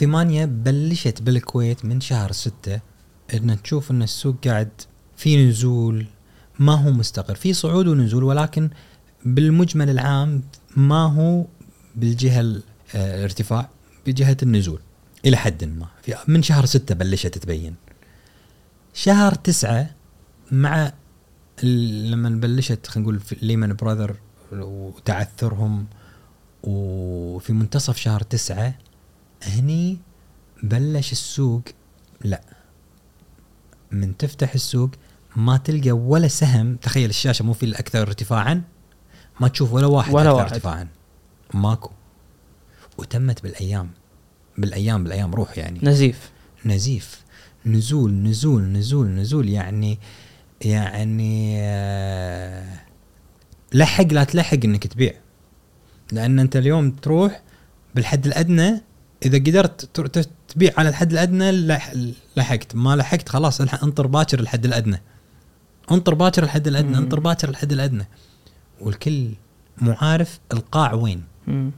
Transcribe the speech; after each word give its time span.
ثمانية 0.00 0.44
بلشت 0.44 1.22
بالكويت 1.22 1.84
من 1.84 2.00
شهر 2.00 2.32
ستة 2.32 2.80
إن 3.34 3.62
تشوف 3.62 3.90
إن 3.90 4.02
السوق 4.02 4.36
قاعد 4.44 4.68
في 5.16 5.46
نزول 5.48 6.06
ما 6.58 6.72
هو 6.74 6.90
مستقر. 6.90 7.34
في 7.34 7.52
صعود 7.52 7.86
ونزول 7.86 8.24
ولكن 8.24 8.70
بالمجمل 9.24 9.90
العام 9.90 10.42
ما 10.76 11.04
هو 11.06 11.46
بالجهة 11.96 12.40
ال- 12.40 12.62
آه، 12.94 13.16
الارتفاع 13.16 13.68
بجهة 14.06 14.36
النزول 14.42 14.80
إلى 15.24 15.36
حد 15.36 15.64
ما. 15.64 15.86
من 16.28 16.42
شهر 16.42 16.64
ستة 16.66 16.94
بلشت 16.94 17.38
تبين. 17.38 17.74
شهر 18.94 19.34
تسعة 19.34 19.90
مع 20.52 20.92
لما 21.62 22.28
بلشت 22.28 22.86
خلينا 22.86 23.10
نقول 23.10 23.20
ليمان 23.42 23.72
براذر 23.72 24.16
وتعثرهم 24.52 25.86
وفي 26.62 27.52
منتصف 27.52 27.96
شهر 27.96 28.20
تسعة 28.22 28.74
هني 29.42 29.98
بلش 30.62 31.12
السوق. 31.12 31.62
لا. 32.24 32.40
من 33.90 34.16
تفتح 34.16 34.54
السوق 34.54 34.90
ما 35.36 35.56
تلقى 35.56 35.90
ولا 35.90 36.28
سهم. 36.28 36.76
تخيل 36.76 37.10
الشاشة 37.10 37.42
مو 37.42 37.52
في 37.52 37.66
الاكثر 37.66 38.02
ارتفاعا. 38.02 38.62
ما 39.40 39.48
تشوف 39.48 39.72
ولا 39.72 39.86
واحد 39.86 40.14
ولا 40.14 40.30
أكثر 40.30 40.36
واحد. 40.36 40.52
ارتفاعا. 40.52 40.88
ماكو. 41.54 41.90
وتمت 42.98 43.42
بالأيام. 43.42 43.90
بالأيام 44.58 45.04
بالأيام 45.04 45.34
روح 45.34 45.58
يعني. 45.58 45.80
نزيف. 45.82 46.30
نزيف. 46.64 47.24
نزول 47.66 48.12
نزول 48.12 48.62
نزول 48.62 49.08
نزول. 49.08 49.48
يعني 49.48 49.98
يعني 50.60 51.56
آه، 51.60 52.80
لحق 53.72 54.04
لا 54.12 54.24
تلحق 54.24 54.58
إنك 54.64 54.86
تبيع. 54.86 55.12
لأن 56.12 56.38
أنت 56.38 56.56
اليوم 56.56 56.90
تروح 56.90 57.42
بالحد 57.94 58.26
الأدنى 58.26 58.82
إذا 59.24 59.38
قدرت 59.38 60.00
تبيع 60.48 60.72
على 60.78 60.88
الحد 60.88 61.12
الأدنى 61.12 61.68
لح- 61.68 61.96
لحقت. 62.36 62.74
ما 62.74 62.96
لحقت 62.96 63.28
خلاص 63.28 63.60
انطر 63.60 64.06
باكر 64.06 64.40
الحد 64.40 64.64
الأدنى. 64.64 65.02
انطر 65.92 66.14
باكر 66.14 66.42
الحد 66.42 66.66
الأدنى 66.66 66.90
مم. 66.90 66.96
انطر 67.02 67.20
باكر 67.20 67.48
الحد 67.48 67.72
الأدنى. 67.72 68.06
والكل 68.80 69.28
مو 69.78 69.92
عارف 70.00 70.40
القاع 70.52 70.94
وين؟ 70.94 71.24
مم. 71.46 71.70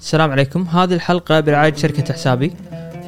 السلام 0.00 0.30
عليكم. 0.30 0.62
هذه 0.62 0.94
الحلقة 0.94 1.40
برعاية 1.40 1.74
شركة 1.74 2.12
حسابي. 2.14 2.52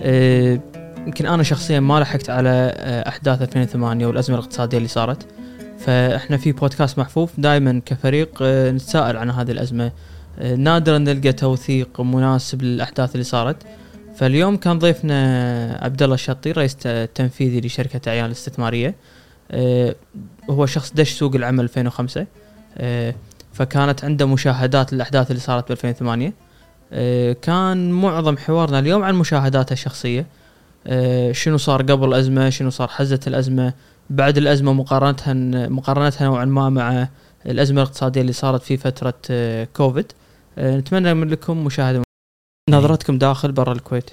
آه، 0.02 0.60
يمكن 1.06 1.26
أنا 1.26 1.42
شخصيا 1.42 1.80
ما 1.80 2.00
لحقت 2.00 2.30
على 2.30 2.48
آه، 2.76 3.08
أحداث 3.08 3.42
2008 3.42 4.06
والأزمة 4.06 4.36
الاقتصادية 4.38 4.76
اللي 4.78 4.88
صارت. 4.88 5.26
فإحنا 5.86 6.36
في 6.36 6.52
بودكاست 6.52 6.98
محفوف 6.98 7.30
دائما 7.38 7.80
كفريق 7.86 8.38
آه، 8.42 8.70
نتساءل 8.70 9.16
عن 9.16 9.30
هذه 9.30 9.50
الأزمة. 9.50 9.92
آه، 10.38 10.54
نادرا 10.54 10.98
نلقى 10.98 11.32
توثيق 11.32 12.00
مناسب 12.00 12.62
للأحداث 12.62 13.12
اللي 13.12 13.24
صارت. 13.24 13.56
فاليوم 14.16 14.56
كان 14.56 14.78
ضيفنا 14.78 15.78
عبد 15.82 16.02
الله 16.02 16.14
الشطي 16.14 16.52
رئيس 16.52 16.76
التنفيذي 16.86 17.60
لشركة 17.60 18.10
عيان 18.10 18.24
الاستثمارية 18.24 18.94
آه، 19.50 19.94
هو 20.50 20.66
شخص 20.66 20.92
دش 20.92 21.10
سوق 21.10 21.34
العمل 21.34 21.64
2005 21.64 22.26
آه، 22.78 23.14
فكانت 23.52 24.04
عنده 24.04 24.26
مشاهدات 24.26 24.92
للأحداث 24.92 25.30
اللي 25.30 25.40
صارت 25.40 25.68
ب 25.68 25.72
2008 25.72 26.32
آه، 26.92 27.32
كان 27.32 27.90
معظم 27.90 28.36
حوارنا 28.36 28.78
اليوم 28.78 29.02
عن 29.02 29.14
مشاهداته 29.14 29.72
الشخصية. 29.72 30.26
آه، 30.86 31.32
شنو 31.32 31.56
صار 31.56 31.82
قبل 31.82 32.08
الأزمة؟ 32.08 32.50
شنو 32.50 32.70
صار 32.70 32.88
حزة 32.88 33.20
الأزمة؟ 33.26 33.72
بعد 34.10 34.38
الأزمة 34.38 34.72
مقارنتها 34.72 35.34
مقارنتها 35.68 36.24
نوعا 36.24 36.44
ما 36.44 36.70
مع 36.70 37.08
الأزمة 37.46 37.82
الاقتصادية 37.82 38.20
اللي 38.20 38.32
صارت 38.32 38.62
في 38.62 38.76
فترة 38.76 39.14
آه، 39.30 39.64
كوفيد. 39.64 40.12
آه، 40.58 40.76
نتمنى 40.76 41.14
من 41.14 41.28
لكم 41.28 41.64
مشاهدة. 41.64 42.02
نظرتكم 42.70 43.18
داخل 43.18 43.52
برا 43.52 43.72
الكويت. 43.72 44.10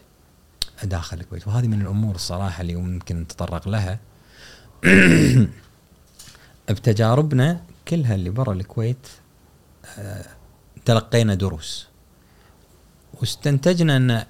داخل 0.84 1.20
الكويت. 1.20 1.48
وهذه 1.48 1.68
من 1.68 1.82
الأمور 1.82 2.16
الصراحة 2.16 2.62
اللي 2.62 2.76
ممكن 2.76 3.22
نتطرق 3.22 3.68
لها. 3.68 4.00
بتجاربنا 6.70 7.62
كلها 7.88 8.16
اللي 8.16 8.30
برا 8.30 8.54
الكويت 8.54 9.08
آه، 9.98 10.26
تلقينا 10.86 11.36
دروس. 11.36 11.88
واستنتجنا 13.14 13.98
أن 13.98 14.24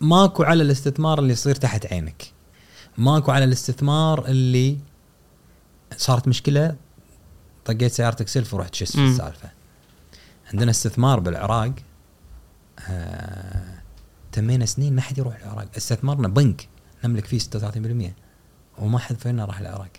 ماكو 0.00 0.42
على 0.42 0.62
الاستثمار 0.62 1.18
اللي 1.18 1.32
يصير 1.32 1.54
تحت 1.54 1.86
عينك. 1.86 2.32
ماكو 2.98 3.32
على 3.32 3.44
الاستثمار 3.44 4.26
اللي 4.26 4.78
صارت 5.96 6.28
مشكلة 6.28 6.76
طقيت 7.64 7.92
سيارتك 7.92 8.28
سلف 8.28 8.54
ورحت 8.54 8.74
شس 8.74 8.92
في. 8.92 9.06
السالفة. 9.06 9.50
عندنا 10.52 10.70
استثمار 10.70 11.20
بالعراق 11.20 11.72
آه 12.88 13.80
تمينا 14.32 14.66
سنين 14.66 14.96
ما 14.96 15.00
حد 15.00 15.18
يروح 15.18 15.36
العراق. 15.36 15.68
استثمرنا 15.76 16.28
بنك 16.28 16.68
نملك 17.04 17.26
فيه 17.26 17.38
36% 17.38 18.12
وما 18.78 18.98
حد 18.98 19.16
فينا 19.16 19.44
راح 19.44 19.58
العراق. 19.58 19.90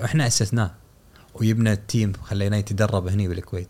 وإحنا 0.00 0.26
أسسناه 0.26 0.70
وجبنا 1.34 1.72
ال 1.72 1.80
team 1.80 2.12
خليناه 2.12 2.56
يتدرب 2.56 3.08
هني 3.08 3.28
بالكويت. 3.28 3.68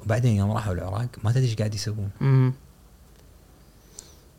وبعدين 0.00 0.36
يوم 0.36 0.50
راحوا 0.50 0.72
العراق 0.72 1.08
ما 1.24 1.32
تدري 1.32 1.44
إيش 1.44 1.54
قاعد 1.54 1.74
يسوون. 1.74 2.10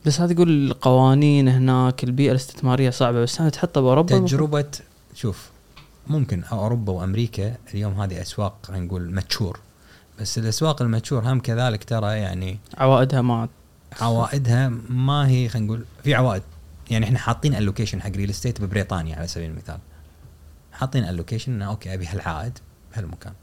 بس 0.05 0.21
هذا 0.21 0.31
يقول 0.31 0.71
القوانين 0.71 1.47
هناك 1.47 2.03
البيئة 2.03 2.31
الاستثمارية 2.31 2.89
صعبة 2.89 3.21
بس 3.21 3.39
أنا 3.41 3.49
تحطها 3.49 3.81
بأوروبا 3.81 4.19
تجربة 4.19 4.71
شوف 5.15 5.50
ممكن 6.07 6.43
أوروبا 6.43 6.93
وأمريكا 6.93 7.55
اليوم 7.73 8.01
هذه 8.01 8.21
أسواق 8.21 8.57
خلينا 8.63 8.85
نقول 8.85 9.11
mature 9.11 9.59
بس 10.19 10.37
الأسواق 10.37 10.81
ال 10.81 10.88
mature 10.88 11.31
هم 11.31 11.39
كذلك 11.39 11.83
ترى 11.83 12.17
يعني 12.17 12.59
عوائدها 12.77 13.21
ما 13.21 13.49
عوائدها 14.01 14.69
ما 14.89 15.27
هي 15.27 15.49
خلينا 15.49 15.67
نقول 15.67 15.85
في 16.03 16.15
عوائد. 16.15 16.43
يعني 16.89 17.05
إحنا 17.05 17.19
حاطين 17.19 17.55
allocation 17.55 18.01
حق 18.01 18.09
real 18.09 18.29
estate 18.29 18.61
ببريطانيا 18.61 19.15
على 19.15 19.27
سبيل 19.27 19.49
المثال. 19.49 19.79
حاطين 20.73 21.03
allocation 21.03 21.51
إنه 21.53 21.65
okay 21.65 21.93
أبي 21.93 22.05
هالعائد 22.05 22.59
بهالمكان. 22.93 23.33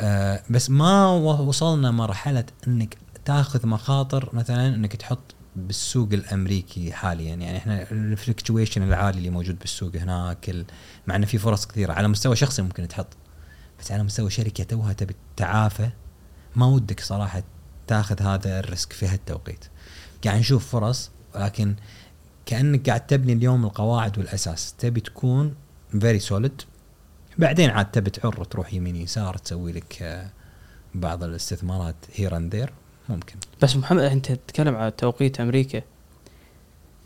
آه 0.00 0.42
بس 0.50 0.70
ما 0.70 1.06
وصلنا 1.16 1.90
مرحلة 1.90 2.44
إنك 2.68 2.96
تاخذ 3.24 3.66
مخاطر 3.66 4.28
مثلا 4.32 4.74
إنك 4.74 4.96
تحط 4.96 5.34
بالسوق 5.56 6.08
الأمريكي 6.12 6.92
حاليا. 6.92 7.34
يعني 7.34 7.56
إحنا 7.56 7.90
ال 7.90 7.98
fluctuation 7.98 8.82
العالي 8.82 9.18
اللي 9.18 9.30
موجود 9.30 9.58
بالسوق 9.58 9.96
هناك 9.96 10.66
مع 11.06 11.16
إنه 11.16 11.26
في 11.26 11.38
فرص 11.38 11.66
كثيرة. 11.66 11.92
على 11.92 12.08
مستوى 12.08 12.36
شخصي 12.36 12.62
ممكن 12.62 12.88
تحط 12.88 13.16
بس 13.80 13.92
على 13.92 14.02
مستوى 14.02 14.30
شركة 14.30 14.64
توها 14.64 14.92
تبي 14.92 15.14
تتعافى 15.36 15.90
ما 16.56 16.66
ودك 16.66 17.00
صراحة 17.00 17.42
تاخذ 17.86 18.22
هذا 18.22 18.60
ال 18.60 18.66
risk 18.66 18.92
في 18.92 19.06
هالتوقيت. 19.06 19.64
قاعد 20.24 20.38
نشوف 20.38 20.68
فرص 20.68 21.10
ولكن 21.34 21.74
كأنك 22.46 22.88
قاعد 22.88 23.06
تبني 23.06 23.32
اليوم 23.32 23.64
القواعد 23.64 24.18
والأساس. 24.18 24.74
تبي 24.78 25.00
تكون 25.00 25.54
very 26.00 26.18
solid 26.18 26.62
بعدين 27.38 27.70
عاد 27.70 27.90
تبي 27.90 28.10
تعر 28.10 28.44
تروح 28.44 28.74
يمين 28.74 28.96
يسار 28.96 29.36
تسوي 29.36 29.72
لك 29.72 30.02
آه، 30.02 30.30
بعض 30.94 31.24
الاستثمارات 31.24 31.96
here 32.14 32.36
and 32.36 32.54
there 32.54 32.72
ممكن. 33.08 33.34
بس 33.62 33.76
محمد 33.76 34.02
أنت 34.02 34.32
تتكلم 34.32 34.76
على 34.76 34.90
توقيت 34.90 35.40
أمريكا. 35.40 35.82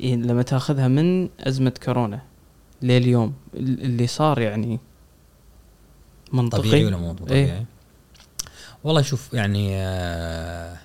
يعني 0.00 0.22
لما 0.26 0.42
تاخذها 0.42 0.88
من 0.88 1.28
أزمة 1.40 1.72
كورونا 1.84 2.22
لليوم 2.82 3.34
ال- 3.54 3.82
اللي 3.82 4.06
صار 4.06 4.40
يعني 4.40 4.80
منطقي. 6.32 6.60
طبيعي 6.62 6.84
ولا 6.84 6.96
مو 6.96 7.12
طبيعي؟ 7.14 7.44
إيه؟ 7.44 7.64
والله 8.84 9.02
شوف 9.02 9.34
يعني 9.34 9.70
آه 9.74 10.76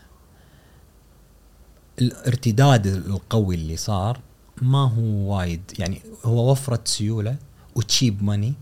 الارتداد 2.02 2.88
القوي 2.88 3.56
اللي 3.56 3.78
صار 3.78 4.20
ما 4.62 4.90
هو 4.90 5.36
وايد. 5.38 5.62
يعني 5.80 6.02
هو 6.26 6.52
وفرت 6.52 6.88
سيولة 6.88 7.36
و 7.75 7.84
cheap 7.84 8.24
money 8.24 8.53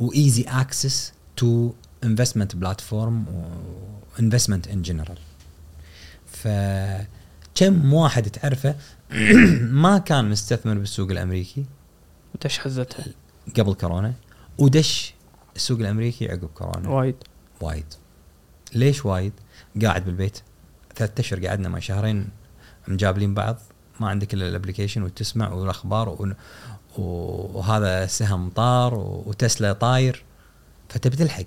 و 0.00 0.08
easy 0.08 0.42
access 0.48 1.12
to 1.36 1.72
investment 2.04 2.56
platform 2.56 3.24
و 4.18 4.22
investment 4.22 4.68
in 4.68 4.82
general 4.82 5.18
فكم 6.42 7.94
واحد 7.94 8.30
تعرفه 8.30 8.74
ما 9.84 9.98
كان 9.98 10.30
مستثمر 10.30 10.74
بالسوق 10.74 11.10
الأمريكي 11.10 11.64
ودش 12.34 12.58
حزتها. 12.58 13.04
قبل 13.58 13.74
كورونا 13.74 14.14
ودش 14.58 15.14
السوق 15.56 15.78
الأمريكي 15.78 16.28
عقب 16.28 16.48
كورونا. 16.54 16.88
وايد. 16.88 17.14
وايد. 17.60 17.84
ليش 18.74 19.06
وايد؟ 19.06 19.32
قاعد 19.82 20.04
بالبيت. 20.04 20.38
ثلاثة 20.96 21.20
اشهر 21.20 21.46
قعدنا 21.46 21.68
ما 21.68 21.80
شهرين 21.80 22.28
مجابلين 22.88 23.34
بعض. 23.34 23.58
ما 24.00 24.08
عندك 24.08 24.34
إلا 24.34 24.48
ال 24.48 24.53
application 24.53 25.02
وتسمع 25.02 25.52
والأخبار 25.52 26.08
و... 26.08 26.34
وهذا 26.98 28.06
سهم 28.06 28.50
طار. 28.50 28.94
وتسلا 28.94 29.72
طاير. 29.72 30.24
فتبي 30.88 31.16
تلحق. 31.16 31.46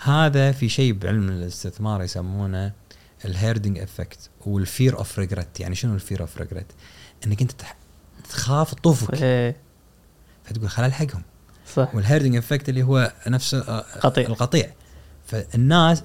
هذا 0.00 0.52
في 0.52 0.68
شيء 0.68 0.92
بعلم 0.92 1.28
الاستثمار 1.28 2.02
يسمونه 2.02 2.72
ال 3.24 3.31
herding 3.31 3.78
effect 3.78 4.30
وال 4.46 4.63
fear 4.63 4.98
of 4.98 5.18
regret 5.18 5.60
يعني 5.60 5.74
شنو 5.74 5.94
ال 5.94 5.99
fear 5.99 6.20
of 6.20 6.38
regret؟ 6.38 6.66
إنك 7.26 7.42
أنت. 7.42 7.62
تخاف 8.28 8.74
تطوفك 8.74 9.22
إيه. 9.22 9.56
فتقول 10.44 10.68
خل 10.68 10.84
الحقهم 10.84 11.22
صح 11.74 11.94
وال 11.94 12.03
herding 12.03 12.36
effect 12.36 12.68
اللي 12.68 12.82
هو 12.82 13.12
نفس 13.26 13.54
آه، 13.54 13.84
قطيع. 14.00 14.26
القطيع 14.26 14.70
فالناس 15.26 16.02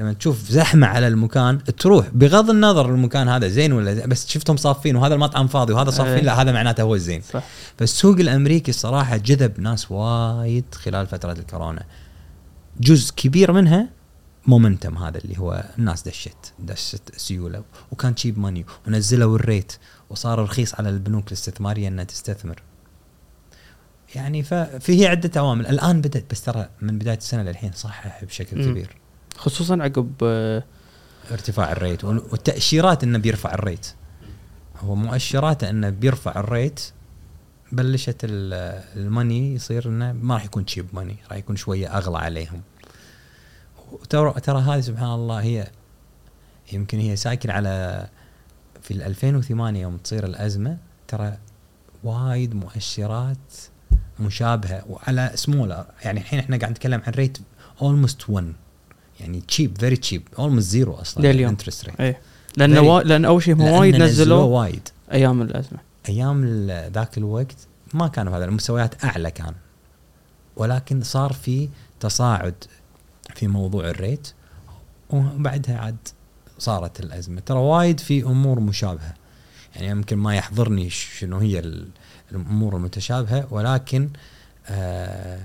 لما 0.00 0.12
تشوف 0.12 0.50
زحمة 0.50 0.86
على 0.86 1.08
المكان 1.08 1.64
تروح 1.64 2.08
بغض 2.12 2.50
النظر 2.50 2.90
المكان 2.94 3.28
هذا 3.28 3.48
زين 3.48 3.72
ولا 3.72 3.94
زين 3.94 4.08
بس 4.08 4.28
شفتهم 4.28 4.56
صافين 4.56 4.96
وهذا 4.96 5.14
المطعم 5.14 5.46
فاضي 5.46 5.72
وهذا 5.72 5.90
إيه. 5.90 5.96
صافين 5.96 6.24
لا 6.24 6.42
هذا 6.42 6.52
معناته 6.52 6.82
هو 6.82 6.94
الزين 6.94 7.22
صح 7.32 7.42
فالسوق 7.78 8.18
الأمريكي 8.18 8.70
الصراحة 8.70 9.16
جذب 9.16 9.60
ناس 9.60 9.90
وايد 9.90 10.64
خلال 10.74 11.06
فترة 11.06 11.32
الكورونا 11.32 11.84
جزء 12.80 13.14
كبير 13.14 13.52
منها 13.52 13.88
momentum 14.46 14.98
هذا 14.98 15.18
اللي 15.18 15.38
هو 15.38 15.64
الناس 15.78 16.02
دشت 16.08 16.52
دشت 16.58 17.16
سيولة 17.16 17.64
وكان 17.92 18.14
cheap 18.14 18.38
money 18.38 18.66
ونزلوا 18.86 19.36
ال 19.36 19.43
rate 19.43 19.72
وصار 20.10 20.38
رخيص 20.42 20.74
على 20.74 20.88
البنوك 20.88 21.26
الاستثماريه 21.26 21.88
إنها 21.88 22.04
تستثمر. 22.04 22.62
يعني 24.14 24.42
ففيه 24.42 25.08
عدة 25.08 25.40
عوامل. 25.40 25.66
الآن 25.66 26.00
بدأت 26.00 26.24
بس 26.30 26.42
ترى 26.42 26.68
من 26.80 26.98
بداية 26.98 27.16
السنة 27.16 27.42
للحين 27.42 27.72
صحح 27.72 28.24
بشكل. 28.24 28.70
كبير. 28.70 28.96
خصوصا 29.36 29.82
عقب 29.82 30.12
آه، 30.22 30.64
ارتفاع 31.32 31.72
ال 31.72 31.78
rate 31.78 32.04
والتأشيرات 32.04 33.02
إنه 33.04 33.18
بيرفع 33.18 33.54
ال 33.54 33.59
rate. 33.59 33.86
هو 34.80 34.94
مؤشراته 34.94 35.70
إنه 35.70 35.90
بيرفع 35.90 36.40
ال 36.40 36.48
rate 36.48 36.80
بلشت 37.72 38.16
ال- 38.24 38.82
ال 38.96 39.06
money 39.06 39.54
يصير 39.54 39.88
إنه 39.88 40.12
ما 40.12 40.34
راح 40.34 40.44
يكون 40.44 40.64
cheap 40.66 40.86
money 40.92 41.16
راح 41.28 41.36
يكون 41.38 41.56
شوية 41.56 41.96
أغلى 41.98 42.18
عليهم. 42.18 42.62
وترى 44.02 44.40
ترى 44.40 44.60
هذه 44.60 44.80
سبحان 44.80 45.14
الله 45.14 45.42
هي 45.42 45.70
يمكن 46.72 46.98
هي 46.98 47.16
ساكن 47.16 47.50
على 47.50 48.06
في 48.82 48.90
ال 48.90 49.02
2008 49.02 49.80
يوم 49.80 49.96
تصير 49.96 50.24
الأزمة 50.24 50.76
ترى 51.08 51.36
وايد 52.04 52.54
مؤشرات 52.54 53.54
مشابهة 54.20 54.84
وعلى 54.88 55.30
سمول 55.34 55.84
يعني 56.04 56.20
الحين 56.20 56.38
إحنا 56.38 56.56
قاعد 56.56 56.70
نتكلم 56.70 57.02
عن 57.06 57.12
rate 57.12 57.38
almost 57.82 58.30
1 58.30 58.52
يعني 59.20 59.40
cheap 59.40 59.78
very 59.78 59.96
cheap 59.96 60.22
almost 60.38 60.68
zero 60.68 60.94
أصلا 60.94 61.32
لليوم. 61.32 61.50
interest 61.50 61.84
rate 61.84 62.00
إيه. 62.00 62.20
وا... 62.58 63.02
لأن 63.02 63.24
أول 63.24 63.42
شيء 63.42 63.54
هم 63.54 63.60
وايد 63.60 63.96
نزلوا 63.96 64.42
وايد. 64.42 64.88
أيام 65.12 65.42
الأزمة. 65.42 65.78
أيام 66.08 66.44
ذاك 66.68 67.18
الوقت 67.18 67.56
ما 67.94 68.08
كانوا 68.08 68.36
هذا 68.36 68.44
المستويات 68.44 69.04
أعلى 69.04 69.30
كان. 69.30 69.54
ولكن 70.56 71.02
صار 71.02 71.32
في 71.32 71.68
تصاعد 72.00 72.54
في 73.34 73.46
موضوع 73.46 73.88
الريت 73.90 74.28
وبعدها 75.10 75.78
عاد 75.78 75.96
صارت 76.58 77.00
الأزمة. 77.00 77.40
ترى 77.40 77.58
وايد 77.58 78.00
في 78.00 78.22
أمور 78.22 78.60
مشابهة. 78.60 79.14
يعني 79.76 79.88
يمكن 79.88 80.16
ما 80.18 80.34
يحضرني 80.36 80.90
شنو 80.90 81.38
هي 81.38 81.58
ال- 81.58 81.88
الأمور 82.32 82.76
المتشابهة 82.76 83.46
ولكن 83.50 84.08
آه 84.66 85.40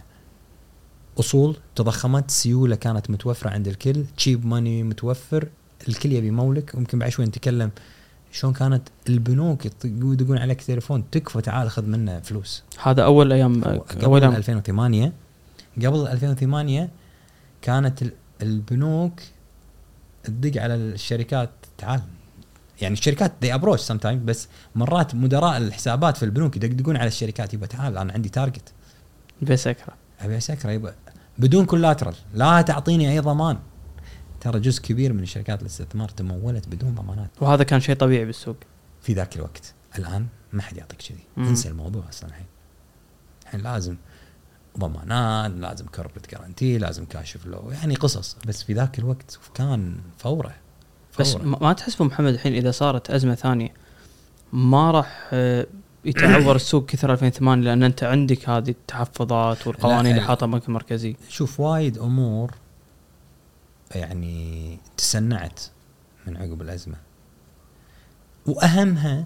أصول 1.20 1.56
تضخمت 1.76 2.32
سيولة 2.32 2.76
كانت 2.76 3.10
متوفرة 3.10 3.50
عند 3.50 3.68
الكل 3.68 4.04
تشيب 4.18 4.46
ماني 4.46 4.84
متوفر 4.84 5.48
الكل 5.88 6.12
يبي 6.12 6.32
مولك. 6.32 6.72
ويمكن 6.76 7.00
بعد 7.00 7.10
شوي 7.10 7.26
نتكلم 7.26 7.72
شلون 8.32 8.54
كانت 8.54 8.82
البنوك 9.10 9.66
يدقون 9.86 10.38
عليك 10.38 10.62
تليفون 10.62 11.04
تكفى 11.12 11.42
تعال 11.42 11.70
خذ 11.72 11.86
منه 11.86 12.20
فلوس. 12.20 12.64
هذا 12.84 13.04
أول 13.04 13.34
أيام 13.34 13.64
اول 13.64 13.80
قبل 13.80 14.22
أيام. 14.24 14.36
2008 14.36 15.14
قبل 15.86 16.08
2008 16.08 16.90
كانت 17.62 18.02
ال- 18.02 18.14
البنوك 18.42 19.20
تدق 20.24 20.62
على 20.62 20.76
الشركات 20.76 21.50
تعال. 21.78 22.02
يعني 22.82 22.94
الشركات 22.94 23.34
دي 23.42 23.54
approach 23.54 23.80
sometime 23.80 24.26
بس 24.26 24.48
مرات 24.76 25.16
مدراء 25.16 25.58
الحسابات 25.58 26.18
في 26.18 26.26
البنوك 26.26 26.56
يدقدقون 26.56 26.98
على 26.98 27.08
الشركات 27.08 27.54
يبا 27.54 27.66
تعال 27.66 27.98
أنا 27.98 28.14
عندي 28.14 28.30
target 28.30 28.74
بس 29.42 29.68
أسكره 29.68 29.94
أبي 30.20 30.38
أسكره 30.38 30.72
يبا. 30.72 30.96
بدون 31.38 31.66
collateral 31.66 32.16
لا 32.34 32.62
تعطيني 32.62 33.12
أي 33.12 33.20
ضمان. 33.20 33.60
ترى 34.42 34.60
جزء 34.60 34.82
كبير 34.82 35.14
من 35.14 35.26
شركات 35.26 35.62
الاستثمار 35.62 36.10
تمولت 36.10 36.68
بدون 36.68 36.96
ضمانات. 36.96 37.30
وهذا 37.42 37.64
كان 37.64 37.80
شيء 37.80 37.96
طبيعي 37.96 38.26
بالسوق. 38.26 38.56
في 39.02 39.14
ذاك 39.14 39.36
الوقت. 39.36 39.74
الآن 39.98 40.28
ما 40.54 40.62
حد 40.62 40.78
يعطيك 40.78 41.02
كذي. 41.02 41.24
انسى 41.38 41.70
الموضوع 41.70 42.10
أصلا 42.10 42.30
الحين. 42.30 42.46
الحين 43.44 43.62
لازم 43.62 43.96
ضمانات 44.80 45.52
لازم 45.52 45.86
corporate 45.86 46.32
guarantee 46.32 46.78
لازم 46.78 47.06
cash 47.06 47.38
flow 47.38 47.72
يعني 47.72 47.96
قصص. 47.96 48.38
بس 48.48 48.64
في 48.64 48.74
ذاك 48.74 49.00
الوقت 49.00 49.40
كان 49.54 49.96
فورة 50.18 50.54
بس 51.20 51.32
فورة. 51.34 51.44
ما 51.44 51.58
ما 51.62 51.74
تحس 51.74 51.96
أبو 51.96 52.04
محمد 52.04 52.34
الحين 52.34 52.54
إذا 52.54 52.72
صارت 52.72 53.10
أزمة 53.12 53.36
ثانية 53.36 53.74
ما 54.54 54.92
راح 54.92 55.30
آه، 55.34 55.68
يتعور 56.06 56.56
السوق 56.62 56.86
كثر 56.86 57.12
2008 57.14 57.64
لأن 57.64 57.84
أنت 57.84 58.04
عندك 58.04 58.50
هذه 58.50 58.70
التحفظات 58.70 59.68
والقوانين 59.68 60.06
اللي 60.12 60.22
ال- 60.22 60.28
حاطها 60.28 60.46
البنك 60.46 60.68
المركزي. 60.68 61.16
شوف 61.30 61.60
وايد 61.60 61.98
أمور 61.98 62.52
يعني 63.96 64.78
تسنعت 64.98 65.60
من 66.28 66.38
عقب 66.38 66.62
الأزمة. 66.62 66.96
وأهمها 68.46 69.26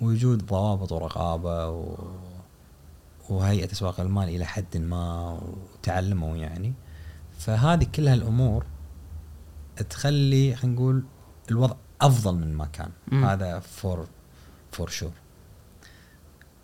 وجود 0.00 0.46
ضوابط 0.46 0.92
ورقابة 0.92 1.68
و... 1.68 1.96
وهيئه 3.28 3.72
أسواق 3.72 4.00
المال 4.00 4.28
إلى 4.28 4.44
حد 4.44 4.76
ما 4.76 5.30
وتعلموا 5.74 6.36
يعني. 6.36 6.72
فهذه 7.38 7.84
كلها 7.84 8.14
الأمور 8.14 8.66
تخلي 9.90 10.56
خلينا 10.56 10.76
نقول 10.76 11.04
الوضع 11.50 11.76
أفضل 12.00 12.34
من 12.34 12.54
ما 12.54 12.66
كان. 12.66 12.90
مم. 13.08 13.24
هذا 13.24 13.58
for 13.58 14.06
for 14.72 14.88
sure 14.88 15.12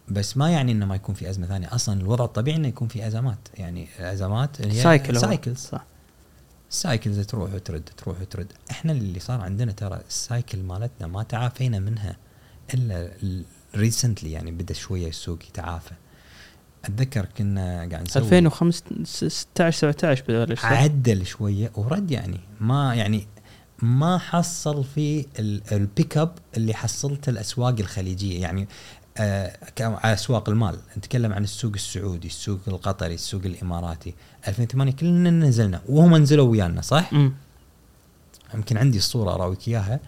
بس 0.08 0.36
ما 0.36 0.50
يعني 0.50 0.72
إنه 0.72 0.86
ما 0.86 0.94
يكون 0.94 1.14
في 1.14 1.30
أزمة 1.30 1.46
ثانية. 1.46 1.74
أصلا 1.74 2.00
الوضع 2.00 2.24
الطبيعي 2.24 2.56
إنه 2.56 2.68
يكون 2.68 2.88
في 2.88 3.06
أزمات. 3.06 3.38
يعني 3.54 3.88
الازمات 3.98 4.60
اللي 4.60 4.74
هي 4.74 4.82
cycle. 4.82 5.20
cycles 5.20 5.58
صح. 5.58 5.84
cycles 6.70 7.20
تروح 7.20 7.54
وترد 7.54 7.90
تروح 7.96 8.20
وترد. 8.20 8.52
إحنا 8.70 8.92
اللي 8.92 9.20
صار 9.20 9.40
عندنا 9.40 9.72
ترى 9.72 10.00
ال 10.08 10.17
cycle 10.17 10.62
مالتنا 10.62 11.06
ما 11.06 11.22
تعافينا 11.22 11.78
منها 11.78 12.16
إلا 12.74 13.12
recently 13.74 14.32
يعني 14.32 14.50
بدأ 14.50 14.74
شوية 14.74 15.08
السوق 15.08 15.44
يتعافى. 15.44 15.94
أتذكر 16.84 17.24
كنا 17.38 17.76
قاعد 17.92 18.02
نسوي 18.02 18.22
2016 18.22 19.92
17 19.92 20.24
بلش 20.46 20.60
صح؟ 20.60 20.72
عدل 20.72 21.26
شوية 21.26 21.70
ورد 21.74 22.10
يعني. 22.10 22.40
ما 22.60 22.94
يعني 22.94 23.26
ما 23.82 24.18
حصل 24.18 24.84
في 24.84 25.26
ال- 25.38 25.62
ال 25.72 25.81
pick 25.81 26.16
up 26.18 26.32
اللي 26.56 26.74
حصلته 26.74 27.30
الأسواق 27.30 27.74
الخليجية. 27.80 28.40
يعني 28.42 28.68
آه 29.18 29.56
على 29.80 30.14
أسواق 30.14 30.48
المال. 30.48 30.78
نتكلم 30.98 31.32
عن 31.32 31.44
السوق 31.44 31.72
السعودي 31.74 32.28
السوق 32.28 32.60
القطري 32.68 33.14
السوق 33.14 33.42
الإماراتي. 33.44 34.14
2008 34.48 34.92
كلنا 34.92 35.30
نزلنا 35.30 35.80
وهم 35.88 36.16
نزلوا 36.16 36.48
ويانا 36.48 36.80
صح؟ 36.80 37.10
يمكن 38.54 38.76
عندي 38.76 38.98
الصورة 38.98 39.34
أراويك 39.34 39.68
إياها. 39.68 40.00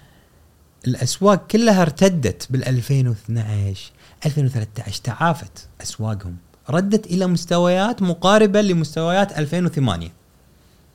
الأسواق 0.86 1.46
كلها 1.46 1.82
ارتدت 1.82 2.46
بال 2.52 2.64
2012 2.68 3.90
2013 4.26 5.00
تعافت 5.04 5.68
أسواقهم. 5.82 6.36
ردت 6.70 7.06
إلى 7.06 7.26
مستويات 7.26 8.02
مقاربة 8.02 8.60
لمستويات 8.60 9.38
2008 9.38 10.08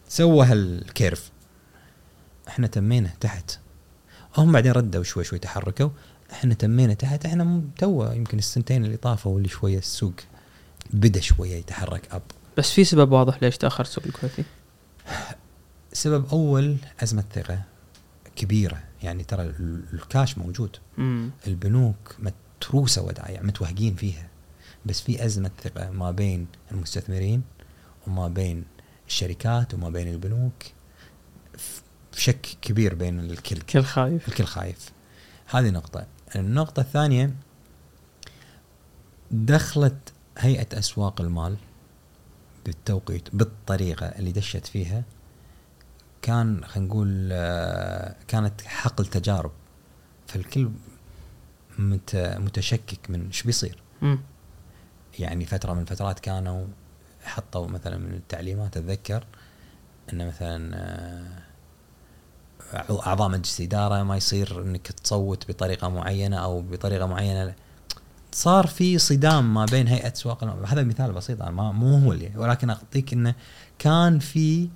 سوى 0.09 0.45
هال 0.45 0.67
curve. 0.67 1.31
إحنا 2.47 2.67
تمينا 2.67 3.09
تحت. 3.19 3.59
هم 4.37 4.51
بعدين 4.51 4.71
ردوا 4.71 5.03
شوي 5.03 5.23
شوي 5.23 5.39
تحركوا. 5.39 5.89
إحنا 6.31 6.53
تمينا 6.53 6.93
تحت. 6.93 7.25
إحنا 7.25 7.61
تو 7.77 8.11
يمكن 8.11 8.37
السنتين 8.37 8.85
اللي 8.85 8.97
طافوا 8.97 9.37
اللي 9.37 9.49
شوية 9.49 9.77
السوق 9.77 10.13
بدا 10.93 11.19
شوية 11.21 11.55
يتحرك 11.55 12.07
up 12.11 12.21
بس 12.57 12.71
في 12.71 12.83
سبب 12.83 13.11
واضح 13.11 13.43
ليش 13.43 13.57
تأخر 13.57 13.81
السوق 13.83 14.03
الكويتي؟ 14.05 14.43
سبب 15.93 16.25
أول 16.31 16.77
أزمة 17.03 17.23
ثقة 17.35 17.61
كبيرة. 18.35 18.83
يعني 19.03 19.23
ترى 19.23 19.41
ال- 19.41 19.83
الكاش 19.93 20.37
موجود. 20.37 20.77
امم 20.97 21.29
البنوك 21.47 22.15
متروسة 22.19 23.01
ودائع 23.01 23.41
متوهقين 23.41 23.95
فيها. 23.95 24.27
بس 24.87 25.01
في 25.01 25.25
أزمة 25.25 25.51
ثقة 25.63 25.89
ما 25.89 26.11
بين 26.11 26.47
المستثمرين 26.71 27.43
وما 28.07 28.27
بين 28.27 28.65
الشركات 29.07 29.73
وما 29.73 29.89
بين 29.89 30.07
البنوك 30.07 30.53
شك 32.13 32.47
كبير 32.61 32.95
بين 32.95 33.19
الكل. 33.19 33.61
كل 33.61 33.83
خايف. 33.83 34.27
الكل 34.27 34.45
خايف. 34.45 34.91
هذه 35.49 35.69
نقطة. 35.69 36.05
النقطة 36.35 36.79
الثانية 36.79 37.33
دخلت 39.31 40.13
هيئة 40.37 40.79
أسواق 40.79 41.21
المال 41.21 41.57
بالتوقيت 42.65 43.35
بالطريقة 43.35 44.05
اللي 44.05 44.31
دشت 44.31 44.65
فيها 44.67 45.03
كان 46.21 46.65
خلينا 46.65 46.89
نقول 46.89 47.29
آه، 47.31 48.15
كانت 48.27 48.61
حقل 48.61 49.05
تجارب. 49.05 49.51
فالكل 50.27 50.69
مت 51.79 52.15
متشكك 52.15 53.09
من 53.09 53.25
إيش 53.25 53.43
بيصير؟ 53.43 53.77
يعني 55.19 55.45
فترة 55.45 55.73
من 55.73 55.81
الفترات 55.81 56.19
كانوا 56.19 56.65
حطوا 57.23 57.67
مثلا 57.67 57.97
من 57.97 58.13
التعليمات 58.13 58.77
أتذكر 58.77 59.23
إنه 60.13 60.25
مثلا 60.25 60.77
آه، 62.73 63.07
أعضاء 63.07 63.29
مجلس 63.29 63.61
إدارة 63.61 64.03
ما 64.03 64.17
يصير 64.17 64.61
إنك 64.61 64.87
تصوت 64.87 65.47
بطريقة 65.47 65.89
معينة 65.89 66.37
أو 66.37 66.61
بطريقة 66.61 67.05
معينة. 67.05 67.53
صار 68.31 68.67
في 68.67 68.97
صدام 68.97 69.53
ما 69.53 69.65
بين 69.65 69.87
هيئة 69.87 70.13
سواق 70.13 70.43
هذا 70.43 70.83
مثال 70.83 71.11
بسيط 71.11 71.41
ما 71.41 71.71
مو 71.71 71.97
هو 71.97 72.11
اللي 72.11 72.31
ولكن 72.35 72.69
أعطيك 72.69 73.13
إنه 73.13 73.35
كان 73.79 74.19
في 74.19 74.69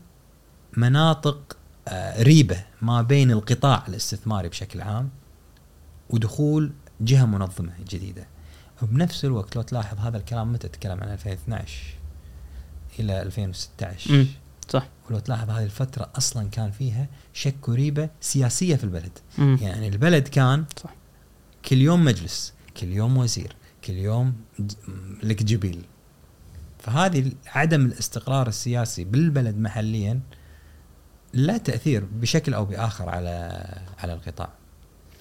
مناطق 0.77 1.57
آه، 1.87 2.23
ريبة 2.23 2.63
ما 2.81 3.01
بين 3.01 3.31
القطاع 3.31 3.83
الاستثماري 3.87 4.49
بشكل 4.49 4.81
عام 4.81 5.09
ودخول 6.09 6.71
جهة 7.01 7.25
منظمة 7.25 7.73
جديدة. 7.89 8.27
وبنفس 8.81 9.25
الوقت 9.25 9.55
لو 9.55 9.61
تلاحظ 9.61 9.99
هذا 9.99 10.17
الكلام 10.17 10.53
متى 10.53 10.67
تتكلم 10.67 10.99
عن 11.01 11.09
2012 11.11 11.75
إلى 12.99 13.21
2016 13.21 14.11
مم. 14.13 14.27
صح 14.69 14.87
ولو 15.09 15.19
تلاحظ 15.19 15.49
هذه 15.49 15.63
الفترة 15.63 16.09
أصلا 16.15 16.49
كان 16.49 16.71
فيها 16.71 17.07
شك 17.33 17.69
وريبة 17.69 18.09
سياسية 18.21 18.75
في 18.75 18.83
البلد 18.83 19.19
مم. 19.37 19.57
يعني 19.61 19.87
البلد 19.87 20.27
كان 20.27 20.65
صح. 20.83 20.89
كل 21.65 21.77
يوم 21.77 22.05
مجلس 22.05 22.53
كل 22.77 22.87
يوم 22.87 23.17
وزير 23.17 23.55
كل 23.83 23.93
يوم 23.93 24.33
لك 25.23 25.43
جبيل 25.43 25.81
فهذه 26.79 27.31
عدم 27.47 27.85
الاستقرار 27.85 28.47
السياسي 28.47 29.03
بالبلد 29.03 29.57
محليا 29.57 30.19
لا 31.33 31.57
تأثير 31.57 32.05
بشكل 32.13 32.53
أو 32.53 32.65
بآخر 32.65 33.09
على 33.09 33.63
على 33.99 34.13
القطاع 34.13 34.49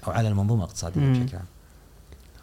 أو 0.07 0.13
على 0.13 0.29
المنظومة 0.29 0.65
الاقتصادية. 0.65 1.01
بشكل 1.01 1.37
عام 1.37 1.47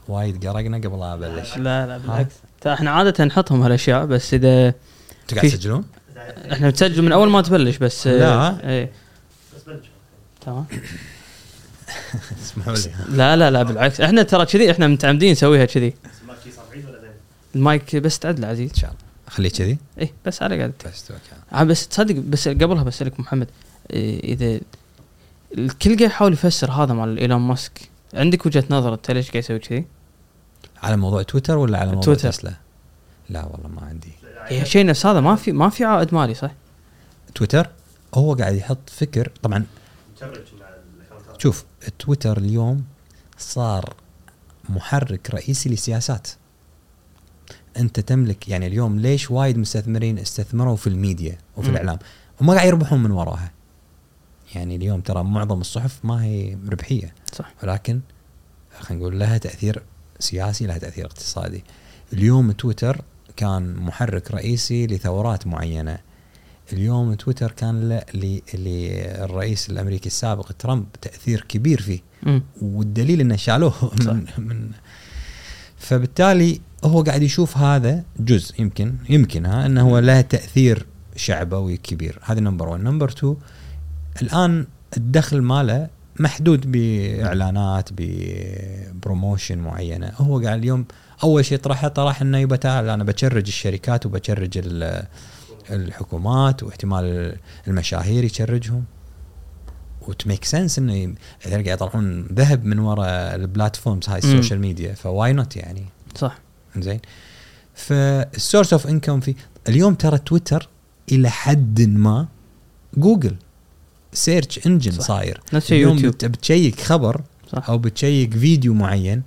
وايد 0.07 0.47
قرقنا 0.47 0.77
قبل 0.77 0.99
لا 0.99 1.13
أبلش. 1.13 1.57
لا 1.57 1.87
لا 1.87 1.97
بالعكس. 1.97 2.33
إحنا 2.67 2.91
عادة 2.91 3.25
نحطهم 3.25 3.61
هالأشياء 3.61 4.05
بس 4.05 4.33
إذا 4.33 4.67
أنتوا 4.67 5.37
قاعد 5.37 5.49
تسجلون؟ 5.51 5.85
إحنا 6.51 6.69
بنسجل 6.69 7.01
من 7.01 7.11
أول 7.11 7.29
ما 7.29 7.41
تبلش 7.41 7.77
بس 7.77 8.07
لا. 8.07 8.69
إيه. 8.69 8.91
تمام. 10.41 10.65
اسمحوا 12.43 12.73
لي. 12.73 12.91
لا 13.09 13.35
لا 13.35 13.51
لا 13.51 13.63
بالعكس. 13.63 14.01
إحنا 14.01 14.23
ترى 14.23 14.45
كذي 14.45 14.71
إحنا 14.71 14.87
متعمدين 14.87 15.31
نسويها 15.31 15.65
كذي. 15.65 15.93
المايك 17.55 17.95
بس 17.95 18.19
تعدل 18.19 18.45
عزيز 18.45 18.69
إن 18.69 18.75
شاء 18.75 18.89
الله. 18.89 19.01
خليه 19.27 19.49
كذي. 19.49 19.77
إيه 19.99 20.13
بس 20.25 20.41
على 20.41 20.57
قاعد 20.57 20.73
بس. 20.85 21.11
آه 21.53 21.63
بس 21.63 21.87
تصدق 21.87 22.15
بس 22.15 22.47
قبلها 22.47 22.83
بسألك 22.83 23.19
محمد 23.19 23.47
إيه 23.93 24.33
إذا 24.33 24.59
الكل 25.57 25.97
قاعد 25.97 26.01
يحاول 26.01 26.33
يفسر 26.33 26.71
هذا 26.71 26.93
مال 26.93 27.17
إيلون 27.17 27.41
ماسك 27.41 27.89
عندك 28.13 28.45
وجهة 28.45 28.63
نظر 28.69 28.93
انت 28.93 29.11
ليش 29.11 29.31
قاعد 29.31 29.43
يسوي 29.43 29.59
كذي؟ 29.59 29.85
على 30.83 30.97
موضوع 30.97 31.23
تويتر 31.23 31.57
ولا 31.57 31.77
على 31.77 31.87
موضوع 31.87 32.03
تويتر. 32.03 32.31
تسلا؟ 32.31 32.53
لا 33.29 33.45
والله 33.45 33.67
ما 33.67 33.81
عندي 33.81 34.11
هي 34.45 34.65
شيء 34.65 34.85
نفس 34.85 35.05
هذا 35.05 35.19
ما 35.19 35.35
في 35.35 35.51
ما 35.51 35.69
في 35.69 35.85
عائد 35.85 36.13
مالي 36.13 36.33
صح؟ 36.33 36.51
تويتر 37.35 37.69
هو 38.15 38.33
قاعد 38.33 38.55
يحط 38.55 38.89
فكر 38.89 39.31
طبعا 39.43 39.65
شوف 41.37 41.65
تويتر 41.99 42.37
اليوم 42.37 42.83
صار 43.37 43.93
محرك 44.69 45.29
رئيسي 45.29 45.69
لسياسات 45.69 46.27
أنت 47.77 47.99
تملك 47.99 48.49
يعني 48.49 48.67
اليوم 48.67 48.99
ليش 48.99 49.31
وايد 49.31 49.57
مستثمرين 49.57 50.19
استثمروا 50.19 50.75
في 50.75 50.87
الميديا 50.87 51.37
وفي 51.57 51.69
مم. 51.69 51.75
الإعلام 51.75 51.99
وما 52.41 52.53
قاعد 52.53 52.67
يربحون 52.67 53.03
من 53.03 53.11
وراها 53.11 53.51
يعني 54.55 54.75
اليوم 54.75 55.01
ترى 55.01 55.23
معظم 55.23 55.61
الصحف 55.61 56.05
ما 56.05 56.23
هي 56.23 56.57
ربحية 56.69 57.13
صح 57.33 57.53
ولكن 57.63 57.99
خلينا 58.79 59.03
نقول 59.03 59.19
لها 59.19 59.37
تأثير 59.37 59.83
سياسي 60.19 60.65
لها 60.67 60.77
تأثير 60.77 61.05
اقتصادي. 61.05 61.63
اليوم 62.13 62.51
تويتر 62.51 63.01
كان 63.35 63.75
محرك 63.75 64.31
رئيسي 64.31 64.87
لثورات 64.87 65.47
معينة. 65.47 65.97
اليوم 66.73 67.13
تويتر 67.13 67.51
كان 67.51 68.01
للرئيس 68.13 69.69
الأمريكي 69.69 70.07
السابق 70.07 70.51
ترامب 70.59 70.85
تأثير 71.01 71.45
كبير 71.49 71.81
فيه. 71.81 71.99
امم 72.27 72.43
والدليل 72.61 73.21
إنه 73.21 73.35
شالوه 73.35 73.91
من 74.05 74.25
من 74.37 74.71
فبالتالي 75.77 76.61
هو 76.83 77.01
قاعد 77.01 77.23
يشوف 77.23 77.57
هذا 77.57 78.03
جزء 78.19 78.61
يمكن 78.61 78.95
يمكن 79.09 79.45
ها 79.45 79.65
إنه 79.65 79.81
هو 79.81 79.99
له 79.99 80.21
تأثير 80.21 80.85
شعبوي 81.15 81.77
كبير. 81.77 82.19
هذا 82.23 82.39
number 82.39 82.69
1 82.69 82.83
number 82.83 83.09
2 83.09 83.35
الآن 84.21 84.67
الدخل 84.97 85.41
ماله 85.41 85.89
محدود 86.19 86.71
بإعلانات 86.71 87.89
ب 87.97 88.13
promotion 88.13 89.57
معينة. 89.57 90.11
هو 90.17 90.39
قاعد 90.39 90.57
اليوم 90.57 90.85
أول 91.23 91.45
شيء 91.45 91.57
طرحه 91.57 91.87
طرح 91.87 92.21
إنه 92.21 92.37
يبقى 92.37 92.57
تعال 92.57 92.89
أنا 92.89 93.03
ب 93.03 93.10
charge 93.10 93.47
الشركات 93.47 94.05
وب 94.05 94.18
charge 94.18 94.57
ال- 94.57 95.05
الحكومات 95.69 96.63
واحتمال 96.63 97.35
المشاهير 97.67 98.23
ي 98.23 98.29
charge 98.29 98.65
هم. 98.65 98.83
و 100.07 100.12
it 100.12 100.21
makes 100.21 100.43
sense 100.45 100.79
إنه 100.79 101.13
قاعد 101.45 101.67
يطلعون 101.67 102.21
ذهب 102.21 102.65
من 102.65 102.79
وراء 102.79 103.35
ال 103.35 103.43
platforms 103.43 104.09
هاي. 104.09 104.17
ال 104.17 104.23
social 104.23 104.59
media 104.59 104.93
ف 104.93 105.33
why 105.33 105.44
not 105.44 105.55
يعني؟ 105.55 105.85
صح. 106.15 106.39
زين 106.77 106.99
فال 107.75 108.00
source 108.00 108.73
of 108.73 108.87
income 108.87 109.19
في 109.19 109.35
اليوم 109.69 109.93
ترى 109.93 110.17
تويتر 110.17 110.69
إلى 111.11 111.29
حد 111.29 111.81
ما 111.81 112.27
جوجل 112.97 113.35
search 114.17 114.67
engine. 114.67 114.91
صاير. 114.91 115.41
نفس 115.53 115.71
اليوم 115.71 115.93
يوتيوب. 115.93 116.13
بت- 116.13 116.25
بت 116.25 116.41
check 116.41 116.81
خبر 116.81 117.21
صح. 117.51 117.69
أو 117.69 117.77
بت 117.77 117.93
check 117.93 118.33
فيديو 118.37 118.73
معين 118.73 119.23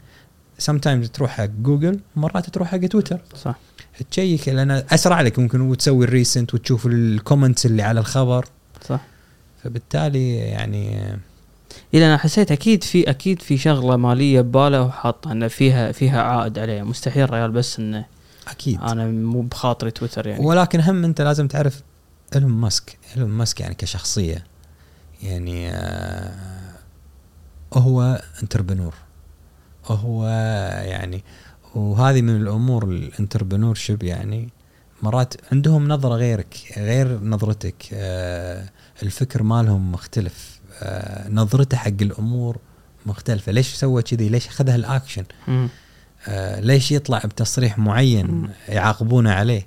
sometimes 0.58 1.08
تروح 1.08 1.30
حق 1.30 1.44
جوجل 1.44 2.00
مرات 2.16 2.50
تروح 2.50 2.68
حق 2.68 2.78
تويتر 2.78 3.20
صح. 3.42 3.54
ت 4.10 4.16
check 4.16 4.48
لأن 4.48 4.70
أسرع 4.70 5.20
لك 5.20 5.38
ممكن 5.38 5.60
وتسوي 5.60 6.04
ال 6.04 6.11
recent 6.11 6.54
وتشوف 6.54 6.86
ال 6.86 6.95
comments 6.95 7.66
اللي 7.66 7.82
على 7.82 8.00
الخبر. 8.00 8.44
صح. 8.88 9.00
فبالتالي 9.64 10.34
يعني 10.36 10.96
اذا 11.94 12.06
أنا 12.06 12.16
حسيت 12.16 12.52
أكيد 12.52 12.84
في 12.84 13.10
أكيد 13.10 13.42
في 13.42 13.58
شغلة 13.58 13.96
مالية 13.96 14.40
بباله 14.40 14.82
وحاطه 14.82 15.32
انه 15.32 15.48
فيها 15.48 15.92
فيها 15.92 16.22
عائد 16.22 16.58
عليه 16.58 16.82
مستحيل 16.82 17.30
ريال 17.30 17.50
بس 17.50 17.78
انه 17.78 18.04
أكيد. 18.48 18.80
أنا 18.80 19.06
مو 19.06 19.40
بخاطري 19.42 19.90
تويتر 19.90 20.26
يعني. 20.26 20.44
ولكن 20.46 20.80
هم 20.80 21.04
أنت 21.04 21.20
لازم 21.20 21.48
تعرف 21.48 21.80
إيلون 22.34 22.50
ماسك. 22.50 22.98
إيلون 23.16 23.30
ماسك 23.30 23.60
يعني 23.60 23.74
كشخصية. 23.74 24.44
يعني 25.22 25.70
آه 25.70 26.34
هو 27.74 28.22
entrepreneur 28.42 28.94
هو 29.86 30.26
يعني 30.84 31.24
وهذه 31.74 32.22
من 32.22 32.36
الأمور 32.36 32.84
ال 32.84 33.74
entrepreneurship 33.74 34.02
يعني 34.02 34.48
مرات 35.02 35.34
عندهم 35.52 35.88
نظرة 35.88 36.14
غيرك 36.14 36.74
غير 36.76 37.20
نظرتك 37.24 37.74
آه 37.92 38.68
الفكر 39.02 39.42
مالهم 39.42 39.92
مختلف 39.92 40.60
آه 40.82 41.28
نظرته 41.28 41.76
حق 41.76 41.88
الأمور 42.02 42.58
مختلفة. 43.06 43.52
ليش 43.52 43.74
سوى 43.74 44.02
كذي؟ 44.02 44.28
ليش 44.28 44.48
أخذها 44.48 44.74
الأكشن؟ 44.74 45.24
مم. 45.48 45.68
آه 46.28 46.60
ليش 46.60 46.92
يطلع 46.92 47.18
بتصريح 47.18 47.78
معين. 47.78 48.50
يعاقبونه 48.68 49.32
عليه؟ 49.32 49.66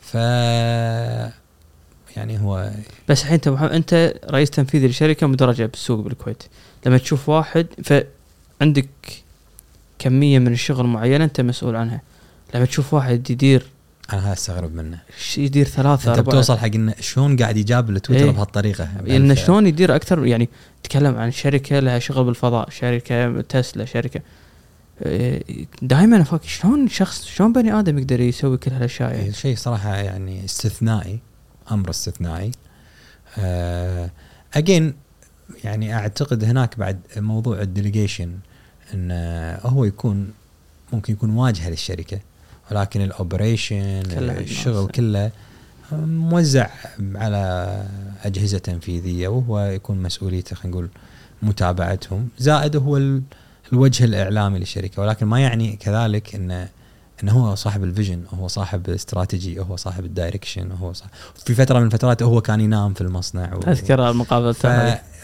ف 0.00 0.16
يعني 2.16 2.40
هو 2.40 2.70
بس 3.08 3.22
الحين 3.22 3.34
انت 3.34 3.48
محمد 3.48 3.70
انت 3.70 4.14
رئيس 4.30 4.50
تنفيذي 4.50 4.88
لشركة 4.88 5.26
مدرجة 5.26 5.66
بالسوق 5.66 6.00
بالكويت. 6.00 6.42
لما 6.86 6.98
تشوف 6.98 7.28
واحد 7.28 7.66
فعندك 7.84 8.88
كمية 9.98 10.38
من 10.38 10.52
الشغل 10.52 10.86
معينة 10.86 11.24
انت 11.24 11.40
مسؤول 11.40 11.76
عنها. 11.76 12.00
لما 12.54 12.64
تشوف 12.64 12.94
واحد 12.94 13.30
يدير 13.30 13.66
أنا 14.12 14.26
هذا 14.26 14.32
استغرب 14.32 14.74
منه. 14.74 14.98
يدير 15.36 15.66
ثلاثة 15.66 16.10
أنت 16.10 16.18
أربعة. 16.18 16.22
بتوصل 16.22 16.58
حق 16.58 16.74
انه 16.74 16.94
شلون 17.00 17.36
قاعد 17.36 17.56
يجاب 17.56 17.90
لتويتر 17.90 18.24
إيه. 18.24 18.30
بهالطريقة؟ 18.30 18.88
انه 19.06 19.34
شلون 19.34 19.66
يدير 19.66 19.96
أكثر 19.96 20.26
يعني 20.26 20.48
تكلم 20.82 21.16
عن 21.16 21.32
شركة 21.32 21.78
لها 21.78 21.98
شغل 21.98 22.24
بالفضاء 22.24 22.70
شركة 22.70 23.40
تسلا 23.40 23.84
شركة. 23.84 24.20
دائما 25.82 26.20
أفكر 26.20 26.48
شلون 26.48 26.88
شخص 26.88 27.24
شلون 27.24 27.52
بني 27.52 27.78
آدم 27.78 27.98
يقدر 27.98 28.20
يسوي 28.20 28.56
كل 28.56 28.70
هالأشياء؟ 28.70 29.14
يعني 29.14 29.32
شيء 29.32 29.56
صراحة 29.56 29.96
يعني 29.96 30.44
استثنائي. 30.44 31.18
أمر 31.70 31.90
استثنائي 31.90 32.50
again 34.54 34.94
يعني 35.64 35.94
أعتقد 35.94 36.44
هناك 36.44 36.78
بعد 36.78 37.00
موضوع 37.16 37.60
ال 37.60 37.66
delegation 37.66 38.32
انه 38.94 39.54
هو 39.62 39.84
يكون 39.84 40.30
ممكن 40.92 41.12
يكون 41.12 41.30
واجهة 41.30 41.70
للشركة 41.70 42.20
ولكن 42.70 43.00
ال 43.00 43.10
operation 43.10 44.02
الشغل. 44.40 44.88
كله 44.90 45.30
موزع 46.02 46.68
على 47.14 47.82
أجهزة 48.24 48.58
تنفيذية 48.58 49.28
وهو 49.28 49.60
يكون 49.60 50.02
مسؤوليته 50.02 50.56
خلينا 50.56 50.70
نقول 50.76 50.88
متابعتهم 51.42 52.28
زائد 52.38 52.76
هو 52.76 52.96
ال- 52.96 53.22
الوجه 53.72 54.04
الإعلامي 54.04 54.58
للشركة 54.58 55.02
ولكن 55.02 55.26
ما 55.26 55.40
يعني 55.40 55.76
كذلك 55.76 56.34
انه 56.34 56.68
انه 57.24 57.32
هو 57.32 57.54
صاحب 57.54 57.84
ال 57.84 57.89
vision 57.89 58.22
هو 58.40 58.48
صاحب 58.48 58.88
الاستراتيجي 58.88 59.60
هو 59.60 59.76
صاحب 59.76 60.04
ال 60.04 60.11
direction 60.11 60.72
هو 60.72 60.92
صاحب 60.92 61.10
في 61.46 61.54
فترة 61.54 61.78
من 61.78 61.86
الفترات 61.86 62.22
هو 62.22 62.40
كان 62.40 62.60
ينام 62.60 62.94
في 62.94 63.00
المصنع 63.00 63.54
و... 63.54 63.60
اذكر 63.60 64.10
المقابلة 64.10 64.52
ف... 64.52 64.66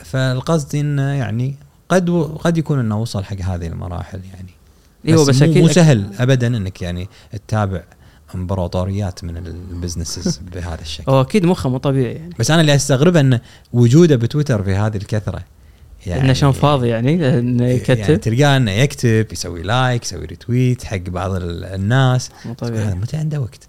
فالقصد 0.04 0.75
إنه 0.75 1.02
يعني 1.02 1.57
قد 1.88 2.09
و... 2.09 2.23
قد 2.23 2.59
يكون 2.59 2.78
إنه 2.78 3.00
وصل 3.00 3.25
حق 3.25 3.40
هذه 3.40 3.66
المراحل 3.66 4.21
يعني. 4.35 4.50
إيوه 5.09 5.26
بس 5.26 5.42
مو, 5.42 5.50
أكيد 5.50 5.62
مو 5.62 5.69
سهل 5.69 6.11
ابدا 6.19 6.47
إنك 6.47 6.83
يعني 6.83 7.09
تتابع 7.33 7.83
امبراطوريات 8.35 9.25
من 9.25 9.37
ال 9.37 9.46
businesses 9.46 10.40
بهذا 10.54 10.80
الشكل. 10.80 11.12
هو 11.12 11.21
أكيد 11.21 11.45
مخه 11.45 11.71
مو 11.71 11.78
طبيعي 11.78 12.14
يعني. 12.14 12.35
بس 12.38 12.50
أنا 12.50 12.61
اللي 12.61 12.75
أستغربه 12.75 13.21
انه 13.21 13.40
وجوده 13.73 14.16
بتويتر 14.16 14.62
في 14.62 14.75
هذه 14.75 14.97
الكثرة 14.97 15.42
يعني 16.07 16.21
إنه 16.23 16.33
شلون 16.33 16.52
فاضي 16.52 16.88
يعني 16.88 17.38
إنه 17.38 17.64
يعني 17.64 17.75
يكتب. 17.76 18.21
تلقاه 18.21 18.57
إنه 18.57 18.71
يكتب 18.71 19.26
يسوي 19.33 19.62
like 19.62 20.02
يسوي 20.02 20.25
retweet 20.25 20.85
حق 20.85 20.97
بعض 20.97 21.30
ال- 21.35 21.64
الناس. 21.64 22.30
طبيعي. 22.59 22.85
هذا 22.85 22.95
متى 22.95 23.16
عنده 23.16 23.40
وقت؟ 23.40 23.69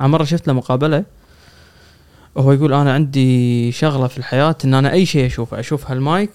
أنا 0.00 0.08
مرة 0.08 0.24
شفت 0.24 0.46
له 0.46 0.52
مقابلة 0.52 1.04
وهو 2.34 2.52
يقول 2.52 2.72
أنا 2.74 2.92
عندي 2.92 3.72
شغلة 3.72 4.06
في 4.06 4.18
الحياة 4.18 4.56
إن 4.64 4.74
أنا 4.74 4.92
أي 4.92 5.06
شيء 5.06 5.26
أشوفه 5.26 5.60
أشوف 5.60 5.90
هالمايك 5.90 6.30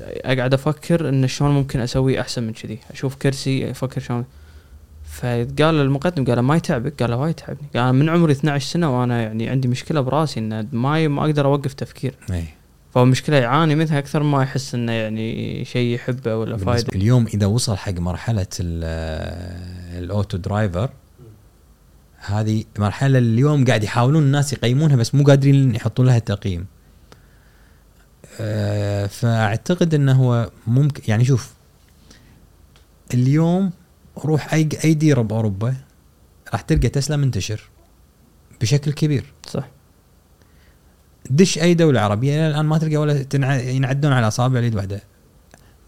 أقعد 0.00 0.54
أفكر 0.54 1.08
إن 1.08 1.26
شلون 1.28 1.50
ممكن 1.50 1.80
أسويه 1.80 2.20
أحسن 2.20 2.42
من 2.42 2.52
كذي 2.52 2.78
أشوف 2.92 3.14
كرسي 3.14 3.70
أفكر 3.70 4.00
شلون. 4.00 4.24
فقال 5.12 5.74
المقدم 5.74 6.24
قال 6.24 6.38
ما 6.40 6.56
يتعبك؟ 6.56 7.02
قال 7.02 7.14
وايد 7.14 7.30
يتعبني 7.30 7.68
قال 7.76 7.94
من 7.94 8.08
عمري 8.08 8.32
12 8.32 8.66
سنة 8.66 9.00
وأنا 9.00 9.22
يعني 9.22 9.48
عندي 9.48 9.68
مشكلة 9.68 10.00
براسي 10.00 10.40
إن 10.40 10.68
ما 10.72 11.08
ما 11.08 11.24
أقدر 11.24 11.46
أوقف 11.46 11.74
تفكير. 11.74 12.14
اي 12.30 12.44
فهو 12.98 13.04
مشكله 13.04 13.36
يعاني 13.36 13.74
منها 13.74 13.98
أكثر 13.98 14.22
ما 14.22 14.42
يحس 14.42 14.74
إنه 14.74 14.92
يعني 14.92 15.64
شيء 15.64 15.94
يحبه 15.94 16.36
ولا 16.36 16.56
فايدة. 16.56 16.88
اليوم 16.94 17.26
إذا 17.26 17.46
وصل 17.46 17.76
حق 17.76 17.92
مرحلة 17.92 18.46
ال- 18.60 20.04
ال 20.04 20.10
auto 20.10 20.36
driver 20.36 20.90
هذه 22.18 22.64
مرحلة 22.78 23.18
اليوم 23.18 23.64
قاعد 23.64 23.84
يحاولون 23.84 24.22
الناس 24.22 24.52
يقيمونها 24.52 24.96
بس 24.96 25.14
مو 25.14 25.24
قادرين 25.24 25.74
يحطون 25.74 26.06
لها 26.06 26.18
تقييم 26.18 26.66
آه، 28.40 29.06
فأعتقد 29.06 29.94
إنه 29.94 30.12
هو 30.12 30.50
ممكن 30.66 31.02
يعني 31.08 31.24
شوف 31.24 31.52
اليوم 33.14 33.70
روح 34.24 34.54
أي 34.54 34.68
أي 34.84 34.94
ديره 34.94 35.22
بأوروبا 35.22 35.74
راح 36.52 36.60
تلقى 36.60 36.88
تسلا 36.88 37.16
منتشر 37.16 37.60
بشكل 38.60 38.92
كبير. 38.92 39.24
صح. 39.46 39.64
دش 41.30 41.58
أي 41.58 41.74
دولة 41.74 42.00
عربية 42.00 42.34
إلى 42.34 42.48
الآن 42.48 42.64
ما 42.66 42.78
تلقى 42.78 42.96
ولا. 42.96 43.24
ينعدون 43.70 44.12
على 44.12 44.28
أصابع 44.28 44.58
اليد 44.58 44.74
واحدة 44.74 45.02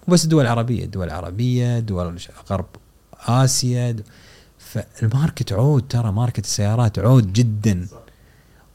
مو 0.09 0.15
بس 0.15 0.25
الدول 0.25 0.45
العربيه 0.45 0.85
الدول 0.85 1.07
العربيه 1.07 1.79
دول 1.79 2.19
غرب 2.51 2.67
آسيا. 3.27 3.97
فال 4.59 4.82
market 4.82 5.53
عود 5.53 5.89
ترى 5.89 6.13
market 6.13 6.45
السيارات 6.45 6.99
عود 6.99 7.33
جدا 7.33 7.87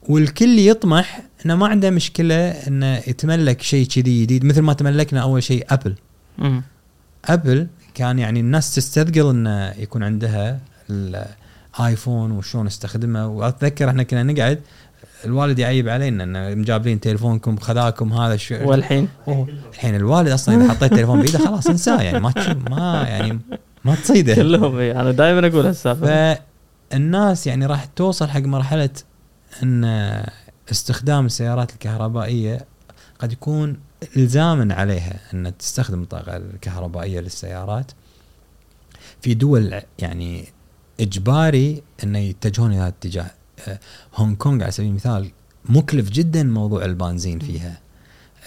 والكل 0.09 0.59
يطمح 0.59 1.21
إنه 1.45 1.55
ما 1.55 1.67
عنده 1.67 1.89
مشكلة 1.89 2.49
إنه 2.49 2.95
يتملك 2.95 3.61
شيء 3.61 3.87
كذي 3.87 4.21
جديد 4.21 4.45
مثل 4.45 4.61
ما 4.61 4.73
تملكنا 4.73 5.21
أول 5.21 5.43
شيء 5.43 5.65
أبل. 5.69 5.95
أبل 7.25 7.67
كان 7.93 8.19
يعني 8.19 8.39
الناس 8.39 8.75
تستثقل 8.75 9.29
إنه 9.29 9.69
يكون 9.69 10.03
عندها 10.03 10.59
الايفون 10.89 12.31
وشلون 12.31 12.67
استخدمه 12.67 13.27
وأتذكر 13.27 13.89
إحنا 13.89 14.03
كنا 14.03 14.23
نقعد 14.23 14.59
الوالد 15.25 15.59
يعيب 15.59 15.89
علينا 15.89 16.23
انه 16.23 16.55
مجابلين 16.55 16.99
تليفونكم 16.99 17.57
خذاكم 17.57 18.13
هذا 18.13 18.35
شو 18.35 18.55
والحين 18.69 19.09
الحين؟ 19.73 19.95
الوالد 19.95 20.29
أصلا 20.29 20.55
إذا 20.55 20.73
حطيت 20.73 20.93
تليفون 20.93 21.21
بإيده 21.21 21.39
خلاص 21.39 21.67
انساه 21.67 22.01
يعني 22.01 22.19
ما 22.19 22.33
ما 22.69 23.05
يعني 23.07 23.39
ما 23.85 23.95
تصيده. 23.95 24.35
كلهم 24.35 24.77
إي، 24.77 24.91
أنا 24.91 25.11
دائما 25.11 25.47
أقول 25.47 25.65
هالسالفة. 25.65 26.39
فالناس 26.91 27.47
يعني 27.47 27.65
راح 27.65 27.85
توصل 27.85 28.29
حق 28.29 28.39
مرحلة 28.39 28.89
إن 29.63 29.85
استخدام 30.71 31.25
السيارات 31.25 31.73
الكهربائية 31.73 32.65
قد 33.19 33.31
يكون 33.31 33.77
الزاما 34.17 34.73
عليها 34.73 35.19
إن 35.33 35.57
تستخدم 35.57 36.01
الطاقة 36.01 36.37
الكهربائية 36.37 37.19
للسيارات. 37.19 37.91
في 39.21 39.33
دول 39.33 39.81
يعني 39.99 40.45
إجباري 40.99 41.83
انه 42.03 42.19
يتجهون 42.19 42.71
إلى 42.71 42.79
هذا 42.79 42.87
الاتجاه. 42.87 43.31
هونغ 44.15 44.35
كونغ 44.35 44.63
على 44.63 44.71
سبيل 44.71 44.89
المثال 44.89 45.31
مكلف 45.65 46.09
جدا 46.09 46.43
موضوع 46.43 46.85
البنزين 46.85 47.39
فيها. 47.39 47.77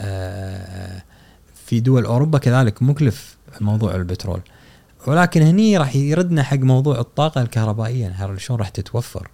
آه، 0.00 1.02
في 1.66 1.80
دول 1.80 2.04
أوروبا 2.04 2.38
كذلك 2.38 2.82
مكلف 2.82 3.36
موضوع 3.60 3.94
البترول. 3.94 4.40
ولكن 5.06 5.42
هني 5.42 5.76
راح 5.76 5.96
يردنا 5.96 6.42
حق 6.42 6.56
موضوع 6.58 7.00
الطاقة 7.00 7.42
الكهربائية. 7.42 8.08
هل 8.08 8.40
شلون 8.40 8.58
راح 8.58 8.68
تتوفر؟ 8.68 9.28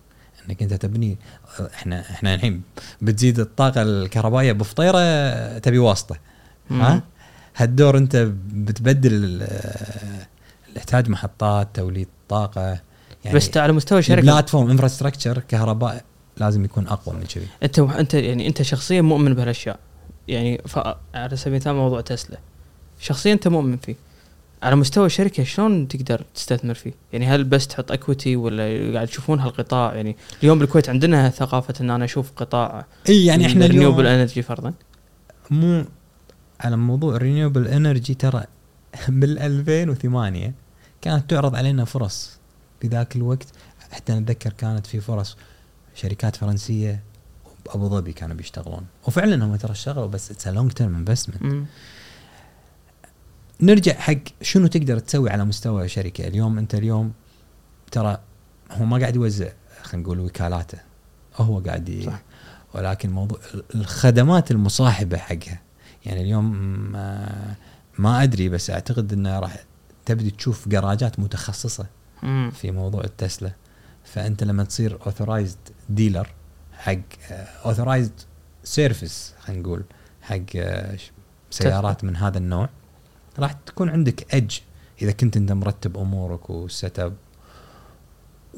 إنك 0.48 0.62
أنت 0.62 0.74
تبني 0.74 1.18
إحنا 1.74 2.00
إحنا 2.00 2.34
الحين 2.34 2.62
بتزيد 3.02 3.40
الطاقة 3.40 3.82
الكهربائية 3.82 4.52
بفطيرة 4.52 5.58
تبي 5.58 5.78
واسطة. 5.78 6.16
ها؟ 6.70 7.02
هالدور 7.56 7.98
أنت 7.98 8.16
بتبدل 8.52 9.42
آه، 9.42 10.26
الاحتاج 10.72 11.08
محطات 11.08 11.68
توليد 11.74 12.08
طاقة 12.28 12.80
يعني 13.24 13.36
بس 13.36 13.56
على 13.56 13.72
مستوى 13.72 14.02
شركة. 14.02 14.20
البلاتفورم 14.20 14.70
انفراستراكشر 14.70 15.38
كهرباء 15.48 16.04
لازم 16.36 16.64
يكون 16.64 16.86
أقوى 16.86 17.14
من 17.16 17.24
كذي. 17.24 17.46
أنت 17.62 17.78
أنت 17.78 18.14
يعني 18.14 18.46
أنت 18.46 18.62
شخصيا 18.62 19.00
مؤمن 19.00 19.34
بهالأشياء. 19.34 19.78
يعني. 20.28 20.62
على 21.14 21.36
سبيل 21.36 21.52
المثال 21.54 21.74
موضوع 21.74 22.00
تسلا. 22.00 22.38
شخصيا 23.00 23.32
أنت 23.32 23.48
مؤمن 23.48 23.76
فيه. 23.76 23.96
على 24.62 24.76
مستوى 24.76 25.06
الشركة 25.06 25.44
شلون 25.44 25.88
تقدر 25.88 26.24
تستثمر 26.34 26.74
فيه؟ 26.74 26.92
يعني 27.12 27.26
هل 27.26 27.44
بس 27.44 27.66
تحط 27.66 27.92
اكويتي 27.92 28.36
ولا 28.36 28.92
قاعد 28.94 29.06
تشوفون 29.06 29.40
هالقطاع؟ 29.40 29.94
يعني 29.94 30.16
اليوم 30.42 30.58
بالكويت 30.58 30.88
عندنا 30.88 31.30
ثقافة 31.30 31.74
إن 31.80 31.90
أنا 31.90 32.04
أشوف 32.04 32.32
قطاع 32.36 32.86
إي 33.08 33.24
يعني 33.24 33.46
إحنا 33.46 33.66
renewable 33.66 34.06
energy 34.06 34.42
فرضا. 34.42 34.72
مو 35.50 35.84
على 36.60 36.76
موضوع 36.76 37.16
ال 37.16 37.21
renewable 37.21 37.68
energy 37.68 38.14
ترى 38.14 38.44
بال 39.08 39.38
2008 39.38 40.54
كانت 41.02 41.30
تعرض 41.30 41.54
علينا 41.56 41.84
فرص. 41.84 42.38
في 42.84 42.88
ذاك 42.90 43.16
الوقت. 43.16 43.46
حتى 43.90 44.12
نتذكر 44.12 44.52
كانت 44.52 44.86
في 44.86 45.00
فرص 45.00 45.36
شركات 45.94 46.36
فرنسية 46.36 47.02
بابو 47.66 47.88
ظبي 47.88 48.12
كانوا 48.12 48.36
بيشتغلون. 48.36 48.86
وفعلا 49.06 49.44
هم 49.44 49.56
ترى 49.56 49.72
اشتغلوا 49.72 50.06
بس 50.06 50.30
it's 50.30 50.48
long 50.48 50.72
term 50.72 50.94
investment. 50.94 51.66
نرجع 53.60 53.92
حق 53.92 54.14
شنو 54.42 54.66
تقدر 54.66 54.98
تسوي 54.98 55.30
على 55.30 55.44
مستوى 55.44 55.88
شركة؟ 55.88 56.26
اليوم 56.26 56.58
أنت 56.58 56.74
اليوم 56.74 57.12
ترى 57.90 58.18
هو 58.70 58.84
ما 58.84 58.98
قاعد 58.98 59.16
يوزع 59.16 59.48
خلينا 59.82 60.06
نقول 60.06 60.20
وكالاته. 60.20 60.78
هو 61.36 61.60
قاعد 61.60 61.88
ي... 61.88 62.02
صح. 62.02 62.22
ولكن 62.74 63.10
موضوع 63.10 63.38
الخدمات 63.74 64.50
المصاحبة 64.50 65.16
حقها. 65.16 65.60
يعني 66.06 66.20
اليوم 66.20 66.56
ما, 66.92 67.54
ما 67.98 68.22
أدري 68.22 68.48
بس 68.48 68.70
أعتقد 68.70 69.12
إنه 69.12 69.38
راح 69.38 69.64
تبدي 70.06 70.30
تشوف 70.30 70.68
كراجات 70.68 71.20
متخصصة. 71.20 71.86
مم. 72.24 72.50
في 72.50 72.70
موضوع 72.70 73.04
التسلا. 73.04 73.52
فأنت 74.04 74.44
لما 74.44 74.64
تصير 74.64 74.98
authorized 75.06 75.58
dealer 75.88 76.28
حق 76.72 76.98
authorized 77.64 78.12
service 78.64 79.34
خلينا 79.40 79.62
نقول 79.62 79.84
حق 80.22 80.36
آه، 80.56 80.96
سيارات 81.50 82.04
من 82.04 82.16
هذا 82.16 82.38
النوع 82.38 82.68
راح 83.38 83.52
تكون 83.52 83.88
عندك 83.88 84.34
اج 84.34 84.60
إذا 85.02 85.12
كنت 85.12 85.36
أنت 85.36 85.52
مرتب 85.52 85.98
أمورك 85.98 86.50
و 86.50 86.62
set 86.62 86.98
up 86.98 87.14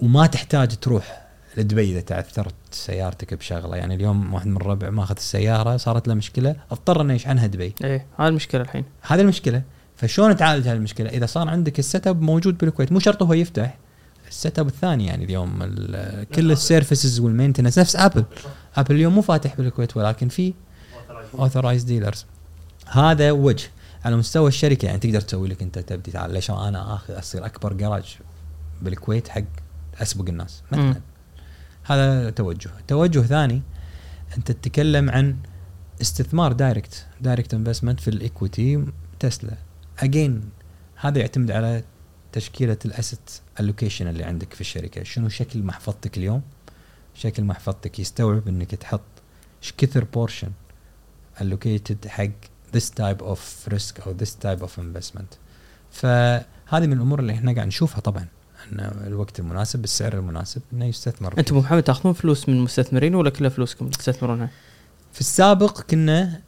وما 0.02 0.26
تحتاج 0.26 0.76
تروح 0.76 1.26
لدبي 1.56 1.90
إذا 1.90 2.00
تعثرت 2.00 2.54
سيارتك 2.70 3.34
بشغلة. 3.34 3.76
يعني 3.76 3.94
اليوم 3.94 4.34
واحد 4.34 4.46
من 4.46 4.56
الربع 4.56 4.90
ماخذ 4.90 5.16
السيارة 5.16 5.76
صارت 5.76 6.08
له 6.08 6.14
مشكلة 6.14 6.56
اضطر 6.70 7.00
إنه 7.00 7.14
يشحنها 7.14 7.46
دبي. 7.46 7.74
إيه 7.84 8.06
هاي 8.18 8.28
المشكلة 8.28 8.60
الحين. 8.60 8.84
هذه 9.02 9.20
المشكلة. 9.20 9.62
فشلون 9.96 10.36
تعالج 10.36 10.68
هذه 10.68 10.76
المشكلة 10.76 11.10
إذا 11.10 11.26
صار 11.26 11.48
عندك 11.48 11.78
ال 11.78 11.85
set 11.85 12.06
up 12.06 12.20
موجود 12.22 12.58
بالكويت 12.58 12.92
مو 12.92 12.98
شرط 12.98 13.22
هو 13.22 13.32
يفتح 13.32 13.78
ال 14.28 14.36
set 14.36 14.58
up 14.58 14.66
الثاني 14.66 15.06
يعني 15.06 15.24
اليوم 15.24 15.58
ال- 15.62 16.24
كل 16.28 16.52
ال 16.52 16.60
services 16.60 17.20
وال 17.20 17.29
maintenance 17.29 17.78
نفس 17.78 17.96
ابل 17.96 18.24
ابل 18.76 18.94
اليوم 18.94 19.14
مو 19.14 19.22
فاتح 19.22 19.56
بالكويت 19.56 19.96
ولكن 19.96 20.28
في 20.28 20.54
authorized 21.38 21.82
dealers 21.84 22.26
هذا 22.86 23.30
وجه 23.30 23.68
على 24.04 24.16
مستوى 24.16 24.48
الشركة. 24.48 24.86
يعني 24.86 24.98
تقدر 24.98 25.20
تسوي 25.20 25.48
لك 25.48 25.62
أنت 25.62 25.78
تبدي 25.78 26.10
تعال 26.10 26.32
ليش 26.32 26.50
أنا 26.50 26.94
آخذ 26.94 27.18
أصير 27.18 27.46
أكبر 27.46 27.72
جراج 27.72 28.16
بالكويت 28.82 29.28
حق 29.28 29.42
أسبق 30.02 30.28
الناس 30.28 30.62
مثلا. 30.72 31.00
هذا 31.84 32.30
توجه. 32.30 32.70
توجه 32.88 33.20
ثاني 33.20 33.62
أنت 34.36 34.52
تتكلم 34.52 35.10
عن 35.10 35.36
استثمار 36.00 36.52
direct 36.52 37.06
direct 37.20 37.54
investment 37.54 38.00
في 38.00 38.08
ال 38.08 38.19
equity 38.19 38.84
تسلا. 39.20 39.56
again 39.98 40.50
هذا 40.96 41.18
يعتمد 41.18 41.50
على 41.50 41.84
تشكيلة 42.32 42.78
ال 42.84 42.92
asset 42.92 43.30
allocation 43.60 44.08
اللي 44.08 44.24
عندك 44.24 44.54
في 44.54 44.60
الشركة 44.60 45.02
شنو 45.02 45.28
شكل 45.28 45.62
محفظتك 45.62 46.18
اليوم 46.18 46.42
شكل 47.14 47.44
محفظتك 47.44 47.98
يستوعب 47.98 48.48
إنك 48.48 48.70
تحط 48.70 49.00
إيش 49.62 49.74
كثر 49.78 50.04
portion 50.04 50.50
allocated 51.40 52.08
حق 52.08 52.30
this 52.76 52.90
type 53.00 53.22
of 53.22 53.72
risk 53.72 54.06
أو 54.06 54.14
this 54.22 54.30
type 54.44 54.62
of 54.62 54.70
investment 54.78 55.36
فهذه 55.90 56.86
من 56.86 56.92
الأمور 56.92 57.20
اللي 57.20 57.32
إحنا 57.32 57.52
قاعد 57.54 57.66
نشوفها 57.66 58.00
طبعا 58.00 58.26
إن 58.72 58.80
الوقت 59.06 59.40
المناسب 59.40 59.80
بالسعر 59.80 60.12
المناسب 60.12 60.62
إنه 60.72 60.84
يستثمر. 60.84 61.38
أنتم 61.38 61.58
محمد 61.58 61.82
تأخذون 61.82 62.12
فلوس 62.12 62.48
من 62.48 62.54
المستثمرين 62.56 63.14
ولا 63.14 63.30
كلها 63.30 63.50
فلوسكم 63.50 63.88
تستثمرونها؟ 63.88 64.50
في 65.12 65.20
السابق 65.20 65.80
كنا 65.80 66.42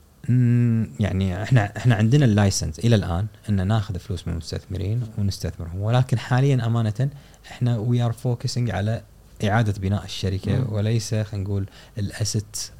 يعني 1.00 1.42
إحنا 1.42 1.76
إحنا 1.76 1.94
عندنا 1.94 2.24
ال 2.24 2.31
license 2.31 2.78
إلى 2.78 2.96
الآن 2.96 3.26
إن 3.48 3.66
ناخذ 3.66 3.98
فلوس 3.98 4.26
من 4.26 4.32
المستثمرين 4.32 5.02
ونستثمرهم. 5.18 5.80
ولكن 5.80 6.18
حاليا 6.18 6.66
أمانة 6.66 7.08
إحنا 7.46 7.78
we 7.78 8.02
are 8.02 8.12
focusing 8.12 8.70
على 8.70 9.02
إعادة 9.44 9.74
بناء 9.80 10.04
الشركة 10.04 10.56
مم. 10.56 10.72
وليس 10.72 11.14
خلينا 11.14 11.44
نقول 11.44 11.66
ال 11.98 12.10
asset 12.10 12.70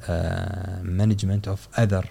management 0.83 1.47
of 1.47 1.67
other 1.79 2.05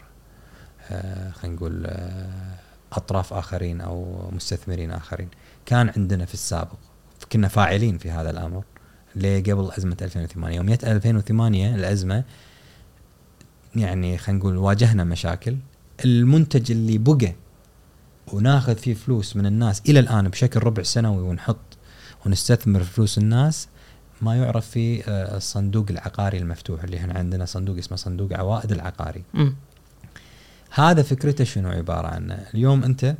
خلينا 1.33 1.57
نقول 1.57 1.87
آه، 1.87 2.55
أطراف 2.93 3.33
آخرين 3.33 3.81
أو 3.81 4.29
مستثمرين 4.33 4.91
آخرين. 4.91 5.29
كان 5.67 5.93
عندنا 5.97 6.25
في 6.25 6.35
السابق 6.35 6.77
كنا 7.33 7.49
فاعلين 7.49 7.99
في 7.99 8.11
هذا 8.11 8.31
الأمر 8.31 8.64
ليه؟ 9.17 9.43
قبل 9.43 9.71
أزمة 9.79 9.97
2008 10.03 10.57
يوم 10.57 10.67
جت 10.67 10.85
2008 10.85 11.75
الأزمة 11.75 12.25
يعني 13.79 14.19
خلينا 14.19 14.41
نقول 14.41 14.57
واجهنا 14.57 15.05
مشاكل. 15.05 15.57
المنتج 16.05 16.71
اللي 16.71 16.99
بقى 16.99 17.35
وناخذ 18.33 18.77
فيه 18.77 18.95
فلوس 18.95 19.37
من 19.37 19.47
الناس 19.47 19.83
إلى 19.88 20.01
الآن 20.01 20.29
بشكل 20.29 20.61
ربع 20.61 20.83
سنوي 20.83 21.23
ونحط 21.23 21.77
ونستثمر 22.27 22.83
فلوس 22.83 23.19
الناس 23.19 23.69
ما 24.23 24.37
يعرف 24.37 24.67
في 24.71 25.09
آه، 25.09 25.37
الصندوق 25.37 25.87
العقاري 25.91 26.38
المفتوح 26.38 26.85
اللي 26.85 26.97
إحنا 26.97 27.14
عندنا 27.14 27.45
صندوق 27.45 27.79
اسمه 27.79 27.97
صندوق 27.97 28.33
عوائد 28.33 28.73
العقاري. 28.73 29.25
مم. 29.35 29.55
هذا 30.71 31.03
فكرته 31.03 31.45
شنو 31.45 31.69
عبارة 31.69 32.07
عنه؟ 32.07 32.35
اليوم 32.55 32.85
أنت 32.85 33.17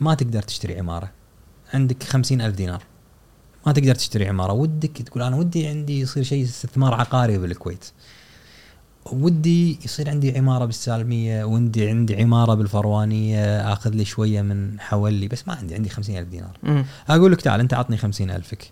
ما 0.00 0.14
تقدر 0.14 0.42
تشتري 0.42 0.78
عمارة. 0.78 1.10
عندك 1.74 2.02
خمسين 2.02 2.40
ألف 2.40 2.56
دينار. 2.56 2.82
ما 3.66 3.72
تقدر 3.72 3.94
تشتري 3.94 4.28
عمارة. 4.28 4.52
ودك 4.52 5.02
تقول 5.02 5.22
أنا 5.22 5.36
ودي 5.36 5.66
عندي 5.66 6.00
يصير 6.00 6.22
شيء 6.22 6.44
استثمار 6.44 6.94
عقاري 6.94 7.38
بالكويت. 7.38 7.84
ودي 9.12 9.78
يصير 9.84 10.10
عندي 10.10 10.38
عمارة 10.38 10.64
بالسالمية 10.64 11.44
ودي 11.44 11.88
عندي 11.88 12.22
عمارة 12.22 12.54
بالفروانية 12.54 13.72
أخذ 13.72 13.90
لي 13.90 14.04
شوية 14.04 14.42
من 14.42 14.80
حولي 14.80 15.28
بس 15.28 15.48
ما 15.48 15.54
عندي 15.54 15.74
عندي 15.74 15.88
خمسين 15.88 16.18
ألف 16.18 16.28
دينار. 16.28 16.58
مم. 16.62 16.84
أقول 17.08 17.32
لك 17.32 17.40
تعال 17.40 17.60
أنت 17.60 17.74
عطني 17.74 17.96
خمسين 17.96 18.30
ألفك. 18.30 18.70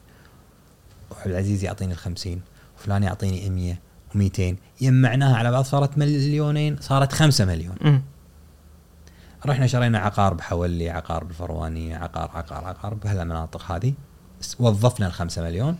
وعبد 1.10 1.26
العزيز 1.30 1.64
يعطيني 1.64 1.92
الخمسين 1.92 2.40
وفلان 2.78 3.02
يعطيني 3.02 3.50
100 3.50 3.78
و200 4.14 4.54
يجمعناها 4.80 5.36
على 5.36 5.50
بعض 5.50 5.64
صارت 5.64 5.98
مليونين 5.98 6.76
صارت 6.80 7.12
خمسة 7.12 7.44
مليون. 7.44 7.76
مم. 7.80 8.02
رحنا 9.46 9.66
شرينا 9.66 9.98
عقار 9.98 10.34
بحولي 10.34 10.90
عقار 10.90 11.24
بالفروانية 11.24 11.96
عقار 11.96 12.30
عقار 12.34 12.64
عقار 12.64 12.94
بهالمناطق 12.94 13.72
هذه. 13.72 13.94
وظفنا 14.58 15.06
الخمسة 15.06 15.42
مليون. 15.42 15.76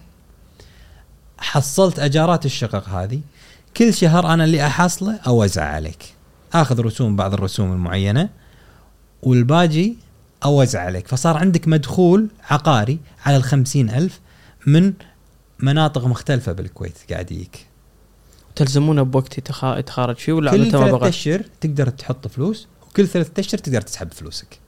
حصلت 1.39 1.99
أجارات 1.99 2.47
الشقق 2.47 2.89
هذه. 2.89 3.21
كل 3.77 3.95
شهر 3.95 4.33
أنا 4.35 4.45
اللي 4.45 4.67
أحصله 4.67 5.17
أوزع 5.27 5.65
عليك. 5.65 6.05
آخذ 6.53 6.81
رسوم 6.81 7.17
بعض 7.17 7.33
الرسوم 7.35 7.73
المعينة 7.73 8.29
والباقي 9.23 9.93
أوزع 10.45 10.81
عليك. 10.81 11.09
فصار 11.09 11.37
عندك 11.37 11.69
مدخول 11.69 12.29
عقاري 12.51 12.99
على 13.27 13.37
الخمسين 13.37 13.91
ألف 13.91 14.21
من 14.67 14.93
مناطق 15.61 16.05
مختلفة 16.07 16.53
بالكويت 16.53 16.99
قاعد 17.11 17.33
يجيك. 17.33 17.67
تلزمونه 18.57 19.03
بوقت 19.03 19.39
يتخ- 19.39 19.65
يتخارج 19.65 20.17
فيه 20.17 20.33
ولا 20.33 20.51
كل 20.51 20.71
ثلاثة 20.71 21.09
أشهر 21.09 21.43
تقدر 21.61 21.89
تحط 21.89 22.29
فلوس 22.29 22.69
وكل 22.91 23.07
ثلاثة 23.07 23.41
أشهر 23.41 23.59
تقدر 23.59 23.81
تسحب 23.81 24.13
فلوسك. 24.13 24.59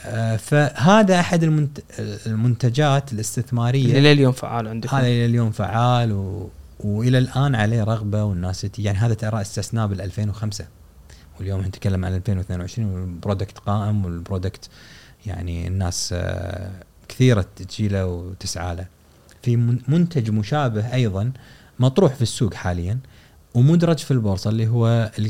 آه، 0.00 0.36
فهذا 0.36 1.20
أحد 1.20 1.42
المنت... 1.42 1.78
المنتجات 2.26 3.12
الاستثمارية. 3.12 3.98
اللي 3.98 4.14
لليوم 4.14 4.32
فعال 4.32 4.68
عندكم 4.68 4.96
هذا 4.96 5.06
إلى 5.06 5.26
اليوم 5.26 5.50
فعال 5.50 6.12
و... 6.12 6.50
وإلى 6.80 7.18
الآن 7.18 7.54
عليه 7.54 7.84
رغبة 7.84 8.24
والناس 8.24 8.60
تي- 8.60 8.82
يعني 8.82 8.98
هذا 8.98 9.14
ترى 9.14 9.40
استثناء 9.40 9.86
بال 9.86 10.00
2005 10.00 10.64
واليوم 11.38 11.60
نتكلم 11.60 12.04
عن 12.04 12.14
2022 12.14 12.86
وال 12.94 13.08
product 13.08 13.58
قائم 13.58 14.04
وال 14.04 14.18
product 14.18 14.68
يعني 15.26 15.66
الناس 15.68 16.10
آه، 16.16 16.70
كثيرة 17.08 17.46
تجي 17.56 17.88
له 17.88 18.06
وتسعى 18.06 18.76
له. 18.76 18.86
في 19.42 19.56
من- 19.56 19.78
منتج 19.88 20.30
مشابه 20.30 20.92
أيضا 20.94 21.32
مطروح 21.78 22.14
في 22.14 22.22
السوق 22.22 22.54
حاليا 22.54 22.98
ومدرج 23.54 23.98
في 23.98 24.10
البورصة 24.10 24.50
اللي 24.50 24.68
هو 24.68 25.10
ال... 25.18 25.26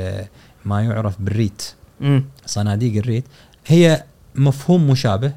ال... 0.00 0.26
ما 0.64 0.82
يعرف 0.82 1.20
بال 1.22 1.33
REIT. 1.33 1.62
صناديق 2.46 2.96
ال 2.96 3.01
REIT. 3.01 3.24
هي 3.66 4.04
مفهوم 4.34 4.90
مشابه 4.90 5.32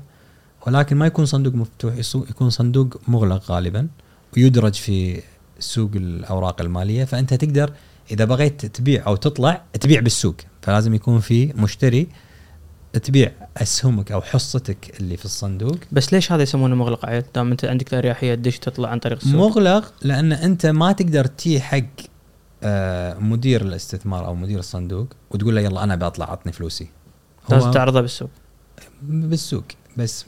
ولكن 0.68 0.98
ما 0.98 1.06
يكون 1.06 1.26
صندوق 1.26 1.54
مفتوح 1.56 1.94
يكون 2.30 2.50
صندوق 2.50 3.02
مغلق 3.08 3.52
غالبا 3.52 3.88
ويدرج 4.38 4.74
في 4.74 5.22
سوق 5.60 5.92
الأوراق 5.96 6.62
المالية 6.62 7.04
فأنت 7.04 7.34
تقدر 7.34 7.74
إذا 8.12 8.26
بغيت 8.26 8.66
تبيع 8.66 9.08
أو 9.08 9.16
تطلع 9.16 9.62
تبيع 9.80 10.00
بالسوق. 10.00 10.36
فلازم 10.62 10.94
يكون 10.94 11.20
في 11.20 11.54
مشتري 11.54 12.08
تبيع 13.04 13.32
أسهمك 13.58 14.12
أو 14.12 14.22
حصتك 14.22 15.00
اللي 15.00 15.18
في 15.18 15.26
الصندوق. 15.26 15.78
بس 15.92 16.14
ليش 16.14 16.32
هذا 16.32 16.44
يسمونه 16.44 16.76
مغلق 16.76 17.06
عيل؟ 17.06 17.24
دام 17.36 17.52
أنت 17.52 17.66
عندك 17.66 17.94
اريحيه 17.94 18.36
تدش 18.36 18.60
تطلع 18.60 18.90
عن 18.90 19.00
طريق 19.00 19.18
السوق. 19.18 19.36
مغلق 19.36 19.94
لأن 20.02 20.34
أنت 20.34 20.66
ما 20.66 20.92
تقدر 20.92 21.26
تي 21.26 21.60
حق 21.60 21.84
آه، 22.64 23.20
مدير 23.20 23.62
الاستثمار 23.62 24.26
أو 24.26 24.36
مدير 24.36 24.60
الصندوق 24.60 25.08
وتقول 25.32 25.56
له 25.56 25.62
يلا 25.62 25.84
أنا 25.84 25.96
بطلع 25.96 26.32
عطني 26.32 26.52
فلوسي. 26.52 26.90
لازم 27.50 27.72
تعرضه 27.72 28.02
بالسوق. 28.02 28.30
بالسوق. 29.02 29.64
بس 29.98 30.26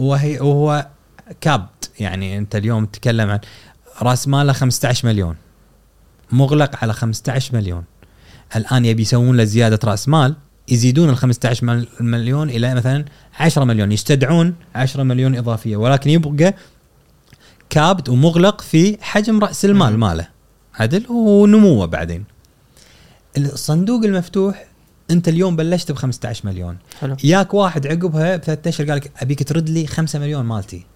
وهي 0.00 0.40
وهو 0.40 0.86
كابت. 1.40 1.90
يعني 2.00 2.38
أنت 2.38 2.56
اليوم 2.56 2.86
تتكلم 2.86 3.30
عن 3.30 3.40
راس 4.02 4.28
ماله 4.28 4.52
15 4.52 5.06
مليون. 5.08 5.36
مغلق 6.32 6.76
على 6.82 6.92
15 6.92 7.54
مليون. 7.54 7.84
الآن 8.56 8.84
يبي 8.84 9.02
يسوون 9.02 9.36
له 9.36 9.44
زيادة 9.44 9.78
رأس 9.84 10.08
مال 10.08 10.36
يزيدون 10.68 11.10
ال 11.10 11.16
15 11.16 11.64
مل- 11.66 11.88
مليون 12.00 12.50
إلى 12.50 12.74
مثلا 12.74 13.04
10 13.40 13.64
مليون. 13.64 13.92
يستدعون 13.92 14.54
10 14.74 15.02
مليون 15.02 15.36
إضافية. 15.36 15.76
ولكن 15.76 16.10
يبقى 16.10 16.54
كابت 17.70 18.08
ومغلق 18.08 18.60
في 18.60 18.98
حجم 19.00 19.40
رأس 19.40 19.64
المال. 19.64 19.98
ماله. 19.98 20.28
عدل؟ 20.74 21.06
ونموه 21.10 21.86
بعدين. 21.86 22.24
الصندوق 23.36 24.04
المفتوح 24.04 24.64
أنت 25.10 25.28
اليوم 25.28 25.56
بلشت 25.56 25.92
ب 25.92 25.94
15 25.94 26.46
مليون. 26.46 26.76
حلو. 27.00 27.16
ياك 27.24 27.54
واحد 27.54 27.86
عقبها 27.86 28.36
بثلاث 28.36 28.66
اشهر 28.66 28.86
قال 28.88 28.96
لك 28.96 29.12
أبيك 29.22 29.48
ترد 29.48 29.68
لي 29.68 29.86
5 29.86 30.18
مليون 30.18 30.44
مالتي. 30.44 30.86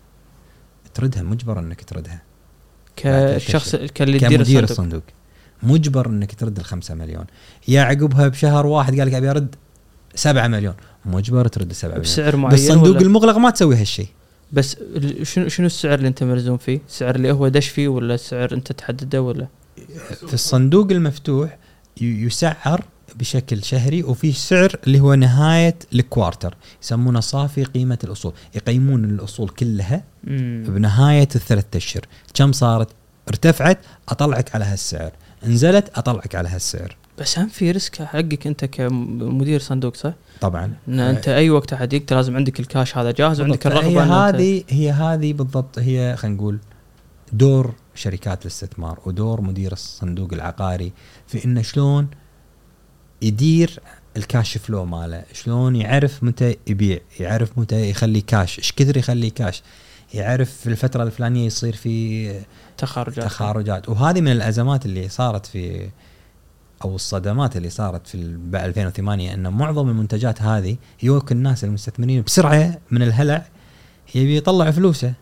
تردها 0.94 1.22
مجبر 1.22 1.58
إنك 1.58 1.84
تردها. 1.84 2.22
كشخص 2.98 3.76
كاللي 3.76 4.16
يدير 4.16 4.40
الصندوق. 4.40 4.70
الصندوق. 4.70 5.02
مجبر 5.62 6.06
إنك 6.06 6.34
ترد 6.34 6.58
ال 6.58 6.64
5 6.64 6.94
مليون. 6.94 7.24
يا 7.68 7.82
عقبها 7.82 8.28
بشهر 8.28 8.66
واحد 8.66 8.98
قال 8.98 9.08
لك 9.08 9.14
أبي 9.14 9.30
أرد 9.30 9.54
7 10.14 10.48
مليون. 10.48 10.74
مجبر 11.04 11.48
ترد 11.48 11.72
7 11.72 11.88
مليون. 11.88 12.02
بسعر 12.02 12.37
معين 12.37 12.50
بالصندوق 12.50 12.96
ولا؟ 12.96 13.00
المغلق 13.00 13.37
ما 13.37 13.50
تسوي 13.50 13.76
هالشيء. 13.76 14.08
بس 14.52 14.76
شنو 15.22 15.48
شنو 15.48 15.66
السعر 15.66 15.94
اللي 15.94 16.08
أنت 16.08 16.22
ملزوم 16.22 16.56
فيه؟ 16.56 16.80
السعر 16.88 17.14
اللي 17.14 17.32
هو 17.32 17.48
دش 17.48 17.68
فيه 17.68 17.88
ولا 17.88 18.14
السعر 18.14 18.52
أنت 18.52 18.72
تحدده 18.72 19.22
ولا؟ 19.22 19.46
في 20.26 20.34
الصندوق 20.34 20.90
المفتوح 20.90 21.58
يسعر 22.00 22.84
بشكل 23.18 23.64
شهري 23.64 24.02
وفي 24.02 24.33
سعر 24.33 24.76
اللي 24.87 25.00
هو 25.00 25.14
نهاية 25.14 25.78
ال 25.94 26.02
quarter 26.02 26.56
يسمونه 26.83 27.20
صافي 27.20 27.64
قيمة 27.64 27.98
الأصول 28.04 28.33
يقيمون 28.54 29.04
الأصول 29.04 29.48
كلها 29.48 30.04
مم. 30.24 30.64
بنهاية 30.68 31.28
الثلاث 31.35 31.76
أشهر 31.76 32.02
كم 32.35 32.52
صارت 32.52 32.88
ارتفعت 33.28 33.78
أطلعك 34.09 34.54
على 34.54 34.64
هالسعر 34.64 35.12
نزلت 35.46 35.98
أطلعك 35.98 36.35
على 36.35 36.48
هالسعر 36.48 36.96
بس 37.18 37.38
هم 37.38 37.48
في 37.48 37.70
risk 37.70 38.02
حقك 38.02 38.46
أنت 38.46 38.64
كمدير 38.64 39.61
صندوق 39.61 39.96
صح؟ 39.96 40.12
طبعا 40.40 40.72
إن 40.88 41.00
أنت 41.00 41.28
اي 41.28 41.50
وقت 41.50 41.72
أحد 41.72 41.92
يقتل 41.92 42.16
لازم 42.16 42.37
عندك 42.37 42.61
الكاش 42.61 42.96
هذا 42.96 43.11
جاهز 43.11 43.40
وعندك. 43.40 43.66
الرغبة 43.66 43.88
هي 43.88 43.98
هذه 43.98 44.64
هي 44.68 44.90
هذه 44.90 45.33
بالضبط 45.33 45.78
هي 45.78 46.16
خلينا 46.18 46.37
نقول 46.37 46.59
دور 47.33 47.74
شركات 47.94 48.42
الاستثمار 48.42 48.98
ودور 49.07 49.40
مدير 49.40 49.72
الصندوق 49.72 50.33
العقاري 50.33 50.92
في 51.26 51.44
إنه 51.44 51.62
شلون 51.62 52.09
يدير 53.22 53.81
الكاش 54.16 54.59
فلو 54.59 54.85
ماله. 54.85 55.22
شلون 55.33 55.76
يعرف 55.76 56.22
متى 56.24 56.57
يبيع؟ 56.66 56.98
يعرف 57.20 57.59
متى 57.59 57.90
يخلي 57.90 58.20
كاش. 58.20 58.59
إيش 58.59 58.72
كثر 58.72 58.96
يخلي 58.96 59.31
كاش؟ 59.31 59.62
يعرف 60.14 60.50
في 60.50 60.66
الفترة 60.66 61.02
الفلانية 61.02 61.46
يصير 61.46 61.76
في 61.76 62.33
تخارجات. 62.78 63.24
تخارجات. 63.24 63.88
وهذه 63.88 64.20
من 64.20 64.33
الأزمات 64.33 64.87
اللي 64.87 65.09
صارت 65.09 65.46
في 65.46 65.88
أو 66.85 66.94
الصدمات 66.94 67.57
اللي 67.57 67.70
صارت 67.70 68.07
في 68.07 68.14
ال- 68.14 68.50
بعد 68.50 68.64
2008 68.68 69.35
إن 69.35 69.48
معظم 69.52 69.88
المنتجات 69.88 70.42
هذه 70.42 70.76
يوك 71.02 71.33
الناس 71.33 71.64
المستثمرين 71.64 72.22
بسرعة 72.22 72.78
من 72.90 73.02
الهلع 73.02 73.46
يبي 74.14 74.37
يطلع 74.37 74.70
فلوسه. 74.70 75.12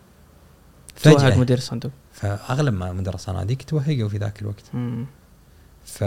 توهق 1.03 1.17
فجأة. 1.17 1.37
مدير 1.37 1.57
الصندوق 1.57 1.91
فأغلب 2.13 2.73
ما 2.73 2.93
مدراء 2.93 3.15
الصناديق 3.15 3.57
توهقوا 3.57 4.09
في 4.09 4.17
ذاك 4.17 4.41
الوقت. 4.41 4.63
مم. 4.73 5.05
ف 5.87 6.01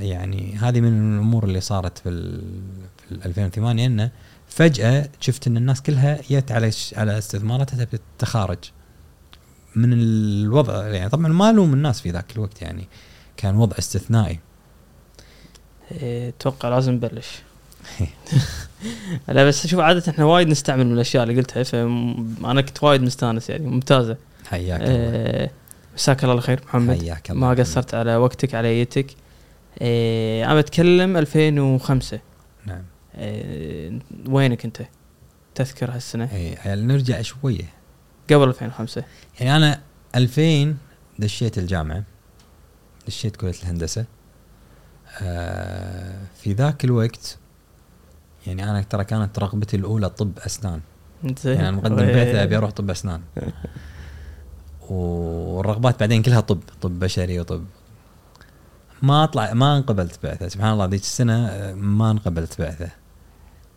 يعني 0.00 0.56
هذه 0.60 0.80
من 0.80 1.14
الأمور 1.16 1.44
اللي 1.44 1.60
صارت 1.60 1.98
في 1.98 2.08
ال 2.08 2.42
في 3.08 3.12
ال 3.14 3.24
2008 3.24 3.86
إنه 3.86 4.10
فجأة 4.48 5.08
شفت 5.20 5.46
إن 5.46 5.56
الناس 5.56 5.82
كلها 5.82 6.18
جت 6.30 6.52
على 6.52 6.70
على 6.96 7.18
استثماراتها 7.18 7.84
تبي 7.84 7.98
تتخارج 8.18 8.58
من 9.76 9.92
الوضع 9.92 10.86
يعني 10.86 11.10
طبعا 11.10 11.28
ما 11.28 11.50
ألوم 11.50 11.74
الناس 11.74 12.00
في 12.00 12.10
ذاك 12.10 12.32
الوقت 12.36 12.62
يعني 12.62 12.88
كان 13.36 13.56
وضع 13.56 13.78
استثنائي. 13.78 14.40
إيه، 15.92 16.28
أتوقع 16.28 16.68
لازم 16.68 16.92
نبلش. 16.92 17.42
لا 19.28 19.44
بس 19.44 19.66
شوف 19.66 19.80
عادة 19.80 20.12
إحنا 20.12 20.24
وايد 20.24 20.48
نستعمل 20.48 20.86
من 20.86 20.92
الأشياء 20.92 21.22
اللي 21.22 21.36
قلتها 21.36 21.62
فانا 21.62 22.60
كنت 22.60 22.82
وايد 22.82 23.02
مستانس 23.02 23.50
يعني 23.50 23.66
ممتازة. 23.66 24.16
حياك 24.46 24.80
الله. 24.80 24.92
إيه، 24.92 25.50
مساك 25.96 26.24
الله 26.24 26.34
الخير 26.34 26.60
محمد. 26.66 27.00
حياك 27.00 27.30
الله 27.30 27.40
ما 27.40 27.54
قصرت 27.54 27.94
على 27.94 28.16
وقتك 28.16 28.54
على 28.54 28.80
يتك 28.80 29.06
إيه 29.80 30.44
أنا 30.44 30.60
بتكلم 30.60 31.16
2005 31.16 32.20
نعم. 32.66 32.82
إيه 33.14 33.98
وينك 34.28 34.64
أنت؟ 34.64 34.82
تذكر 35.54 35.90
هالسنة. 35.90 36.28
اي 36.32 36.58
نرجع 36.66 37.22
شوية. 37.22 37.64
قبل 38.30 38.48
2005 38.48 39.04
يعني 39.40 39.56
أنا 39.56 39.80
2000 40.14 40.74
دشيت 41.18 41.58
الجامعة 41.58 42.02
دشيت 43.06 43.36
كلية 43.36 43.54
الهندسة. 43.62 44.04
آه 45.22 46.18
في 46.42 46.52
ذاك 46.52 46.84
الوقت 46.84 47.38
يعني 48.46 48.70
أنا 48.70 48.82
ترى 48.82 49.04
كانت 49.04 49.38
رغبتي 49.38 49.76
الأولى 49.76 50.10
طب 50.10 50.38
أسنان. 50.38 50.80
زين. 51.42 51.54
يعني 51.54 51.68
أنا 51.68 51.76
مقدم. 51.76 51.96
بعثه 51.96 52.42
أبي 52.42 52.56
أروح 52.56 52.70
طب 52.70 52.90
أسنان. 52.90 53.20
والرغبات 54.90 56.00
بعدين 56.00 56.22
كلها 56.22 56.40
طب 56.40 56.60
طب 56.80 56.98
بشري 56.98 57.40
وطب. 57.40 57.64
ما 59.02 59.24
أطلع 59.24 59.52
ما 59.52 59.76
انقبلت 59.76 60.18
بعثة. 60.22 60.48
سبحان 60.48 60.72
الله 60.72 60.84
ذيك 60.84 61.02
السنة 61.02 61.46
آه، 61.46 61.74
ما 61.74 62.10
انقبلت 62.10 62.60
بعثة. 62.60 62.88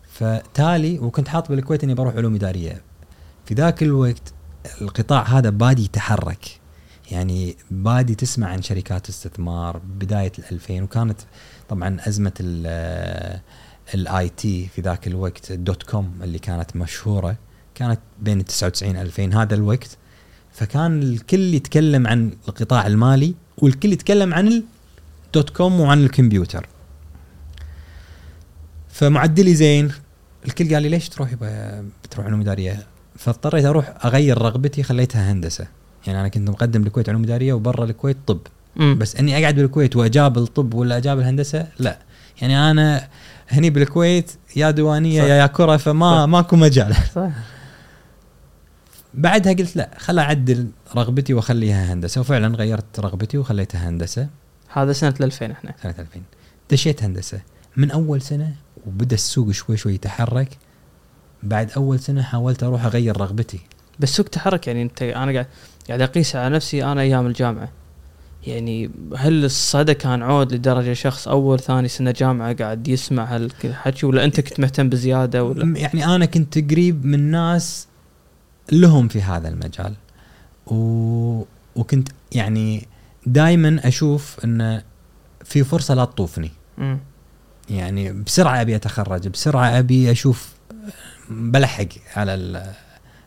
فتالي 0.08 0.98
وكنت 0.98 1.28
حاط 1.28 1.48
بالكويت 1.48 1.84
إني 1.84 1.94
بروح 1.94 2.14
علوم 2.14 2.34
إدارية. 2.34 2.82
في 3.44 3.54
ذاك 3.54 3.82
الوقت 3.82 4.32
القطاع 4.80 5.22
هذا 5.22 5.50
بادي 5.50 5.84
يتحرك. 5.84 6.60
يعني 7.10 7.56
بادي 7.70 8.14
تسمع 8.14 8.48
عن 8.48 8.62
شركات 8.62 9.08
استثمار 9.08 9.78
بداية 9.78 10.32
ال 10.38 10.44
2000 10.52 10.82
وكانت 10.82 11.20
طبعا 11.68 11.96
أزمة 12.08 12.32
ال 13.94 14.28
IT 14.28 14.68
في 14.68 14.80
ذاك 14.80 15.06
الوقت 15.06 15.50
ال 15.50 15.58
dot 15.58 15.82
com 15.82 16.12
اللي 16.22 16.38
كانت 16.38 16.76
مشهورة. 16.76 17.36
كانت 17.74 18.00
بين 18.18 18.44
99 18.44 18.96
2000 18.96 19.42
هذا 19.42 19.54
الوقت 19.54 19.98
فكان 20.52 21.02
الكل 21.02 21.54
يتكلم 21.54 22.06
عن 22.06 22.32
القطاع 22.48 22.86
المالي 22.86 23.34
والكل 23.58 23.92
يتكلم 23.92 24.34
عن 24.34 24.62
ال 25.26 25.32
dot 25.32 25.50
com 25.50 25.80
وعن 25.80 26.04
الكمبيوتر. 26.04 26.66
فمعدلي 28.88 29.54
زين. 29.54 29.90
الكل 30.46 30.74
قال 30.74 30.82
لي 30.82 30.88
ليش 30.88 31.08
تروح 31.08 31.34
بتروح 32.04 32.26
علوم 32.26 32.40
إدارية؟ 32.40 32.86
فاضطريت 33.16 33.64
أروح 33.64 33.94
أغير 34.04 34.38
رغبتي 34.42 34.82
خليتها 34.82 35.32
هندسة. 35.32 35.66
يعني 36.06 36.20
أنا 36.20 36.28
كنت 36.28 36.50
مقدم 36.50 36.82
بالكويت 36.82 37.08
علوم 37.08 37.22
إدارية 37.22 37.52
وبرا 37.52 37.84
الكويت 37.84 38.16
طب. 38.26 38.38
مم. 38.76 38.98
بس 38.98 39.16
إني 39.16 39.42
أقعد 39.42 39.54
بالكويت 39.54 39.96
وأجاب 39.96 40.38
الطب 40.38 40.74
ولا 40.74 40.96
أجاب 40.96 41.18
الهندسة؟ 41.18 41.66
لا. 41.78 41.98
يعني 42.42 42.70
أنا 42.70 43.08
هني 43.48 43.70
بالكويت 43.70 44.30
يا 44.56 44.70
ديوانيه. 44.70 45.22
يا 45.22 45.34
يا 45.34 45.46
كرة 45.46 45.76
فما 45.76 46.22
صح. 46.24 46.28
ماكو 46.28 46.56
مجال. 46.56 46.94
صح. 47.14 47.30
بعدها 49.14 49.52
قلت 49.52 49.76
لا 49.76 49.90
خل 49.98 50.18
أعدل 50.18 50.68
رغبتي 50.96 51.34
وأخليها 51.34 51.92
هندسة. 51.92 52.20
وفعلا 52.20 52.56
غيرت 52.56 53.00
رغبتي 53.00 53.38
وخليتها 53.38 53.88
هندسة. 53.88 54.28
هذا 54.72 54.92
سنة 54.92 55.14
2000 55.20 55.50
إحنا. 55.50 55.74
سنة 55.82 55.94
2000 55.98 56.20
دشيت 56.70 57.02
هندسة. 57.02 57.40
من 57.76 57.90
أول 57.90 58.22
سنة 58.22 58.54
وبدأ 58.86 59.14
السوق 59.14 59.50
شوي 59.50 59.76
شوي 59.76 59.94
يتحرك 59.94 60.58
بعد 61.42 61.70
أول 61.76 62.00
سنة 62.00 62.22
حاولت 62.22 62.62
أروح 62.62 62.84
أغير 62.84 63.20
رغبتي. 63.20 63.60
بس 64.00 64.08
سوق 64.08 64.26
تحرك 64.26 64.66
يعني 64.66 64.82
أنت 64.82 65.02
أنا 65.02 65.32
قاعد 65.32 65.46
قاعد 65.88 66.00
أقيس 66.00 66.36
على 66.36 66.54
نفسي 66.54 66.84
أنا 66.84 67.00
أيام 67.00 67.26
الجامعة. 67.26 67.68
يعني 68.46 68.90
هل 69.16 69.44
الصدى 69.44 69.94
كان 69.94 70.22
عود 70.22 70.54
لدرجة 70.54 70.92
شخص 70.92 71.28
أول 71.28 71.60
ثاني 71.60 71.88
سنة 71.88 72.10
جامعة 72.10 72.54
قاعد 72.54 72.88
يسمع 72.88 73.24
هالحكي 73.24 74.06
ولا 74.06 74.24
أنت 74.24 74.40
كنت 74.40 74.60
مهتم 74.60 74.88
بزيادة 74.88 75.44
ولا؟ 75.44 75.78
يعني 75.78 76.04
أنا 76.14 76.24
كنت 76.24 76.70
قريب 76.70 77.04
من 77.04 77.30
ناس 77.30 77.86
لهم 78.72 79.08
في 79.08 79.22
هذا 79.22 79.48
المجال 79.48 79.94
و... 80.66 81.42
وكنت 81.76 82.08
يعني 82.32 82.86
دائما 83.26 83.80
أشوف 83.88 84.36
إن 84.44 84.82
في 85.44 85.64
فرصة 85.64 85.94
لا 85.94 86.04
تطوفني 86.04 86.50
مم. 86.78 86.98
يعني 87.70 88.12
بسرعة 88.12 88.60
أبي 88.60 88.76
أتخرج 88.76 89.28
بسرعة 89.28 89.78
أبي 89.78 90.10
أشوف 90.10 90.52
بلحق 91.30 91.86
على 92.16 92.34
ال- 92.34 92.72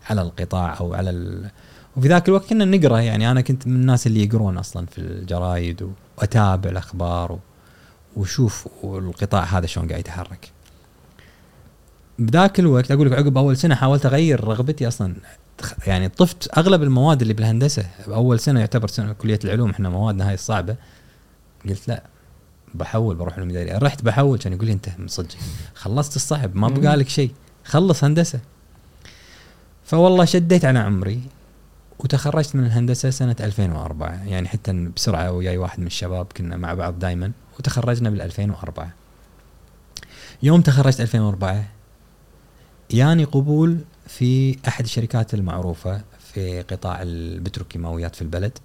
على 0.10 0.22
القطاع 0.22 0.80
أو 0.80 0.94
على 0.94 1.10
ال... 1.10 1.50
وفي 1.98 2.08
ذاك 2.08 2.28
الوقت 2.30 2.50
كنا 2.50 2.66
نقرأ 2.66 3.00
يعني 3.00 3.32
أنا 3.32 3.42
كنت 3.42 3.68
من 3.68 3.76
الناس 3.76 4.08
اللي 4.08 4.24
يقرون 4.24 4.58
أصلا 4.58 4.86
في 4.86 4.98
الجرايد 4.98 5.90
وأتابع 6.18 6.70
الأخبار 6.70 7.32
و... 7.32 7.40
وشوف 8.16 8.68
القطاع 8.84 9.44
هذا 9.44 9.66
شلون 9.66 9.88
قاعد 9.88 10.00
يتحرك. 10.00 10.52
بذاك 12.19 12.60
الوقت 12.60 12.91
أقول 12.91 13.12
لك 13.12 13.17
عقب 13.17 13.38
أول 13.38 13.58
سنة 13.58 13.76
حاولت 13.76 14.06
أغير 14.06 14.43
رغبتي 14.43 14.88
أصلا. 14.88 15.15
يعني 15.88 16.10
طفت 16.10 16.58
أغلب 16.58 16.84
المواد 16.84 17.21
اللي 17.21 17.34
بالهندسة. 17.34 17.86
أول 18.08 18.39
سنة 18.39 18.60
يعتبر 18.60 18.88
سنة 18.88 19.13
كلية 19.13 19.39
العلوم 19.43 19.69
إحنا 19.69 19.89
موادنا 19.89 20.28
هاي 20.30 20.34
الصعبه 20.34 20.76
قلت 21.69 21.88
لا 21.88 22.04
بحول 22.76 23.15
بروح 23.15 23.34
علوم 23.34 23.49
اداريه 23.49 23.78
رحت 23.78 24.02
بحول 24.02 24.38
كان 24.38 24.54
يقول 24.54 24.65
لي 24.65 24.73
أنت 24.73 24.89
صدق 25.08 25.36
خلصت 25.76 26.15
الصعب 26.15 26.56
ما. 26.56 26.67
بقى 26.67 26.95
لك 26.97 27.10
شيء. 27.10 27.32
خلص 27.65 28.04
هندسة. 28.04 28.39
فوالله 29.86 30.26
شديت 30.26 30.65
على 30.65 30.80
عمري 30.80 31.21
وتخرجت 31.99 32.56
من 32.56 32.65
الهندسة 32.65 33.10
سنة 33.10 33.36
2004 33.39 34.23
يعني 34.26 34.47
حتى 34.47 34.73
بسرعة 34.95 35.32
وياي 35.32 35.58
واحد 35.58 35.80
من 35.80 35.88
الشباب 35.88 36.28
كنا 36.38 36.58
مع 36.58 36.73
بعض 36.73 36.99
دائما 36.99 37.32
وتخرجنا 37.60 38.10
بال 38.10 38.21
2004 38.21 38.89
يوم 40.43 40.62
تخرجت 40.62 41.02
2004 41.02 41.63
ياني 42.94 43.24
قبول 43.24 43.78
في 44.08 44.58
أحد 44.68 44.84
الشركات 44.84 45.34
المعروفة 45.34 46.02
في 46.34 46.62
قطاع 46.62 47.02
البتروكيماويات 47.02 48.16
في 48.16 48.22
البلد 48.22 48.58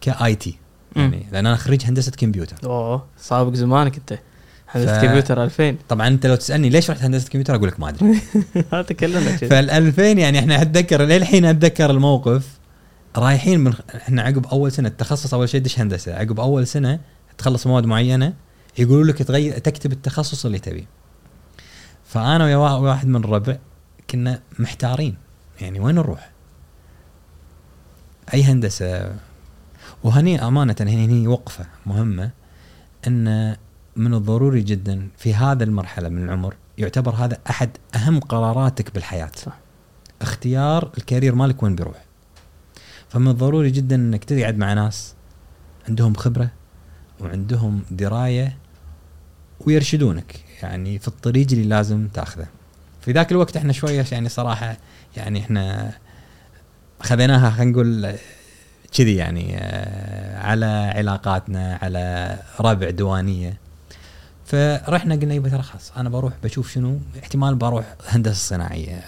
كآي 0.00 0.34
تي. 0.34 0.56
يعني 0.96 1.26
لأن 1.32 1.46
أنا 1.46 1.56
خريج 1.56 1.84
هندسة 1.86 2.12
كمبيوتر. 2.12 2.56
أوه 2.64 3.06
سابق 3.18 3.54
زمانك 3.54 3.96
أنت. 3.96 4.18
هندسة 4.68 4.98
ف- 5.00 5.02
كمبيوتر 5.04 5.44
2000 5.44 5.76
طبعا 5.88 6.08
أنت 6.08 6.26
لو 6.26 6.34
تسألني 6.34 6.68
ليش 6.68 6.90
رحت 6.90 7.02
هندسة 7.02 7.28
كمبيوتر 7.28 7.54
أقول 7.54 7.68
لك 7.68 7.80
ما 7.80 7.88
أدري. 7.88 8.20
تكلمنا 8.82 9.36
فال 9.36 9.70
2000 9.70 10.02
يعني 10.18 10.38
إحنا 10.38 10.62
أتذكر 10.62 11.02
للحين 11.02 11.44
أتذكر 11.44 11.90
الموقف. 11.90 12.48
رايحين 13.16 13.60
من 13.60 13.72
إحنا 13.96 14.22
عقب 14.22 14.46
أول 14.46 14.72
سنة 14.72 14.88
التخصص 14.88 15.34
أول 15.34 15.48
شيء 15.48 15.60
دش 15.60 15.80
هندسة. 15.80 16.14
عقب 16.14 16.40
أول 16.40 16.66
سنة 16.66 17.00
تخلص 17.38 17.66
مواد 17.66 17.84
معينة 17.86 18.32
يقولوا 18.78 19.04
لك 19.04 19.18
تغير 19.22 19.58
تكتب 19.58 19.92
التخصص 19.92 20.46
اللي 20.46 20.58
تبيه. 20.58 20.84
فأنا 22.10 22.44
ويا 22.44 22.56
وا- 22.56 22.70
واحد 22.90 23.06
من 23.08 23.24
الربع 23.24 23.58
كنا 24.10 24.40
محتارين. 24.58 25.16
يعني 25.60 25.80
وين 25.80 25.94
نروح؟ 25.94 26.30
أي 28.34 28.42
هندسة؟ 28.44 29.14
وهني 30.04 30.46
أمانة 30.46 30.76
هني 30.80 31.04
هني 31.04 31.26
وقفة 31.28 31.66
مهمة 31.86 32.30
إن 33.06 33.56
من 33.96 34.14
الضروري 34.14 34.60
جدا 34.62 35.08
في 35.18 35.34
هذا 35.34 35.64
المرحلة 35.64 36.08
من 36.08 36.24
العمر 36.24 36.54
يعتبر 36.78 37.14
هذا 37.14 37.38
أحد 37.50 37.70
أهم 37.94 38.20
قراراتك 38.20 38.94
بالحياة. 38.94 39.30
صح. 39.36 39.56
اختيار 40.22 40.90
الكارير 40.98 41.34
مالك 41.34 41.62
وين 41.62 41.74
بيروح. 41.76 42.04
فمن 43.08 43.28
الضروري 43.28 43.70
جدا 43.70 43.96
إنك 43.96 44.24
تقعد 44.24 44.58
مع 44.58 44.72
ناس 44.74 45.14
عندهم 45.88 46.14
خبرة 46.14 46.50
وعندهم 47.20 47.82
دراية 47.90 48.56
ويرشدونك 49.66 50.44
يعني 50.62 50.98
في 50.98 51.08
الطريق 51.08 51.46
اللي 51.52 51.64
لازم 51.64 52.08
تاخذه. 52.08 52.46
في 53.00 53.12
ذاك 53.12 53.32
الوقت 53.32 53.56
إحنا 53.56 53.72
شوية 53.72 54.04
يعني 54.12 54.28
صراحة 54.28 54.76
يعني 55.16 55.40
إحنا 55.40 55.92
خذيناها 57.00 57.50
خلينا 57.50 57.70
نقول 57.70 58.12
كذي 58.92 59.16
يعني 59.16 59.56
آه، 59.58 60.38
على 60.38 60.92
علاقاتنا 60.96 61.78
على 61.82 62.36
ربع 62.60 62.90
دوانية. 62.90 63.56
فرحنا 64.44 65.14
قلنا 65.14 65.34
يبا 65.34 65.48
ترى 65.48 65.62
خلاص 65.62 65.92
أنا 65.96 66.08
بروح 66.08 66.32
بشوف 66.44 66.72
شنو 66.72 66.98
احتمال 67.22 67.54
بروح 67.54 67.94
هندسة 68.08 68.48
صناعية. 68.56 69.04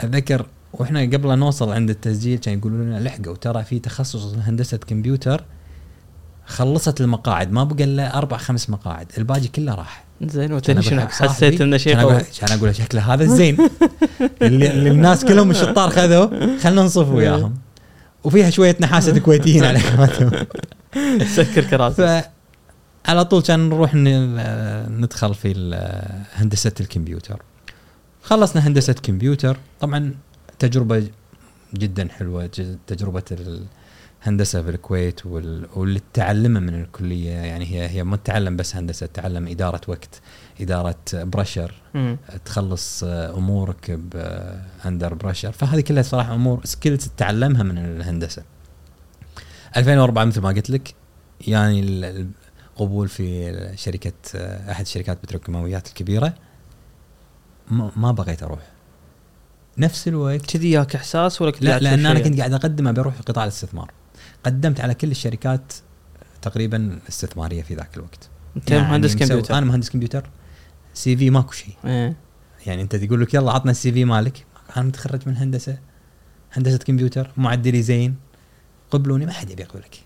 أتذكر 0.00 0.46
وإحنا 0.72 1.00
قبل 1.00 1.38
نوصل 1.38 1.72
عند 1.72 1.90
التسجيل 1.90 2.38
كانوا 2.38 2.58
يقولوا 2.58 2.84
لنا 2.84 3.00
لحقوا 3.00 3.36
ترى 3.36 3.64
في 3.64 3.78
تخصص 3.78 4.34
هندسة 4.34 4.76
كمبيوتر 4.76 5.44
خلصت 6.46 7.00
المقاعد 7.00 7.52
ما 7.52 7.64
بقى 7.64 7.84
إلا 7.84 8.18
أربع 8.18 8.36
خمس 8.36 8.70
مقاعد 8.70 9.06
الباقي 9.18 9.48
كله 9.48 9.74
راح. 9.74 10.04
زين 10.22 10.52
وتدري 10.52 10.82
شنو 10.82 11.00
حسيت 11.00 11.60
إنه 11.60 11.76
شيء 11.76 11.98
قوي 11.98 12.12
أقول 12.12 12.24
كان 12.40 12.58
أقول 12.58 12.74
شكله 12.74 13.14
هذا 13.14 13.24
الزين 13.24 13.56
اللي, 14.42 14.70
اللي 14.70 14.90
الناس 14.90 15.24
كلهم 15.24 15.50
الشطار 15.50 15.90
خذوا 15.90 16.58
خلنا 16.58 16.82
نصف 16.82 17.08
وياهم. 17.08 17.54
وفيها 18.24 18.50
شوية 18.50 18.76
نحاسة 18.80 19.18
كويتيين 19.24 19.64
على 19.64 19.80
سكر. 21.36 21.64
كراسي. 21.64 22.22
على 23.06 23.24
طول 23.24 23.42
كان 23.42 23.68
نروح 23.68 23.90
ندخل 25.00 25.34
في 25.34 25.76
هندسة 26.34 26.72
الكمبيوتر. 26.80 27.42
خلصنا 28.22 28.66
هندسة 28.66 28.92
كمبيوتر. 28.92 29.56
طبعا 29.80 30.14
تجربة 30.58 31.06
جدا 31.74 32.08
حلوة 32.08 32.46
تجربة 32.86 33.22
الهندسه 34.26 34.62
في 34.62 34.70
الكويت 34.70 35.26
وال- 35.26 35.66
واللي 35.74 36.00
تتعلمه 36.12 36.60
من 36.60 36.80
الكلية 36.82 37.30
يعني 37.30 37.64
هي 37.64 37.88
هي 37.88 38.04
ما 38.04 38.16
تتعلم 38.16 38.56
بس 38.56 38.76
هندسة 38.76 39.06
تتعلم 39.06 39.48
إدارة 39.48 39.80
وقت 39.88 40.20
إدارة 40.60 40.94
pressure 41.14 41.74
مم. 41.94 42.16
تخلص 42.44 43.04
أمورك 43.04 44.00
under 44.86 45.14
pressure 45.14 45.52
فهذه 45.52 45.80
كلها 45.80 46.02
صراحة 46.02 46.34
أمور 46.34 46.60
skills 46.64 47.08
تتعلمها 47.08 47.62
من 47.62 47.78
الهندسة. 47.78 48.42
2004 49.76 50.24
مثل 50.24 50.40
ما 50.40 50.48
قلت 50.48 50.70
لك 50.70 50.94
يعني 51.48 51.80
ال- 51.80 52.28
القبول 52.74 53.08
في 53.08 53.52
شركة 53.76 54.12
أحد 54.70 54.86
شركات 54.86 55.22
بتروكيماويات 55.22 55.88
الكبيرة. 55.88 56.34
ما, 57.70 58.12
بغيت 58.12 58.42
أروح. 58.42 58.60
نفس 59.78 60.08
الوقت 60.08 60.46
كذي 60.46 60.70
ياك 60.70 60.94
إحساس 60.96 61.42
ولا 61.42 61.52
لا 61.60 61.78
لأن 61.78 62.06
أنا؟ 62.06 62.20
كنت 62.20 62.38
قاعد 62.38 62.52
اقدم 62.52 62.88
ابي 62.88 63.00
أروح 63.00 63.14
قطاع 63.20 63.44
الاستثمار. 63.44 63.90
قدمت 64.46 64.80
على 64.80 64.94
كل 64.94 65.10
الشركات 65.10 65.72
تقريبا 66.42 66.98
استثمارية 67.08 67.62
في 67.62 67.74
ذاك 67.74 67.96
الوقت. 67.96 68.28
أنت 68.56 68.72
مهندس 68.72 69.10
مسوي- 69.14 69.18
كمبيوتر. 69.18 69.58
أنا 69.58 69.66
مهندس 69.66 69.90
كمبيوتر. 69.90 70.30
CV 70.94 71.30
ماكو 71.30 71.52
شيء. 71.52 71.74
إيه. 71.84 72.16
يعني 72.66 72.82
أنت 72.82 72.96
تقول 72.96 73.20
لك 73.20 73.34
يلا 73.34 73.52
عطنا 73.52 73.70
ال 73.70 73.92
CV 73.92 74.04
مالك. 74.04 74.46
أنا 74.76 74.84
متخرج 74.84 75.20
من 75.26 75.36
هندسة. 75.36 75.78
هندسة 76.52 76.78
كمبيوتر. 76.78 77.30
معدلي 77.36 77.82
زين. 77.82 78.16
قبلوني. 78.90 79.26
ما 79.26 79.32
حد 79.32 79.50
يبي 79.50 79.62
يقبلك 79.62 79.98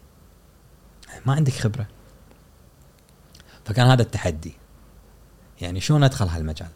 ما 1.26 1.34
عندك 1.34 1.52
خبرة. 1.52 1.86
فكان 3.64 3.86
هذا 3.86 4.02
التحدي. 4.02 4.52
يعني 5.60 5.80
شلون 5.80 6.02
أدخل 6.04 6.26
هالمجال؟ 6.26 6.68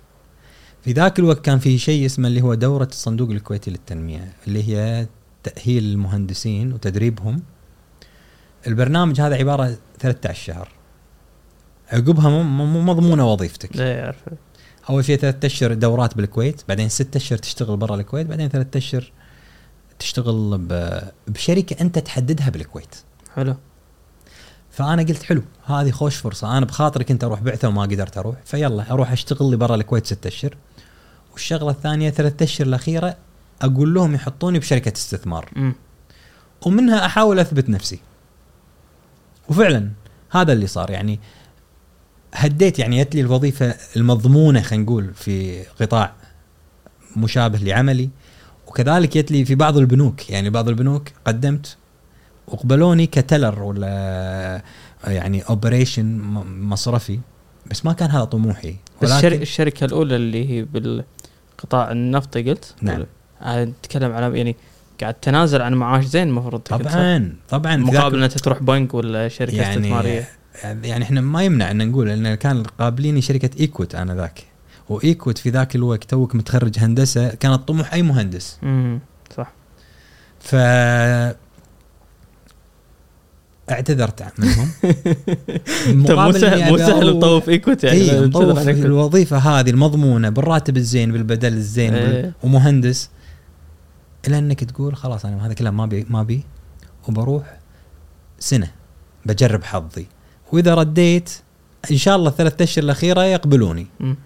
في 0.82 0.92
ذاك 0.92 1.18
الوقت 1.18 1.44
كان 1.44 1.58
في 1.58 1.78
شيء 1.78 2.06
اسمه 2.06 2.28
اللي 2.28 2.42
هو 2.42 2.54
دورة 2.54 2.88
الصندوق 2.92 3.30
الكويتي 3.30 3.70
للتنمية 3.70 4.32
اللي 4.46 4.68
هي 4.68 5.06
تأهيل 5.42 5.84
المهندسين 5.84 6.72
وتدريبهم 6.72 7.42
البرنامج 8.66 9.20
هذا 9.20 9.36
عبارة 9.36 9.76
13 10.00 10.42
شهر. 10.44 10.68
عقبها 11.92 12.28
مو- 12.30 12.42
مو 12.66 12.80
مضمونة 12.80 13.32
وظيفتك. 13.32 13.76
لا 13.76 14.04
اعرف 14.04 14.16
أول 14.90 15.04
شيء 15.04 15.16
ثلاثة 15.18 15.46
اشهر 15.46 15.74
دورات 15.74 16.16
بالكويت 16.16 16.62
بعدين 16.68 16.88
ستة 16.88 17.16
اشهر 17.18 17.38
تشتغل 17.38 17.76
برا 17.76 17.94
الكويت 17.96 18.26
بعدين 18.26 18.48
ثلاثة 18.48 18.78
اشهر 18.78 19.12
تشتغل 19.98 20.58
بشركة 21.28 21.76
أنت 21.80 21.98
تحددها 21.98 22.50
بالكويت. 22.50 22.94
حلو. 23.34 23.54
فأنا 24.70 25.02
قلت 25.02 25.22
حلو 25.22 25.42
هذه 25.64 25.90
خوش 25.90 26.16
فرصة. 26.16 26.58
أنا 26.58 26.66
بخاطري 26.66 27.04
كنت 27.04 27.24
أروح 27.24 27.40
بعثة 27.40 27.68
وما 27.68 27.82
قدرت 27.82 28.18
أروح 28.18 28.36
فيلا 28.44 28.90
أروح 28.92 29.12
أشتغل 29.12 29.50
لي 29.50 29.56
برا 29.56 29.74
الكويت 29.74 30.06
ستة 30.06 30.28
اشهر 30.28 30.56
والشغلة 31.32 31.70
الثانية 31.70 32.10
ثلاثة 32.10 32.44
اشهر 32.44 32.66
الأخيرة 32.66 33.16
أقول 33.62 33.94
لهم 33.94 34.14
يحطوني 34.14 34.58
بشركة 34.58 34.92
استثمار. 34.96 35.50
امم 35.56 35.74
ومنها 36.66 37.06
أحاول 37.06 37.38
أثبت 37.38 37.68
نفسي. 37.68 37.98
وفعلا 39.48 39.90
هذا 40.30 40.52
اللي 40.52 40.66
صار. 40.66 40.90
يعني 40.90 41.20
هديت 42.34 42.78
يعني 42.78 43.04
جت 43.04 43.14
لي 43.14 43.20
الوظيفة 43.20 43.74
المضمونة 43.96 44.60
خلينا 44.60 44.84
نقول 44.84 45.14
في 45.14 45.62
قطاع 45.62 46.12
مشابه 47.16 47.58
لعملي. 47.58 48.10
وكذلك 48.66 49.18
جت 49.18 49.30
لي 49.30 49.44
في 49.44 49.54
بعض 49.54 49.78
البنوك. 49.78 50.30
يعني 50.30 50.50
بعض 50.50 50.68
البنوك 50.68 51.08
قدمت 51.24 51.76
وقبلوني 52.46 53.06
كتلر 53.06 53.62
ولا 53.62 54.62
يعني 55.06 55.42
اوبريشن 55.42 56.18
مصرفي. 56.60 57.20
بس 57.70 57.84
ما 57.84 57.92
كان 57.92 58.10
هذا 58.10 58.24
طموحي. 58.24 58.76
بس. 59.02 59.24
الشركة 59.24 59.84
الأولى 59.84 60.16
اللي 60.16 60.50
هي 60.50 60.62
بالقطاع 60.62 61.92
النفطي 61.92 62.50
قلت؟ 62.50 62.74
نعم. 62.82 63.06
آه، 63.42 63.64
نتكلم 63.64 64.12
على 64.12 64.38
يعني 64.38 64.56
قاعد 65.00 65.14
تنازل 65.14 65.62
عن 65.62 65.74
معاش 65.74 66.04
زين 66.04 66.28
المفروض؟ 66.28 66.60
طبعا 66.60 67.32
طبعا. 67.48 67.76
مقابل 67.76 68.16
ان 68.16 68.22
انت 68.22 68.38
تروح 68.38 68.62
بنك 68.62 68.94
ولا 68.94 69.28
شركة 69.28 69.54
يعني 69.56 69.76
استثمارية. 69.76 70.28
يعني 70.82 71.04
إحنا 71.04 71.20
ما 71.20 71.42
يمنع 71.42 71.70
إن 71.70 71.88
نقول 71.88 72.08
إن 72.08 72.34
كان 72.34 72.62
قابليني 72.62 73.20
شركة 73.22 73.50
إيكويت 73.60 73.94
أنا 73.94 74.14
ذاك. 74.14 74.44
وإيكويت 74.88 75.38
في 75.38 75.50
ذاك 75.50 75.76
الوقت 75.76 76.04
توك 76.04 76.34
متخرج 76.34 76.78
هندسة 76.78 77.28
كان 77.28 77.52
الطموح 77.52 77.94
أي 77.94 78.02
مهندس. 78.02 78.58
امم 78.62 79.00
صح. 79.36 79.52
ف 80.40 80.56
اعتذرت 83.70 84.22
منهم 84.38 84.70
مو 86.16 86.32
سهل 86.32 86.70
مو 86.70 86.78
سهل 86.78 87.18
تطوف 87.18 87.48
إيكويت 87.48 87.84
يعني 87.84 88.00
اي. 88.00 88.18
الوظيفة 88.68 89.36
هذه 89.36 89.70
المضمونة 89.70 90.28
بالراتب 90.28 90.76
الزين 90.76 91.12
بالبدل 91.12 91.52
الزين 91.52 91.94
إيه. 91.94 92.32
ومهندس. 92.42 93.10
الا 94.26 94.38
إنك 94.38 94.64
تقول 94.64 94.96
خلاص 94.96 95.24
أنا 95.26 95.46
هذا 95.46 95.54
كله 95.54 95.70
ما 95.70 95.86
بي 95.86 96.06
ما 96.10 96.22
بي 96.22 96.44
وبروح 97.08 97.56
سنة 98.38 98.70
بجرب 99.26 99.64
حظي. 99.64 100.06
وإذا 100.52 100.74
رديت 100.74 101.30
إن 101.90 101.96
شاء 101.96 102.16
الله 102.16 102.28
الثلاث 102.30 102.62
أشهر 102.62 102.84
الأخيرة 102.84 103.24
يقبلوني. 103.24 103.86
مم. 104.00 104.16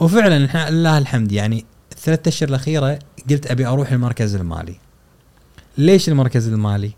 وفعلا 0.00 0.70
لله 0.70 0.98
الحمد 0.98 1.32
يعني 1.32 1.64
الثلاث 1.92 2.28
أشهر 2.28 2.48
الأخيرة 2.48 2.98
قلت 3.30 3.46
أبي 3.50 3.66
أروح 3.66 3.92
المركز 3.92 4.34
المالي. 4.34 4.76
ليش 5.78 6.08
المركز 6.08 6.48
المالي؟ 6.48 6.92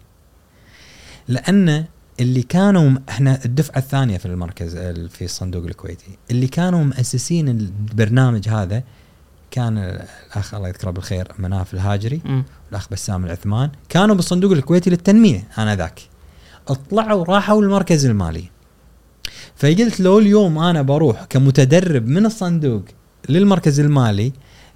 لأن 1.28 1.84
اللي 2.20 2.42
كانوا 2.42 2.98
إحنا 3.08 3.44
الدفعة 3.44 3.78
الثانية 3.78 4.18
في 4.18 4.26
المركز 4.26 4.76
ال- 4.76 5.08
في 5.08 5.24
الصندوق 5.24 5.64
الكويتي 5.64 6.18
اللي 6.30 6.46
كانوا 6.46 6.84
مؤسسين 6.84 7.48
البرنامج 7.48 8.48
هذا 8.48 8.82
كان 9.50 9.78
الأخ 9.78 10.54
الله 10.54 10.68
يذكره 10.68 10.90
بالخير 10.90 11.28
مناف 11.38 11.74
الهاجري 11.74 12.20
مم. 12.24 12.44
والأخ 12.66 12.88
بسام 12.90 13.24
العثمان 13.24 13.70
كانوا 13.88 14.14
بالصندوق 14.14 14.52
الكويتي 14.52 14.90
للتنمية 14.90 15.48
أنا 15.58 15.76
ذاك 15.76 16.00
اطلعوا 16.68 17.24
راحوا 17.24 17.62
المركز 17.62 18.06
المالي 18.06 18.44
فقلت 19.56 20.00
لو 20.00 20.18
اليوم 20.18 20.58
أنا 20.58 20.82
بروح 20.82 21.24
كمتدرب 21.24 22.06
من 22.06 22.26
الصندوق 22.26 22.82
للمركز 23.28 23.80
المالي 23.80 24.32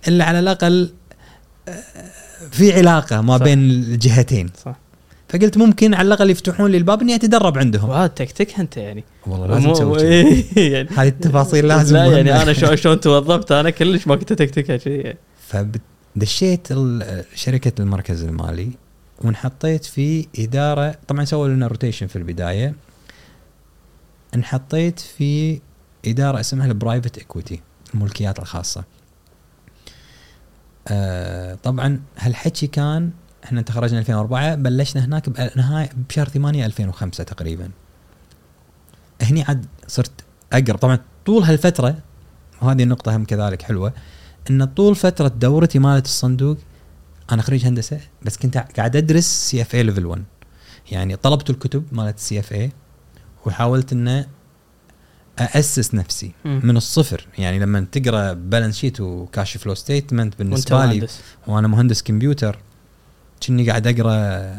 إلا 0.08 0.24
على 0.24 0.38
الأقل 0.38 0.92
آه، 1.68 1.82
في 2.50 2.72
علاقة 2.72 3.20
ما 3.20 3.38
صح. 3.38 3.44
بين 3.44 3.58
الجهتين 3.58 4.50
صح 4.64 4.76
فقلت 5.34 5.58
ممكن 5.58 5.94
على 5.94 6.06
الأقل 6.08 6.30
يفتحون 6.30 6.70
لي 6.70 6.76
الباب 6.76 7.00
إني 7.02 7.14
أتدرب 7.14 7.58
عندهم. 7.58 7.88
وهذا 7.90 8.06
تكتك 8.06 8.60
أنت 8.60 8.76
يعني. 8.76 9.04
والله 9.26 9.46
لازم 9.46 9.72
تسوي. 9.72 10.00
إيه، 10.02 10.72
يعني. 10.72 10.88
هذه 10.96 11.08
التفاصيل 11.08 11.68
لازم 11.68 11.96
لا 11.96 12.04
يعني. 12.06 12.42
أنا 12.42 12.52
شو- 12.52 12.74
شلون 12.74 13.00
توظفت 13.00 13.52
أنا 13.52 13.70
كلش 13.70 14.06
ما 14.06 14.16
كنت 14.16 14.32
تكتكها 14.32 14.78
شيء 14.78 15.16
فدشيت 15.48 16.68
ال- 16.72 17.24
شركة 17.34 17.82
المركز 17.82 18.22
المالي 18.24 18.70
وانحطيت 19.24 19.84
في 19.84 20.26
إدارة 20.38 20.94
طبعا 21.08 21.24
سووا 21.24 21.48
لنا 21.48 21.66
rotation 21.66 22.06
في 22.06 22.16
البداية. 22.16 22.74
انحطيت 24.34 25.00
في 25.00 25.60
إدارة 26.06 26.40
اسمها 26.40 26.66
ال 26.66 26.73
private 26.73 27.18
equity 27.18 27.60
الملكيات 27.94 28.38
الخاصة. 28.38 28.84
آه 30.88 31.54
طبعا 31.62 32.00
هالحكي 32.18 32.66
كان 32.66 33.10
إحنا 33.44 33.62
تخرجنا 33.62 33.98
2004 33.98 34.54
بلشنا 34.54 35.04
هناك 35.04 35.28
بنهايه 35.28 35.90
بشهر 36.08 36.28
8 36.28 36.66
2005 36.66 37.24
تقريبا. 37.24 37.70
هني 39.22 39.42
عاد 39.42 39.66
صرت 39.86 40.10
أقرب. 40.52 40.78
طبعا 40.78 40.98
طول 41.26 41.42
هالفترة 41.42 41.96
وهذه 42.62 42.82
النقطة 42.82 43.16
هم 43.16 43.24
كذلك 43.24 43.62
حلوة 43.62 43.92
إن 44.50 44.64
طول 44.64 44.96
فترة 44.96 45.28
دورتي 45.28 45.78
مالت 45.78 46.04
الصندوق 46.06 46.58
أنا 47.32 47.42
خريج 47.42 47.66
هندسة 47.66 48.00
بس 48.22 48.36
كنت 48.36 48.56
قاعد 48.56 48.96
أدرس 48.96 49.24
CFA 49.24 49.74
level 49.74 50.06
1 50.06 50.24
يعني 50.90 51.16
طلبت 51.16 51.50
الكتب 51.50 51.84
مالت 51.92 52.16
ال 52.16 52.38
CFA 52.40 52.72
وحاولت 53.46 53.92
إن 53.92 54.24
اسس 55.38 55.94
نفسي 55.94 56.32
مم. 56.44 56.60
من 56.64 56.76
الصفر. 56.76 57.26
يعني 57.38 57.58
لما 57.58 57.86
تقرأ 57.92 58.32
balance 58.32 58.76
sheet 58.78 59.00
و 59.00 59.11
cash 59.11 59.56
flow 59.56 59.74
statement 59.74 60.38
بالنسبة 60.38 60.86
لي 60.86 61.06
وأنا 61.46 61.68
مهندس 61.68 62.02
كمبيوتر 62.02 62.58
كني 63.46 63.70
قاعد 63.70 63.86
أقرأ 63.86 64.54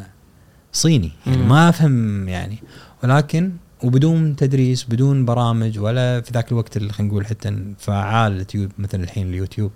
صيني 0.73 1.11
يعني. 1.25 1.43
ما 1.43 1.69
أفهم 1.69 2.29
يعني. 2.29 2.57
ولكن 3.03 3.51
وبدون 3.83 4.35
تدريس 4.35 4.83
بدون 4.83 5.25
برامج 5.25 5.79
ولا 5.79 6.21
في 6.21 6.31
ذاك 6.31 6.51
الوقت 6.51 6.77
اللي 6.77 6.93
خلينا 6.93 7.11
نقول 7.11 7.25
حتى 7.25 7.73
فعال 7.79 8.31
اليوتيوب 8.31 8.71
مثل 8.77 9.01
الحين 9.01 9.27
اليوتيوب. 9.27 9.71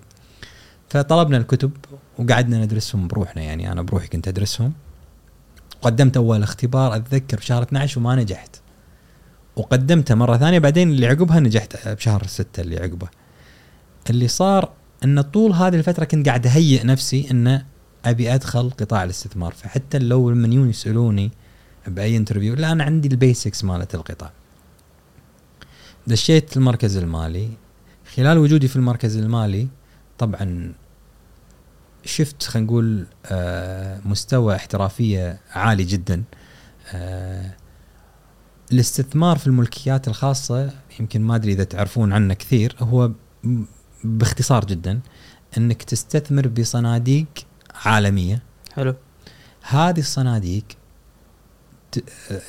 فطلبنا 0.88 1.36
الكتب 1.36 1.70
وقعدنا 2.18 2.64
ندرسهم 2.64 3.08
بروحنا 3.08 3.42
يعني 3.42 3.72
أنا 3.72 3.82
بروحي 3.82 4.08
كنت 4.08 4.28
أدرسهم. 4.28 4.72
قدمت 5.82 6.16
أول 6.16 6.42
اختبار 6.42 6.96
أتذكر 6.96 7.36
بشهر 7.36 7.62
12 7.62 8.00
وما 8.00 8.16
نجحت. 8.16 8.56
وقدمته 9.56 10.14
مرة 10.14 10.36
ثانية 10.36 10.58
بعدين 10.58 10.90
اللي 10.90 11.06
عقبها 11.06 11.40
نجحت 11.40 11.88
بشهر 11.88 12.26
6 12.26 12.60
اللي 12.60 12.76
عقبه. 12.76 13.08
اللي 14.10 14.28
صار 14.28 14.70
إن 15.04 15.20
طول 15.20 15.52
هذه 15.52 15.74
الفترة 15.74 16.04
كنت 16.04 16.28
قاعد 16.28 16.46
أهيئ 16.46 16.86
نفسي 16.86 17.30
ان 17.30 17.62
أبي 18.04 18.34
أدخل 18.34 18.70
قطاع 18.70 19.04
الاستثمار. 19.04 19.52
فحتى 19.52 19.98
لو 19.98 20.26
من 20.28 20.52
يجون 20.52 20.70
يسألوني 20.70 21.30
بأي 21.86 22.16
interview 22.16 22.54
لا 22.54 22.72
أنا 22.72 22.84
عندي 22.84 23.08
ال 23.08 23.16
basics 23.16 23.64
مالت 23.64 23.94
القطاع. 23.94 24.32
دشيت 26.06 26.56
المركز 26.56 26.96
المالي. 26.96 27.48
خلال 28.14 28.38
وجودي 28.38 28.68
في 28.68 28.76
المركز 28.76 29.16
المالي 29.16 29.68
طبعا 30.18 30.72
شفت 32.04 32.42
خلينا 32.42 32.66
نقول 32.66 33.06
آه، 33.26 34.00
مستوى 34.04 34.56
احترافية 34.56 35.40
عالي 35.50 35.84
جدا. 35.84 36.22
آه، 36.92 37.54
الاستثمار 38.72 39.38
في 39.38 39.46
الملكيات 39.46 40.08
الخاصة 40.08 40.70
يمكن 41.00 41.20
ما 41.22 41.36
أدري 41.36 41.52
إذا 41.52 41.64
تعرفون 41.64 42.12
عنه 42.12 42.34
كثير 42.34 42.76
هو 42.80 43.10
باختصار 44.04 44.64
جدا 44.64 45.00
إنك 45.58 45.82
تستثمر 45.82 46.48
بصناديق 46.48 47.26
عالمية. 47.84 48.42
حلو. 48.72 48.94
هذه 49.62 49.98
الصناديق 49.98 50.64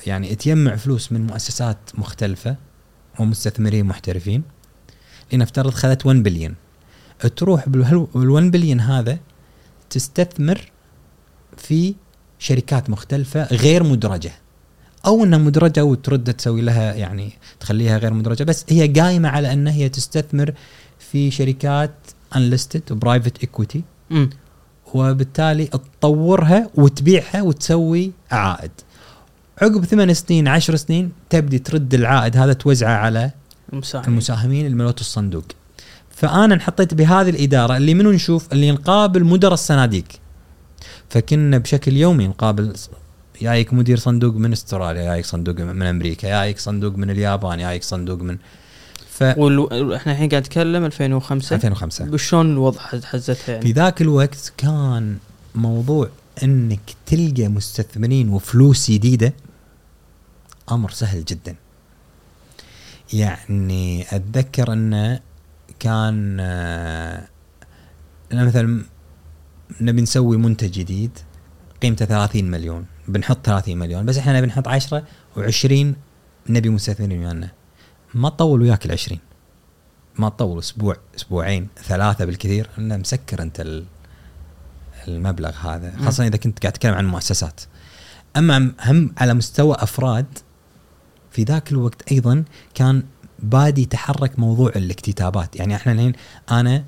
يعني 0.08 0.36
تجمع 0.36 0.76
فلوس 0.76 1.12
من 1.12 1.28
مؤسسات 1.28 1.78
مختلفة 1.94 2.56
ومستثمرين 3.20 3.86
محترفين. 3.86 4.44
لنفترض 5.34 5.70
خذت 5.74 6.06
1 6.06 6.24
بليون 6.24 6.56
تروح 7.36 7.70
بال 7.70 8.08
1 8.16 8.52
بليون 8.52 8.80
هذا 8.80 9.20
تستثمر 9.90 10.72
في 11.58 11.96
شركات 12.40 12.90
مختلفة 12.90 13.44
غير 13.44 13.84
مدرجة. 13.84 14.32
أو 15.06 15.24
إنها 15.24 15.40
مدرجة 15.40 15.84
وترد 15.84 16.34
تسوي 16.34 16.62
لها 16.62 16.94
يعني 16.94 17.34
تخليها 17.60 17.98
غير 17.98 18.14
مدرجة 18.14 18.44
بس 18.44 18.66
هي 18.70 18.88
قايمة 18.88 19.30
على 19.30 19.54
ان 19.54 19.68
هي 19.68 19.90
تستثمر 19.90 20.54
في 21.00 21.32
شركات 21.32 21.92
unlisted 22.36 22.92
و 22.92 22.98
private 22.98 23.42
equity 23.42 23.84
وبالتالي 24.96 25.66
تطورها 25.66 26.70
وتبيعها 26.76 27.42
وتسوي 27.42 28.12
عائد. 28.32 28.72
عقب 29.62 29.86
ثمان 29.86 30.14
سنين 30.14 30.48
عشر 30.48 30.76
سنين 30.76 31.12
تبدي 31.30 31.60
ترد 31.60 31.94
العائد 31.94 32.38
هذا 32.38 32.54
توزعه 32.54 32.96
على 32.96 33.32
المساهم 33.74 34.04
المساهمين 34.08 34.66
اللي 34.66 34.78
ملوت 34.78 35.00
الصندوق. 35.00 35.44
فأنا 36.10 36.54
انحطيت 36.56 36.94
بهذه 36.94 37.30
الإدارة 37.30 37.78
اللي 37.78 37.94
منو 37.94 38.12
نشوف؟ 38.12 38.54
اللي 38.54 38.72
نقابل 38.72 39.24
مدراء 39.24 39.54
الصناديق. 39.54 40.06
فكنا 41.10 41.58
بشكل 41.58 41.98
يومي 41.98 42.28
نقابل 42.28 42.74
جايك 43.42 43.74
مدير 43.74 43.98
صندوق 43.98 44.36
من 44.36 44.52
أستراليا 44.52 45.04
جايك 45.04 45.26
صندوق 45.26 45.60
من 45.60 45.86
أمريكا 45.86 46.28
جايك 46.28 46.60
صندوق 46.60 46.96
من 46.96 47.10
اليابان 47.10 47.58
جايك 47.58 47.84
صندوق 47.84 48.22
من 48.22 48.38
ف 49.34 49.38
وال... 49.38 49.94
إحنا 49.94 50.12
الحين 50.12 50.30
قاعد 50.30 50.42
نتكلم 50.44 50.86
2005 50.86 51.56
2005 51.56 52.18
شلون 52.18 52.52
الوضع 52.52 52.80
حز- 52.82 53.06
حزتها 53.06 53.36
في 53.44 53.52
يعني 53.52 53.72
ذاك 53.72 54.02
الوقت 54.02 54.54
كان 54.58 55.18
موضوع 55.56 56.10
إنك 56.44 56.80
تلقى 57.06 57.48
مستثمرين 57.48 58.30
وفلوس 58.30 58.92
جديدة 58.92 59.34
أمر 60.72 60.90
سهل 60.92 61.26
جدا. 61.26 61.56
يعني 63.14 64.06
أتذكر 64.16 64.74
إنه 64.74 65.20
كان 65.80 66.38
آه، 66.40 67.28
مثلا 68.34 68.84
نبي 69.82 70.02
نسوي 70.02 70.38
منتج 70.38 70.72
جديد 70.72 71.12
قيمته 71.82 72.06
30 72.06 72.44
مليون 72.52 72.86
بنحط 73.08 73.38
30 73.46 73.78
مليون 73.78 74.06
بس 74.06 74.18
إحنا 74.18 74.38
نبي 74.38 74.48
نحط 74.48 74.68
10 74.68 75.04
و20 75.38 75.74
نبي 76.50 76.70
مستثمرين 76.70 77.20
ويانا. 77.20 77.50
ما 78.14 78.30
تطول 78.30 78.62
وياك 78.62 78.86
ال 78.86 78.92
20 78.92 79.20
ما 80.16 80.30
تطول 80.30 80.60
أسبوع 80.60 80.96
أسبوعين 81.16 81.68
ثلاثة 81.84 82.26
بالكثير. 82.26 82.70
إنه 82.78 82.98
مسكر 82.98 83.42
أنت 83.42 83.60
ال- 83.60 83.86
المبلغ 85.08 85.50
هذا. 85.56 85.94
خاصة 86.06 86.28
إذا 86.28 86.38
كنت 86.38 86.60
قاعد 86.60 86.74
تتكلم 86.74 86.94
عن 86.94 87.06
مؤسسات 87.08 87.62
أما 88.38 88.72
هم 88.86 89.14
على 89.18 89.34
مستوى 89.34 89.76
أفراد 89.80 90.26
في 91.32 91.44
ذاك 91.44 91.72
الوقت 91.72 92.12
أيضا 92.12 92.44
كان 92.74 93.04
بادي 93.40 93.82
يتحرك 93.82 94.40
موضوع 94.40 94.70
الاكتتابات. 94.76 95.56
يعني 95.56 95.76
إحنا 95.76 95.92
الحين 95.92 96.14
أنا 96.52 96.84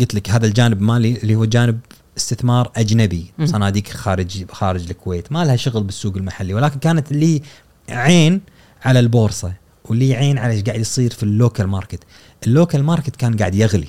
قلت 0.00 0.14
لك 0.14 0.30
هذا 0.30 0.46
الجانب 0.46 0.80
مالي 0.80 1.16
اللي 1.16 1.34
هو 1.34 1.44
جانب 1.44 1.80
استثمار 2.16 2.72
أجنبي. 2.76 3.32
صناديق 3.44 3.88
خارج 3.88 4.44
خارج 4.52 4.88
الكويت. 4.90 5.32
ما 5.32 5.44
لها 5.44 5.56
شغل 5.56 5.82
بالسوق 5.84 6.16
المحلي. 6.16 6.54
ولكن 6.54 6.78
كانت 6.78 7.12
لي 7.12 7.42
عين 7.88 8.40
على 8.84 9.00
البورصة. 9.00 9.52
ولي 9.90 10.14
عين 10.14 10.38
على 10.38 10.52
إيش 10.52 10.62
قاعد 10.62 10.80
يصير 10.80 11.10
في 11.10 11.22
ال 11.22 11.29
local 11.29 11.66
market. 11.66 12.04
ال 12.46 12.52
local 12.52 12.84
market 12.84 13.16
كان 13.16 13.36
قاعد 13.36 13.54
يغلي. 13.54 13.88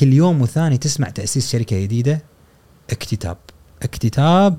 كل 0.00 0.12
يوم 0.12 0.42
وثاني 0.42 0.78
تسمع 0.78 1.10
تأسيس 1.10 1.52
شركة 1.52 1.82
جديدة 1.82 2.22
اكتتاب. 2.90 3.36
اكتتاب 3.82 4.58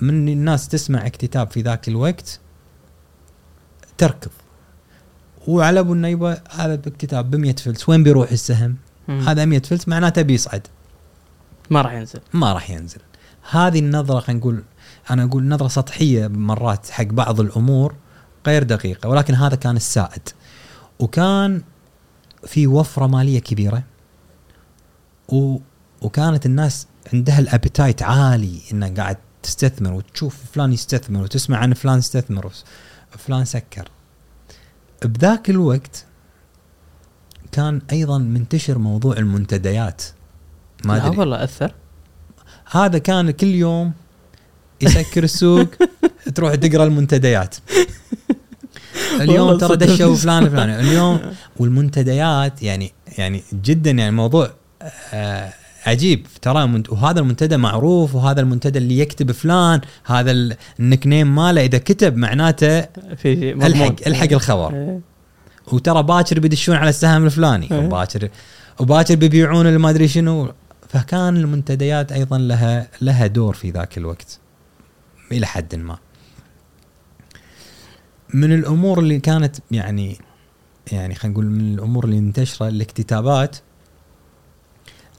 من 0.00 0.28
الناس 0.28 0.68
تسمع 0.68 1.06
اكتتاب 1.06 1.50
في 1.50 1.60
ذاك 1.62 1.88
الوقت 1.88 2.40
تركض. 3.98 4.30
وعلى 5.46 5.80
أبو 5.80 5.92
النيبة 5.92 6.40
هذا 6.50 6.74
باكتتاب 6.74 7.30
ب 7.30 7.36
100 7.36 7.54
فلس. 7.54 7.88
وين 7.88 8.02
بيروح 8.02 8.30
السهم؟ 8.30 8.76
مم. 9.08 9.20
هذا 9.20 9.44
100 9.44 9.60
فلس 9.60 9.88
معناته 9.88 10.22
بيصعد. 10.22 10.66
ما 11.70 11.82
راح 11.82 11.92
ينزل. 11.92 12.20
ما 12.32 12.52
راح 12.52 12.70
ينزل. 12.70 13.00
هذه 13.50 13.78
النظرة 13.78 14.20
خلينا 14.20 14.40
نقول 14.40 14.62
أنا 15.10 15.24
أقول 15.24 15.48
نظرة 15.48 15.68
سطحية 15.68 16.26
مرات 16.26 16.90
حق 16.90 17.04
بعض 17.04 17.40
الأمور. 17.40 17.94
غير 18.46 18.62
دقيقة 18.62 19.08
ولكن 19.08 19.34
هذا 19.34 19.56
كان 19.56 19.76
السائد. 19.76 20.28
وكان 20.98 21.62
في 22.46 22.66
وفرة 22.66 23.06
مالية 23.06 23.38
كبيرة 23.38 23.82
و 25.28 25.58
وكانت 26.02 26.46
الناس 26.46 26.86
عندها 27.12 27.38
الأبيتايت 27.38 28.02
عالي 28.02 28.60
انها 28.72 28.88
قاعد 28.88 29.16
تستثمر 29.42 29.92
وتشوف 29.92 30.36
فلان 30.54 30.72
يستثمر 30.72 31.22
وتسمع 31.22 31.58
عن 31.58 31.74
فلان 31.74 31.98
استثمر 31.98 32.52
وفلان 33.14 33.44
سكر. 33.44 33.88
بذاك 35.04 35.50
الوقت 35.50 36.04
كان 37.52 37.82
أيضا 37.92 38.18
منتشر 38.18 38.78
موضوع 38.78 39.16
المنتديات. 39.16 40.02
ما 40.84 40.96
أدري. 41.06 41.18
والله 41.18 41.44
أثر. 41.44 41.74
هذا 42.70 42.98
كان 42.98 43.30
كل 43.30 43.46
يوم 43.46 43.92
يسكر 44.80 45.24
السوق 45.24 45.68
تروح 46.34 46.54
تقرأ 46.54 46.84
المنتديات. 46.84 47.56
اليوم 49.20 49.58
ترى. 49.58 49.76
دشوا 49.76 50.14
فلان 50.16 50.48
فلان 50.48 50.70
اليوم 50.86 51.20
والمنتديات 51.56 52.62
يعني 52.62 52.92
يعني 53.18 53.42
جدا 53.64 53.90
يعني 53.90 54.10
موضوع 54.16 54.50
آه 55.14 55.52
عجيب. 55.86 56.26
ترى 56.42 56.82
وهذا 56.88 57.20
المنتدى 57.20 57.56
معروف 57.56 58.14
وهذا 58.14 58.40
المنتدى 58.40 58.78
اللي 58.78 58.98
يكتب 58.98 59.32
فلان 59.32 59.80
هذا 60.04 60.30
ال- 60.30 60.56
النك 60.80 61.06
نيم 61.06 61.34
ماله. 61.34 61.64
إذا 61.64 61.78
كتب 61.78 62.16
معناته 62.16 62.80
في. 63.16 63.52
الحق 63.52 63.94
الحق 64.06 64.32
الخبر. 64.32 64.74
إيه. 64.74 65.00
وترى 65.72 66.02
باكر 66.02 66.40
بيدشون 66.40 66.76
على 66.76 66.88
السهم 66.90 67.24
الفلاني. 67.24 67.70
إيه. 67.70 67.78
وباكر 67.78 68.28
وباكر 68.80 69.14
بيبيعون 69.14 69.76
ما 69.76 69.90
أدري 69.90 70.08
شنو. 70.08 70.52
فكان 70.88 71.36
المنتديات 71.36 72.12
أيضا 72.12 72.38
لها 72.38 72.88
لها 73.00 73.26
دور 73.26 73.54
في 73.54 73.70
ذاك 73.70 73.98
الوقت. 73.98 74.38
إلى 75.32 75.46
حد 75.46 75.74
ما. 75.74 75.98
من 78.34 78.52
الأمور 78.52 78.98
اللي 78.98 79.20
كانت 79.20 79.56
يعني 79.70 80.18
يعني 80.92 81.14
خلينا 81.14 81.32
نقول 81.32 81.46
من 81.46 81.74
الأمور 81.74 82.04
اللي 82.04 82.20
منتشره 82.20 82.68
الاكتتابات 82.68 83.56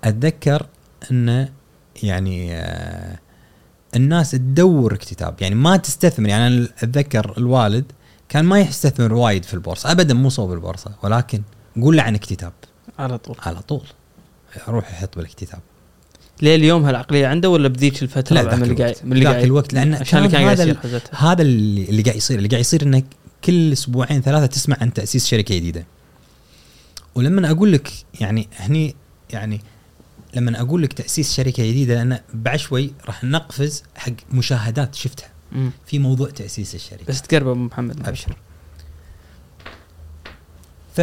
أتذكر 0.03 0.65
انه 1.11 1.49
يعني 2.03 2.55
آه 2.55 3.19
الناس 3.95 4.31
تدور 4.31 4.93
اكتتاب. 4.93 5.41
يعني 5.41 5.55
ما 5.55 5.77
تستثمر 5.77 6.29
يعني 6.29 6.47
أنا 6.47 6.67
أتذكر 6.83 7.33
الوالد 7.37 7.91
كان 8.29 8.45
ما 8.45 8.59
يستثمر 8.59 9.13
وايد 9.13 9.45
في 9.45 9.53
البورصة 9.53 9.91
ابدا 9.91 10.13
مو 10.13 10.29
صوب 10.29 10.53
البورصة 10.53 10.91
ولكن 11.03 11.41
قول 11.81 11.97
له 11.97 12.03
عن 12.03 12.15
اكتتاب. 12.15 12.53
على 12.99 13.17
طول. 13.17 13.35
على 13.39 13.61
طول. 13.61 13.83
روح 14.67 14.91
يحط 14.91 15.15
بالاكتتاب. 15.15 15.59
ليه 16.41 16.55
اليوم 16.55 16.85
هالعقلية 16.85 17.27
عنده 17.27 17.49
ولا 17.49 17.67
بذيك 17.67 18.03
الفترة 18.03 18.35
لا 18.35 18.43
ذاك 18.43 18.53
الوقت. 18.63 19.05
من 19.05 19.13
اللي 19.13 19.25
ذاك 19.25 19.43
الوقت 19.43 19.73
لأن 19.73 19.93
عشان 19.93 20.19
اللي 20.19 20.29
كان 20.29 20.47
هذا 20.47 20.75
هذا 21.11 21.41
اللي, 21.41 22.01
قاعد 22.01 22.15
يصير 22.17 22.37
اللي 22.37 22.49
قاعد 22.49 22.61
يصير 22.61 22.83
انك 22.83 23.05
كل 23.43 23.71
أسبوعين 23.71 24.21
ثلاثة 24.21 24.45
تسمع 24.45 24.77
عن 24.81 24.93
تأسيس 24.93 25.27
شركة 25.27 25.55
جديدة. 25.55 25.85
ولما 27.15 27.51
أقول 27.51 27.71
لك 27.71 27.91
يعني 28.19 28.47
هني 28.55 28.95
يعني 29.29 29.61
لما 30.35 30.61
أقول 30.61 30.81
لك 30.83 30.93
تأسيس 30.93 31.33
شركة 31.33 31.63
جديدة 31.63 32.01
أنا 32.01 32.21
بعد 32.33 32.59
شوي 32.59 32.91
راح 33.05 33.23
نقفز 33.23 33.83
حق 33.95 34.11
مشاهدات 34.31 34.95
شفتها. 34.95 35.29
مم. 35.51 35.71
في 35.85 35.99
موضوع 35.99 36.29
تأسيس 36.29 36.75
الشركة. 36.75 37.05
بس 37.07 37.21
تقرب 37.21 37.47
أبو 37.47 37.59
محمد 37.59 38.07
أبشر. 38.07 38.37
ف 40.95 41.01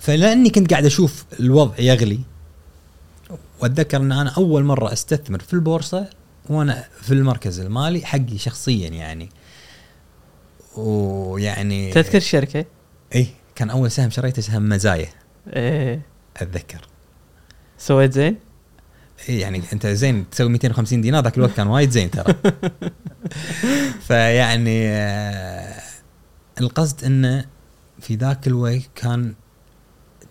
فلأني 0.00 0.50
كنت 0.50 0.70
قاعد 0.70 0.84
أشوف 0.86 1.24
الوضع 1.40 1.74
يغلي 1.78 2.20
واتذكر 3.60 3.96
إن 3.96 4.12
أنا 4.12 4.30
أول 4.30 4.64
مرة 4.64 4.92
أستثمر 4.92 5.38
في 5.38 5.54
البورصة 5.54 6.10
وأنا 6.50 6.84
في 7.02 7.14
المركز 7.14 7.60
المالي 7.60 8.06
حقي 8.06 8.38
شخصيا 8.38 8.88
يعني. 8.88 9.28
ويعني 10.76 11.92
تذكر 11.92 12.18
الشركة؟ 12.18 12.64
اي 13.14 13.26
كان 13.54 13.70
أول 13.70 13.90
سهم 13.90 14.10
شريته 14.10 14.42
سهم 14.42 14.68
مزايا. 14.68 15.08
إيه. 15.52 16.02
أتذكر. 16.36 16.88
سويت 17.78 18.12
زين؟ 18.12 18.36
إيه 19.28 19.40
يعني 19.40 19.62
أنت 19.72 19.86
زين 19.86 20.30
تسوي 20.30 20.48
250 20.48 21.00
دينار 21.00 21.24
ذاك 21.24 21.36
الوقت 21.36 21.52
كان 21.52 21.66
وايد 21.66 21.90
زين 21.90 22.10
ترى. 22.10 22.34
فيعني 24.06 24.88
آه، 24.88 25.82
القصد 26.60 27.04
انه 27.04 27.44
في 28.00 28.14
ذاك 28.14 28.46
الوقت 28.46 28.90
كان 28.94 29.34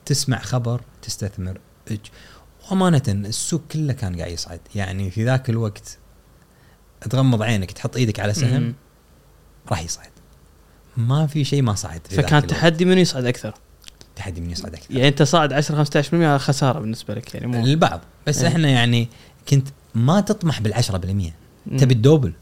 تسمع 0.05 0.39
خبر 0.39 0.81
تستثمر. 1.01 1.59
وأمانة 2.69 3.03
السوق 3.07 3.61
كله 3.71 3.93
كان 3.93 4.19
قاعد 4.19 4.31
يصعد 4.31 4.59
يعني 4.75 5.11
في 5.11 5.25
ذاك 5.25 5.49
الوقت 5.49 5.97
تغمض 7.09 7.41
عينك 7.41 7.71
تحط 7.71 7.97
إيدك 7.97 8.19
على 8.19 8.33
سهم. 8.33 8.75
راح 9.69 9.81
يصعد 9.81 10.09
ما 10.97 11.27
في 11.27 11.43
شيء 11.43 11.61
ما 11.61 11.75
صعد 11.75 12.01
فكان. 12.09 12.47
تحدي 12.47 12.85
منو 12.85 13.01
يصعد 13.01 13.25
أكثر؟ 13.25 13.53
تحدي 14.15 14.41
من 14.41 14.51
يصعد 14.51 14.73
أكثر 14.73 14.93
يعني 14.95 15.07
أنت 15.07 15.23
صاعد 15.23 15.53
10 15.53 15.83
15% 15.83 16.13
هذا 16.13 16.37
خسارة 16.37 16.79
بالنسبة 16.79 17.13
لك 17.13 17.35
يعني 17.35 17.47
مو 17.47 17.65
البعض 17.65 18.01
بس 18.27 18.41
إيه. 18.41 18.47
إحنا 18.47 18.69
يعني 18.69 19.09
كنت 19.49 19.67
ما 19.95 20.21
تطمح 20.21 20.61
بال 20.61 20.75
10% 20.75 20.81
مم. 20.91 21.77
تبي 21.77 21.93
الدوبل 21.93 22.33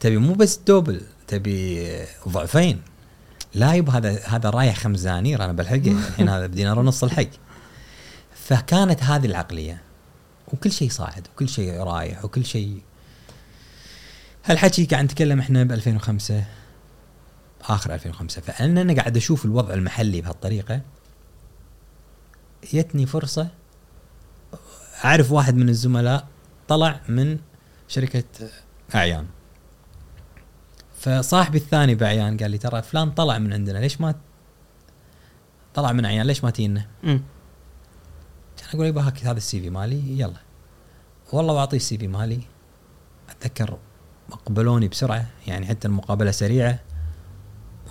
تبي 0.00 0.16
مو 0.16 0.32
بس 0.32 0.58
الدوبل 0.58 1.00
تبي 1.28 1.88
ضعفين 2.28 2.80
لا 3.54 3.74
يب 3.74 3.90
هذا 3.90 4.20
هذا 4.24 4.50
رايح 4.50 4.76
خمس 4.76 5.00
دنانير 5.00 5.44
أنا 5.44 5.52
بلحقه 5.52 5.92
الحين 6.08 6.28
هذا 6.28 6.46
بدينار 6.46 6.78
ونص 6.78 7.04
الحق 7.04 7.26
فكانت 8.44 9.02
هذه 9.02 9.26
العقلية 9.26 9.82
وكل 10.52 10.72
شيء 10.72 10.90
صاعد 10.90 11.28
وكل 11.34 11.48
شيء 11.48 11.72
رايح 11.72 12.24
وكل 12.24 12.44
شيء. 12.44 12.82
هالحكي 14.44 14.84
قاعد 14.84 15.04
نتكلم 15.04 15.40
إحنا 15.40 15.64
ب 15.64 15.72
2005 15.72 16.44
آخر 17.62 17.94
2005 17.94 18.42
فأنا 18.42 18.80
أنا 18.80 18.94
قاعد 18.94 19.16
أشوف 19.16 19.44
الوضع 19.44 19.74
المحلي 19.74 20.20
بهالطريقة. 20.20 20.80
جتني 22.72 23.06
فرصة 23.06 23.48
أعرف 25.04 25.32
واحد 25.32 25.54
من 25.54 25.68
الزملاء 25.68 26.26
طلع 26.68 27.00
من 27.08 27.38
شركة 27.88 28.24
أعيان. 28.94 29.26
فصاحبي 30.98 31.58
الثاني 31.58 31.94
بأعيان 31.94 32.36
قال 32.36 32.50
لي 32.50 32.58
ترى 32.58 32.82
فلان 32.82 33.10
طلع 33.10 33.38
من 33.38 33.52
عندنا 33.52 33.78
ليش 33.78 34.00
ما 34.00 34.14
طلع 35.74 35.92
من 35.92 36.04
أعيان 36.04 36.26
ليش 36.26 36.44
ما 36.44 36.50
تينا؟ 36.50 36.86
أقول 38.74 38.86
يبا 38.86 39.06
هاك 39.06 39.24
هذا 39.24 39.36
السي 39.36 39.60
في 39.60 39.70
مالي. 39.70 40.20
يلا. 40.20 40.40
والله 41.32 41.54
واعطيه 41.54 41.76
السي 41.76 41.98
في 41.98 42.08
مالي. 42.08 42.40
أتذكر 43.30 43.78
قبلوني 44.46 44.88
بسرعة 44.88 45.26
يعني 45.46 45.66
حتى 45.66 45.88
المقابلة 45.88 46.30
سريعة 46.30 46.80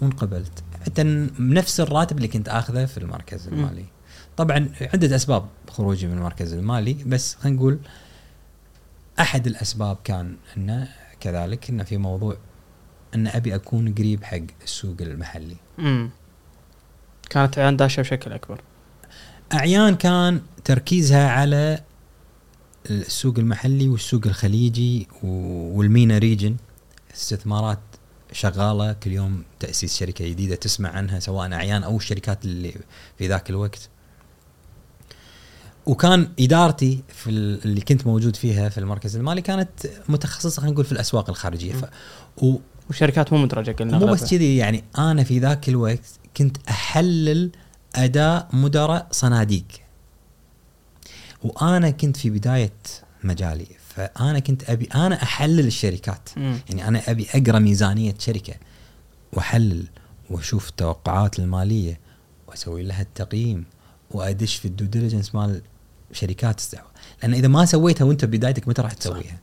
وانقبلت. 0.02 0.64
حتى 0.86 1.04
بنفس 1.40 1.80
الراتب 1.80 2.18
اللي 2.18 2.28
كنت 2.28 2.50
آخذه 2.50 2.86
في 2.86 2.98
المركز. 2.98 3.48
المالي. 3.48 3.86
طبعا 4.38 4.70
عدة 4.82 5.16
أسباب 5.16 5.46
خروجي 5.70 6.08
من 6.08 6.18
المركز 6.18 6.54
المالي 6.54 6.94
بس 6.94 7.36
خلينا 7.36 7.58
نقول 7.58 7.80
أحد 9.20 9.48
الأسباب 9.48 9.98
كان 10.04 10.38
انه 10.58 10.88
كذلك 11.20 11.70
انه 11.70 11.84
في 11.84 11.98
موضوع 11.98 12.38
إن 13.16 13.28
أبي 13.28 13.56
أكون 13.56 13.94
قريب 13.94 14.24
حق 14.24 14.38
السوق 14.64 14.96
المحلي. 15.02 15.56
مم. 15.78 16.10
كانت 17.30 17.60
عيان 17.60 17.78
داشه 17.78 18.02
بشكل 18.02 18.34
أكبر. 18.34 18.62
أعيان 19.54 19.96
كان 19.96 20.42
تركيزها 20.66 21.30
على 21.30 21.84
السوق 22.90 23.40
المحلي 23.40 23.90
والسوق 23.90 24.22
الخليجي 24.26 25.08
والمينا 25.24 26.18
ريجن 26.18 26.56
استثمارات 27.16 27.80
شغالة. 28.32 28.94
كل 28.94 29.12
يوم 29.12 29.44
تأسيس 29.60 29.98
شركة 29.98 30.28
جديدة 30.28 30.56
تسمع 30.56 30.90
عنها 30.90 31.20
سواء 31.20 31.54
أعيان 31.54 31.84
أو 31.84 31.98
الشركات 31.98 32.46
اللي 32.46 32.74
في 33.18 33.28
ذاك 33.28 33.50
الوقت. 33.50 33.90
وكان 35.86 36.30
إدارتي 36.40 37.04
في 37.08 37.30
ال- 37.30 37.64
اللي 37.66 37.82
كنت 37.82 38.08
موجود 38.08 38.36
فيها 38.36 38.70
في 38.70 38.78
المركز 38.78 39.16
المالي 39.16 39.42
كانت 39.42 39.70
متخصصة 40.10 40.62
خلينا 40.62 40.74
نقول 40.74 40.86
في 40.86 40.92
الأسواق 40.92 41.30
الخارجية. 41.30 41.74
ف 41.74 41.86
و 42.38 42.56
وشركات 42.90 43.34
مو 43.34 43.40
مدرجة 43.40 43.72
قلنا 43.72 43.98
مو. 43.98 44.06
بس 44.06 44.32
كذي 44.32 44.58
يعني 44.58 44.84
أنا 44.98 45.24
في 45.24 45.40
ذاك 45.40 45.70
الوقت 45.70 46.06
كنت 46.38 46.58
أحلل 46.70 47.52
أداء 47.96 48.48
مدراء 48.54 49.08
صناديق. 49.12 49.64
وأنا 51.44 51.90
كنت 51.90 52.18
في 52.18 52.30
بداية 52.30 52.74
مجالي 53.24 53.68
فأنا 53.96 54.40
كنت 54.40 54.70
أبي 54.70 54.86
أنا 54.96 55.24
أحلل 55.24 55.68
الشركات. 55.68 56.30
مم. 56.38 56.60
يعني 56.70 56.88
أنا 56.88 57.02
أبي 57.12 57.28
أقرأ 57.34 57.60
ميزانية 57.60 58.16
شركة 58.20 58.54
وأحلل 59.34 59.88
وأشوف 60.30 60.70
التوقعات 60.70 61.40
المالية 61.40 62.00
وأسوي 62.48 62.84
لها 62.84 63.02
التقييم 63.02 63.66
وأدش 64.12 64.56
في 64.56 64.66
ال 64.68 64.72
due 64.72 64.86
diligence 64.86 65.36
مال 65.36 65.62
شركات 66.12 66.60
استحواذ 66.60 66.90
لأن 67.24 67.34
إذا 67.34 67.48
ما 67.48 67.66
سويتها 67.66 68.06
وأنت 68.06 68.26
بدايتك 68.26 68.68
متى 68.68 68.82
راح 68.82 68.94
تسويها؟ 68.94 69.40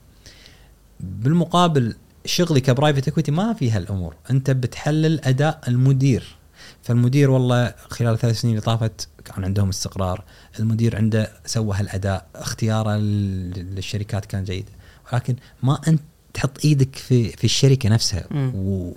بالمقابل 1.00 1.94
شغلي 2.24 2.60
ك 2.60 2.66
private 2.66 3.08
equity 3.08 3.30
ما 3.30 3.52
في 3.52 3.70
هالأمور. 3.70 4.14
أنت 4.30 4.50
بتحلل 4.50 5.20
أداء 5.20 5.60
المدير. 5.68 6.36
فالمدير 6.82 7.30
والله 7.30 7.74
خلال 7.88 8.12
الثلاث 8.14 8.40
سنين 8.40 8.54
اللي 8.54 8.64
طافت 8.66 9.08
كان 9.24 9.44
عندهم 9.44 9.68
استقرار. 9.68 10.24
المدير 10.58 10.96
عنده 10.96 11.32
سوى 11.46 11.76
هالأداء 11.76 12.26
اختياره 12.34 12.96
لل- 12.96 13.74
للشركات 13.74 14.26
كان 14.26 14.44
جيد. 14.44 14.68
ولكن 15.12 15.36
ما 15.62 15.80
أنت 15.88 16.00
تحط 16.34 16.64
إيدك 16.64 16.96
في 16.96 17.28
في 17.28 17.44
الشركة 17.44 17.88
نفسها. 17.88 18.24
و- 18.34 18.92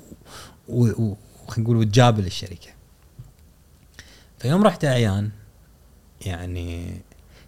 و- 0.67 0.87
و- 1.03 1.17
وخلينا 1.47 1.63
نقول 1.69 1.77
وتجابل 1.77 2.25
الشركة. 2.25 2.69
فيوم 4.39 4.63
رحت 4.63 4.85
أعيان 4.85 5.29
يعني 6.25 7.01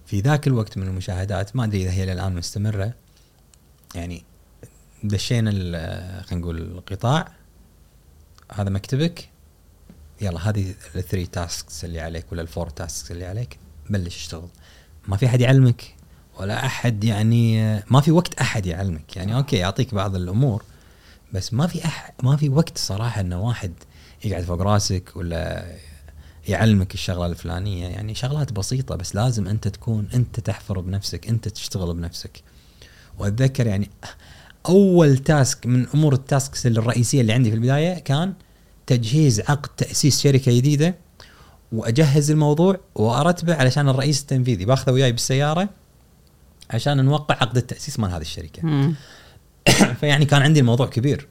في 0.06 0.20
ذاك 0.20 0.48
الوقت 0.48 0.78
من 0.78 0.88
المشاهدات 0.88 1.56
ما 1.56 1.64
أدري 1.64 1.84
إذا 1.84 1.92
هي 1.92 2.14
الان 2.14 2.36
مستمرة 2.36 2.94
يعني 3.96 4.24
دشينا 5.04 5.52
ال- 5.54 6.24
خلينا 6.26 6.42
نقول 6.46 6.58
القطاع. 6.58 7.32
هذا 8.54 8.70
مكتبك. 8.70 9.30
يلا 10.22 10.50
هذه 10.50 10.76
ال 10.96 11.01
three 11.01 11.26
tasks 11.26 11.86
اللي 11.86 12.00
عليك 12.00 12.26
ولا 12.32 12.42
ال 12.42 12.47
four 12.47 12.70
tasks 12.70 13.12
اللي 13.12 13.26
عليك 13.26 13.58
بلش 13.90 14.16
اشتغل. 14.16 14.48
ما 15.08 15.18
في 15.18 15.26
أحد 15.26 15.42
يعلمك 15.42 15.96
ولا 16.40 16.66
أحد 16.66 17.04
يعني 17.04 17.76
ما 17.92 18.02
في 18.02 18.12
وقت 18.12 18.34
أحد 18.34 18.66
يعلمك. 18.66 19.18
يعني 19.18 19.36
okay 19.36 19.56
يعطيك 19.56 19.94
بعض 19.94 20.16
الأمور 20.16 20.64
بس 21.34 21.54
ما 21.54 21.68
في 21.68 21.86
أح 21.86 22.12
ما 22.24 22.36
في 22.38 22.50
وقت 22.50 22.78
صراحة 22.78 23.22
إنه 23.22 23.42
واحد 23.42 23.74
يقعد 24.24 24.44
فوق 24.44 24.62
راسك 24.62 25.12
ولا 25.16 25.76
يعلمك 26.48 26.94
الشغلة 26.94 27.26
الفلانية. 27.26 27.88
يعني 27.88 28.16
شغلات 28.16 28.54
بسيطة 28.54 28.96
بس 28.96 29.16
لازم 29.16 29.48
أنت 29.48 29.68
تكون 29.68 30.08
أنت 30.14 30.40
تحفر 30.40 30.80
بنفسك 30.80 31.28
أنت 31.28 31.48
تشتغل 31.48 31.94
بنفسك. 31.94 32.44
وأتذكر 33.20 33.68
يعني 33.68 33.90
أول 34.66 35.18
task 35.18 35.66
من 35.66 35.88
أمور 35.94 36.14
ال 36.14 36.23
tasks 36.23 36.66
الرئيسية 36.66 37.22
اللي 37.22 37.34
عندي 37.34 37.50
في 37.50 37.56
البداية 37.56 38.00
كان 38.00 38.34
تجهيز 38.88 39.40
عقد 39.40 39.70
تأسيس 39.78 40.22
شركة 40.22 40.58
جديدة 40.58 40.96
وأجهز 41.72 42.32
الموضوع 42.32 42.80
وأرتبه 42.96 43.56
علشان 43.56 43.90
الرئيس 43.90 44.22
التنفيذي 44.22 44.66
باخذه 44.66 44.92
وياي 44.94 45.12
بالسيارة 45.12 45.70
عشان 46.70 47.06
نوقع 47.06 47.36
عقد 47.36 47.58
التأسيس 47.58 48.00
مال 48.00 48.12
هذه 48.12 48.22
الشركة. 48.22 48.94
فيعني 50.00 50.26
كان 50.26 50.42
عندي 50.42 50.60
الموضوع 50.60 50.88
كبير 50.88 51.28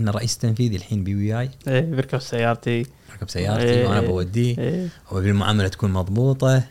إن 0.00 0.08
الرئيس 0.08 0.34
التنفيذي 0.34 0.76
الحين 0.76 1.04
بي 1.04 1.14
وياي. 1.14 1.50
إيه 1.68 1.80
بركب 1.80 2.18
سيارتي. 2.18 2.86
ركب 3.12 3.30
سيارتي 3.30 3.64
إيه. 3.64 3.86
وأنا 3.86 4.00
بوديه 4.00 4.58
إيه. 4.58 4.88
وأبي 5.10 5.30
المعاملة 5.30 5.68
تكون 5.68 5.92
مضبوطة. 5.92 6.62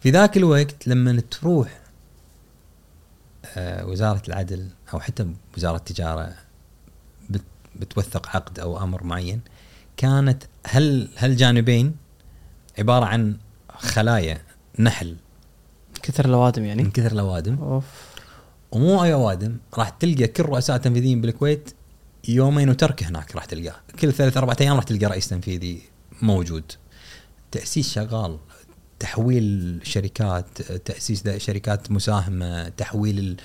في 0.00 0.10
ذاك 0.10 0.36
الوقت 0.36 0.88
لما 0.88 1.22
تروح 1.30 1.80
آه، 3.56 3.86
وزارة 3.86 4.22
العدل 4.28 4.68
أو 4.94 5.00
حتى 5.00 5.26
وزارة 5.56 5.76
التجارة 5.76 6.34
بتوثق 7.80 8.28
عقد 8.36 8.58
أو 8.58 8.82
أمر 8.82 9.04
معين 9.04 9.40
كانت 9.96 10.42
هل 10.66 11.08
هالجانبين 11.16 11.96
عبارة 12.78 13.04
عن 13.04 13.36
خلايا 13.78 14.42
نحل. 14.78 15.16
كثر 16.02 16.24
الأوادم 16.24 16.62
من 16.62 16.68
يعني 16.68 16.90
كثر 16.90 17.12
الأوادم. 17.12 17.58
أوف. 17.58 17.84
ومو 18.72 19.04
أي 19.04 19.12
أوادم 19.12 19.56
راح 19.74 19.88
تلقى 19.88 20.26
كل 20.26 20.42
رؤساء 20.42 20.76
التنفيذيين 20.76 21.20
بالكويت 21.20 21.70
يومين 22.28 22.70
وترك 22.70 23.02
هناك 23.02 23.36
راح 23.36 23.44
تلقاه. 23.44 23.76
كل 24.00 24.12
ثلاث 24.12 24.36
أربع 24.36 24.56
أيام 24.60 24.76
راح 24.76 24.84
تلقى 24.84 25.06
رئيس 25.06 25.28
تنفيذي 25.28 25.82
موجود. 26.22 26.72
تأسيس 27.50 27.92
شغال. 27.92 28.38
تحويل 28.98 29.80
شركات 29.82 30.62
تأسيس 30.62 31.22
دا- 31.22 31.38
شركات 31.38 31.90
مساهمة 31.90 32.68
تحويل 32.68 33.36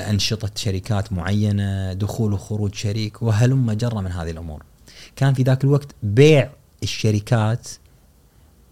أنشطة 0.00 0.50
شركات 0.54 1.12
معينة 1.12 1.92
دخول 1.92 2.32
وخروج 2.32 2.74
شريك 2.74 3.22
وهلم 3.22 3.72
جرى 3.72 4.02
من 4.02 4.12
هذه 4.12 4.30
الأمور. 4.30 4.62
كان 5.16 5.34
في 5.34 5.42
ذاك 5.42 5.64
الوقت 5.64 5.94
بيع 6.02 6.50
الشركات 6.82 7.68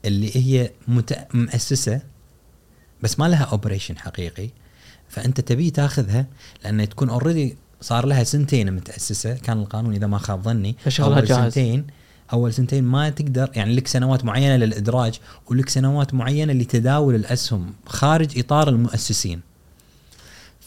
اللي 0.05 0.37
هي 0.37 0.71
مت... 0.89 1.27
مؤسسة 1.35 2.01
بس 3.03 3.19
ما 3.19 3.29
لها 3.29 3.45
operation 3.45 3.99
حقيقي. 3.99 4.49
فأنت 5.09 5.41
تبي 5.41 5.71
تاخذها 5.71 6.27
لأن 6.65 6.89
تكون 6.89 7.11
already 7.11 7.57
صار 7.81 8.07
لها 8.07 8.25
سنتين 8.25 8.73
متأسسة. 8.73 9.35
كان 9.35 9.59
القانون 9.59 9.95
إذا 9.95 10.07
ما 10.07 10.19
خاب 10.19 10.43
ظني 10.43 10.77
فشغلها 10.85 11.21
جاهز. 11.21 11.43
سنتين 11.53 11.87
أول 12.33 12.55
سنتين 12.55 12.85
ما 12.85 13.11
تقدر 13.11 13.51
يعني 13.55 13.75
لك 13.75 13.89
سنوات 13.89 14.25
معينة 14.25 14.57
للإدراج 14.57 15.21
ولك 15.47 15.69
سنوات 15.69 16.15
معينة 16.15 16.53
لتداول 16.53 17.15
الأسهم 17.15 17.73
خارج 17.87 18.39
إطار 18.39 18.69
المؤسسين. 18.69 19.41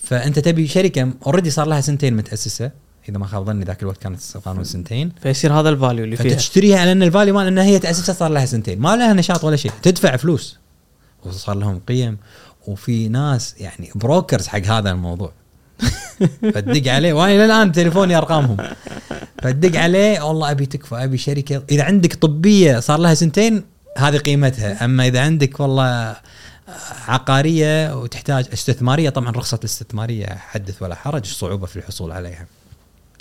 فأنت 0.03 0.39
تبي 0.39 0.67
شركة 0.67 1.11
already 1.25 1.49
صار 1.49 1.67
لها 1.67 1.81
سنتين 1.81 2.15
متأسسة 2.15 2.71
إذا 3.09 3.17
ما 3.17 3.27
خاب 3.27 3.45
ظني 3.45 3.65
ذاك 3.65 3.81
الوقت 3.81 3.97
كانت 3.97 4.19
القانون 4.35 4.63
سنتين. 4.63 5.11
فيصير 5.21 5.53
هذا 5.53 5.69
ال 5.69 5.75
value 5.75 6.03
اللي 6.05 6.15
فيها. 6.15 6.33
فتشتريها 6.33 6.79
على 6.79 6.91
ان 6.91 7.03
ال 7.03 7.08
value 7.08 7.33
مال 7.33 7.47
إنها 7.47 7.63
هي 7.63 7.79
تاسست 7.79 8.11
صار 8.11 8.31
لها 8.31 8.45
سنتين. 8.45 8.79
ما 8.79 8.95
لها 8.95 9.13
نشاط 9.13 9.43
ولا 9.43 9.55
شيء. 9.55 9.71
تدفع 9.81 10.15
فلوس. 10.15 10.57
وصار 11.25 11.55
لهم 11.55 11.79
قيم. 11.79 12.17
وفي 12.67 13.07
ناس 13.07 13.55
يعني 13.59 13.89
brokers 13.95 14.47
حق 14.47 14.65
هذا 14.65 14.91
الموضوع. 14.91 15.31
فتدق 16.41 16.91
عليه. 16.91 17.13
وأنا 17.13 17.45
للان 17.45 17.71
تليفوني 17.71 18.17
أرقامهم. 18.17 18.57
فتدق 19.41 19.79
عليه 19.79 20.21
والله 20.21 20.51
أبي 20.51 20.65
تكفى 20.65 20.95
أبي 20.95 21.17
شركه 21.17 21.63
إذا 21.71 21.83
عندك 21.83 22.13
طبية 22.13 22.79
صار 22.79 22.99
لها 22.99 23.13
سنتين 23.13 23.63
هذه 23.97 24.17
قيمتها. 24.17 24.85
أما 24.85 25.07
إذا 25.07 25.21
عندك 25.21 25.59
والله 25.59 26.15
عقارية 27.07 28.01
وتحتاج 28.01 28.45
استثمارية 28.53 29.09
طبعا 29.09 29.31
رخصة 29.31 29.57
الاستثماريه 29.57 30.25
حدث 30.25 30.81
ولا 30.81 30.95
حرج 30.95 31.21
الصعوبه 31.21 31.65
في 31.65 31.75
الحصول 31.75 32.11
عليها. 32.11 32.47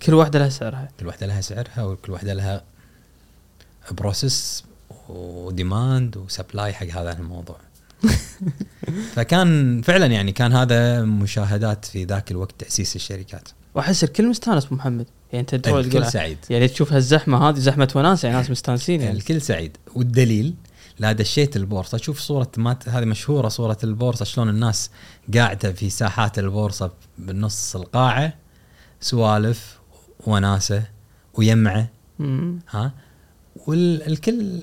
كل 0.07 0.15
واحدة 0.15 0.39
لها 0.39 0.49
سعرها. 0.49 0.89
كل 1.01 1.07
واحدة 1.07 1.27
لها 1.27 1.41
سعرها 1.41 1.85
وكل 1.85 2.13
واحدة 2.13 2.35
لها 2.35 2.63
process 3.91 4.65
و 5.09 5.24
demand 5.24 6.17
و 6.17 6.25
supply 6.25 6.73
حق 6.73 6.87
هذا 6.87 7.13
الموضوع. 7.13 7.57
فكان 9.15 9.83
فعلا 9.83 10.07
يعني 10.07 10.33
كان 10.33 10.53
هذا 10.53 11.03
مشاهدات 11.03 11.85
في 11.85 12.05
ذاك 12.05 12.31
الوقت 12.31 12.55
تأسيس 12.59 12.97
الشركات. 12.97 13.49
وأحس 13.75 14.05
الكل 14.05 14.29
مستانس 14.29 14.67
أبو 14.67 14.75
محمد. 14.75 15.07
يعني 15.33 15.41
أنت 15.41 15.55
تروح 15.55 15.79
الكل 15.79 15.91
تقول 15.91 16.07
سعيد. 16.07 16.39
يعني 16.51 16.69
تشوف 16.69 16.93
هالزحمة 16.93 17.49
هذه 17.49 17.59
زحمة 17.59 17.93
وناس 17.95 18.25
يعني 18.25 18.37
ناس 18.37 18.51
مستانسين 18.51 19.01
يعني. 19.01 19.19
الكل 19.19 19.41
سعيد. 19.41 19.77
والدليل 19.95 20.55
لا 20.99 21.13
دشيت 21.13 21.57
البورصة. 21.57 21.99
شوف 21.99 22.21
صورة 22.21 22.51
ما 22.57 22.77
هذه 22.89 23.05
مشهورة 23.05 23.49
صورة 23.49 23.79
البورصة 23.85 24.25
شلون 24.25 24.49
الناس 24.49 24.91
قاعدة 25.35 25.73
في 25.73 25.91
ساحات 25.91 26.39
البورصة 26.39 26.91
بالنص 27.19 27.77
القاعة 27.77 28.35
سوالف 29.01 29.79
وناسة 30.27 30.83
ويمعة. 31.35 31.89
ها؟ 32.71 32.93
والكل 33.67 34.63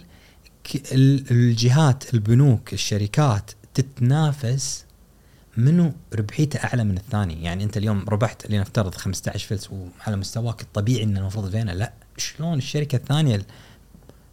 الجهات 1.32 2.14
البنوك 2.14 2.74
الشركات 2.74 3.52
تتنافس 3.74 4.86
منو 5.58 5.94
ربحيته 6.16 6.58
أعلى 6.64 6.84
من 6.84 6.98
الثاني. 6.98 7.44
يعني 7.44 7.64
أنت 7.64 7.78
اليوم 7.78 8.06
ربحت 8.10 8.50
لنفترض 8.52 8.96
15 8.96 9.48
فلس 9.48 9.70
وعلى 9.72 10.18
مستواك 10.18 10.62
الطبيعي 10.62 11.04
ان 11.04 11.18
المفروض 11.18 11.52
فينا 11.52 11.72
لا. 11.72 11.94
شلون 12.18 12.58
الشركة 12.58 12.96
الثانية 12.96 13.36
ال- 13.36 13.46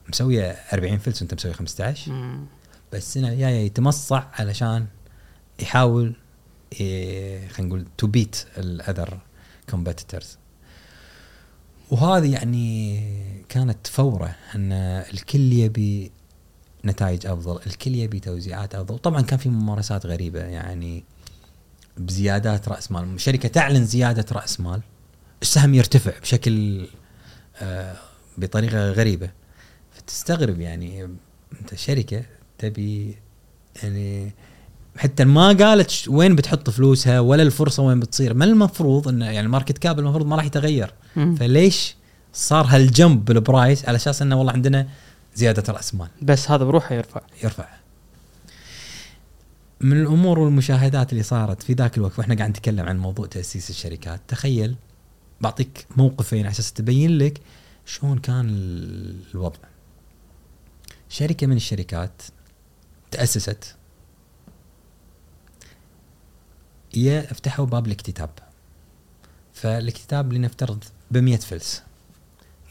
مسوية 0.09 0.51
40 0.73 0.99
فلس 0.99 1.23
وأنت 1.23 1.35
مسوي 1.35 1.53
15 1.53 2.13
مم. 2.13 2.45
بس 2.93 2.99
السنة 2.99 3.29
الجايه 3.29 3.67
يتمصع 3.67 4.23
علشان 4.33 4.87
يحاول 5.61 6.13
إيه، 6.81 7.49
خلينا 7.49 7.69
نقول 7.75 7.87
to 7.99 8.07
beat 8.07 8.45
the 8.59 8.81
other 8.81 9.19
competitors 9.71 10.39
وهذه 11.91 12.33
يعني 12.33 13.03
كانت 13.49 13.87
فورة 13.87 14.35
إن 14.55 14.73
الكل 15.13 15.53
يبي 15.53 16.11
نتائج 16.85 17.27
أفضل، 17.27 17.61
الكل 17.67 17.95
يبي 17.95 18.21
توزيعات 18.21 18.75
أفضل، 18.75 18.99
طبعا 18.99 19.21
كان 19.21 19.39
في 19.39 19.49
ممارسات 19.49 20.07
غريبة 20.07 20.41
يعني 20.41 21.05
بزيادات 21.97 22.69
رأس 22.69 22.93
مال، 22.93 23.21
شركة 23.21 23.49
تعلن 23.49 23.85
زيادة 23.85 24.27
رأس 24.33 24.61
مال 24.61 24.81
السهم 25.43 25.75
يرتفع 25.75 26.19
بشكل 26.19 26.87
آه 27.57 27.97
بطريقة 28.39 28.91
غريبة. 28.91 29.31
فتستغرب 29.93 30.61
يعني 30.61 31.05
أنت 31.61 31.75
شركة 31.75 32.23
تبي 32.59 33.17
يعني 33.83 34.33
حتى 34.97 35.25
ما 35.25 35.53
قالت 35.53 36.09
وين 36.09 36.37
بتحط 36.37 36.71
فلوسها 36.71 37.21
ولا 37.21 37.43
الفرصة 37.43 37.83
وين 37.83 38.01
بتصير. 38.01 38.35
ما 38.35 38.45
المفروض 38.45 39.09
انه 39.09 39.25
يعني 39.25 39.41
ال 39.47 39.51
market 39.51 39.79
cap 39.79 39.99
المفروض 39.99 40.27
ما 40.27 40.37
راح 40.37 40.45
يتغير. 40.45 40.95
فليش 41.15 41.97
صار 42.33 42.67
هال 42.67 42.86
jump 42.86 43.25
بال 43.25 43.42
price 43.42 43.85
على 43.85 43.97
أساس 43.97 44.23
إنه 44.23 44.37
والله 44.37 44.53
عندنا 44.53 44.89
زيادة 45.39 45.73
راس 45.73 45.95
مال 45.95 46.09
بس 46.23 46.51
هذا 46.51 46.65
بروحه 46.65 46.95
يرفع. 46.95 47.21
يرفع. 47.43 47.69
من 49.81 50.01
الأمور 50.01 50.39
والمشاهدات 50.39 51.13
اللي 51.13 51.23
صارت 51.23 51.63
في 51.63 51.73
ذاك 51.73 51.97
الوقت 51.99 52.19
وإحنا 52.19 52.35
قاعد 52.35 52.51
نتكلم 52.51 52.87
عن 52.89 52.99
موضوع 52.99 53.27
تأسيس 53.27 53.71
الشركات 53.71 54.21
تخيل 54.29 54.77
بعطيك 55.41 55.87
موقفين 55.97 56.41
على 56.41 56.51
أساس 56.51 56.73
تبين 56.73 57.19
لك 57.19 57.41
شلون 57.87 58.19
كان 58.19 58.49
ال- 58.49 59.21
الوضع. 59.35 59.59
شركة 61.09 61.47
من 61.47 61.57
الشركات 61.57 62.23
تأسست. 63.11 63.75
يا 66.95 67.31
افتحوا 67.33 67.67
باب 67.67 67.87
الاكتتاب. 67.87 68.31
فالاكتتاب 69.53 70.33
لنفترض 70.33 70.85
ب 71.11 71.19
100 71.19 71.37
فلس. 71.37 71.83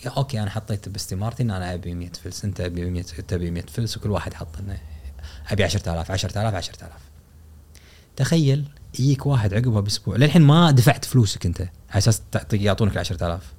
okay 0.06 0.42
أنا 0.42 0.50
حطيت 0.50 0.90
باستمارتي 0.90 1.44
إن 1.44 1.52
أنا 1.52 1.74
أبي 1.74 1.94
100 1.94 2.10
فلس. 2.24 2.46
أنت 2.46 2.62
أبي 2.62 2.90
100 2.90 3.04
تبي 3.04 3.52
100 3.52 3.64
فلس 3.64 3.98
وكل 3.98 4.12
واحد 4.12 4.34
حط 4.34 4.58
انه 4.60 4.80
أبي 5.48 5.64
10000 5.64 6.12
10000 6.12 6.56
10000 6.56 6.92
تخيل 8.16 8.66
يجيك 9.00 9.26
واحد 9.26 9.54
عقبها 9.54 9.82
بأسبوع. 9.82 10.16
للحين 10.16 10.42
ما 10.42 10.72
دفعت 10.72 11.06
فلوسك 11.06 11.46
أنت 11.46 11.62
على 11.62 11.98
أساس 11.98 12.22
يعطونك 12.54 12.94
ال 12.94 13.00
10000 13.00 13.54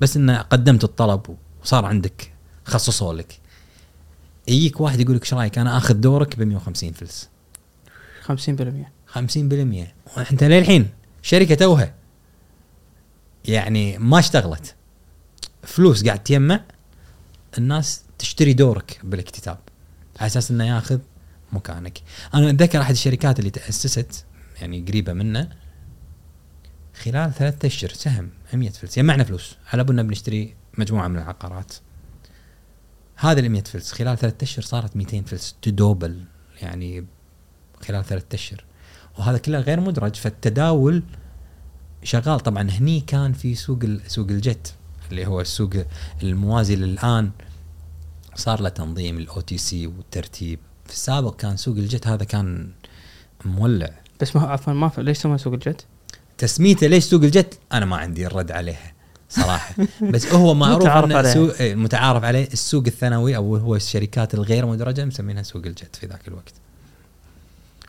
بس 0.00 0.16
انه 0.16 0.38
قدمت 0.38 0.84
الطلب 0.84 1.36
وصار 1.62 1.84
عندك 1.84 2.32
خصصوا 2.64 3.14
لك. 3.14 3.40
يجيك 4.48 4.80
واحد 4.80 5.00
يقول 5.00 5.16
لك 5.16 5.22
إيش 5.22 5.34
رأيك؟ 5.34 5.58
أنا 5.58 5.76
آخذ 5.76 5.94
دورك 5.94 6.38
ب 6.38 6.42
150 6.42 6.92
فلس. 6.92 7.28
50% 8.28 8.32
50% 9.14 9.16
وأنت 10.16 10.44
للحين 10.44 10.88
شركة 11.22 11.54
توها. 11.54 11.94
يعني 13.44 13.98
ما 13.98 14.18
اشتغلت. 14.18 14.74
فلوس 15.62 16.04
قاعد 16.04 16.22
تجمع 16.22 16.60
الناس 17.58 18.04
تشتري 18.18 18.52
دورك 18.52 19.00
بالاكتتاب. 19.04 19.58
على 20.18 20.26
أساس 20.26 20.50
إنه 20.50 20.64
ياخذ 20.64 20.98
مكانك. 21.52 21.98
أنا 22.34 22.50
أتذكر 22.50 22.80
أحد 22.80 22.90
الشركات 22.90 23.38
اللي 23.38 23.50
تأسست 23.50 24.24
يعني 24.60 24.84
قريبة 24.88 25.12
منه 25.12 25.48
خلال 27.02 27.34
ثلاثة 27.34 27.66
أشهر 27.66 27.90
سهم 27.90 28.30
100 28.54 28.70
فلس. 28.70 28.96
جمعنا 28.96 29.24
فلوس. 29.24 29.56
على 29.72 29.84
بالنا 29.84 30.02
بنشتري 30.02 30.54
مجموعة 30.78 31.08
من 31.08 31.16
العقارات. 31.16 31.74
هذا 33.16 33.40
ال 33.40 33.50
100 33.50 33.62
فلس 33.62 33.92
خلال 33.92 34.18
ثلاثة 34.18 34.44
أشهر 34.44 34.64
صارت 34.64 34.96
200 34.96 35.22
فلس 35.22 35.54
تدوبل 35.62 36.24
يعني 36.62 37.06
خلال 37.82 38.04
ثلاثة 38.04 38.34
أشهر. 38.34 38.64
وهذا 39.18 39.38
كله 39.38 39.58
غير 39.58 39.80
مدرج 39.80 40.14
فالتداول 40.14 41.02
شغال. 42.02 42.40
طبعا 42.40 42.70
هني 42.70 43.00
كان 43.00 43.32
في 43.32 43.54
سوق 43.54 43.84
سوق 44.06 44.28
الجت. 44.28 44.74
اللي 45.10 45.26
هو 45.26 45.40
السوق 45.40 45.70
الموازي 46.22 46.76
للآن 46.76 47.30
صار 48.34 48.60
له 48.60 48.68
تنظيم 48.68 49.18
ال 49.18 49.40
OTC 49.40 49.86
والترتيب. 49.86 50.58
في 50.86 50.92
السابق 50.92 51.36
كان 51.36 51.56
سوق 51.56 51.76
الجت 51.76 52.06
هذا 52.06 52.24
كان 52.24 52.70
مولع. 53.44 53.90
بس 54.20 54.36
ما 54.36 54.42
عفوا 54.42 54.72
ما 54.72 54.88
ف... 54.88 55.00
ليش 55.00 55.18
سموه 55.18 55.36
سوق 55.36 55.52
الجت؟ 55.52 55.84
تسميته 56.38 56.86
ليش 56.86 57.04
سوق 57.04 57.22
الجت 57.22 57.58
أنا 57.72 57.86
ما 57.86 57.96
عندي 57.96 58.26
الرد 58.26 58.50
عليها 58.52 58.92
صراحة. 59.28 59.74
بس 60.12 60.32
هو 60.32 60.54
معروف 60.54 60.82
متعارف 60.82 61.12
عليه. 61.12 61.34
سوق 61.34 61.56
إيه، 61.60 61.74
متعارف 61.74 62.24
عليه. 62.24 62.48
السوق 62.52 62.84
الثانوي 62.86 63.36
أو 63.36 63.56
هو 63.56 63.76
الشركات 63.76 64.34
الغير 64.34 64.66
مدرجة 64.66 65.04
مسمينها 65.04 65.42
سوق 65.42 65.66
الجت 65.66 65.96
في 65.96 66.06
ذاك 66.06 66.28
الوقت. 66.28 66.54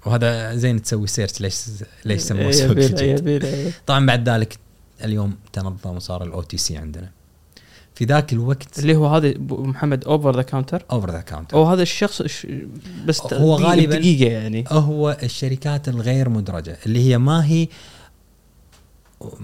وهذا 0.06 0.56
زين 0.56 0.82
تسوي 0.82 1.08
search 1.08 1.42
ليش 1.42 1.56
ليش 2.06 2.22
سموه 2.22 2.46
إيه، 2.46 2.52
سوق 2.52 2.72
الجت. 2.72 3.74
طبعا 3.88 4.06
بعد 4.06 4.30
ذلك 4.30 4.58
اليوم 5.04 5.36
تنظم 5.54 5.96
وصار 5.96 6.24
ال 6.24 6.42
OTC 6.42 6.78
عندنا. 6.78 7.10
في 7.96 8.06
ذاك 8.06 8.34
الوقت 8.34 8.80
اللي 8.80 8.96
هو 8.96 9.08
هذا 9.08 9.34
محمد 9.40 10.06
over 10.06 10.36
the 10.36 10.42
counter 10.42 10.86
over 10.92 11.12
the 11.12 11.22
counter 11.22 11.58
أو 11.58 11.64
هذا 11.64 11.82
الشخص. 11.82 12.22
بس 13.06 13.34
هو 13.34 13.58
غالباً- 13.58 13.86
دقيقة 13.90 14.32
يعني. 14.32 14.64
هو 14.68 15.18
الشركات 15.24 15.90
الغير 15.90 16.30
مدرجة 16.30 16.78
اللي 16.86 17.10
هي 17.10 17.18
ما 17.18 17.46
هي 17.46 17.68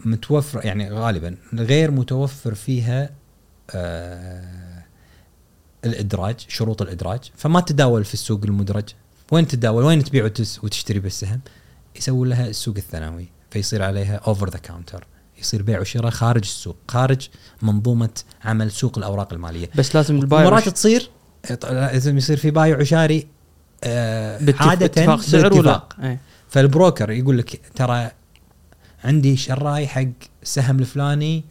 متوفر 0.05 0.65
يعني 0.65 0.89
غالبا 0.89 1.37
غير 1.53 1.91
متوفر 1.91 2.53
فيها 2.55 3.09
آه 3.71 4.83
الإدراج 5.85 6.35
شروط 6.47 6.81
الإدراج. 6.81 7.19
فما 7.35 7.59
تداول 7.61 8.05
في 8.05 8.13
السوق 8.13 8.41
المدرج. 8.43 8.89
وين 9.31 9.47
تداول؟ 9.47 9.83
وين 9.83 10.03
تبيع 10.03 10.23
وتشتري 10.63 10.99
بالسهم 10.99 11.39
يسوون 11.95 12.29
لها 12.29 12.47
السوق 12.47 12.75
الثانوي 12.77 13.27
فيصير 13.51 13.83
عليها 13.83 14.15
over 14.15 14.49
the 14.49 14.57
counter 14.57 15.07
يصير 15.39 15.61
بيع 15.61 15.79
وشراء 15.79 16.11
خارج 16.11 16.41
السوق 16.41 16.77
خارج 16.87 17.29
منظومة 17.61 18.09
عمل 18.43 18.71
سوق 18.71 18.97
الأوراق 18.97 19.33
المالية. 19.33 19.69
بس 19.75 19.95
لازم 19.95 20.19
البايع 20.19 20.45
مرات 20.49 20.69
تصير 20.69 21.09
لازم 21.63 22.17
يصير 22.17 22.37
في 22.37 22.51
بايع 22.51 22.79
وشاري 22.79 23.27
آه 23.83 24.53
عادة 24.59 24.85
اتفاق 24.85 25.21
سعر 25.21 25.53
ولا. 25.53 25.83
إيه. 26.03 26.19
فال 26.49 26.65
broker 26.65 27.11
يقول 27.11 27.37
لك 27.37 27.61
ترى 27.75 28.11
عندي 29.03 29.37
شراي 29.37 29.87
حق 29.87 30.03
السهم 30.43 30.79
الفلاني 30.79 31.43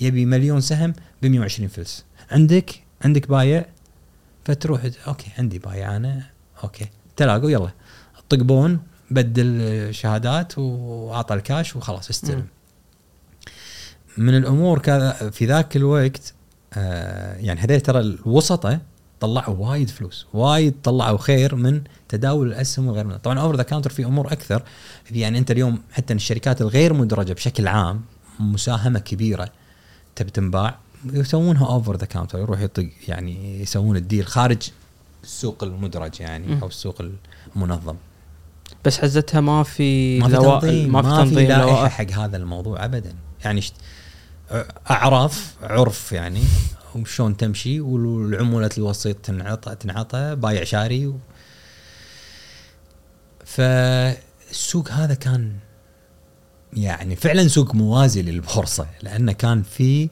يبي 0.00 0.26
مليون 0.26 0.60
سهم 0.60 0.92
ب 1.22 1.26
120 1.26 1.68
فلس. 1.68 2.04
عندك؟ 2.30 2.82
عندك 3.04 3.28
بايع؟ 3.28 3.66
فتروح 4.44 4.80
okay 5.08 5.30
عندي 5.38 5.58
بايع 5.58 5.96
أنا. 5.96 6.22
okay 6.64 6.86
تلاقوا 7.16 7.50
يلا. 7.50 7.70
طقبون 8.28 8.80
بدل 9.10 9.88
شهادات 9.94 10.58
وأعطى 10.58 11.34
الكاش 11.34 11.76
وخلاص 11.76 12.10
استلم. 12.10 12.46
من 14.16 14.36
الأمور 14.36 14.78
كذا 14.78 15.12
في 15.30 15.46
ذاك 15.46 15.76
الوقت 15.76 16.34
آه 16.74 17.36
يعني 17.36 17.60
هذول 17.60 17.80
ترى 17.80 18.00
الوسطة 18.00 18.80
طلعوا 19.20 19.56
وايد 19.70 19.90
فلوس 19.90 20.26
وايد 20.34 20.74
طلعوا 20.84 21.18
غير 21.18 21.54
من 21.54 21.82
تداول 22.08 22.46
الأسهم 22.48 22.86
وغير 22.86 23.04
من 23.06 23.16
طبعا 23.16 23.40
over 23.40 23.56
the 23.56 23.62
counter 23.62 23.90
في 23.90 24.04
أمور 24.04 24.32
أكثر 24.32 24.62
يعني 25.10 25.38
أنت 25.38 25.50
اليوم 25.50 25.78
حتى 25.92 26.14
الشركات 26.14 26.60
الغير 26.60 26.92
مدرجة 26.92 27.32
بشكل 27.32 27.68
عام 27.68 28.00
مساهمة 28.40 28.98
كبيرة 28.98 29.48
تبي 30.16 30.30
تنباع 30.30 30.78
يسوونها 31.12 31.66
over 31.66 31.96
the 31.96 32.06
counter 32.06 32.38
يروح 32.38 32.60
يطق 32.60 32.88
يعني 33.08 33.60
يسوون 33.62 33.96
ال 33.96 34.02
deal 34.02 34.26
خارج 34.26 34.62
السوق 35.24 35.64
المدرج 35.64 36.20
يعني. 36.20 36.62
أو 36.62 36.66
السوق 36.66 37.00
ال- 37.00 37.14
منظم 37.56 37.96
بس 38.84 38.98
حزتها 38.98 39.40
ما 39.40 39.62
في 39.62 40.18
ما 40.18 40.28
في 40.28 40.34
تنظيم 40.36 40.92
ما 40.92 41.02
في 41.02 41.08
تنظيم 41.08 41.48
لائحة 41.48 41.88
حق 41.88 42.10
هذا 42.10 42.36
الموضوع 42.36 42.84
ابدا. 42.84 43.14
يعني 43.44 43.62
أعراف 44.90 45.54
عرف 45.62 46.12
يعني 46.12 46.42
وشلون 46.94 47.36
تمشي 47.36 47.80
والعمولة 47.80 48.70
الوسيط 48.78 49.16
تنعطى 49.16 49.74
تنعطى 49.74 50.36
بايع 50.36 50.64
شاري 50.64 51.06
و... 51.06 51.18
فالسوق 53.44 54.90
هذا 54.90 55.14
كان 55.14 55.52
يعني 56.72 57.16
فعلا 57.16 57.48
سوق 57.48 57.74
موازي 57.74 58.22
للبورصة 58.22 58.86
لأنه 59.02 59.32
كان 59.32 59.62
في 59.62 60.08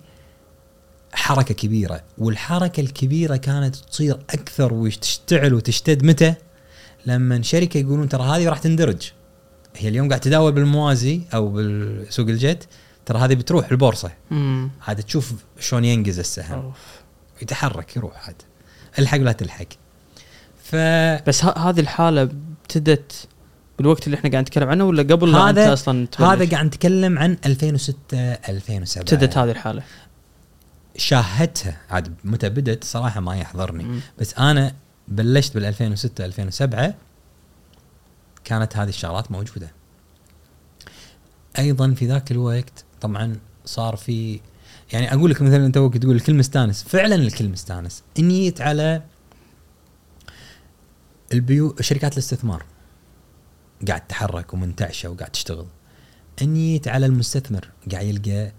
حركة 1.13 1.55
كبيرة 1.55 2.03
والحركة 2.19 2.81
الكبيرة 2.81 3.37
كانت 3.37 3.77
تصير 3.77 4.15
أكثر 4.15 4.75
وتشتعل 4.75 5.55
وتشتد 5.55 6.05
متى؟ 6.05 6.35
لما 7.07 7.43
شركة 7.43 7.79
يقولون 7.79 8.09
ترى 8.09 8.23
هذه 8.23 8.49
راح 8.49 8.59
تندرج 8.59 9.11
هي 9.77 9.89
اليوم 9.89 10.09
قاعد 10.09 10.21
تداول 10.21 10.53
بالموازي 10.53 11.21
أو 11.35 11.49
بالسوق 11.49 12.29
الجت 12.29 12.69
ترى 13.11 13.19
هذه 13.19 13.35
بتروح 13.35 13.71
البورصة. 13.71 14.11
عاد 14.89 15.03
تشوف 15.03 15.33
شلون 15.61 15.85
ينقز 15.85 16.19
السهم. 16.19 16.59
أوف. 16.59 16.77
يتحرك 17.43 17.97
يروح 17.97 18.27
عاد. 18.27 18.43
الحق 18.99 19.19
لا 19.19 19.33
تلحق. 19.33 19.67
ف 20.65 20.77
بس 21.29 21.45
ه- 21.45 21.59
هذه 21.59 21.81
الحالة 21.81 22.23
ابتدت 22.23 23.29
بالوقت 23.79 24.07
اللي 24.07 24.17
إحنا 24.17 24.31
قاعد 24.31 24.43
نتكلم 24.43 24.69
عنه 24.69 24.85
ولا 24.85 25.03
قبل 25.03 25.33
لا 25.33 25.51
أنت 25.51 25.59
هذا 25.59 25.73
أصلا 25.73 26.07
تبلش؟ 26.07 26.29
هذا 26.29 26.51
قاعد 26.51 26.65
نتكلم 26.67 27.19
عن 27.19 27.37
2006 27.47 27.97
2007 28.49 29.03
ابتدت 29.03 29.39
هذه 29.39 29.51
الحالة. 29.51 29.83
شاهدتها. 30.97 31.77
عاد 31.91 32.15
متى 32.25 32.49
بدت 32.49 32.85
صراحة 32.85 33.21
ما 33.21 33.37
يحضرني. 33.37 33.85
مم. 33.85 34.01
بس 34.19 34.35
أنا 34.35 34.75
بلشت 35.09 35.55
بال 35.55 35.65
2006 35.65 36.25
2007 36.25 36.95
كانت 38.45 38.77
هذه 38.77 38.89
الشغلات 38.89 39.33
موجودة. 39.33 39.71
أيضا 41.59 41.95
في 41.95 42.07
ذاك 42.07 42.31
الوقت 42.31 42.85
طبعا 43.01 43.37
صار 43.65 43.97
في 43.97 44.41
يعني 44.93 45.15
أقول 45.15 45.31
لك 45.31 45.43
مثلا 45.43 45.67
أنت 45.67 45.75
تقول 45.75 46.17
الكل 46.17 46.35
مستانس 46.35 46.83
فعلا 46.83 47.15
الكل 47.15 47.49
مستانس 47.49 48.03
انيت 48.19 48.61
على 48.61 49.03
ال 51.33 51.47
BU 51.47 51.77
شركات 51.81 52.13
الاستثمار. 52.13 52.65
قاعد 53.89 54.01
تتحرك 54.07 54.55
ومنتعشه 54.55 55.11
وقاعد 55.11 55.31
تشتغل. 55.31 55.67
إن 56.43 56.54
ييت 56.54 56.89
على 56.89 57.07
المستثمر 57.07 57.69
قاعد 57.93 58.07
يلقى 58.07 58.53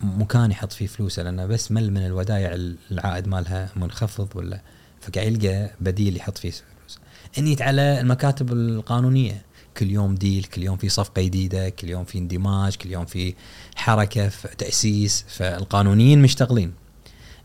مكان 0.00 0.50
يحط 0.50 0.72
فيه 0.72 0.86
فلوسه 0.86 1.22
لأنه 1.22 1.46
بس 1.46 1.72
مل 1.72 1.90
من 1.90 2.06
الودائع 2.06 2.54
العائد 2.90 3.28
مالها 3.28 3.70
منخفض 3.76 4.28
ولا 4.34 4.60
فقاعد 5.00 5.26
يلقى 5.26 5.70
بديل 5.80 6.16
يحط 6.16 6.38
فيه 6.38 6.50
فلوس. 6.50 6.98
إن 7.38 7.44
ييت 7.44 7.62
على 7.62 8.00
المكاتب 8.00 8.52
القانونية. 8.52 9.42
كل 9.76 9.90
يوم 9.90 10.14
deal 10.14 10.44
كل 10.44 10.62
يوم 10.62 10.76
في 10.76 10.88
صفقة 10.88 11.22
جديدة 11.22 11.68
كل 11.68 11.88
يوم 11.88 12.04
في 12.04 12.18
اندماج 12.18 12.76
كل 12.76 12.90
يوم 12.90 13.04
في 13.04 13.34
حركة 13.76 14.28
في 14.28 14.48
تأسيس 14.58 15.24
فالقانونيين 15.28 16.22
مشتغلين. 16.22 16.74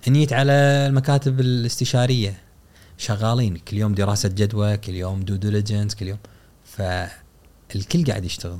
إن 0.07 0.14
ييت 0.14 0.33
على 0.33 0.51
المكاتب 0.51 1.39
الاستشارية 1.39 2.37
شغالين. 2.97 3.57
كل 3.57 3.77
يوم 3.77 3.93
دراسة 3.95 4.29
جدوى 4.29 4.77
كل 4.77 4.93
يوم 4.93 5.21
due 5.21 5.35
diligence 5.35 5.95
كل 5.95 6.07
يوم 6.07 6.19
فالكل 6.65 8.05
قاعد 8.07 8.25
يشتغل. 8.25 8.59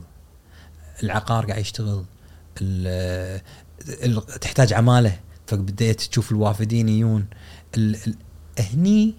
العقار 1.03 1.45
قاعد 1.45 1.61
يشتغل. 1.61 2.05
تحتاج 4.41 4.73
عمالة 4.73 5.19
فبديت 5.47 6.01
تشوف 6.01 6.31
الوافدين 6.31 6.89
يجون. 6.89 7.25
هني 8.59 9.13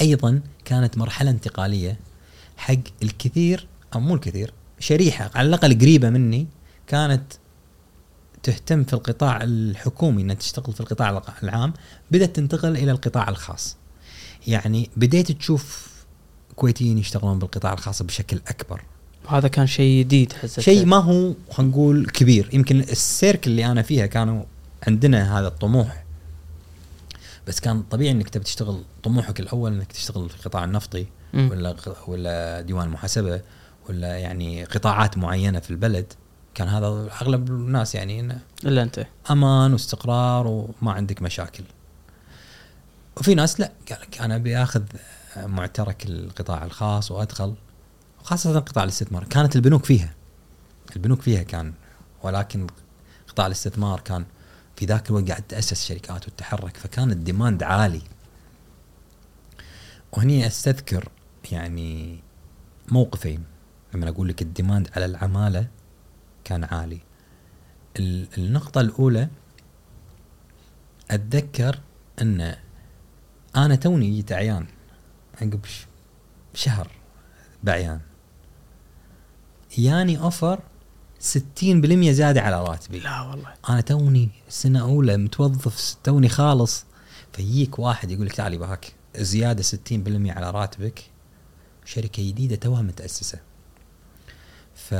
أيضا 0.00 0.40
كانت 0.64 0.98
مرحلة 0.98 1.30
انتقالية. 1.30 1.98
حق 2.58 2.74
الكثير 3.02 3.66
أو 3.94 4.00
مو 4.00 4.14
الكثير 4.14 4.52
شريحة 4.78 5.30
على 5.34 5.48
الأقل 5.48 5.78
قريبة 5.78 6.10
مني 6.10 6.46
كانت 6.86 7.32
تهتم 8.42 8.84
في 8.84 8.92
القطاع 8.92 9.42
الحكومي 9.42 10.22
إنها 10.22 10.34
تشتغل 10.34 10.72
في 10.74 10.80
القطاع 10.80 11.10
الق- 11.10 11.34
العام 11.42 11.72
بدأت 12.10 12.36
تنتقل 12.36 12.76
إلى 12.76 12.90
القطاع 12.90 13.28
الخاص. 13.28 13.76
يعني 14.46 14.90
بديت 14.96 15.32
تشوف 15.32 15.88
كويتيين 16.56 16.98
يشتغلون 16.98 17.38
بالقطاع 17.38 17.72
الخاص 17.72 18.02
بشكل 18.02 18.40
أكبر. 18.48 18.82
هذا 19.28 19.48
كان 19.48 19.66
شيء 19.66 20.00
جديد 20.04 20.32
حزتها 20.32 20.62
شيء 20.62 20.84
ما 20.86 20.96
هو 20.96 21.34
خلينا 21.50 21.72
نقول 21.72 22.06
كبير. 22.06 22.50
يمكن 22.52 22.80
السيركل 22.80 23.50
اللي 23.50 23.66
أنا 23.66 23.82
فيها 23.82 24.06
كانوا 24.06 24.44
عندنا 24.86 25.38
هذا 25.38 25.48
الطموح. 25.48 26.04
بس 27.46 27.60
كان 27.60 27.82
طبيعي 27.82 28.10
إنك 28.12 28.28
تبي 28.28 28.44
تشتغل 28.44 28.82
طموحك 29.02 29.40
الأول 29.40 29.72
إنك 29.72 29.92
تشتغل 29.92 30.28
في 30.28 30.36
القطاع 30.36 30.64
النفطي. 30.64 31.06
ولا 31.34 31.76
ولا 32.06 32.60
ديوان 32.60 32.88
محاسبة 32.88 33.42
ولا 33.88 34.18
يعني 34.18 34.64
قطاعات 34.64 35.18
معينة 35.18 35.60
في 35.60 35.70
البلد 35.70 36.12
كان 36.54 36.68
هذا 36.68 36.86
أغلب 37.22 37.48
الناس 37.48 37.94
يعني 37.94 38.20
إنه 38.20 38.38
إلا 38.64 38.82
أنت. 38.82 39.06
أمان 39.30 39.72
واستقرار 39.72 40.46
وما 40.46 40.92
عندك 40.92 41.22
مشاكل. 41.22 41.64
وفي 43.16 43.34
ناس 43.34 43.60
لا 43.60 43.72
قال 43.90 43.98
لك 44.00 44.20
أنا 44.20 44.36
أبي 44.36 44.56
آخذ 44.56 44.82
معترك 45.36 46.06
القطاع 46.06 46.64
الخاص 46.64 47.10
وأدخل 47.10 47.54
خاصه 48.22 48.58
قطاع 48.58 48.84
الاستثمار. 48.84 49.24
كانت 49.24 49.56
البنوك 49.56 49.84
فيها. 49.84 50.14
البنوك 50.96 51.22
فيها 51.22 51.42
كان 51.42 51.72
ولكن 52.22 52.66
قطاع 53.28 53.46
الاستثمار 53.46 54.00
كان 54.00 54.24
في 54.76 54.86
ذاك 54.86 55.10
الوقت 55.10 55.28
قاعد 55.28 55.42
تأسس 55.42 55.86
شركات 55.86 56.28
وتتحرك 56.28 56.76
فكان 56.76 57.10
الديماند 57.10 57.62
عالي. 57.62 58.02
وهني 60.12 60.46
أستذكر 60.46 61.08
يعني 61.52 62.20
موقفين. 62.88 63.44
لما 63.94 64.08
أقول 64.08 64.28
لك 64.28 64.42
ال 64.42 64.49
demand 64.49 64.90
على 64.96 65.04
العمالة 65.04 65.66
كان 66.44 66.64
عالي. 66.64 67.00
ال- 67.98 68.28
النقطة 68.38 68.80
الأولى 68.80 69.28
أتذكر 71.10 71.78
أن 72.22 72.56
أنا 73.56 73.74
توني 73.74 74.10
جيت 74.16 74.32
عيان 74.32 74.66
عقب 75.42 75.60
شهر 76.54 76.90
بعيان. 77.62 78.00
ياني 79.78 80.18
offer 80.20 80.60
60% 81.20 82.12
زيادة 82.12 82.40
على 82.42 82.62
راتبي. 82.64 82.98
لا 82.98 83.20
والله. 83.20 83.54
أنا 83.68 83.80
توني 83.80 84.28
سنة 84.48 84.80
أولى 84.80 85.16
متوظف 85.16 85.96
توني 86.04 86.28
خالص. 86.28 86.84
فيجيك 87.32 87.78
واحد 87.78 88.10
يقول 88.10 88.26
لك 88.26 88.32
تعال 88.32 88.58
بعطيك 88.58 88.92
زيادة 89.16 89.62
60% 89.62 90.30
على 90.32 90.50
راتبك. 90.50 91.04
شركة 91.88 92.28
جديدة 92.28 92.56
توها 92.56 92.82
متأسسة. 92.82 93.38
ف 94.74 94.94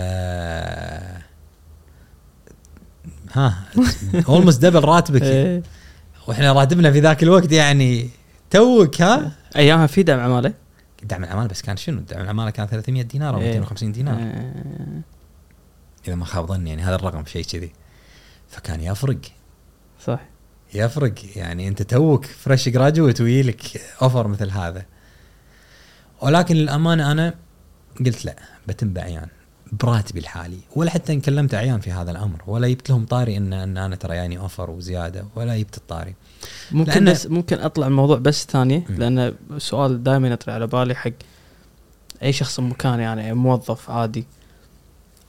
ها 3.32 3.64
almost 4.28 4.62
double 4.62 4.84
راتبك. 4.84 5.22
إيه. 5.32 5.62
وإحنا 6.26 6.52
راتبنا 6.52 6.92
في 6.92 7.00
ذاك 7.00 7.22
الوقت 7.22 7.52
يعني 7.52 8.10
توك 8.50 9.02
ها؟ 9.02 9.32
ايامها 9.56 9.86
في 9.86 10.02
دعم 10.02 10.20
عمالة؟ 10.20 10.54
دعم 11.02 11.24
العمالة 11.24 11.48
بس 11.48 11.62
كان 11.62 11.76
شنو؟ 11.76 12.00
دعم 12.00 12.20
العمالة 12.20 12.50
كان 12.50 12.66
300 12.66 13.02
دينار 13.02 13.34
أو 13.34 13.40
إيه. 13.40 13.46
250 13.46 13.92
دينار. 13.92 14.16
آه، 14.20 15.00
إذا 16.06 16.14
ما 16.14 16.24
خاب 16.24 16.46
ظني 16.46 16.70
يعني 16.70 16.82
هذا 16.82 16.94
الرقم 16.94 17.24
شيء 17.26 17.44
كذي. 17.44 17.72
فكان 18.48 18.80
يفرق. 18.80 19.20
صح. 20.04 20.20
يفرق. 20.74 21.14
يعني 21.36 21.68
أنت 21.68 21.82
توك 21.82 22.26
fresh 22.26 22.68
graduate 22.68 23.20
ويجيلك 23.20 23.80
offer 24.02 24.28
مثل 24.28 24.50
هذا. 24.50 24.84
ولكن 26.20 26.56
للأمانة 26.56 27.12
أنا 27.12 27.34
قلت 28.06 28.24
لا 28.24 28.36
بتم 28.68 28.92
بعيان 28.92 29.28
براتبي 29.72 30.20
الحالي 30.20 30.58
ولا 30.76 30.90
حتى 30.90 31.12
إن 31.12 31.20
كلمت 31.20 31.54
عيان 31.54 31.80
في 31.80 31.92
هذا 31.92 32.10
الأمر 32.10 32.42
ولا 32.46 32.68
جبت 32.68 32.90
لهم 32.90 33.06
طاري 33.06 33.36
ان 33.36 33.52
إن 33.52 33.76
أنا 33.76 33.96
ترى 33.96 34.16
يعني 34.16 34.38
offer 34.38 34.70
وزيادة 34.70 35.24
ولا 35.36 35.58
جبت 35.58 35.76
الطاري 35.76 36.14
ممكن 36.72 37.04
بس 37.04 37.26
ممكن 37.26 37.60
أطلع 37.60 37.86
الموضوع 37.86 38.18
بس 38.18 38.46
ثانية. 38.46 38.84
لأن 38.88 39.34
سؤال 39.58 40.02
دائما 40.02 40.28
يطري 40.28 40.54
على 40.54 40.66
بالي 40.66 40.94
حق 40.94 41.10
أي 42.22 42.32
شخص 42.32 42.60
بمكان 42.60 43.00
يعني 43.00 43.34
موظف 43.34 43.90
عادي 43.90 44.24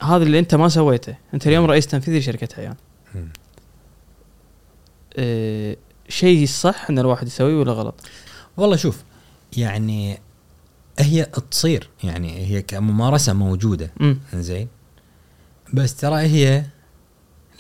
هذا 0.01 0.23
اللي 0.23 0.39
أنت 0.39 0.55
ما 0.55 0.69
سويته 0.69 1.15
أنت 1.33 1.47
اليوم 1.47 1.65
رئيس 1.65 1.87
تنفيذي 1.87 2.19
لشركة 2.19 2.47
عيان. 2.57 2.75
إيه 5.17 5.77
شيء 6.09 6.45
صح 6.47 6.89
إن 6.89 6.99
الواحد 6.99 7.27
يسويه 7.27 7.55
ولا 7.55 7.71
غلط؟ 7.71 8.01
والله 8.57 8.75
شوف 8.75 9.03
يعني 9.57 10.19
هي 10.99 11.25
تصير 11.25 11.89
يعني 12.03 12.45
هي 12.47 12.61
كممارسة 12.61 13.33
موجودة. 13.33 13.91
زين 14.33 14.67
بس 15.73 15.95
ترى 15.95 16.15
هي 16.15 16.65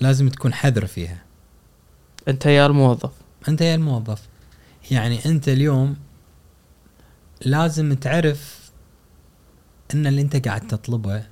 لازم 0.01 0.29
تكون 0.29 0.53
حذر 0.53 0.85
فيها. 0.85 1.23
أنت 2.27 2.45
يا 2.45 2.65
الموظف. 2.65 3.11
أنت 3.47 3.61
يا 3.61 3.75
الموظف. 3.75 4.21
يعني 4.91 5.25
أنت 5.25 5.49
اليوم 5.49 5.95
لازم 7.45 7.93
تعرف 7.93 8.71
إن 9.93 10.07
اللي 10.07 10.21
أنت 10.21 10.47
قاعد 10.47 10.67
تطلبه 10.67 11.23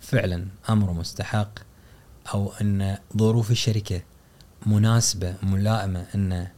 فعلا 0.00 0.46
أمر 0.70 0.92
مستحق 0.92 1.58
أو 2.34 2.52
إن 2.60 2.98
ظروف 3.16 3.50
الشركة 3.50 4.02
مناسبة 4.66 5.34
ملائمة 5.42 6.06
إن 6.14 6.48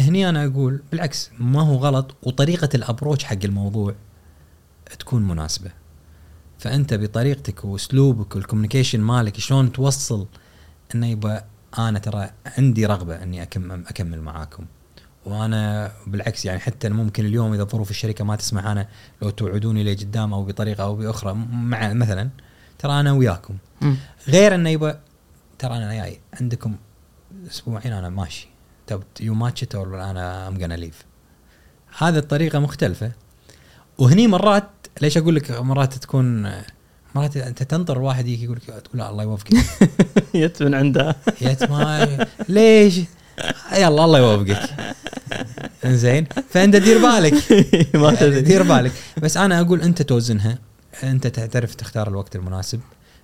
هني 0.00 0.28
أنا 0.28 0.46
أقول 0.46 0.82
بالعكس 0.90 1.30
ما 1.38 1.62
هو 1.62 1.76
غلط 1.76 2.14
وطريقة 2.22 2.68
ال 2.74 2.80
approach 2.80 3.24
حق 3.24 3.38
الموضوع 3.44 3.94
تكون 4.98 5.22
مناسبة. 5.28 5.70
فأنت 6.58 6.94
بطريقتك 6.94 7.64
وأسلوبك 7.64 8.36
وال 8.36 8.44
communication 8.44 9.00
مالك 9.00 9.36
شلون 9.36 9.72
توصل 9.72 10.26
إنه 10.94 11.06
يبقى 11.06 11.44
أنا 11.78 11.98
ترى 11.98 12.30
عندي 12.58 12.86
رغبة 12.86 13.22
إني 13.22 13.42
اكمل 13.42 13.86
أكمل 13.86 14.20
معاكم. 14.20 14.64
وأنا 15.26 15.92
بالعكس 16.06 16.44
يعني 16.44 16.58
حتى 16.60 16.88
ممكن 16.88 17.26
اليوم 17.26 17.52
إذا 17.52 17.64
ظروف 17.64 17.90
الشركة 17.90 18.24
ما 18.24 18.36
تسمح 18.36 18.66
أنا 18.66 18.88
لو 19.22 19.30
توعدوني 19.30 19.84
لقدام 19.94 20.34
أو 20.34 20.44
بطريقة 20.44 20.84
أو 20.84 20.96
بأخرى 20.96 21.34
مع 21.52 21.92
مثلا 21.92 22.30
ترى 22.78 23.00
أنا 23.00 23.12
وياكم. 23.12 23.56
غير 24.28 24.54
إنه 24.54 24.70
يبقى 24.70 25.00
ترى 25.58 25.76
أنا 25.76 25.94
جاي 25.94 26.20
عندكم 26.40 26.76
أسبوعين 27.50 27.92
أنا 27.92 28.08
ماشي. 28.08 28.49
you 29.20 29.34
match 29.34 29.64
or 29.74 30.02
أنا 30.02 30.48
I'm 30.48 30.58
gonna 30.58 30.72
leave 30.72 31.04
هذه 31.98 32.18
الطريقة 32.18 32.58
مختلفة. 32.58 33.12
وهني 33.98 34.26
مرات 34.26 34.70
ليش 35.00 35.18
أقول 35.18 35.36
لك 35.36 35.50
مرات 35.50 35.94
تكون 35.94 36.50
مرات 37.14 37.36
أنت 37.36 37.62
تنطر 37.62 37.98
واحد 37.98 38.26
يجي 38.28 38.44
يقول 38.44 38.56
لك 38.56 38.64
تقول 38.64 38.98
لا 38.98 39.10
الله 39.10 39.22
يوفقك. 39.22 39.54
جت 40.34 40.62
من 40.62 40.74
عندها 40.74 41.16
يا 41.40 41.56
ما 41.70 42.26
ليش؟ 42.48 43.00
يلا 43.72 44.04
الله 44.04 44.18
يوفقك. 44.18 44.70
زين 45.86 46.26
فأنت 46.50 46.76
دير 46.76 46.98
بالك. 46.98 47.34
ما 48.02 48.14
تدري. 48.14 48.40
دير 48.40 48.62
بالك. 48.62 48.92
بس 49.22 49.36
أنا 49.36 49.60
أقول 49.60 49.82
أنت 49.82 50.02
توزنها. 50.02 50.58
أنت 51.02 51.26
تعرف 51.26 51.74
تختار 51.74 52.08
الوقت 52.08 52.36
المناسب. 52.36 52.80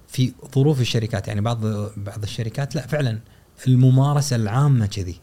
في 0.08 0.32
ظروف 0.54 0.80
الشركات 0.80 1.28
يعني 1.28 1.40
بعض 1.40 1.60
بعض 1.96 2.22
الشركات 2.22 2.74
لا 2.74 2.86
فعلا 2.86 3.18
الممارسة 3.66 4.36
العامة 4.36 4.86
كذي. 4.86 5.20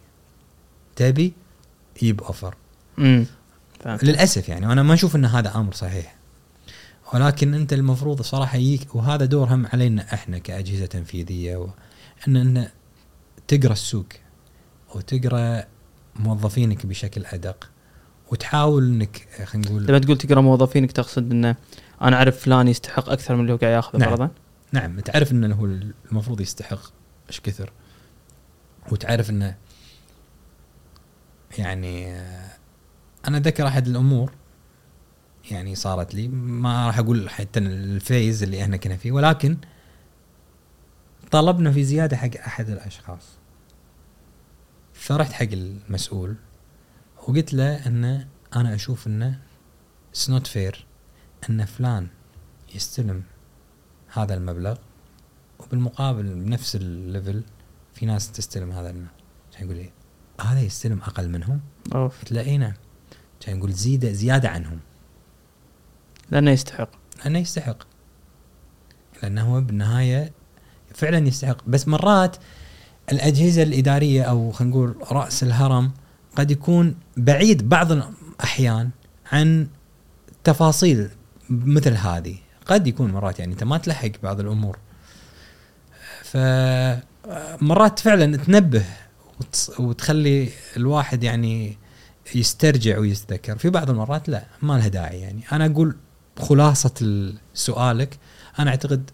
تبي 0.96 1.34
ييب 2.02 2.22
offer 2.22 2.56
للأسف 3.86 4.50
يعني 4.50 4.68
وأنا 4.68 4.84
ما 4.84 4.94
أشوف 4.94 5.16
إن 5.16 5.26
هذا 5.26 5.56
أمر 5.56 5.74
صحيح. 5.74 6.16
ولكن 7.14 7.54
أنت 7.54 7.74
المفروض 7.74 8.22
صراحة 8.22 8.58
يجيك 8.58 8.96
وهذا 8.96 9.26
دور 9.26 9.48
هم 9.54 9.66
علينا 9.74 10.14
إحنا 10.14 10.38
كأجهزة 10.38 10.86
تنفيذية 10.86 11.58
و 11.58 11.68
إن 12.28 12.38
ان 12.38 12.68
تقرأ 13.48 13.74
السوق 13.74 14.06
وتقرأ 14.96 15.64
موظفينك 16.16 16.86
بشكل 16.86 17.26
أدق 17.26 17.70
وتحاول 18.32 18.84
إنك 18.84 19.28
خلينا 19.46 19.70
نقول 19.70 19.86
لما 19.88 20.00
تقول 20.00 20.18
تقرأ 20.18 20.42
موظفينك 20.42 20.92
تقصد 20.92 21.32
إنه 21.32 21.56
أنا 22.02 22.16
أعرف 22.16 22.40
فلان 22.40 22.68
يستحق 22.68 23.10
أكثر 23.10 23.36
من 23.36 23.42
اللي 23.42 23.54
هو 23.54 23.58
قاعد 23.58 23.74
ياخذه 23.74 24.00
نعم. 24.00 24.10
فرضا؟ 24.10 24.30
نعم. 24.72 25.00
تعرف 25.00 25.32
إنه 25.32 25.56
هو 25.56 25.66
المفروض 26.12 26.42
يستحق 26.42 26.82
إيش 27.30 27.40
كثر؟ 27.40 27.72
وتعرف 28.92 29.30
إنه 29.30 29.56
يعني 31.58 32.16
أنا 33.28 33.40
ذكر 33.40 33.68
أحد 33.68 33.88
الأمور 33.88 34.32
يعني 35.52 35.76
صارت 35.76 36.16
لي 36.16 36.28
ما 36.28 36.88
راح 36.88 37.00
أقول 37.00 37.30
حتى 37.30 37.60
ال 37.60 37.74
phase 37.74 38.44
اللي 38.44 38.64
إحنا 38.64 38.78
كنا 38.78 38.98
فيه 38.98 39.12
ولكن 39.12 39.58
طلبنا 41.32 41.72
في 41.72 41.84
زيادة 41.84 42.18
حق 42.18 42.38
أحد 42.48 42.70
الأشخاص. 42.70 43.38
فرحت 44.94 45.32
حق 45.32 45.48
المسؤول 45.52 46.36
وقلت 47.18 47.54
له 47.54 47.88
ان 47.88 48.28
أنا 48.56 48.76
أشوف 48.76 49.08
إنه 49.08 49.40
it's 50.10 50.30
not 50.30 50.48
fair 50.48 50.86
إن 51.50 51.66
فلان 51.66 52.08
يستلم 52.76 53.24
هذا 54.14 54.34
المبلغ 54.34 54.78
وبالمقابل 55.60 56.24
بنفس 56.24 56.76
ال 56.76 56.87
level 56.87 57.44
في 57.94 58.06
ناس 58.06 58.32
تستلم 58.32 58.72
هذا 58.72 58.90
المبلغ. 58.90 59.12
يقول 59.62 59.76
لي 59.76 59.92
هذا 60.42 60.62
يستلم 60.62 61.00
أقل 61.02 61.30
منهم. 61.30 61.62
أوف. 61.96 62.20
قلت 62.20 62.32
له 62.32 62.42
اي 62.42 62.58
نعم 62.58 62.74
كان 63.40 63.58
يقول 63.58 63.74
زياده 63.74 64.12
زيادة 64.12 64.50
عنهم. 64.50 64.80
لأنه 66.32 66.52
يستحق. 66.52 66.90
لأنه 67.24 67.40
يستحق. 67.40 67.78
لأنه 69.24 69.56
هو 69.56 69.62
بالنهاية 69.62 70.32
فعلا 70.96 71.28
يستحق. 71.28 71.58
بس 71.68 71.88
مرات 71.88 72.38
الأجهزة 73.12 73.64
الإدارية 73.64 74.24
أو 74.24 74.52
خلينا 74.52 74.76
نقول 74.76 74.96
رأس 75.12 75.44
الهرم 75.44 75.92
قد 76.36 76.52
يكون 76.52 76.96
بعيد 77.18 77.70
بعض 77.70 77.92
الأحيان 77.92 78.90
عن 79.32 79.68
تفاصيل 80.44 81.10
مثل 81.50 81.94
هذه. 81.94 82.36
قد 82.66 82.88
يكون 82.88 83.12
مرات 83.12 83.40
يعني 83.40 83.54
أنت 83.54 83.64
ما 83.64 83.78
تلحق 83.78 84.12
بعض 84.24 84.40
الأمور. 84.40 84.78
فمرات 86.24 88.00
فعلا 88.00 88.38
تنبه 88.38 88.86
وتخلي 89.80 90.50
الواحد 90.78 91.24
يعني 91.24 91.78
يسترجع 92.36 92.98
ويتذكر. 93.00 93.58
في 93.58 93.70
بعض 93.70 93.90
المرات 93.90 94.30
لا 94.30 94.46
ما 94.62 94.74
لها 94.78 94.88
داعي 94.88 95.20
يعني. 95.20 95.42
أنا 95.52 95.66
أقول 95.66 95.96
خلاصة 96.40 96.94
ال- 97.02 97.38
سؤالك 97.54 98.18
أنا 98.60 98.70
أعتقد 98.70 99.10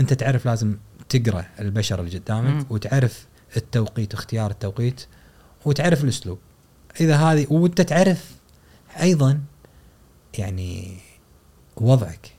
أنت 0.00 0.12
تعرف 0.12 0.46
لازم 0.46 0.76
تقرأ 1.08 1.44
البشر 1.60 2.00
اللي. 2.00 2.18
قدامك 2.18 2.70
وتعرف 2.70 3.26
التوقيت 3.56 4.14
واختيار 4.14 4.50
التوقيت 4.50 5.06
وتعرف 5.64 6.04
الأسلوب. 6.04 6.38
إذا 7.00 7.16
هذه 7.16 7.46
وأنت 7.50 7.80
تعرف 7.80 8.30
أيضا 9.00 9.40
يعني 10.38 10.96
وضعك. 11.76 12.30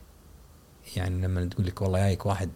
يعني 0.96 1.28
لما 1.28 1.46
تقول 1.46 1.66
لك 1.66 1.82
والله 1.82 2.00
جايك 2.00 2.26
واحد 2.26 2.50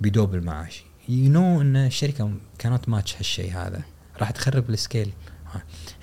ب 0.00 0.05
double 0.05 0.34
المعاش 0.34 0.84
you 1.08 1.30
know 1.30 1.60
إن 1.60 1.76
الشركة 1.76 2.30
كانت 2.58 2.88
ماتش 2.88 3.16
هالشيء 3.16 3.52
هذا. 3.52 3.82
راح 4.20 4.30
تخرب 4.30 4.70
ال 4.70 4.76
scale. 4.76 5.10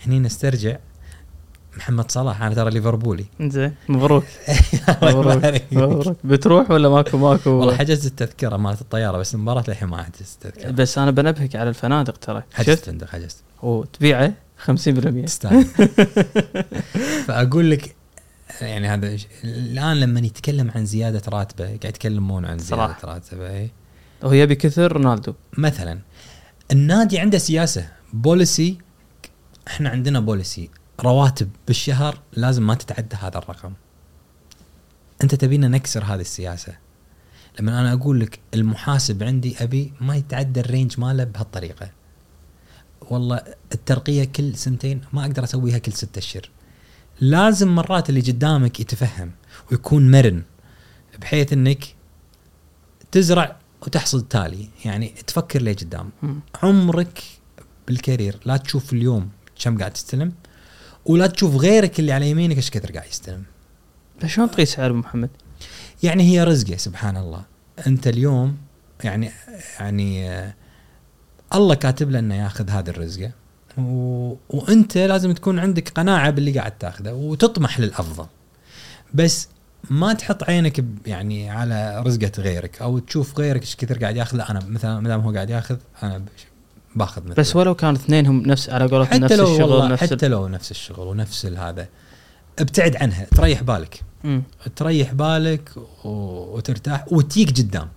هني 0.05 0.19
نسترجع 0.19 0.77
محمد 1.77 2.11
صلاح 2.11 2.41
أنا 2.41 2.55
ترى 2.55 2.69
ليفربولي. 2.69 3.25
زين 3.41 3.73
مبروك. 3.89 4.23
مبروك. 5.03 5.63
مبروك. 5.71 6.17
بتروح 6.23 6.71
ولا 6.71 6.89
ماكو 6.89 7.17
ماكو؟ 7.17 7.49
والله 7.49 7.75
حجزت 7.77 8.05
التذكرة 8.05 8.57
مالت 8.57 8.81
الطيارة 8.81 9.17
بس 9.17 9.35
المباراة 9.35 9.63
للحين 9.67 9.87
ما 9.89 10.03
حجزت 10.03 10.45
التذكرة. 10.45 10.71
بس 10.71 10.97
أنا 10.97 11.11
بنبهك 11.11 11.55
على 11.55 11.69
الفنادق 11.69 12.17
ترى. 12.17 12.43
حجزت 12.53 12.85
فندق 12.85 13.09
حجزت. 13.09 13.43
وتبيعه 13.63 14.33
50% 14.65 14.71
تستاهل. 15.25 15.65
فأقول 17.27 17.71
لك 17.71 17.95
يعني 18.61 18.87
هذا 18.87 19.17
الآن 19.43 19.99
لما 19.99 20.19
يتكلم 20.19 20.71
عن 20.75 20.85
زيادة 20.85 21.21
راتبه 21.29 21.65
قاعد 21.65 21.85
يتكلمون 21.85 22.45
عن 22.45 22.57
زيادة 22.57 22.75
صراحة. 22.75 23.13
راتبه 23.13 23.49
إيه. 23.49 23.78
هو 24.23 24.31
يبي 24.33 24.55
كثر 24.55 24.91
رونالدو. 24.91 25.33
مثلا 25.57 25.99
النادي 26.71 27.19
عنده 27.19 27.37
سياسة 27.37 27.89
policy 28.13 28.77
إحنا 29.67 29.89
عندنا 29.89 30.19
policy 30.19 30.69
رواتب 30.99 31.49
بالشهر 31.67 32.21
لازم 32.33 32.67
ما 32.67 32.73
تتعدى 32.73 33.15
هذا 33.15 33.37
الرقم. 33.37 33.73
أنت 35.23 35.35
تبينا 35.35 35.67
نكسر 35.67 36.03
هذه 36.03 36.21
السياسة. 36.21 36.77
لما 37.59 37.79
أنا 37.81 37.93
أقول 37.93 38.19
لك 38.19 38.39
المحاسب 38.53 39.23
عندي 39.23 39.63
أبي 39.63 39.93
ما 40.01 40.15
يتعدى 40.15 40.59
ال 40.59 40.66
range 40.66 40.99
ماله 40.99 41.23
بهالطريقة. 41.23 41.89
والله 43.01 43.41
الترقية 43.73 44.23
كل 44.23 44.55
سنتين 44.55 45.01
ما 45.13 45.21
أقدر 45.21 45.43
أسويها 45.43 45.77
كل 45.77 45.93
ستة 45.93 46.19
أشهر. 46.19 46.49
لازم 47.21 47.75
مرات 47.75 48.09
اللي 48.09 48.21
قدامك 48.21 48.79
يتفهم 48.79 49.31
ويكون 49.71 50.11
مرن 50.11 50.43
بحيث 51.21 51.53
إنك 51.53 51.95
تزرع 53.11 53.58
وتحصد 53.81 54.27
تالي. 54.27 54.69
يعني 54.85 55.13
تفكر 55.27 55.61
ليه 55.61 55.75
قدام. 55.75 56.09
عمرك 56.63 57.23
بالكارير 57.87 58.39
لا 58.45 58.57
تشوف 58.57 58.93
اليوم 58.93 59.29
كم 59.63 59.77
قاعد 59.77 59.91
تستلم 59.91 60.33
ولا 61.05 61.27
تشوف 61.27 61.55
غيرك 61.55 61.99
اللي 61.99 62.11
على 62.11 62.29
يمينك 62.29 62.57
إيش 62.57 62.69
كثر 62.69 62.91
قاعد 62.91 63.07
يستلم. 63.09 63.43
شلون 64.25 64.51
تقيس 64.51 64.73
سعر 64.73 64.93
محمد؟ 64.93 65.29
يعني 66.03 66.23
هي 66.23 66.43
رزقة 66.43 66.77
سبحان 66.77 67.17
الله. 67.17 67.43
أنت 67.87 68.07
اليوم 68.07 68.57
يعني 69.03 69.31
يعني 69.79 70.29
الله 71.55 71.75
كاتب 71.75 72.09
له 72.11 72.19
إنه 72.19 72.35
ياخذ 72.35 72.69
هذه 72.69 72.89
الرزقة 72.89 73.31
و... 73.77 74.35
وأنت 74.49 74.97
لازم 74.97 75.31
تكون 75.31 75.59
عندك 75.59 75.89
قناعة 75.89 76.29
باللي 76.29 76.59
قاعد 76.59 76.77
تاخذه 76.77 77.11
وتطمح 77.11 77.79
للأفضل. 77.79 78.25
بس 79.13 79.47
ما 79.89 80.13
تحط 80.13 80.43
عينك 80.43 80.85
يعني 81.05 81.49
على 81.49 82.03
رزقة 82.05 82.31
غيرك 82.37 82.81
أو 82.81 82.99
تشوف 82.99 83.39
غيرك 83.39 83.61
إيش 83.61 83.75
كثر 83.75 83.97
قاعد 83.99 84.15
ياخذ 84.15 84.37
لا 84.37 84.51
أنا 84.51 84.59
مثلا 84.67 84.99
ما 84.99 85.09
دام 85.09 85.21
هو 85.21 85.31
قاعد 85.31 85.49
ياخذ 85.49 85.77
أنا 86.03 86.23
باخذ 86.95 87.23
مثله 87.23 87.35
بس 87.35 87.55
ولو 87.55 87.75
كان 87.75 87.95
اثنينهم 87.95 88.41
نفس 88.41 88.69
على 88.69 88.85
قولتهم 88.85 89.19
نفس 89.23 89.33
لو 89.33 89.53
الشغل 89.53 89.91
نفس 89.91 90.13
حتى. 90.13 90.27
لو 90.27 90.47
نفس 90.47 90.71
الشغل 90.71 91.07
ونفس 91.07 91.45
هذا 91.45 91.87
ابتعد 92.59 92.95
عنها 92.95 93.25
تريح 93.25 93.63
بالك 93.63 94.01
مم. 94.23 94.43
تريح 94.75 95.13
بالك. 95.13 95.69
وترتاح 96.05 97.05
وتيك 97.11 97.49
قدام 97.57 97.87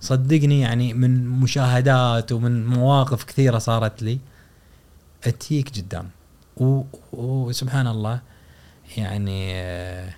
صدقني 0.00 0.60
يعني 0.60 0.94
من 0.94 1.28
مشاهدات 1.28 2.32
ومن 2.32 2.66
مواقف 2.66 3.24
كثيرة 3.24 3.58
صارت 3.58 4.02
لي 4.02 4.18
تيك 5.40 5.78
قدام. 5.78 6.10
وسبحان 7.12 7.86
الله 7.86 8.20
يعني 8.96 9.50
آه، 9.54 10.14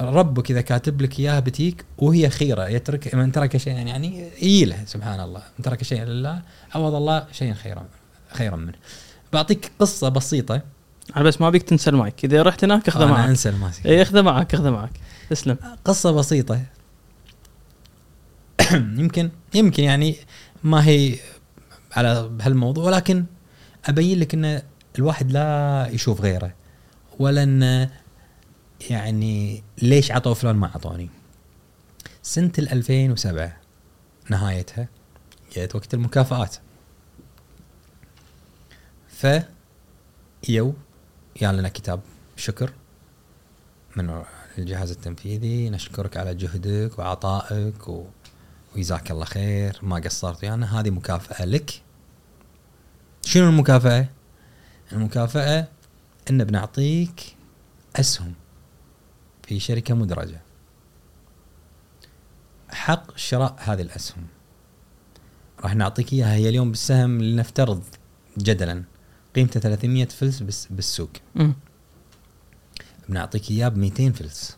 ربك 0.00 0.50
إذا 0.50 0.60
كاتب 0.60 1.02
لك 1.02 1.20
إياها 1.20 1.40
بتيك 1.40 1.84
وهي 1.98 2.30
خيرة. 2.30 2.68
يترك 2.68 3.14
من 3.14 3.32
ترك 3.32 3.56
شيئا 3.56 3.80
يعني 3.80 4.30
يجي 4.42 4.64
له 4.64 4.76
سبحان 4.86 5.20
الله. 5.20 5.42
من 5.58 5.64
ترك 5.64 5.82
شيئا 5.82 6.04
لله 6.04 6.42
عوض 6.74 6.94
الله 6.94 7.26
شيئا 7.32 7.54
خيرا 7.54 7.84
خيرا 8.32 8.56
منه. 8.56 8.74
بعطيك 9.32 9.72
قصة 9.78 10.08
بسيطة. 10.08 10.60
أنا 11.16 11.24
بس 11.24 11.40
ما 11.40 11.48
ابيك 11.48 11.62
تنسى 11.62 11.90
المايك. 11.90 12.24
إذا 12.24 12.42
رحت 12.42 12.64
هناك 12.64 12.88
اخذه 12.88 13.04
أنا 13.04 13.12
معك. 13.12 13.28
أنسى 13.28 13.48
الماسك 13.48 13.86
اي 13.86 14.02
اخذه 14.02 14.22
معك 14.22 14.54
اخذه 14.54 14.70
معك. 14.70 14.90
تسلم. 15.30 15.56
قصة 15.84 16.10
بسيطة. 16.10 16.60
يمكن 18.72 19.30
يمكن 19.54 19.82
يعني 19.82 20.16
ما 20.64 20.86
هي 20.86 21.14
على 21.92 22.28
بهالموضوع 22.28 22.84
ولكن 22.84 23.24
أبين 23.84 24.18
لك 24.18 24.34
إن 24.34 24.62
الواحد 24.98 25.32
لا 25.32 25.88
يشوف 25.90 26.20
غيره 26.20 26.52
ولا 27.18 27.42
إن 27.42 27.88
يعني 28.90 29.62
ليش 29.82 30.10
عطوا 30.10 30.34
فلان 30.34 30.56
ما 30.56 30.66
عطوني؟ 30.74 31.10
سنة 32.22 32.52
ال 32.58 32.72
2007 32.72 33.56
نهايتها 34.30 34.88
جت 35.56 35.74
وقت 35.74 35.94
المكافآت. 35.94 36.56
ف 39.08 39.26
يو 40.48 40.74
يا 41.42 41.52
لنا 41.52 41.68
كتاب 41.68 42.00
شكر 42.36 42.72
من 43.96 44.22
الجهاز 44.58 44.90
التنفيذي 44.90 45.70
نشكرك 45.70 46.16
على 46.16 46.34
جهدك 46.34 46.98
وعطائك 46.98 47.88
و... 47.88 48.06
وجزاك 48.76 49.10
الله 49.10 49.24
خير 49.24 49.78
ما 49.82 49.96
قصرت 49.96 50.44
ويانا 50.44 50.80
هذه 50.80 50.90
مكافأة 50.90 51.44
لك. 51.44 51.82
شنو 53.22 53.48
المكافأة؟ 53.48 54.08
المكافأة 54.92 55.68
إن 56.30 56.44
بنعطيك 56.44 57.36
أسهم. 57.96 58.34
في 59.46 59.60
شركة 59.60 59.94
مدرجة. 59.94 60.40
حق 62.70 63.16
شراء 63.16 63.56
هذه 63.58 63.82
الأسهم. 63.82 64.26
راح 65.60 65.74
نعطيك 65.74 66.12
إياها. 66.12 66.34
هي 66.34 66.48
اليوم 66.48 66.70
بالسهم 66.70 67.22
لنفترض 67.22 67.82
جدلا 68.38 68.84
قيمته 69.36 69.60
300 69.60 70.04
فلس 70.04 70.40
بس 70.40 70.66
بالسوق. 70.70 71.10
مم. 71.34 71.54
بنعطيك 73.08 73.50
اياه 73.50 73.68
ب 73.68 73.78
200 73.78 74.12
فلس. 74.12 74.56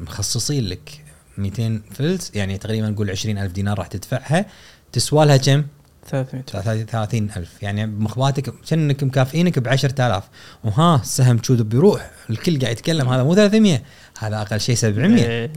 مخصصين 0.00 0.64
لك 0.64 1.04
200 1.38 1.82
فلس 1.90 2.34
يعني 2.34 2.58
تقريبا 2.58 2.90
نقول 2.90 3.10
20000 3.10 3.52
دينار 3.52 3.78
راح 3.78 3.86
تدفعها. 3.86 4.46
تسوى 4.92 5.26
لها 5.26 5.36
كم؟ 5.36 5.64
300 6.08 6.84
30000 6.84 7.62
يعني 7.62 7.86
بمخباتك 7.86 8.54
كأنك 8.68 9.04
مكافئينك 9.04 9.58
ب 9.58 9.68
10000 9.68 10.28
وها 10.64 11.00
السهم 11.00 11.42
شو 11.42 11.64
بيروح؟ 11.64 12.10
الكل 12.30 12.58
قاعد 12.60 12.72
يتكلم 12.72 13.08
هذا 13.08 13.22
مو 13.22 13.34
300 13.34 13.82
هذا 14.18 14.40
أقل 14.40 14.60
شيء 14.60 14.74
700 14.74 15.24
إيه. 15.26 15.50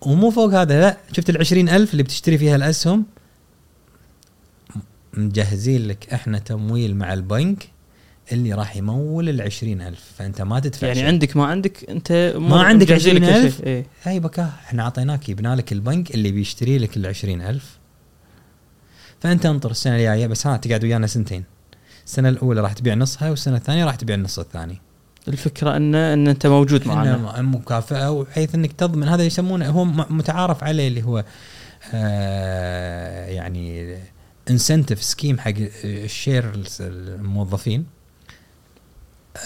ومو 0.00 0.30
فوق 0.30 0.54
هذا 0.54 0.80
لا. 0.80 0.96
شفت 1.12 1.30
ال 1.30 1.38
20000 1.38 1.92
اللي 1.92 2.02
بتشتري 2.02 2.38
فيها 2.38 2.56
الأسهم؟ 2.56 3.04
مجهزين 5.14 5.88
لك 5.88 6.12
إحنا 6.12 6.38
تمويل 6.38 6.96
مع 6.96 7.12
البنك 7.12 7.68
اللي 8.32 8.52
راح 8.52 8.76
يمول 8.76 9.28
ال 9.28 9.42
20000 9.42 10.12
فأنت 10.18 10.42
ما 10.42 10.60
تدفع 10.60 10.86
يعني 10.86 10.98
شيء. 10.98 11.08
عندك 11.08 11.36
ما 11.36 11.46
عندك 11.46 11.90
أنت 11.90 12.34
ما 12.38 12.62
عندك 12.62 12.90
مجهزين 12.92 13.14
لك 13.14 13.20
كل 13.20 13.26
20,000 13.26 13.56
شيء. 13.56 13.66
إيه. 13.66 13.86
هاي 14.02 14.20
بكاه 14.20 14.50
إحنا 14.64 14.82
أعطيناك 14.82 15.28
يبنى 15.28 15.54
لك 15.54 15.72
البنك 15.72 16.14
اللي 16.14 16.30
بيشتري 16.30 16.78
لك 16.78 16.96
ال 16.96 17.06
20000 17.06 17.77
فأنت 19.20 19.46
انطر 19.46 19.70
السنة 19.70 19.96
الجاية 19.96 20.26
بس 20.26 20.46
ها 20.46 20.56
تقعد 20.56 20.84
ويانا 20.84 21.06
سنتين. 21.06 21.44
السنة 22.06 22.28
الأولى 22.28 22.60
راح 22.60 22.72
تبيع 22.72 22.94
نصها 22.94 23.30
والسنة 23.30 23.56
الثانية 23.56 23.84
راح 23.84 23.94
تبيع 23.94 24.16
النص 24.16 24.38
الثاني. 24.38 24.80
الفكرة 25.28 25.76
ان 25.76 25.94
إن 25.94 26.28
أنت 26.28 26.46
موجود 26.46 26.86
معنا 26.88 27.42
مكافأة 27.42 28.10
وحيث 28.10 28.54
إنك 28.54 28.72
تضمن. 28.72 29.08
هذا 29.08 29.24
يسمونه 29.24 29.68
هو 29.68 29.84
م- 29.84 30.16
متعارف 30.16 30.64
عليه 30.64 30.88
اللي 30.88 31.02
هو 31.02 31.24
آه 31.94 33.26
يعني 33.26 33.96
incentive 34.50 35.02
scheme 35.02 35.38
حق 35.38 35.52
ال 35.84 35.95
share 35.95 36.52
الموظفين. 36.80 37.86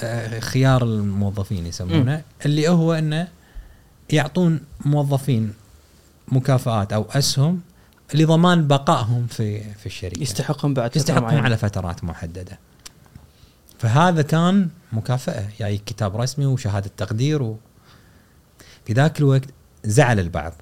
آه 0.02 0.40
خيار 0.40 0.82
الموظفين 0.84 1.66
يسمونه. 1.66 2.22
اللي 2.46 2.68
هو 2.68 2.92
إنه 2.94 3.28
يعطون 4.10 4.60
موظفين 4.84 5.52
مكافآت 6.28 6.92
أو 6.92 7.06
أسهم 7.10 7.60
لضمان 8.14 8.66
بقائهم 8.66 9.26
في 9.26 9.74
في 9.74 9.86
الشركة. 9.86 10.22
يستحقون 10.22 10.74
بعد 10.74 10.96
يستحقون. 10.96 11.34
على 11.34 11.56
فترات 11.56 12.04
محددة. 12.04 12.58
فهذا 13.78 14.22
كان 14.22 14.68
مكافأة. 14.92 15.48
جاي 15.60 15.78
كتاب 15.78 16.16
رسمي 16.16 16.46
وشهادة 16.46 16.90
تقدير 16.96 17.42
و... 17.42 17.58
في 18.84 18.92
ذاك 18.92 19.18
الوقت 19.18 19.48
زعل 19.84 20.20
البعض 20.20 20.52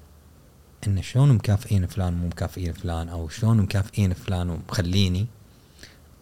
إن 0.87 1.01
شلون 1.01 1.31
مكافئين 1.31 1.87
فلان 1.87 2.13
مو 2.13 2.27
مكافئين 2.27 2.73
فلان 2.73 3.09
أو 3.09 3.29
شلون 3.29 3.57
مكافئين 3.57 4.13
فلان 4.13 4.49
ومخليني. 4.49 5.27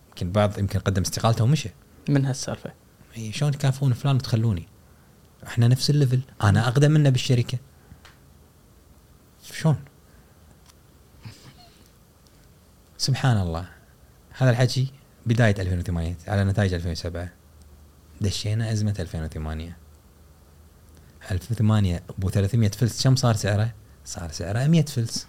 يمكن 0.10 0.26
البعض 0.26 0.60
يمكن 0.60 0.80
قدم 0.80 1.02
استقالته 1.02 1.44
ومشى 1.44 1.70
من 2.10 2.26
هالسالفة؟ 2.26 2.72
إي 3.18 3.32
شلون 3.32 3.52
تكافئون 3.52 3.94
فلان 3.94 4.16
وتخلوني؟ 4.16 4.68
إحنا 5.48 5.68
نفس 5.68 5.90
الليفل. 5.90 6.20
أنا 6.44 6.68
أقدم 6.68 6.92
منه 6.92 7.10
بالشركة. 7.10 7.58
شلون؟ 9.54 9.76
سبحان 13.00 13.38
الله. 13.38 13.66
هذا 14.38 14.50
الحكي 14.50 14.92
بداية 15.26 15.56
2008 15.60 16.16
على 16.28 16.44
نتائج 16.44 16.74
2007 16.74 17.30
دشينا 18.22 18.72
أزمة 18.72 18.96
2008 19.00 19.78
2008 21.32 22.04
أبو 22.10 22.30
300 22.30 22.70
فلس 22.70 23.04
كم 23.04 23.16
صار 23.16 23.36
سعره؟ 23.36 23.74
صار 24.06 24.32
سعره 24.32 24.68
100 24.68 24.86
فلس. 24.86 25.28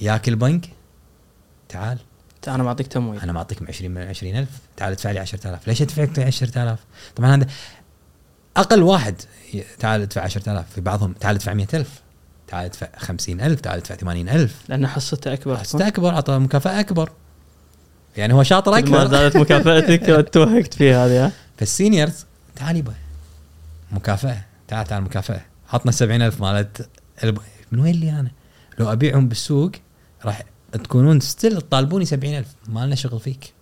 ياك 0.00 0.28
البنك 0.28 0.70
تعال. 1.68 1.98
أنا 2.48 2.62
معطيك 2.62 2.86
تمويل. 2.86 3.20
أنا 3.20 3.32
معطيك 3.32 3.62
من 3.62 3.68
20 3.68 3.90
من 3.90 4.02
20000 4.02 4.48
تعال 4.76 4.92
ادفع 4.92 5.10
لي 5.10 5.18
10000 5.18 5.68
ليش 5.68 5.82
ادفع 5.82 6.02
لك 6.02 6.18
10000 6.18 6.78
طبعا 7.16 7.34
هذا 7.36 7.46
أقل 8.56 8.82
واحد 8.82 9.14
تعال 9.78 10.02
ادفع 10.02 10.22
10000 10.22 10.72
في 10.74 10.80
بعضهم 10.80 11.12
تعال 11.12 11.34
ادفع 11.34 11.54
100000 11.54 12.03
تعال 12.54 12.64
ادفع 12.64 12.88
50000 12.98 13.60
تعال 13.60 13.78
ادفع 13.78 13.94
80000 13.94 14.54
لأن 14.68 14.86
حصته 14.86 15.32
أكبر. 15.32 15.56
حسيت 15.56 15.80
أكبر 15.80 16.10
اعطى 16.10 16.38
مكافأة 16.38 16.80
أكبر. 16.80 17.10
يعني 18.16 18.34
هو 18.34 18.42
شاطر 18.42 18.80
كل 18.80 18.90
ما 18.90 19.02
اكبر 19.02 19.10
زادت 19.10 19.36
مكافأتك 19.36 20.28
توهقت 20.32 20.74
فيها 20.74 21.06
هذه 21.06 21.26
ها؟ 21.26 21.32
فالسينيورز 21.56 22.26
تعال 22.56 22.76
يبا. 22.76 22.94
مكافأة. 23.92 24.44
تعال 24.68 24.86
تعال 24.86 25.02
مكافأة. 25.02 25.40
عطنا 25.72 25.92
70000 25.92 26.40
مالت 26.40 26.88
الب... 27.24 27.38
من 27.72 27.80
وين 27.80 27.94
لي 27.94 28.10
أنا؟ 28.10 28.30
لو 28.78 28.92
أبيعهم 28.92 29.28
بالسوق 29.28 29.70
راح 30.24 30.42
تكونون 30.72 31.20
ستيل 31.20 31.62
تطالبوني 31.62 32.04
70000 32.04 32.46
ما 32.68 32.86
لنا 32.86 32.94
شغل 32.94 33.20
فيك. 33.20 33.52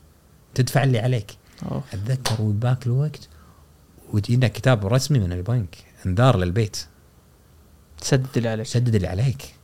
تدفع 0.54 0.82
اللي 0.84 0.98
عليك. 0.98 1.36
أوه. 1.70 1.82
أتذكر 1.92 2.42
وذاك 2.42 2.86
الوقت 2.86 3.28
وجينا 4.12 4.48
كتاب 4.48 4.86
رسمي 4.86 5.18
من 5.18 5.32
البنك 5.32 5.76
انذار 6.06 6.36
للبيت. 6.36 6.86
تسدد 8.02 8.36
اللي 8.36 8.48
عليك. 8.48 8.66
سدد 8.66 8.94
اللي 8.94 9.08
عليك. 9.08 9.54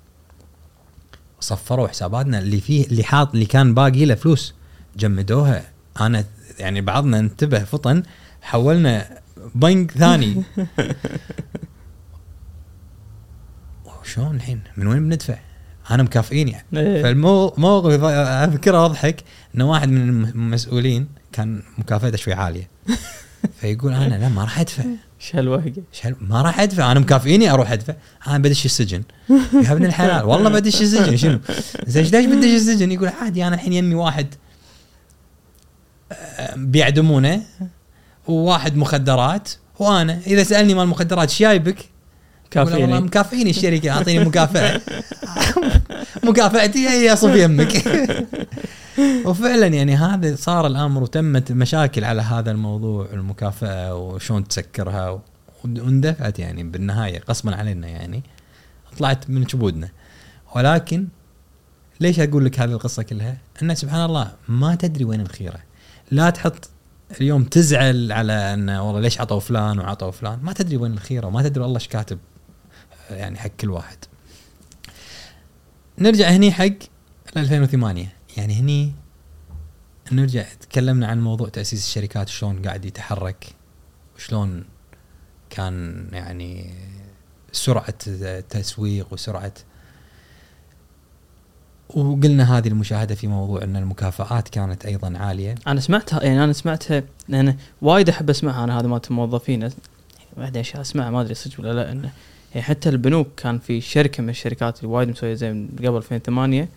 صفروا 1.41 1.89
حساباتنا. 1.89 2.39
اللي 2.39 2.61
فيه 2.61 2.87
اللي 2.87 3.05
حاط 3.05 3.33
اللي 3.33 3.47
كان 3.47 3.75
باقي 3.75 4.05
له 4.05 4.15
فلوس 4.15 4.55
جمدوها. 4.97 5.65
أنا 6.01 6.25
يعني 6.59 6.81
بعضنا 6.81 7.19
انتبه 7.19 7.59
فطن 7.65 8.03
حولنا 8.43 9.21
بنك 9.55 9.91
ثاني. 9.91 10.43
شلون 14.15 14.37
الحين؟ 14.37 14.61
من 14.77 14.87
وين 14.87 15.09
بندفع؟ 15.09 15.39
أنا 15.91 16.03
مكافئين 16.03 16.49
يعني. 16.49 16.67
إيه. 16.77 17.03
فالموقف 17.03 18.05
اذكره 18.05 18.87
أضحك. 18.87 19.25
إنه 19.55 19.71
واحد 19.71 19.89
من 19.89 20.25
المسؤولين 20.25 21.09
كان 21.33 21.63
مكافئته 21.79 22.17
شوي 22.17 22.35
عالية. 22.35 22.69
فيقول 23.61 23.93
أنا 23.93 24.15
لا 24.15 24.29
ما 24.29 24.43
راح 24.43 24.61
أدفع. 24.61 24.85
إيش 25.21 25.37
هالوهقه 25.37 25.83
إيش 25.95 26.15
ما 26.21 26.43
راح 26.43 26.61
أدفع 26.61 26.93
أنا 26.93 27.01
مكافئيني 27.01 27.51
أروح 27.51 27.73
أدفع. 27.73 27.95
أنا 28.27 28.39
بدش 28.39 28.65
السجن. 28.65 29.03
يا 29.65 29.73
ابن 29.73 29.85
الحلال. 29.85 30.25
والله 30.25 30.51
بدش 30.51 30.83
السجن 30.83 31.17
شنو؟ 31.17 31.41
زين 31.87 32.05
ليش 32.05 32.27
بدش 32.27 32.45
السجن؟ 32.45 32.93
يقول 32.93 33.09
عادي 33.09 33.47
أنا 33.47 33.55
الحين 33.55 33.73
يمي 33.73 33.95
واحد 33.95 34.35
آه، 36.13 36.55
بيع 36.57 36.89
دمونه 36.89 37.43
وواحد 38.29 38.77
مخدرات 38.77 39.49
وأنا 39.79 40.21
إذا 40.27 40.43
سألني 40.43 40.75
مال 40.75 40.85
المخدرات 40.85 41.29
إيش 41.29 41.41
جايبك؟ 41.41 41.98
له 42.57 42.63
والله 42.63 42.77
كافيني 42.79 43.01
مكافئيني 43.01 43.51
الشركة 43.51 43.91
أعطيني 43.91 44.25
مكافأة. 44.25 44.81
مكافاتي 46.29 46.89
هي 46.89 47.13
اصب 47.13 47.37
يمك 47.37 47.85
وفعلا 49.25 49.67
يعني 49.67 49.97
هذا 49.97 50.37
صار 50.37 50.67
الأمر 50.67 51.03
وتمت 51.03 51.53
مشاكل 51.53 52.05
على 52.05 52.23
هذا 52.23 52.51
الموضوع 52.51 53.07
المكافأة 53.13 53.95
وشلون 53.95 54.49
تسكرها 54.49 55.23
واندفعت 55.65 56.39
يعني 56.39 56.63
بالنهاية 56.63 57.23
غصبا 57.29 57.57
علينا 57.57 57.89
يعني. 57.89 58.23
طلعت 58.99 59.31
من 59.31 59.45
جبودنا 59.45 59.89
ولكن 60.57 61.07
ليش 62.01 62.21
أقول 62.21 62.45
لك 62.45 62.61
هذه 62.61 62.73
القصة 62.73 63.03
كلها؟ 63.03 63.37
انه 63.63 63.75
سبحان 63.75 64.05
الله 64.05 64.33
ما 64.49 64.75
تدري 64.75 65.05
وين 65.05 65.21
الخيرة. 65.21 65.59
لا 66.11 66.31
تحط 66.31 66.71
اليوم 67.21 67.45
تزعل 67.45 68.13
على 68.13 68.33
انه 68.33 68.87
والله 68.87 69.01
ليش 69.01 69.21
عطوا 69.21 69.41
فلان 69.41 69.79
وعطوا 69.79 70.11
فلان. 70.11 70.39
ما 70.43 70.53
تدري 70.53 70.77
وين 70.77 70.93
الخيرة 70.93 71.27
وما 71.27 71.43
تدري 71.43 71.65
الله 71.65 71.77
إيش 71.77 71.89
كاتب. 71.89 72.19
يعني 73.11 73.39
حق 73.39 73.51
كل 73.61 73.71
واحد. 73.71 73.99
نرجع 75.99 76.29
هني 76.29 76.53
حق 76.53 76.69
2008 77.37 78.13
يعني 78.37 78.55
هني 78.55 78.93
نرجع 80.13 80.45
تكلمنا 80.61 81.07
عن 81.07 81.21
موضوع 81.21 81.49
تأسيس 81.49 81.87
الشركات 81.87 82.29
شلون 82.29 82.63
قاعد 82.63 82.85
يتحرك 82.85 83.47
وشلون 84.17 84.65
كان 85.51 86.07
يعني 86.13 86.75
سرعة 87.53 87.95
التسويق 88.07 89.13
وسرعة 89.13 89.53
وقلنا 91.89 92.59
هذه 92.59 92.69
المشاهدة 92.69 93.15
في 93.15 93.27
موضوع 93.27 93.63
إن 93.63 93.77
المكافآت 93.77 94.49
كانت 94.49 94.87
أيضا 94.87 95.19
عالية. 95.19 95.55
أنا 95.67 95.81
سمعتها 95.81 96.23
يعني 96.23 96.45
أنا 96.45 96.53
سمعتها 96.53 97.03
لأن 97.29 97.57
وايد 97.83 98.09
أحب 98.09 98.31
أسمعها 98.31 98.65
أنا 98.65 98.81
هذا 98.81 98.87
مالت 98.87 99.11
الموظفين 99.11 99.71
واحد 100.37 100.57
اشياء 100.57 100.81
اسمعها 100.81 101.11
ما 101.11 101.21
أدري 101.21 101.35
صدق 101.35 101.61
ولا 101.61 101.73
لا 101.73 101.93
إنه 101.93 102.13
يعني 102.55 102.63
حتى 102.63 102.89
البنوك 102.89 103.29
كان 103.37 103.59
في 103.59 103.81
شركة 103.81 104.23
من 104.23 104.29
الشركات 104.29 104.79
اللي 104.79 104.93
وايد 104.93 105.09
مسوية 105.09 105.35
زي 105.35 105.67
قبل 105.79 105.97
2008 105.97 106.69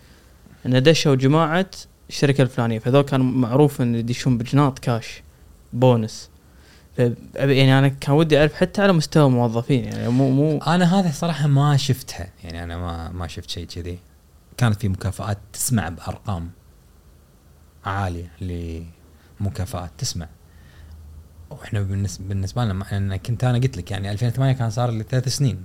انه 0.66 0.78
دشوا 0.78 1.14
جماعة 1.14 1.70
الشركة 2.08 2.42
الفلانية 2.42 2.78
فهذول 2.78 3.02
كان 3.02 3.20
معروف 3.20 3.82
إن 3.82 3.94
يدشون 3.94 4.38
بجناط 4.38 4.78
cash 4.78 5.22
bonus 5.72 6.30
يعني 7.34 7.78
أنا 7.78 7.88
كان 7.88 8.14
ودي 8.14 8.38
أعرف 8.38 8.54
حتى 8.54 8.82
على 8.82 8.92
مستوى 8.92 9.26
الموظفين 9.26 9.84
يعني 9.84 10.08
مو 10.08 10.30
مو 10.30 10.58
أنا 10.58 11.00
هذا 11.00 11.10
صراحة 11.10 11.46
ما 11.46 11.76
شفتها 11.76 12.28
يعني 12.44 12.64
أنا 12.64 12.76
ما 12.76 13.12
ما 13.12 13.26
شفت 13.26 13.50
شيء 13.50 13.66
كذي. 13.66 13.98
كانت 14.56 14.80
في 14.80 14.88
مكافآت 14.88 15.38
تسمع 15.52 15.88
بأرقام 15.88 16.50
عالية 17.84 18.32
لمكافآت 19.40 19.90
تسمع. 19.98 20.28
وإحنا 21.60 21.80
بالنسبة 21.80 22.24
بالنسبة 22.28 22.64
لنا 22.64 22.96
أنا 22.96 23.16
كنت 23.16 23.44
أنا 23.44 23.58
قلت 23.58 23.76
لك 23.76 23.90
يعني 23.90 24.10
2008 24.12 24.52
كان 24.52 24.70
صار 24.70 24.90
لي 24.90 25.04
ثلاث 25.10 25.28
سنين. 25.28 25.64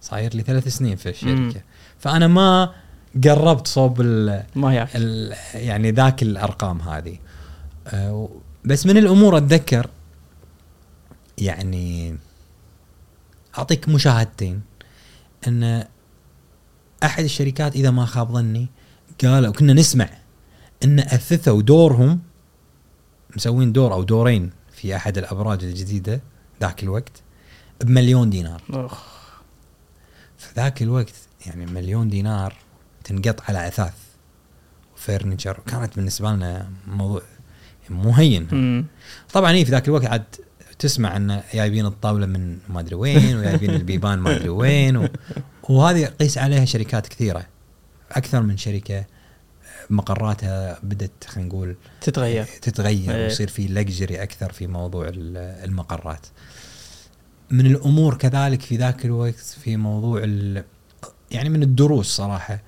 صاير 0.00 0.34
لي 0.34 0.42
ثلاث 0.42 0.68
سنين 0.68 0.96
في 0.96 1.08
الشركة. 1.08 1.60
فأنا 1.98 2.26
ما 2.26 2.72
قربت 3.24 3.66
صوب 3.66 4.00
ال 4.00 4.44
ما 4.56 4.74
يعرف. 4.74 4.90
ال- 4.96 5.34
يعني 5.54 5.90
ذاك 5.90 6.22
الأرقام 6.22 6.80
هذه. 6.80 7.18
أه، 7.86 8.14
و- 8.14 8.28
بس 8.64 8.86
من 8.86 8.96
الأمور 8.96 9.36
أتذكر 9.36 9.90
يعني 11.38 12.16
أعطيك 13.58 13.88
مشاهدتين. 13.88 14.60
أن 15.48 15.84
أحد 17.04 17.24
الشركات 17.24 17.76
إذا 17.76 17.90
ما 17.90 18.06
خاب 18.06 18.32
ظني 18.32 18.68
قالوا 19.24 19.52
كنا 19.52 19.72
نسمع 19.72 20.08
أن 20.84 20.98
أثثوا 21.00 21.62
دورهم 21.62 22.20
مسوين 23.36 23.72
دور 23.72 23.92
أو 23.92 24.02
دورين 24.02 24.50
في 24.80 24.96
أحد 24.96 25.18
الأبراج 25.18 25.64
الجديدة 25.64 26.20
ذاك 26.60 26.82
الوقت 26.82 27.22
بمليون 27.84 28.30
دينار 28.30 28.62
أخ. 28.70 29.04
في 30.38 30.46
ذاك 30.56 30.82
الوقت 30.82 31.14
يعني 31.46 31.66
مليون 31.66 32.08
دينار 32.08 32.54
تنقط 33.04 33.40
على 33.48 33.68
أثاث 33.68 33.94
وفرنتشر 34.96 35.60
كانت 35.66 35.96
بالنسبة 35.96 36.32
لنا 36.32 36.70
موضوع 36.86 37.22
مو 37.90 38.10
هين 38.10 38.48
مم. 38.52 38.86
طبعا 39.32 39.52
هي 39.52 39.64
في 39.64 39.70
ذاك 39.70 39.88
الوقت 39.88 40.04
عاد 40.04 40.24
تسمع 40.78 41.16
إن 41.16 41.42
جايبين 41.54 41.86
الطاولة 41.86 42.26
من 42.26 42.58
ما 42.68 42.80
أدري 42.80 42.94
وين 42.94 43.36
وجايبين 43.36 43.70
البيبان 43.70 44.18
ما 44.18 44.36
أدري 44.36 44.48
وين 44.48 44.96
و... 44.96 45.08
وهذه 45.62 46.04
قيس 46.04 46.38
عليها 46.38 46.64
شركات 46.64 47.06
كثيرة 47.06 47.46
أكثر 48.12 48.42
من 48.42 48.56
شركة 48.56 49.04
مقراتها 49.90 50.78
بدات 50.82 51.24
خلينا 51.26 51.48
نقول 51.48 51.76
تتغير 52.00 52.44
تتغير 52.62 53.14
إيه. 53.14 53.24
ويصير 53.24 53.48
في 53.48 53.66
لكجري 53.66 54.22
أكثر 54.22 54.52
في 54.52 54.66
موضوع 54.66 55.08
ال- 55.08 55.36
المقرات. 55.64 56.26
من 57.50 57.66
الأمور 57.66 58.14
كذلك 58.16 58.62
في 58.62 58.76
ذاك 58.76 59.04
الوقت 59.04 59.34
في 59.64 59.76
موضوع 59.76 60.20
ال 60.24 60.64
يعني 61.30 61.48
من 61.48 61.62
الدروس 61.62 62.06
صراحة 62.06 62.60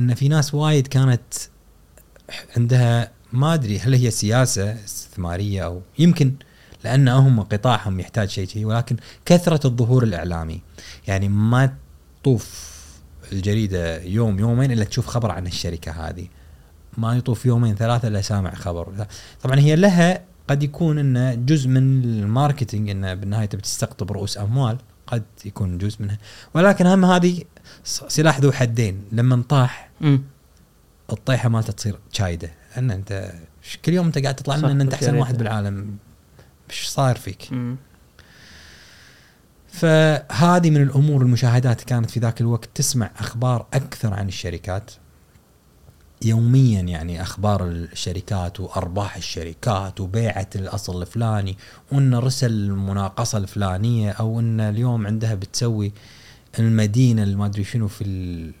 إن 0.00 0.14
في 0.14 0.28
ناس 0.28 0.54
وايد 0.54 0.86
كانت 0.86 1.34
عندها 2.56 3.10
ما 3.32 3.54
أدري 3.54 3.78
هل 3.78 3.94
هي 3.94 4.10
سياسة 4.10 4.84
استثمارية 4.84 5.64
أو 5.64 5.82
يمكن 5.98 6.34
لأن 6.84 7.08
هم 7.08 7.40
قطاعهم 7.40 8.00
يحتاج 8.00 8.28
شيء 8.28 8.46
شيء 8.48 8.64
ولكن 8.64 8.96
كثرة 9.26 9.66
الظهور 9.66 10.02
الإعلامي 10.04 10.60
يعني 11.06 11.28
ما 11.28 11.74
تطوف 12.22 12.68
الجريدة 13.32 14.02
يوم 14.02 14.38
يومين 14.38 14.72
إلا 14.72 14.84
تشوف 14.84 15.06
خبر 15.06 15.30
عن 15.30 15.46
الشركة 15.46 15.92
هذه 15.92 16.26
ما 16.96 17.16
يطوف 17.16 17.46
يومين 17.46 17.74
ثلاثة 17.74 18.08
إلا 18.08 18.20
سامع 18.20 18.54
خبر 18.54 19.06
طبعا 19.42 19.58
هي 19.58 19.76
لها 19.76 20.24
قد 20.48 20.62
يكون 20.62 20.98
انه 20.98 21.34
جزء 21.34 21.68
من 21.68 22.04
الماركتينج 22.04 22.90
انه 22.90 23.14
بالنهاية 23.14 23.46
تبي 23.46 23.62
تستقطب 23.62 24.12
رؤوس 24.12 24.38
أموال 24.38 24.78
قد 25.06 25.22
يكون 25.44 25.78
جزء 25.78 26.02
منها 26.02 26.18
ولكن 26.54 26.86
هم 26.86 27.04
هذه 27.04 27.42
سلاح 27.84 28.40
ذو 28.40 28.52
حدين 28.52 29.04
لما 29.12 29.42
طاح 29.48 29.90
مم. 30.00 30.22
الطيحة 31.12 31.48
مالته 31.48 31.72
تصير 31.72 31.98
شايدة 32.12 32.50
لأن 32.76 32.90
أنت 32.90 33.32
كل 33.84 33.92
يوم 33.92 34.06
أنت 34.06 34.18
قاعد 34.18 34.34
تطلع 34.34 34.56
لنا 34.56 34.72
إن 34.72 34.80
أنت 34.80 34.94
أحسن. 34.94 35.14
واحد 35.14 35.38
بالعالم 35.38 35.96
إيش 36.70 36.86
صاير 36.86 37.16
فيك؟ 37.16 37.52
مم. 37.52 37.76
فهذه 39.68 40.70
من 40.70 40.82
الأمور 40.82 41.22
المشاهدات 41.22 41.84
كانت 41.84 42.10
في 42.10 42.20
ذاك 42.20 42.40
الوقت 42.40 42.68
تسمع 42.74 43.10
أخبار 43.18 43.66
أكثر 43.74 44.14
عن 44.14 44.28
الشركات 44.28 44.90
يوميا 46.24 46.80
يعني 46.80 47.22
أخبار 47.22 47.66
الشركات 47.66 48.60
وأرباح 48.60 49.16
الشركات 49.16 50.00
وبيعة 50.00 50.48
الأصل 50.56 51.02
الفلاني 51.02 51.56
وإن 51.92 52.14
رسل 52.14 52.50
المناقصة 52.52 53.38
الفلانية 53.38 54.10
أو 54.10 54.40
إن 54.40 54.60
اليوم 54.60 55.06
عندها 55.06 55.34
بتسوي 55.34 55.92
المدينة 56.58 57.22
اللي 57.22 57.36
ما 57.36 57.46
أدري 57.46 57.64
شنو 57.64 57.88
في 57.88 58.04
ال... 58.04 58.52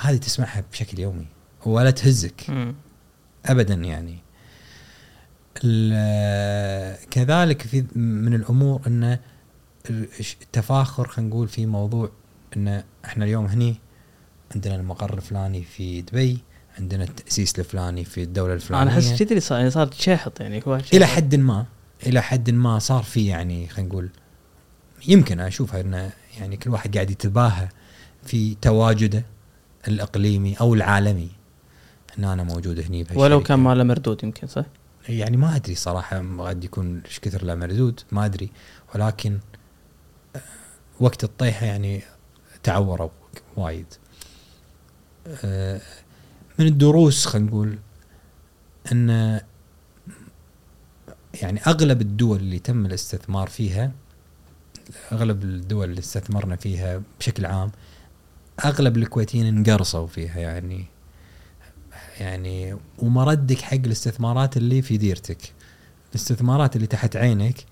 هذه 0.00 0.16
تسمعها 0.16 0.64
بشكل 0.72 0.98
يومي 1.00 1.26
ولا 1.66 1.90
تهزك 1.90 2.44
مم. 2.50 2.74
ابدا 3.46 3.74
يعني 3.74 4.18
كذلك 7.10 7.62
في 7.62 7.84
من 7.98 8.34
الأمور 8.34 8.80
إن 8.86 9.18
التفاخر 9.90 11.08
خلينا 11.08 11.30
نقول 11.30 11.48
في 11.48 11.66
موضوع 11.66 12.10
إن 12.56 12.82
إحنا 13.04 13.24
اليوم 13.24 13.46
هني 13.46 13.76
عندنا 14.54 14.76
المقر 14.76 15.14
الفلاني 15.14 15.62
في 15.62 16.02
دبي 16.02 16.38
عندنا 16.78 17.04
التأسيس 17.04 17.58
الفلاني 17.58 18.04
في 18.04 18.22
الدولة 18.22 18.54
الفلانية 18.54 18.82
أنا 18.82 18.92
أحس 18.92 19.22
كذي 19.22 19.40
صار 19.40 19.58
يعني 19.58 19.70
صار 19.70 19.90
شاحط 19.92 20.40
يعني 20.40 20.62
إلى 20.92 21.06
حد 21.06 21.34
ما 21.34 21.66
إلى 22.06 22.20
حد 22.22 22.50
ما 22.50 22.78
صار 22.78 23.02
في 23.02 23.26
يعني 23.26 23.68
خلينا 23.68 23.88
نقول 23.88 24.10
يمكن 25.08 25.40
أشوفها 25.40 25.80
انه 25.80 26.10
يعني 26.38 26.56
كل 26.56 26.70
واحد 26.70 26.94
قاعد 26.94 27.10
يتباهى 27.10 27.68
في 28.22 28.54
تواجده 28.54 29.24
الإقليمي 29.88 30.54
أو 30.60 30.74
العالمي 30.74 31.28
إن 32.18 32.24
أنا 32.24 32.42
موجود 32.42 32.80
هني. 32.80 33.06
ولو 33.14 33.42
كان 33.42 33.58
ماله 33.58 33.84
مردود 33.84 34.24
يمكن 34.24 34.46
صح؟ 34.46 34.64
يعني 35.08 35.36
ما 35.36 35.56
أدري 35.56 35.74
صراحة 35.74 36.22
قد 36.38 36.64
يكون 36.64 37.02
إيش 37.06 37.20
كثر 37.20 37.44
له 37.44 37.54
مردود 37.54 38.00
ما 38.12 38.24
أدري 38.24 38.50
ولكن 38.94 39.38
آه، 40.36 40.40
وقت 41.00 41.24
الطيحة 41.24 41.66
يعني 41.66 42.02
تعوروا 42.62 43.08
وايد 43.56 43.86
من 46.58 46.66
الدروس 46.66 47.26
خلينا 47.26 47.48
نقول 47.48 47.78
أن 48.92 49.40
يعني 51.42 51.60
أغلب 51.66 52.00
الدول 52.00 52.38
اللي 52.38 52.58
تم 52.58 52.86
الاستثمار 52.86 53.48
فيها 53.48 53.92
أغلب 55.12 55.42
الدول 55.42 55.90
اللي 55.90 55.98
استثمرنا 55.98 56.56
فيها 56.56 57.02
بشكل 57.20 57.46
عام 57.46 57.70
أغلب 58.64 58.96
الكويتيين 58.96 59.46
انقرصوا 59.46 60.06
فيها 60.06 60.38
يعني 60.40 60.86
يعني 62.20 62.76
ومردك 62.98 63.60
حق 63.60 63.74
الاستثمارات 63.74 64.56
اللي 64.56 64.82
في 64.82 64.96
ديرتك. 64.96 65.52
الاستثمارات 66.10 66.76
اللي 66.76 66.86
تحت 66.86 67.16
عينك 67.16 67.64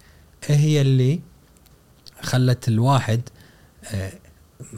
هي 0.47 0.81
اللي 0.81 1.21
خلت 2.23 2.69
الواحد 2.69 3.21
آه، 3.95 4.13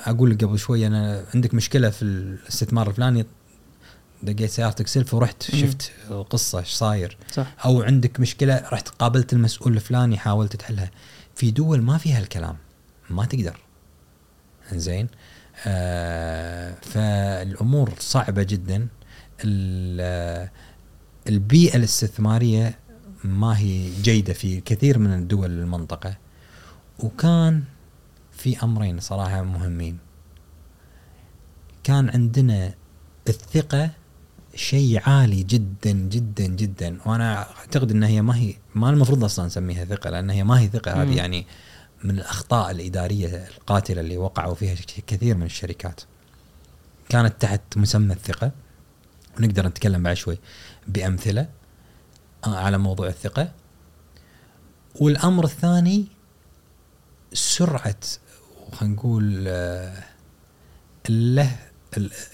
أقول 0.00 0.30
لك 0.30 0.44
قبل 0.44 0.58
شوي 0.58 0.86
أنا 0.86 1.24
عندك 1.34 1.54
مشكلة 1.54 1.90
في 1.90 2.02
الاستثمار 2.02 2.88
الفلاني 2.88 3.26
دقيت 4.22 4.50
سيارتك 4.50 4.86
سلف 4.86 5.14
ورحت. 5.14 5.42
شفت 5.42 5.92
القصة 6.10 6.58
إيش 6.58 6.68
صاير. 6.68 7.16
صح. 7.32 7.54
أو 7.64 7.82
عندك 7.82 8.20
مشكلة 8.20 8.68
رحت 8.72 8.88
قابلت 8.88 9.32
المسؤول 9.32 9.74
الفلاني 9.74 10.18
حاولت 10.18 10.56
تحلها. 10.56 10.90
في 11.34 11.50
دول 11.50 11.82
ما 11.82 11.98
فيها 11.98 12.18
الكلام 12.18 12.56
ما 13.10 13.24
تقدر. 13.24 13.60
زين 14.72 15.08
آه 15.66 16.74
فالأمور 16.82 17.92
صعبة 17.98 18.42
جدا. 18.42 18.88
ال- 19.44 20.48
البيئة 21.28 21.76
الاستثمارية 21.76 22.78
ما 23.24 23.58
هي 23.58 23.90
جيدة 24.02 24.32
في 24.32 24.60
كثير 24.60 24.98
من 24.98 25.12
الدول 25.12 25.50
المنطقة. 25.50 26.16
وكان 26.98 27.62
في 28.40 28.62
أمرين 28.62 29.00
صراحة 29.00 29.42
مهمين. 29.42 29.98
كان 31.84 32.10
عندنا 32.10 32.74
الثقة 33.28 33.90
شيء 34.54 35.02
عالي 35.08 35.42
جدا 35.42 35.92
جدا 35.92 36.46
جدا. 36.46 36.98
وأنا 37.06 37.50
أعتقد 37.58 37.90
ان 37.90 38.02
هي 38.02 38.22
ما 38.22 38.36
هي 38.36 38.54
ما 38.74 38.90
المفروض 38.90 39.24
أصلا 39.24 39.46
نسميها 39.46 39.84
ثقة 39.84 40.10
لأن 40.10 40.30
هي 40.30 40.44
ما 40.44 40.60
هي 40.60 40.68
ثقة. 40.68 41.02
هذه 41.02 41.16
يعني 41.16 41.46
من 42.04 42.18
الأخطاء 42.18 42.70
الإدارية 42.70 43.48
القاتلة 43.56 44.00
اللي 44.00 44.16
وقعوا 44.16 44.54
فيها 44.54 44.74
كثير 45.06 45.36
من 45.36 45.46
الشركات. 45.46 46.00
كانت 47.08 47.34
تحت 47.40 47.60
مسمى 47.76 48.12
الثقة. 48.14 48.52
ونقدر 49.38 49.66
نتكلم 49.66 50.02
بعد 50.02 50.16
شوي 50.16 50.38
بأمثلة 50.88 51.48
آه، 52.46 52.56
على 52.56 52.78
موضوع 52.78 53.06
الثقة. 53.06 53.52
والأمر 55.00 55.44
الثاني 55.44 56.06
سرعة 57.32 58.00
خلينا 58.72 58.94
نقول 58.94 59.48
اللهف 61.08 61.58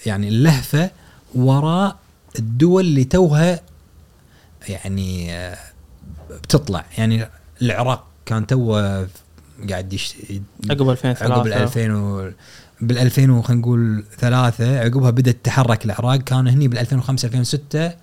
يعني 0.05 0.27
اللهفة 0.27 0.91
وراء 1.35 1.97
الدول 2.39 2.85
اللي 2.85 3.03
توها 3.03 3.61
يعني 4.69 5.31
بتطلع. 6.29 6.85
يعني 6.97 7.27
العراق 7.61 8.07
كان 8.25 8.47
توه 8.47 9.07
قاعد 9.69 9.93
يش... 9.93 10.15
عقب 10.69 10.89
2003 10.89 11.33
عقب 11.33 11.47
ال 11.47 11.53
2000 11.53 11.91
و... 11.93 12.31
بال 12.81 12.97
2000 12.97 13.31
وخلينا 13.31 13.61
نقول 13.61 14.05
ثلاثة 14.19 14.79
عقبها 14.79 15.09
بدأت 15.09 15.35
تتحرك 15.35 15.85
العراق. 15.85 16.15
كان 16.15 16.47
هني 16.47 16.67
بال 16.67 16.77
2005 16.77 17.25
2006 17.25 17.93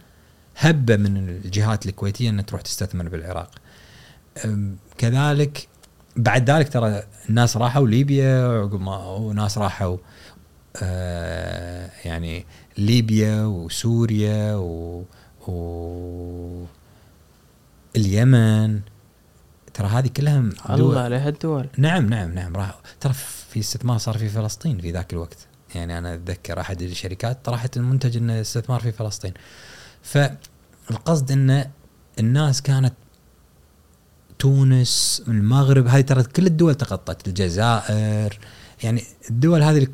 هبة 0.57 0.97
من 0.97 1.29
الجهات 1.29 1.87
الكويتية 1.87 2.31
إنها 2.31 2.43
تروح 2.43 2.61
تستثمر 2.61 3.09
بالعراق. 3.09 3.51
كذلك 4.99 5.69
بعد 6.17 6.51
ذلك 6.51 6.73
ترى 6.73 7.03
الناس 7.29 7.57
راحوا 7.57 7.89
ليبيا 7.89 8.61
عقب 8.61 8.81
ما 8.81 9.07
وناس 9.07 9.59
راحوا 9.59 9.97
آه 10.83 11.91
يعني 12.05 12.47
ليبيا 12.79 13.45
وسوريا 13.45 14.55
و, 14.55 15.05
و 15.49 16.65
اليمن. 17.97 18.81
ترى 19.75 19.87
هذه 19.89 20.09
كلها 20.09 20.41
دول. 20.69 20.81
الله 20.81 21.01
على 21.01 21.17
هالدول 21.17 21.67
نعم 21.79 22.07
نعم 22.07 22.35
نعم 22.35 22.57
راح. 22.57 22.79
ترى 23.01 23.13
في 23.51 23.61
استثمار 23.61 23.99
صار 23.99 24.19
في 24.19 24.29
فلسطين 24.29 24.79
في 24.81 24.91
ذاك 24.91 25.13
الوقت. 25.13 25.39
يعني 25.75 25.99
أنا 25.99 26.15
أتذكر 26.15 26.61
أحد 26.61 26.83
الشركات 26.83 27.45
طرحت 27.45 27.77
المنتج 27.77 28.17
انه 28.17 28.41
استثمار 28.41 28.81
في 28.81 28.93
فلسطين. 28.93 29.35
فالقصد 30.03 31.33
إن 31.33 31.71
الناس 32.19 32.63
كانت 32.63 32.95
تونس 34.49 35.23
المغرب 35.29 35.87
هذه 35.87 36.01
ترى 36.01 36.23
كل 36.23 36.47
الدول 36.47 36.75
تغطت 36.75 37.29
الجزائر 37.29 38.39
يعني 38.83 39.03
الدول 39.31 39.63
هذه 39.63 39.87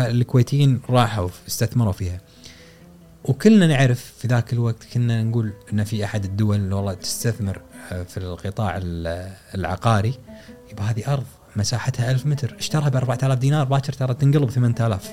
الكويتيين 0.00 0.80
راحوا 0.90 1.28
استثمروا 1.48 1.92
فيها. 1.92 2.20
وكلنا 3.24 3.66
نعرف 3.66 4.12
في 4.18 4.28
ذاك 4.28 4.52
الوقت 4.52 4.76
كنا 4.94 5.22
نقول 5.22 5.52
إن 5.72 5.84
في 5.84 6.04
أحد 6.04 6.24
الدول 6.24 6.72
والله 6.72 6.94
تستثمر 6.94 7.60
آه، 7.92 8.02
في 8.02 8.16
القطاع 8.16 8.76
ال- 8.82 9.32
العقاري 9.54 10.14
يبقى 10.72 10.84
هذه 10.84 11.12
أرض 11.12 11.24
مساحتها 11.56 12.10
ألف 12.10 12.26
متر 12.26 12.56
اشتراها 12.58 12.88
ب 12.88 12.96
4000 12.96 13.38
دينار 13.38 13.64
باكر 13.64 13.92
ترى 13.92 14.14
تنقلب 14.14 14.50
8000 14.50 15.10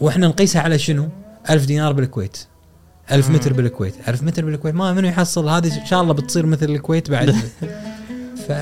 وإحنا 0.00 0.28
نقيسها 0.28 0.62
على 0.62 0.78
شنو؟ 0.78 1.08
1000 1.50 1.64
دينار 1.66 1.92
بالكويت. 1.92 2.38
1000 3.12 3.28
مم. 3.28 3.34
متر 3.34 3.52
بالكويت. 3.52 3.94
1000 4.08 4.22
متر 4.22 4.44
بالكويت. 4.44 4.74
ما 4.74 4.92
منو 4.92 5.08
يحصل. 5.08 5.48
هذه 5.48 5.80
إن 5.80 5.86
شاء 5.86 6.02
الله 6.02 6.14
بتصير 6.14 6.46
مثل 6.46 6.70
الكويت 6.70 7.10
بعد. 7.10 7.30
ف 8.48 8.52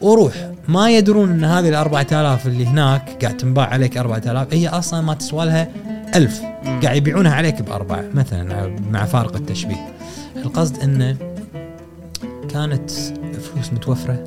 وروح. 0.00 0.52
ما 0.68 0.90
يدرون 0.90 1.30
إن 1.30 1.44
هذه 1.44 1.68
ال 1.68 1.74
4000 1.74 2.46
اللي 2.46 2.66
هناك 2.66 3.24
قاعد 3.24 3.36
تنباع 3.36 3.66
عليك 3.66 3.96
4000 3.98 4.54
هي 4.54 4.68
أصلا 4.68 5.00
ما 5.00 5.14
تسوى 5.14 5.46
لها 5.46 5.68
1000 6.14 6.40
مم. 6.42 6.80
قاعد 6.80 6.96
يبيعونها 6.96 7.34
عليك 7.34 7.62
بأربعة 7.62 8.04
مثلا 8.14 8.76
مع 8.90 9.04
فارق 9.04 9.36
التشبيه. 9.36 9.94
القصد 10.36 10.78
أنه 10.82 11.16
كانت 12.48 12.90
فلوس 13.40 13.72
متوفرة 13.72 14.24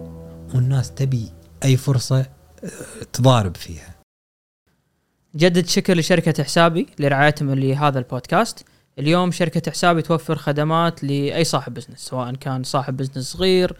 والناس 0.56 0.92
تبي 0.92 1.32
أي 1.64 1.78
فرصة 1.78 2.20
آه، 2.20 2.70
تضارب 3.14 3.58
فيها. 3.58 3.96
جدد 5.36 5.68
شكر 5.68 5.98
لشركة 5.98 6.44
حسابي 6.44 6.88
لرعايتهم 7.00 7.54
لهذا 7.54 8.00
البودكاست. 8.00 8.66
اليوم 9.02 9.32
شركة 9.32 9.72
حسابي 9.72 10.02
توفر 10.02 10.36
خدمات 10.36 11.04
لأي 11.04 11.44
صاحب 11.44 11.74
business 11.74 12.00
سواء 12.00 12.36
كان 12.36 12.64
صاحب 12.64 12.98
business 12.98 13.32
صغير 13.32 13.76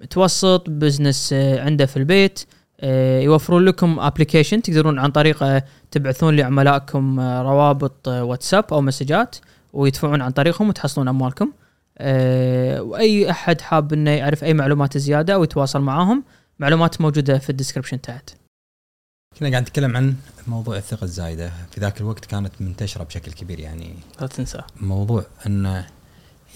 متوسط 0.00 0.70
business 0.70 1.32
آه، 1.32 1.60
عنده 1.64 1.86
في 1.86 1.96
البيت 1.96 2.44
آه، 2.80 3.20
يوفرون 3.20 3.64
لكم 3.64 4.00
application 4.00 4.62
تقدرون 4.62 4.98
عن 4.98 5.10
طريقه 5.10 5.62
تبعثون 5.90 6.36
لعملائكم 6.36 7.20
آه، 7.20 7.42
روابط 7.42 8.08
آه، 8.08 8.24
واتساب 8.24 8.64
أو 8.72 8.80
مسجات 8.80 9.36
ويدفعون 9.72 10.22
عن 10.22 10.30
طريقهم 10.30 10.68
وتحصلون 10.68 11.08
أموالكم. 11.08 11.52
آه، 11.98 12.82
وأي 12.82 13.30
أحد 13.30 13.60
حاب 13.60 13.92
إنه 13.92 14.10
يعرف 14.10 14.44
أي 14.44 14.54
معلومات 14.54 14.98
زيادة 14.98 15.34
أو 15.34 15.44
يتواصل 15.44 15.80
معاهم 15.80 16.24
معلومات 16.58 17.00
موجودة 17.00 17.38
في 17.38 17.50
الديسكربشن 17.50 18.00
تحت. 18.00 18.30
كنا 19.38 19.50
قاعد 19.50 19.62
نتكلم 19.62 19.96
عن 19.96 20.16
موضوع 20.46 20.76
الثقة 20.76 21.04
الزايدة. 21.04 21.52
في 21.70 21.80
ذاك 21.80 22.00
الوقت 22.00 22.24
كانت 22.24 22.52
منتشرة 22.60 23.04
بشكل 23.04 23.32
كبير 23.32 23.60
يعني 23.60 23.94
لا 24.20 24.26
تنسى. 24.26 24.62
موضوع 24.80 25.26
أنه 25.46 25.86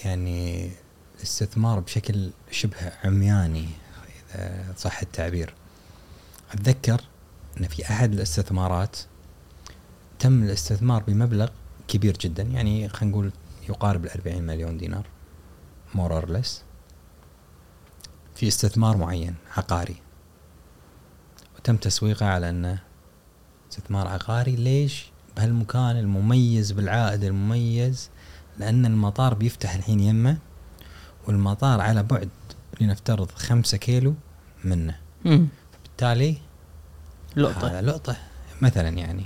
يعني 0.05 0.71
الاستثمار 1.17 1.81
بشكل 1.81 2.31
شبه 2.51 2.93
عمياني 3.05 3.69
إذا 4.35 4.75
صح 4.77 5.01
التعبير. 5.01 5.55
أتذكر 6.53 7.01
أن 7.61 7.69
في 7.69 7.85
أحد 7.91 8.13
الاستثمارات 8.13 8.97
تم 10.19 10.43
الاستثمار 10.43 11.03
بمبلغ 11.03 11.49
كبير 11.89 12.17
جدا 12.17 12.43
يعني 12.43 12.89
خلينا 12.89 13.13
نقول 13.17 13.33
يقارب 13.69 14.05
ال 14.05 14.11
40 14.11 14.43
مليون 14.43 14.79
دينار 14.79 15.07
more 15.95 16.13
or 16.13 16.31
less 16.31 16.63
في 18.35 18.49
استثمار 18.49 18.97
معين 18.97 19.35
عقاري. 19.57 19.97
وتم 21.65 21.77
تسويقه 21.77 22.27
على 22.27 22.51
أنه 22.51 22.79
استثمار 23.73 24.09
عقاري 24.09 24.57
ليش؟ 24.57 25.07
بهالمكان 25.37 25.97
المميز 25.99 26.73
بالعائد 26.73 27.25
المميز 27.25 28.11
لأن 28.59 28.87
المطار 28.87 29.35
بيفتح 29.35 29.75
الحين 29.75 30.01
يمه 30.01 30.37
والمطار 31.27 31.81
على 31.81 32.03
بعد 32.03 32.29
لنفترض 32.81 33.31
خمسة 33.31 33.77
كيلو 33.79 34.15
منه 34.65 34.97
مم. 35.25 35.49
بالتالي 35.83 36.37
لقطة 37.37 37.67
هذا 37.69 37.81
لقطة 37.83 38.17
مثلا 38.63 38.89
يعني. 38.89 39.25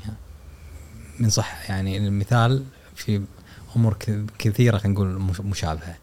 من 1.21 1.31
صح 1.31 1.71
يعني 1.71 1.97
المثال 1.99 2.65
في 2.95 3.23
أمور 3.77 3.97
كثيرة 4.39 4.79
خلينا 4.79 4.95
نقول 4.95 5.09
مش- 5.21 5.41
مشابهة. 5.41 5.97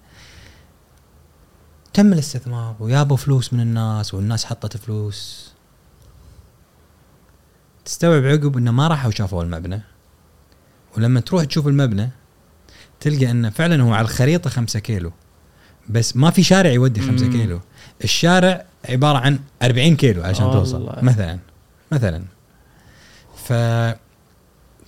تم 1.94 2.14
الاستثمار 2.14 2.76
ويابوا 2.80 3.18
فلوس 3.18 3.54
من 3.54 3.60
الناس 3.60 4.14
والناس 4.14 4.46
حطت 4.46 4.78
فلوس. 4.78 5.52
تستوعب 7.86 8.26
عقب 8.26 8.58
إنه 8.58 8.72
ما 8.72 8.88
راحوا 8.88 9.12
شافوا 9.12 9.44
المبنى. 9.44 9.82
ولما 10.98 11.20
تروح 11.20 11.44
تشوف 11.44 11.68
المبنى 11.68 12.10
تلقى 13.00 13.32
إنه 13.32 13.50
فعلا 13.50 13.84
هو 13.84 13.94
على 13.94 14.06
الخريطة 14.06 14.50
خمسة 14.50 14.80
كيلو. 14.80 15.12
بس 15.90 16.16
ما 16.16 16.32
في 16.32 16.44
شارع 16.44 16.72
يودي 16.72 17.02
خمسة 17.02 17.26
مم. 17.26 17.32
كيلو. 17.32 17.60
الشارع 18.04 18.66
عبارة 18.90 19.18
عن 19.18 19.40
40 19.64 19.96
كيلو 19.96 20.24
عشان. 20.24 20.52
توصل 20.52 20.96
مثلا. 21.02 21.40
مثلا. 21.92 22.24
ف 23.46 23.54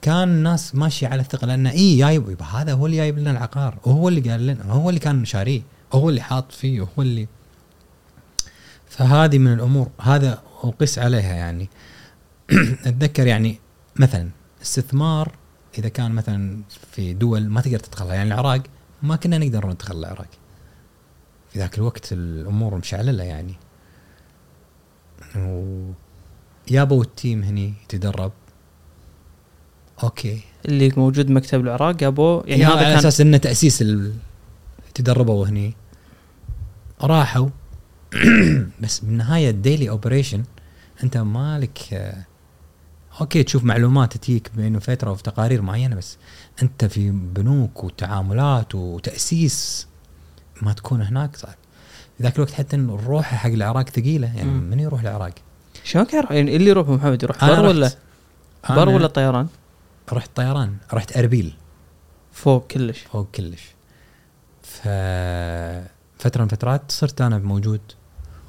كان 0.02 0.30
الناس 0.30 0.76
ماشيه 0.76 1.08
على 1.08 1.22
الثقة 1.22 1.48
لأن 1.48 1.68
اي 1.68 1.98
جايب 1.98 2.42
هذا 2.42 2.74
هو 2.74 2.86
اللي 2.86 2.98
جايب 2.98 3.20
لنا 3.20 3.32
العقار. 3.32 3.78
وهو 3.86 4.10
اللي 4.10 4.32
قال 4.32 4.48
لنا 4.48 4.64
هو 4.64 4.90
اللي 4.90 5.00
كان 5.00 5.26
شاريه. 5.26 5.62
هو 5.94 6.10
اللي 6.10 6.22
حاط 6.22 6.52
فيه 6.52 6.82
وهو 6.82 7.02
اللي. 7.02 7.28
فهذه 8.90 9.38
من 9.38 9.54
الأمور. 9.54 9.90
هذا 10.02 10.42
وقس 10.64 11.00
عليها 11.00 11.34
يعني. 11.34 11.70
اتذكر 12.88 13.28
يعني 13.28 13.60
مثلا 13.96 14.30
استثمار 14.62 15.32
إذا 15.78 15.90
كان 15.90 16.12
مثلا 16.12 16.62
في 16.92 17.14
دول 17.14 17.48
ما 17.48 17.62
تقدر 17.62 17.80
تدخلها 17.80 18.16
يعني 18.16 18.34
العراق 18.34 18.62
ما 19.04 19.16
كنا 19.16 19.38
نقدر 19.38 19.68
ندخل 19.68 20.00
العراق. 20.00 20.30
في 21.50 21.60
ذاك 21.60 21.78
الوقت 21.78 22.14
الأمور 22.14 22.76
مشعللة 22.76 23.24
يعني. 23.24 23.56
و 25.36 25.92
يابوا 26.72 27.04
ال 27.04 27.12
team 27.12 27.44
هني 27.44 27.74
يتدرب. 27.84 28.32
أوكي. 30.04 30.42
اللي 30.66 30.94
موجود 30.98 31.32
مكتب 31.32 31.62
العراق 31.62 32.04
أبو 32.04 32.44
يعني 32.46 32.62
يعني 32.62 32.74
هذا 32.74 32.80
على 32.80 32.86
كان 32.86 32.98
أساس 32.98 33.22
إنه 33.22 33.38
تأسيس 33.38 33.82
ال... 33.82 34.14
تدربوا 34.94 35.48
هني. 35.48 35.74
راحوا. 37.02 37.50
بس 38.82 39.00
بالنهايه 39.00 39.50
ال 39.50 39.57
daily 39.57 39.90
operation 39.90 40.44
أنت 41.04 41.18
مالك 41.18 41.80
آه، 41.94 42.26
أوكي 43.22 43.44
تشوف 43.44 43.64
معلومات 43.64 44.18
تجيك 44.18 44.52
بين 44.56 44.80
فترة 44.80 45.12
وفي 45.12 45.24
تقارير 45.24 45.62
معينة 45.62 45.96
بس 45.96 46.18
أنت 46.64 46.86
في 46.86 47.12
بنوك 47.12 47.84
وتعاملات 47.84 48.76
وتأسيس 48.76 49.88
ما 50.62 50.74
تكون 50.74 51.02
هناك 51.02 51.36
صار 51.36 51.56
ذاك 52.22 52.36
الوقت 52.36 52.52
حتى 52.52 52.76
الروح 52.76 53.26
حق 53.26 53.50
العراق 53.50 53.90
ثقيلة 53.90 54.36
يعني 54.36 54.50
مم. 54.50 54.70
من 54.70 54.80
يروح 54.80 55.02
العراق؟ 55.02 55.34
يروح؟ 56.14 56.32
يعني 56.32 56.56
اللي 56.56 56.70
يروح 56.70 56.90
محمد 56.90 57.24
يروح 57.24 57.46
بر 57.46 57.66
ولا 57.66 57.92
بر 58.70 58.90
ولا 58.90 59.08
طيران؟ 59.08 59.48
رحت 60.14 60.30
طيران 60.36 60.78
رحت 60.94 61.18
أربيل 61.18 61.54
فوق 62.32 62.68
كلش 62.68 63.00
فوق 63.00 63.28
كلش 63.36 63.62
ف 64.64 64.88
فترة 66.20 66.42
من 66.42 66.48
فترات 66.48 66.92
صرت 66.92 67.22
أنا 67.22 67.38
موجود 67.38 67.82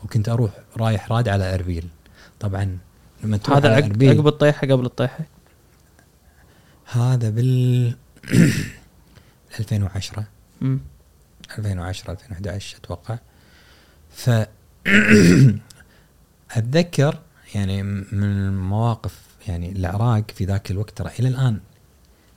وكنت 0.05 0.29
أروح 0.29 0.51
رايح 0.77 1.13
راد 1.13 1.29
على 1.29 1.55
أربيل 1.55 1.89
طبعا 2.41 2.79
لما 3.25 3.37
تروح 3.37 3.57
هذا 3.57 3.77
عقب 3.77 4.05
عقب 4.05 4.27
الطيحة 4.27 4.67
قبل 4.67 4.87
الطيحة. 4.87 5.25
هذا 6.87 7.31
بال 7.31 7.95
2010 9.61 10.25
مم. 10.61 10.81
2010 11.59 12.13
2011 12.13 12.79
أتوقع. 12.79 13.19
ف 14.11 14.31
أتذكر 16.57 17.19
يعني 17.55 17.83
من 17.83 18.25
المواقف 18.25 19.21
يعني 19.49 19.73
العراق 19.73 20.31
في 20.31 20.45
ذاك 20.45 20.71
الوقت 20.71 20.99
ترى 20.99 21.11
إلى 21.19 21.29
الآن 21.29 21.61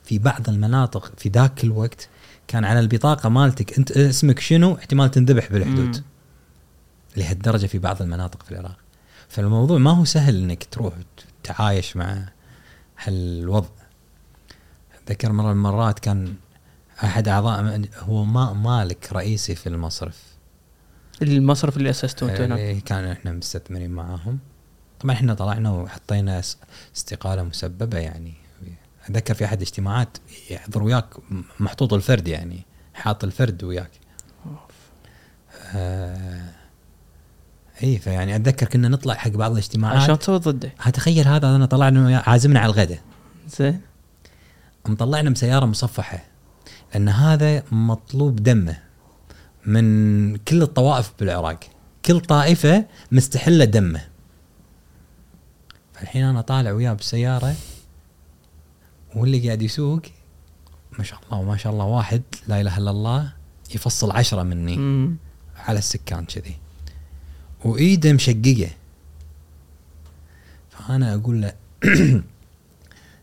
في 0.04 0.18
بعض 0.18 0.48
المناطق 0.48 1.12
في 1.18 1.28
ذاك 1.28 1.64
الوقت 1.64 2.08
كان 2.48 2.64
على 2.64 2.80
البطاقة 2.80 3.28
مالتك 3.28 3.78
أنت 3.78 3.90
اسمك 3.90 4.38
شنو؟ 4.38 4.74
احتمال 4.74 5.10
تنذبح 5.10 5.52
بالحدود. 5.52 6.02
لهالدرجة 7.16 7.66
في 7.66 7.78
بعض 7.78 8.02
المناطق 8.02 8.42
في 8.42 8.52
العراق. 8.52 8.76
فالموضوع 9.32 9.78
ما 9.78 9.90
هو 9.90 10.04
سهل 10.04 10.36
إنك 10.42 10.64
تروح 10.64 10.94
تتعايش 11.42 11.96
مع 11.96 12.28
هالوضع. 13.04 13.68
أتذكر 15.04 15.32
مرة 15.32 15.44
من 15.46 15.50
المرات 15.52 15.98
كان 15.98 16.34
أحد 17.04 17.28
أعضاء 17.28 17.82
هو 17.98 18.24
ما 18.24 18.52
مالك 18.52 19.12
رئيسي 19.12 19.54
في 19.54 19.66
المصرف. 19.68 20.22
المصرف 21.22 21.76
اللي 21.76 21.90
أسسته 21.90 22.30
أنت 22.30 22.40
هناك. 22.40 22.58
اللي 22.58 22.80
كان 22.80 23.04
إحنا 23.04 23.32
مستثمرين 23.32 23.90
معاهم. 23.90 24.38
طبعا 25.00 25.14
إحنا 25.14 25.34
طلعنا 25.34 25.70
وحطينا 25.70 26.38
اس- 26.38 26.56
استقالة 26.96 27.42
مسببة 27.42 27.98
يعني. 27.98 28.34
أتذكر 29.06 29.34
في 29.34 29.44
أحد 29.44 29.56
الاجتماعات 29.62 30.18
يحضر 30.50 30.82
وياك 30.82 31.06
محطوط 31.60 31.92
الفرد 31.92 32.28
يعني 32.28 32.66
حاط 32.94 33.24
الفرد 33.24 33.64
وياك. 33.64 33.90
آه 35.74 36.48
إي 37.82 37.98
فيعني 37.98 38.36
أتذكر 38.36 38.66
كنا 38.66 38.88
نطلع 38.88 39.14
حق 39.14 39.30
بعض 39.30 39.50
الاجتماعات. 39.50 40.02
عشان 40.02 40.18
تصوت 40.18 40.48
ضده 40.48 40.68
تخيل 40.68 41.28
هذا 41.28 41.56
أنا 41.56 41.66
طلعنا 41.66 42.22
عازمنا 42.26 42.60
على 42.60 42.72
الغداء 42.72 43.00
زين. 43.58 43.80
مطلعنا 44.86 45.30
بسيارة 45.30 45.66
مصفحة 45.66 46.24
لأن 46.92 47.08
هذا 47.08 47.62
مطلوب 47.72 48.36
دمه 48.36 48.78
من 49.66 50.36
كل 50.36 50.62
الطوائف 50.62 51.12
بالعراق. 51.20 51.60
كل 52.04 52.20
طائفة 52.20 52.86
مستحلة 53.12 53.64
دمه. 53.64 54.00
فالحين 55.92 56.24
أنا 56.24 56.40
طالع 56.40 56.72
وياه 56.72 56.92
بالسيارة 56.92 57.54
واللي 59.14 59.46
قاعد 59.46 59.62
يسوق 59.62 60.02
ما 60.98 61.04
شاء 61.04 61.20
الله 61.24 61.42
ما 61.42 61.56
شاء 61.56 61.72
الله 61.72 61.84
واحد 61.84 62.22
لا 62.48 62.60
إله 62.60 62.78
إلا 62.78 62.90
الله 62.90 63.32
يفصل 63.74 64.10
عشرة 64.10 64.42
مني 64.42 64.76
مم. 64.76 65.16
على 65.56 65.78
السكان 65.78 66.24
كذي. 66.24 66.56
وايده 67.64 68.12
مشققه 68.12 68.68
فأنا 70.70 71.14
أقول 71.14 71.42
له 71.42 71.52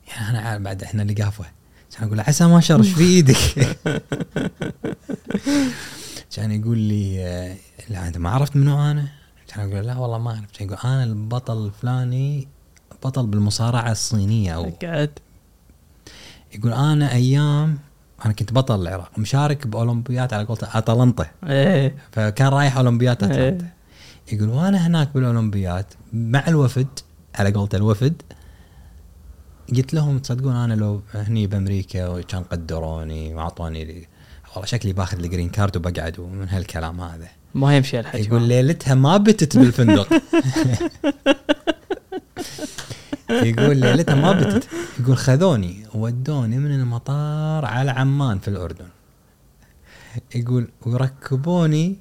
يعني 0.07 0.29
أنا 0.29 0.39
عارف 0.39 0.61
بعد 0.61 0.83
إحنا 0.83 1.01
اللي 1.01 1.13
قافه 1.13 1.45
كان 1.95 2.03
أقول 2.07 2.17
له 2.17 2.23
عسى 2.27 2.47
ما 2.47 2.59
شر 2.59 2.79
إيش 2.79 2.93
في 2.93 3.03
إيدك؟ 3.03 3.37
كان 6.35 6.51
يقول 6.51 6.77
لي 6.77 7.25
آه، 7.25 7.57
لا 7.89 8.07
أنت 8.07 8.17
ما 8.17 8.29
عرفت 8.29 8.55
منو 8.55 8.91
أنا؟ 8.91 9.07
كان 9.47 9.59
أقول 9.59 9.73
له 9.73 9.81
لا 9.93 9.97
والله 9.97 10.17
ما 10.17 10.31
أعرف. 10.31 10.51
كان 10.57 10.67
يقول 10.67 10.79
أنا 10.85 11.03
البطل 11.03 11.65
الفلاني 11.65 12.47
بطل 13.03 13.27
بالمصارعة 13.27 13.91
الصينية 13.91 14.55
أو 14.55 14.71
قاعد 14.81 15.11
يقول 16.55 16.73
أنا 16.73 17.11
أيام 17.11 17.77
أنا 18.25 18.33
كنت 18.33 18.53
بطل 18.53 18.81
العراق 18.81 19.11
مشارك 19.19 19.67
باولمبياد 19.67 20.33
على 20.33 20.43
قولته 20.45 20.77
أتلانتا. 20.77 21.25
إيه. 21.47 21.95
فكان 22.11 22.47
رايح 22.47 22.77
اولمبياد 22.77 23.23
أتلانتا. 23.23 23.65
إيه. 23.65 23.73
يقول 24.31 24.49
وانا 24.49 24.87
هناك 24.87 25.13
بالأولمبياد 25.13 25.85
مع 26.13 26.47
الوفد 26.47 26.87
على 27.35 27.51
قولته 27.51 27.75
الوفد. 27.75 28.21
قلت 29.69 29.93
لهم 29.93 30.19
تصدقون 30.19 30.55
أنا 30.55 30.73
لو 30.73 31.01
هني 31.13 31.47
بأمريكا 31.47 32.07
وكان 32.07 32.43
قدروني 32.43 33.35
وأعطوني 33.35 34.07
والله 34.49 34.65
شكلي 34.65 34.93
باخذ 34.93 35.19
الجرين 35.19 35.49
كارد 35.49 35.77
وبقعد 35.77 36.19
ومن 36.19 36.49
هالكلام 36.49 37.01
هذا. 37.01 37.27
ما 37.55 37.77
يمشي 37.77 37.99
الحكي 37.99 38.21
يقول 38.21 38.41
ليلتها 38.41 38.95
ما 38.95 39.17
بتت 39.17 39.57
بالفندق. 39.57 40.07
يقول 43.29 43.77
ليلتها 43.77 44.15
ما 44.15 44.31
بتت. 44.31 44.67
يقول 44.99 45.17
خذوني 45.17 45.85
ودوني 45.93 46.57
من 46.57 46.71
المطار 46.71 47.65
على 47.65 47.91
عمان 47.91 48.39
في 48.39 48.47
الأردن. 48.47 48.87
يقول 50.35 50.67
وركبوني 50.85 51.95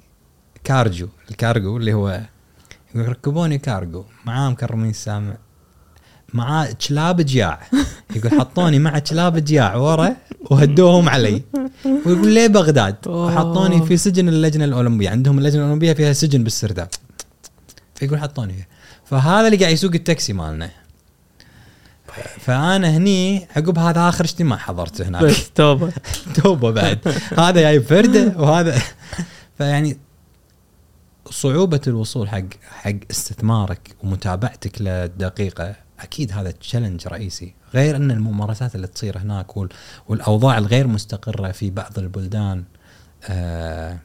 كارجو 0.63 1.07
الكارجو 1.31 1.77
اللي 1.77 1.93
هو 1.93 2.21
يقول 2.95 3.09
ركبوني 3.09 3.57
كارجو 3.57 4.03
معاه 4.25 4.49
مكرمين 4.49 4.89
السامع 4.89 5.37
معاه 6.33 6.69
كلاب 6.87 7.21
جياع. 7.21 7.59
يقول 8.15 8.39
حطوني 8.39 8.79
مع 8.79 8.99
كلاب 8.99 9.37
جياع 9.37 9.75
ورا 9.75 10.15
وهدوهم 10.41 11.09
علي. 11.09 11.43
ويقول 11.85 12.33
ليه 12.33 12.47
بغداد؟ 12.47 13.07
وحطوني 13.07 13.85
في 13.85 13.97
سجن 13.97 14.29
اللجنة 14.29 14.65
الأولمبية 14.65 15.09
عندهم 15.09 15.37
اللجنة 15.37 15.61
الأولمبية 15.61 15.93
فيها 15.93 16.13
سجن 16.13 16.43
بالسرداب. 16.43 16.87
فيقول 17.95 18.19
حطوني 18.19 18.53
فيه 18.53 18.67
فهذا 19.05 19.47
اللي 19.47 19.57
قاعد 19.57 19.73
يسوق 19.73 19.91
التاكسي 19.93 20.33
مالنا. 20.33 20.69
فأنا 22.39 22.97
هني 22.97 23.47
عقب 23.55 23.79
هذا 23.79 24.09
آخر 24.09 24.23
اجتماع 24.23 24.57
حضرته 24.57 25.07
هناك. 25.07 25.35
توبة. 25.55 25.91
توبة 26.43 26.71
بعد. 26.71 26.99
هذا 27.37 27.61
جايب 27.61 27.83
فرده 27.83 28.33
وهذا 28.37 28.81
فيعني 29.57 29.97
صعوبة 31.29 31.81
الوصول 31.87 32.29
حق 32.29 32.43
حق 32.69 32.91
استثمارك 33.11 33.95
ومتابعتك 34.03 34.81
للدقيقة 34.81 35.75
أكيد 35.99 36.31
هذا 36.31 36.51
تشالنج 36.51 37.07
رئيسي. 37.07 37.53
غير 37.73 37.95
أن 37.95 38.11
الممارسات 38.11 38.75
اللي 38.75 38.87
تصير 38.87 39.17
هناك 39.17 39.57
وال- 39.57 39.69
والأوضاع 40.07 40.57
الغير 40.57 40.87
مستقرة 40.87 41.51
في 41.51 41.69
بعض 41.69 41.99
البلدان 41.99 42.63
آه 43.23 43.99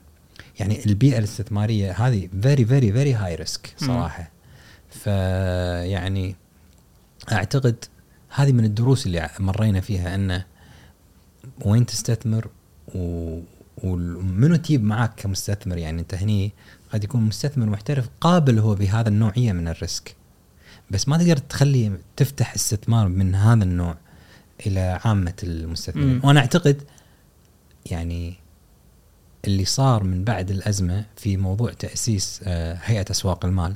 يعني 0.61 0.87
البيئة 0.87 1.19
الاستثمارية 1.19 1.93
هذه 1.93 2.29
very 2.43 2.65
very 2.65 2.93
very 2.93 3.15
high 3.15 3.35
risk 3.35 3.75
صراحة. 3.79 4.31
فيعني 4.91 6.37
أعتقد 7.33 7.85
هذه 8.35 8.53
من 8.53 8.65
الدروس 8.65 9.07
اللي 9.07 9.31
مرينا 9.39 9.81
فيها 9.81 10.15
أنه 10.15 10.45
وين 11.65 11.87
تستثمر 11.87 12.49
و... 12.95 13.41
ومنو 13.85 14.57
تجيب 14.57 14.85
معاك 14.85 15.13
كمستثمر 15.17 15.79
يعني. 15.79 16.01
أنت 16.01 16.15
هني 16.15 16.53
قد 16.95 17.05
يكون 17.05 17.21
مستثمر 17.23 17.67
محترف 17.67 18.09
قابل 18.21 18.59
هو 18.59 18.75
بهذا 18.75 19.09
النوعيه 19.09 19.53
من 19.53 19.69
ال 19.69 19.78
risk 19.78 20.17
بس 20.91 21.09
ما 21.09 21.19
تقدر 21.19 21.37
تخلي 21.37 21.99
تفتح 22.17 22.55
استثمار 22.55 23.09
من 23.09 23.35
هذا 23.35 23.65
النوع 23.65 23.97
إلى 24.67 25.01
عامة 25.05 25.35
المستثمرين. 25.43 26.21
وأنا 26.25 26.41
أعتقد 26.41 26.83
يعني 27.87 28.35
اللي 29.45 29.65
صار 29.65 30.05
من 30.05 30.25
بعد 30.25 30.51
الأزمة 30.51 31.05
في 31.17 31.37
موضوع 31.37 31.73
تأسيس 31.73 32.41
آه، 32.45 32.79
هيئة 32.83 33.11
أسواق 33.11 33.45
المال 33.45 33.75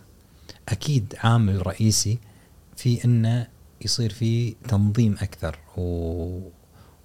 أكيد 0.68 1.14
عامل 1.18 1.66
رئيسي 1.66 2.18
في 2.76 3.04
انه 3.04 3.46
يصير 3.84 4.12
في 4.12 4.50
تنظيم 4.68 5.12
أكثر 5.12 5.58
و... 5.76 6.40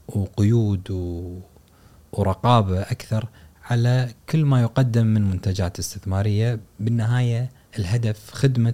وقيود 0.07 0.91
و... 0.91 1.39
ورقابة 2.11 2.81
أكثر 2.81 3.27
على 3.69 4.13
كل 4.29 4.45
ما 4.45 4.61
يقدم 4.61 5.07
من 5.07 5.21
منتجات 5.21 5.79
استثمارية 5.79 6.59
بالنهاية 6.79 7.49
الهدف 7.79 8.31
خدمة 8.31 8.73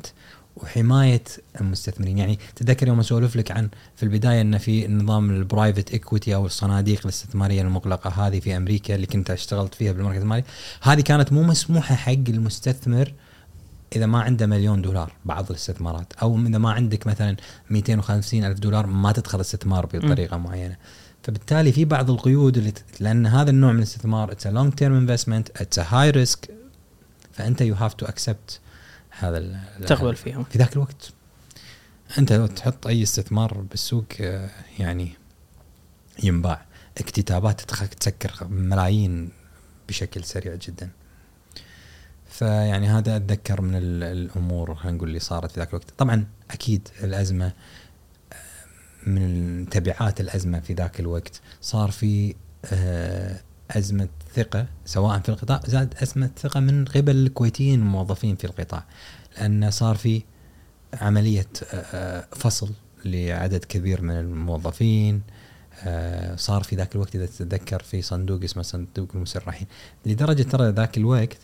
وحماية 0.56 1.24
المستثمرين. 1.61 2.18
يعني 2.18 2.40
تذكر 2.56 2.88
يوم 2.88 2.99
أسولف 2.99 3.36
لك 3.36 3.52
عن 3.52 3.70
في 3.95 4.03
البداية 4.03 4.41
إن 4.41 4.57
في 4.57 4.88
نظام 4.88 5.30
ال 5.30 5.37
private 5.37 5.91
equity 5.91 6.35
أو 6.36 6.45
الصناديق 6.45 6.99
الاستثمارية 7.03 7.61
المغلقة 7.61 8.28
هذه 8.28 8.40
في 8.40 8.57
أمريكا 8.57 8.95
اللي 8.95 9.07
كنت 9.07 9.32
اشتغلت 9.32 9.76
فيها 9.76 9.91
بالمركز 9.91 10.22
المالي. 10.22 10.44
هذه 10.82 11.02
كانت 11.02 11.34
مو 11.34 11.44
مسموحة 11.44 11.95
حق 11.95 12.11
المستثمر 12.30 13.14
إذا 13.95 14.06
ما 14.06 14.22
عنده 14.22 14.45
مليون 14.45 14.82
دولار 14.82 15.11
بعض 15.26 15.49
الاستثمارات 15.49 16.14
أو 16.22 16.38
إذا 16.38 16.57
ما 16.57 16.72
عندك 16.72 17.07
مثلا 17.07 17.36
250 17.70 18.44
ألف 18.44 18.60
دولار 18.60 18.88
ما 18.88 19.11
تدخل 19.11 19.41
استثمار 19.41 19.86
بطريقة 19.86 20.38
معينة. 20.38 20.76
فبالتالي 21.23 21.71
في 21.71 21.85
بعض 21.85 22.09
القيود 22.11 22.57
اللي. 22.57 22.73
لأن 22.99 23.25
هذا 23.25 23.49
النوع 23.49 23.71
من 23.71 23.77
الاستثمار 23.77 24.31
it's 24.31 24.47
long 24.47 24.73
term 24.73 24.93
investment 24.93 25.49
it's 25.61 25.80
high 25.80 26.10
risk 26.10 26.49
فأنت 27.31 27.61
you 27.61 27.76
have 27.76 27.93
to 27.93 28.06
accept 28.06 28.60
هذا 29.19 29.37
ال- 29.37 29.59
تقبل 29.85 30.15
فيهم. 30.15 30.43
في 30.43 30.57
ذاك 30.57 30.73
الوقت. 30.73 31.13
أنت 32.17 32.33
لو 32.33 32.47
تحط 32.47 32.87
أي 32.87 33.03
استثمار 33.03 33.53
بالسوق 33.53 34.05
آه، 34.21 34.49
يعني 34.79 35.11
ينباع. 36.23 36.65
اكتتابات 36.97 37.61
تسكر 37.61 38.47
ملايين 38.47 39.29
بشكل 39.89 40.23
سريع 40.23 40.55
جدا. 40.55 40.89
فيعني 42.29 42.87
هذا 42.87 43.15
أتذكر 43.15 43.61
من 43.61 43.75
ال- 43.75 44.03
الأمور 44.03 44.75
خلينا 44.75 44.97
نقول 44.97 45.07
اللي 45.07 45.19
صارت 45.19 45.51
في 45.51 45.59
ذاك 45.59 45.69
الوقت. 45.69 45.85
طبعا 45.97 46.25
أكيد 46.51 46.87
الأزمة 47.03 47.51
من 49.07 49.65
تبعات 49.71 50.21
الأزمة 50.21 50.59
في 50.59 50.73
ذاك 50.73 50.99
الوقت. 50.99 51.41
صار 51.61 51.91
في 51.91 52.35
آه، 52.65 53.39
أزمة 53.71 54.09
ثقة 54.35 54.65
سواء 54.85 55.19
في 55.19 55.30
القطاع 55.30 55.61
زاد 55.65 55.93
أزمة 56.01 56.30
ثقة 56.38 56.59
من 56.59 56.85
قبل 56.85 57.15
الكويتيين 57.15 57.80
الموظفين 57.80 58.35
في 58.35 58.45
القطاع. 58.45 58.85
لأن 59.38 59.71
صار 59.71 59.95
في 59.95 60.23
عملية 60.93 61.47
آه، 61.73 62.27
فصل 62.31 62.69
لعدد 63.05 63.65
كبير 63.65 64.01
من 64.01 64.19
الموظفين. 64.19 65.21
آه، 65.84 66.35
صار 66.35 66.63
في 66.63 66.76
ذاك 66.76 66.95
الوقت 66.95 67.15
إذا 67.15 67.26
تتذكر 67.26 67.84
في 67.84 68.01
صندوق 68.01 68.43
اسمه 68.43 68.63
صندوق 68.63 69.09
المسرحين 69.15 69.67
لدرجة 70.05 70.43
ترى 70.43 70.69
ذاك 70.69 70.97
الوقت 70.97 71.38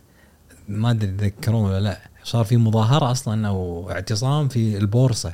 ما 0.67 0.91
أدري 0.91 1.11
تذكرون 1.11 1.65
ولا 1.65 1.79
لا 1.79 1.99
صار 2.23 2.45
في 2.45 2.57
مظاهرة 2.57 3.11
أصلا 3.11 3.47
أو 3.47 3.91
اعتصام 3.91 4.47
في 4.47 4.77
البورصة. 4.77 5.33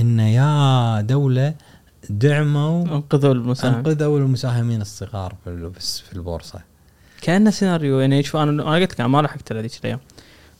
إن 0.00 0.20
يا 0.20 1.00
دولة 1.00 1.54
دعموا 2.10 2.82
أنقذوا 2.84 3.34
المساهم 3.34 3.74
أنقذوا 3.74 4.18
المساهمين 4.18 4.80
الصغار 4.80 5.34
بس 5.76 6.00
في 6.00 6.12
البورصة. 6.12 6.60
كانه 7.22 7.50
سيناريو 7.50 8.00
يعني 8.00 8.22
شوف 8.22 8.36
أنا 8.36 8.50
أنا 8.50 8.74
قلت 8.74 8.92
لك 8.92 9.00
ما 9.00 9.22
لحقت 9.22 9.52
على 9.52 9.60
ذيك 9.62 9.72
الأيام. 9.80 10.00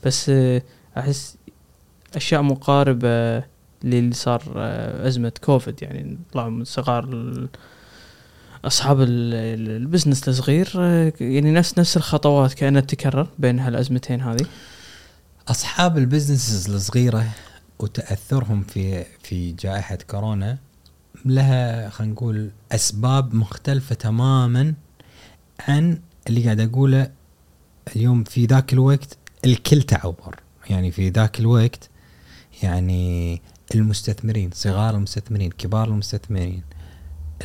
بس 0.05 0.29
آه، 0.29 0.61
أحس 0.97 1.37
أشياء 2.15 2.41
مقاربة 2.41 3.37
للي 3.83 4.13
صار 4.13 4.43
آه، 4.55 5.07
أزمة 5.07 5.31
كوفيد. 5.43 5.81
يعني 5.83 6.17
طلعوا 6.33 6.49
من 6.49 6.63
صغار 6.63 7.03
أصحاب 8.65 9.01
ال- 9.01 9.33
ال- 9.33 9.69
ال 9.81 9.86
business 9.86 10.29
الصغير 10.29 10.71
آه، 10.77 11.13
يعني 11.19 11.51
نفس 11.51 11.79
نفس 11.79 11.97
الخطوات 11.97 12.53
كأنها 12.53 12.81
تكرر 12.81 13.27
بين 13.39 13.59
هالأزمتين 13.59 14.21
هذه. 14.21 14.45
أصحاب 15.47 15.97
ال 15.97 16.03
businesses 16.03 16.69
الصغيرة 16.69 17.25
وتأثرهم 17.83 18.63
في 18.63 19.05
في 19.23 19.51
جائحة 19.51 19.95
كورونا 19.95 20.57
لها 21.25 21.89
خلينا 21.89 22.13
نقول 22.13 22.51
أسباب 22.71 23.35
مختلفة 23.35 23.95
تماما 23.95 24.73
عن 25.67 25.99
اللي 26.27 26.43
قاعد 26.43 26.59
أقوله 26.59 27.11
اليوم 27.95 28.23
في 28.23 28.45
ذاك 28.45 28.73
الوقت 28.73 29.17
الكل 29.45 29.81
تعور 29.83 30.35
يعني 30.69 30.91
في 30.91 31.09
ذاك 31.09 31.39
الوقت 31.39 31.89
يعني 32.63 33.41
المستثمرين 33.75 34.49
صغار 34.53 34.95
المستثمرين 34.95 35.51
كبار 35.51 35.87
المستثمرين 35.87 36.63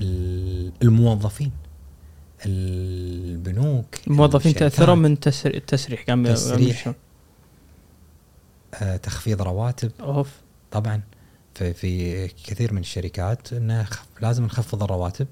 ال- 0.01 0.73
الموظفين 0.83 1.51
البنوك 2.47 3.87
الموظفين. 4.07 4.55
تاثروا 4.55 4.95
من 4.95 5.21
تسر- 5.21 5.55
التسريح 5.55 6.05
قام 6.09 6.27
تسريح. 6.35 6.95
آه، 8.75 8.97
تخفيض 8.97 9.43
رواتب. 9.43 9.93
أوف. 10.01 10.29
طبعا 10.71 11.01
في 11.55 11.73
في 11.75 12.29
كثير 12.29 12.73
من 12.73 12.81
الشركات 12.81 13.53
إنه 13.53 13.87
لازم 14.21 14.45
نخفض 14.45 14.83
الرواتب. 14.83 15.27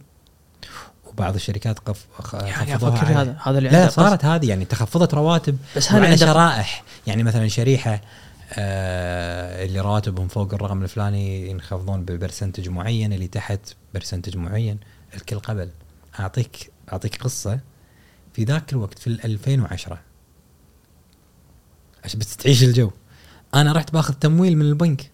وبعض 1.07 1.35
الشركات 1.35 1.79
قف 1.79 2.07
يا 2.35 2.53
خفضوها 2.53 3.01
على- 3.01 3.05
هذا 3.05 3.37
هذا 3.43 3.59
اللي 3.59 3.69
لا 3.71 3.89
صارت 3.89 4.25
هذه 4.25 4.49
يعني 4.49 4.65
تخفضت 4.65 5.15
رواتب 5.15 5.59
بس 5.77 5.93
عنده- 5.93 6.17
شرائح. 6.17 6.85
يعني 7.07 7.23
مثلا 7.23 7.49
شريحة 7.49 8.01
آه 8.53 9.65
اللي 9.65 9.81
رواتبهم 9.81 10.29
فوق 10.29 10.55
الرقم 10.55 10.83
الفلاني 10.83 11.51
ينخفضون 11.51 12.05
ب 12.05 12.10
percentage 12.10 12.69
معين 12.69 13.13
اللي 13.13 13.29
تحت 13.29 13.61
percentage 13.95 14.37
معين. 14.37 14.79
الكل 15.15 15.39
قبل. 15.39 15.71
أعطيك 16.21 16.71
أعطيك 16.93 17.23
قصة. 17.23 17.61
في 18.33 18.45
ذاك 18.45 18.73
الوقت 18.73 18.99
في 18.99 19.07
ال 19.07 19.25
2010 19.25 19.99
عشان 22.05 22.21
بس 22.21 22.37
تعيش 22.37 22.63
الجو. 22.65 22.91
أنا 23.61 23.73
رحت 23.73 23.93
باخذ 23.93 24.15
تمويل 24.15 24.57
من 24.57 24.65
البنك. 24.65 25.11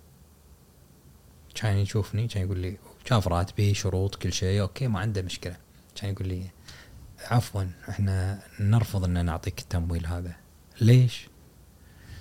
كان 1.55 1.77
يشوفني 1.77 2.29
كان 2.29 2.43
يقول 2.43 2.59
لي 2.59 2.77
شاف 3.09 3.29
راتبي 3.29 3.75
شروط 3.75 4.15
كل 4.15 4.33
شيء. 4.33 4.61
أوكي 4.61 4.89
ما 4.89 5.01
عنده 5.01 5.23
مشكلة. 5.23 5.57
كان 5.97 6.11
يقول 6.13 6.29
لي 6.29 6.47
عفوا 7.25 7.65
إحنا 7.89 8.43
نرفض 8.61 9.05
إن 9.05 9.25
نعطيك 9.25 9.59
التمويل 9.59 10.07
هذا. 10.07 10.37
ليش؟ 10.81 11.29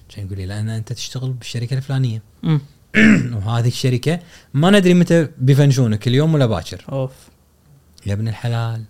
كان 0.10 0.26
يقول 0.26 0.38
لي 0.38 0.46
لأن 0.46 0.70
أنت 0.70 0.94
تشتغل 0.94 1.34
بالشركة 1.34 1.78
الفلانية. 1.78 2.22
وهذه 3.36 3.68
الشركة 3.68 4.20
ما 4.54 4.70
ندري 4.70 4.94
متى 4.94 5.28
بيفنشونك 5.38 6.08
اليوم 6.08 6.34
ولا 6.34 6.46
باكر. 6.46 6.86
أوف. 6.92 7.30
يا 8.06 8.14
ابن 8.14 8.28
الحلال 8.28 8.84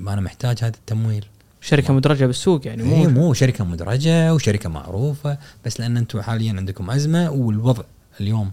يبقى 0.00 0.14
أنا 0.14 0.20
محتاج 0.20 0.58
هذا 0.64 0.76
التمويل. 0.76 1.26
شركة 1.60 1.94
مدرجة 1.94 2.26
بالسوق 2.26 2.66
يعني 2.66 2.82
مو 2.82 2.96
مو 2.96 3.08
مو 3.08 3.34
شركة 3.34 3.64
مدرجة 3.64 4.34
وشركة 4.34 4.68
معروفة 4.68 5.38
بس 5.64 5.80
لأن 5.80 5.96
أنتم 5.96 6.20
حاليا 6.20 6.52
عندكم 6.56 6.90
أزمة 6.90 7.30
والوضع 7.30 7.84
اليوم 8.20 8.50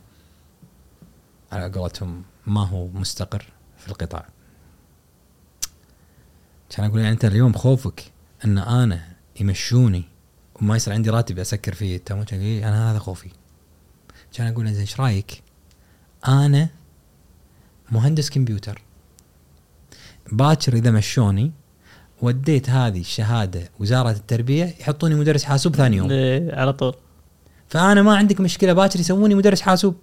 على 1.52 1.72
قولتهم 1.72 2.24
ما 2.48 2.68
هو 2.68 2.88
مستقر 2.88 3.46
في 3.78 3.88
القطاع. 3.88 4.26
كان 6.70 6.86
أقول 6.86 7.00
يعني 7.00 7.12
أنت 7.12 7.26
اليوم 7.26 7.54
خوفك 7.54 8.04
أن 8.46 8.58
أنا 8.58 9.02
يمشوني 9.40 10.04
وما 10.56 10.76
يصير 10.76 10.94
عندي 10.94 11.10
راتب 11.10 11.40
أسكر 11.40 11.74
فيه 11.74 12.02
يقول 12.10 12.26
لي 12.32 12.68
أنا 12.68 12.92
هذا 12.92 13.00
خوفي. 13.00 13.30
كان 14.34 14.48
أقول 14.48 14.68
زين 14.68 14.80
إيش 14.80 15.00
رأيك؟ 15.00 15.44
أنا 16.28 16.70
مهندس 17.92 18.30
كمبيوتر 18.30 18.82
باكر 20.32 20.74
إذا 20.74 20.92
مشوني 20.92 21.52
وديت 22.22 22.70
هذه 22.70 23.00
الشهادة 23.00 23.70
وزارة 23.80 24.12
التربية 24.12 24.76
يحطوني 24.80 25.16
مدرس 25.16 25.44
حاسوب 25.44 25.76
ثاني 25.76 25.98
يوم. 25.98 26.12
إيه، 26.12 26.56
على 26.56 26.74
طول. 26.74 26.94
فأنا 27.68 28.02
ما 28.02 28.16
عندك 28.18 28.40
مشكلة 28.42 28.74
باكر 28.74 29.00
يسووني 29.00 29.36
مدرس 29.36 29.62
حاسوب. 29.62 29.96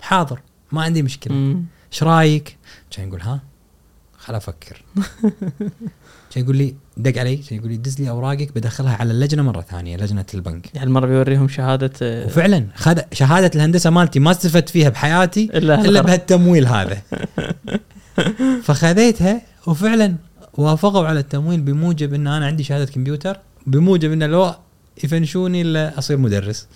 حاضر 0.00 0.40
ما 0.72 0.82
عندي 0.82 1.02
مشكلة. 1.02 1.56
إيش 1.92 2.02
رأيك؟ 2.02 2.56
كان 2.90 3.08
يقول 3.08 3.20
ها 3.20 3.40
خل 4.18 4.34
أفكر. 4.34 4.82
كان 6.30 6.44
يقول 6.44 6.56
لي 6.56 6.74
دق 6.96 7.20
علي. 7.20 7.36
كان 7.36 7.58
يقول 7.58 7.70
لي 7.70 7.76
دز 7.76 8.00
لي 8.00 8.10
أوراقك 8.10 8.54
بدخلها 8.54 8.96
على 8.96 9.10
اللجنة 9.10 9.42
مرة 9.42 9.60
ثانية 9.60 9.96
لجنة 9.96 10.26
البنك. 10.34 10.76
هالمره 10.76 11.06
بيوريهم 11.06 11.48
شهادة 11.48 11.92
آه، 12.02 12.26
وفعلا 12.26 12.66
خذ 12.74 13.00
شهادة 13.12 13.50
الهندسة 13.54 13.90
مالتي 13.90 14.20
ما 14.20 14.30
استفدت 14.30 14.68
فيها 14.68 14.88
بحياتي 14.88 15.44
إلا 15.44 15.80
إلا. 15.80 16.02
بهالتمويل 16.02 16.66
هذا. 16.66 17.02
فخذيتها 18.64 19.42
وفعلا 19.66 20.16
وافقوا 20.60 21.06
على 21.06 21.20
التمويل 21.20 21.60
بموجب 21.60 22.14
إن 22.14 22.26
أنا 22.26 22.46
عندي 22.46 22.64
شهادة 22.64 22.92
كمبيوتر 22.92 23.40
بموجب 23.66 24.12
انه 24.12 24.26
لو 24.26 24.54
يفنشوني 25.04 25.62
إلا 25.62 25.98
أصير 25.98 26.16
مدرس. 26.16 26.68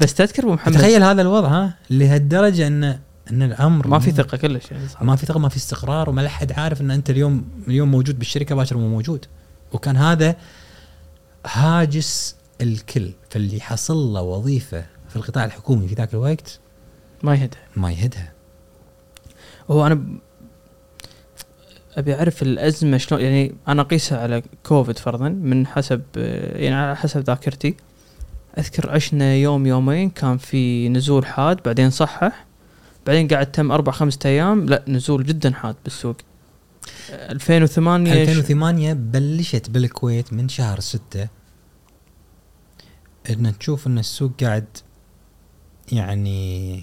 بس 0.00 0.14
تذكر 0.14 0.42
أبو 0.42 0.52
محمد 0.52 0.74
تخيل 0.74 1.02
هذا 1.02 1.22
الوضع 1.22 1.48
ها؟ 1.48 1.74
لهالدرجة 1.90 2.66
ان 2.66 2.84
إن 3.30 3.42
الأمر 3.42 3.88
ما 3.88 3.98
في 3.98 4.10
ثقة 4.10 4.36
كلش 4.36 4.70
يعني 4.70 4.88
صح. 4.88 5.02
ما 5.02 5.16
في 5.16 5.26
ثقة 5.26 5.38
ما 5.38 5.48
في 5.48 5.56
استقرار 5.56 6.10
وما 6.10 6.28
حد 6.28 6.52
عارف 6.52 6.80
إن 6.80 6.90
أنت 6.90 7.10
اليوم 7.10 7.44
اليوم 7.68 7.90
موجود 7.90 8.18
بالشركة 8.18 8.54
باكر 8.54 8.76
مو 8.76 8.88
موجود. 8.88 9.26
وكان 9.72 9.96
هذا 9.96 10.36
هاجس 11.46 12.36
الكل 12.60 13.10
فاللي 13.30 13.60
حصل 13.60 13.96
له 13.96 14.22
وظيفة 14.22 14.84
في 15.08 15.16
القطاع 15.16 15.44
الحكومي 15.44 15.88
في 15.88 15.94
ذاك 15.94 16.14
الوقت 16.14 16.60
ما 17.22 17.34
يهدى 17.34 17.56
ما 17.76 17.92
يهدها 17.92 18.32
هو 19.70 19.86
أنا 19.86 20.04
أبي 21.94 22.14
أعرف 22.14 22.42
الأزمة 22.42 22.96
شلون 22.98 23.20
يعني 23.20 23.54
أنا 23.68 23.82
أقيسها 23.82 24.18
على 24.18 24.42
كوفيد 24.66 24.98
فرضا 24.98 25.28
من 25.28 25.66
حسب 25.66 26.02
يعني 26.16 26.74
على 26.74 26.96
حسب 26.96 27.20
ذاكرتي. 27.20 27.76
أذكر 28.58 28.90
عشنا 28.90 29.34
يوم 29.34 29.66
يومين 29.66 30.10
كان 30.10 30.36
في 30.38 30.88
نزول 30.88 31.26
حاد 31.26 31.62
بعدين 31.64 31.90
صحح. 31.90 32.46
بعدين 33.06 33.28
قعد 33.28 33.52
تم 33.52 33.72
أربع 33.72 33.92
خمسة 33.92 34.18
أيام 34.24 34.66
لا 34.66 34.84
نزول 34.88 35.24
جدا 35.24 35.52
حاد 35.52 35.76
بالسوق. 35.84 36.16
آه، 37.10 37.32
2008 37.32 38.12
ش- 38.14 38.16
2008 38.28 38.92
بلشت 38.92 39.70
بالكويت 39.70 40.32
من 40.32 40.48
شهر 40.48 40.80
6 40.80 41.28
إن 43.30 43.58
تشوف 43.58 43.86
إن 43.86 43.98
السوق 43.98 44.32
قاعد 44.40 44.64
يعني 45.92 46.82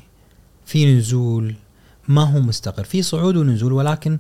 في 0.66 0.96
نزول 0.98 1.56
ما 2.08 2.24
هو 2.24 2.40
مستقر. 2.40 2.84
في 2.84 3.02
صعود 3.02 3.36
ونزول 3.38 3.74
ولكن 3.74 4.20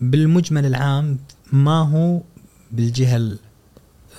بالمجمل 0.00 0.66
العام 0.66 1.18
ما 1.52 1.82
هو 1.82 2.22
بالجهة 2.72 3.16
ال- 3.16 3.38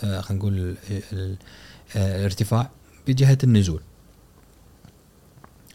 آه، 0.03 0.21
خلينا 0.21 0.39
نقول 0.43 0.75
آه، 0.91 2.17
الارتفاع 2.19 2.69
بجهة 3.07 3.37
النزول. 3.43 3.81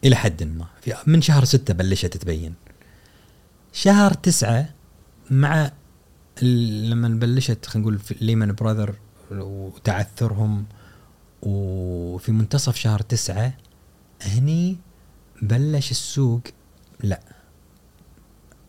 إلى 0.03 0.15
حد 0.15 0.43
ما. 0.43 0.65
في 0.81 0.93
من 1.07 1.21
شهر 1.21 1.45
6 1.45 1.73
بلشت 1.73 2.17
تبين. 2.17 2.53
شهر 3.73 4.13
تسعة 4.13 4.69
مع 5.31 5.71
لما 6.41 7.07
بلشت 7.07 7.65
خلينا 7.65 7.89
نقول 7.89 7.99
ليمان 8.21 8.51
براذر 8.51 8.95
وتعثرهم 9.31 10.65
وفي 11.41 12.31
منتصف 12.31 12.75
شهر 12.75 12.99
تسعة 13.01 13.53
هني 14.21 14.77
بلش 15.41 15.91
السوق. 15.91 16.41
لا. 17.03 17.19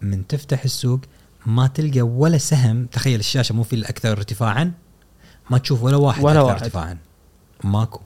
من 0.01 0.27
تفتح 0.27 0.65
السوق 0.65 1.01
ما 1.47 1.66
تلقى 1.66 2.01
ولا 2.01 2.39
سهم 2.39 2.86
تخيل 2.86 3.20
الشاشة 3.20 3.52
مو 3.55 3.62
في 3.62 3.77
الأكثر 3.77 4.12
ارتفاعا 4.12 4.73
ما 5.51 5.59
تشوف 5.59 5.82
ولا 5.82 5.97
واحد 5.97 6.24
ولا 6.24 6.32
أكثر 6.40 6.47
واحد. 6.47 6.62
ارتفاعا. 6.62 6.98
ماكو. 7.64 8.01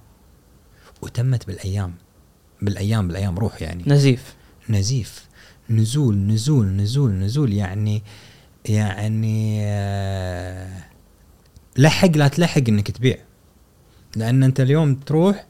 وتمت 1.02 1.46
بالأيام 1.46 1.94
بالأيام 2.62 3.08
بالأيام 3.08 3.38
روح 3.38 3.62
يعني. 3.62 3.84
نزيف. 3.86 4.34
نزيف. 4.68 5.24
نزول 5.70 6.16
نزول 6.16 6.66
نزول 6.66 7.10
نزول 7.12 7.52
يعني 7.52 8.02
يعني 8.64 9.60
آه، 9.64 10.82
لحق 11.76 12.08
لا 12.16 12.28
تلحق 12.28 12.62
إنك 12.68 12.90
تبيع. 12.90 13.16
لأن 14.16 14.42
أنت 14.42 14.60
اليوم 14.60 14.94
تروح 14.94 15.46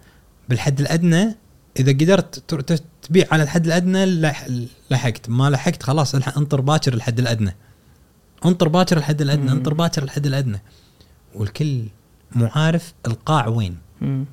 بالحد 0.49 0.81
الأدنى 0.81 1.35
إذا 1.81 1.93
قدرت 1.93 2.55
تبيع 3.03 3.27
على 3.33 3.43
الحد 3.43 3.67
الأدنى 3.67 4.23
لح- 4.23 4.51
لحقت. 4.91 5.29
ما 5.29 5.51
لحقت 5.51 5.83
خلاص 5.83 6.15
انطر 6.15 6.61
باكر 6.61 6.95
الحد 6.95 7.19
الأدنى. 7.19 7.57
انطر 8.45 8.69
باكر 8.69 8.97
الحد 8.97 9.21
الأدنى 9.21 9.45
مم. 9.45 9.57
انطر 9.57 9.75
باكر 9.75 10.03
الحد 10.03 10.27
الأدنى 10.27 10.61
والكل 11.35 11.85
مو 12.33 12.47
عارف 12.47 12.95
القاع 13.07 13.49
وين 13.49 13.79
مم. 14.01 14.25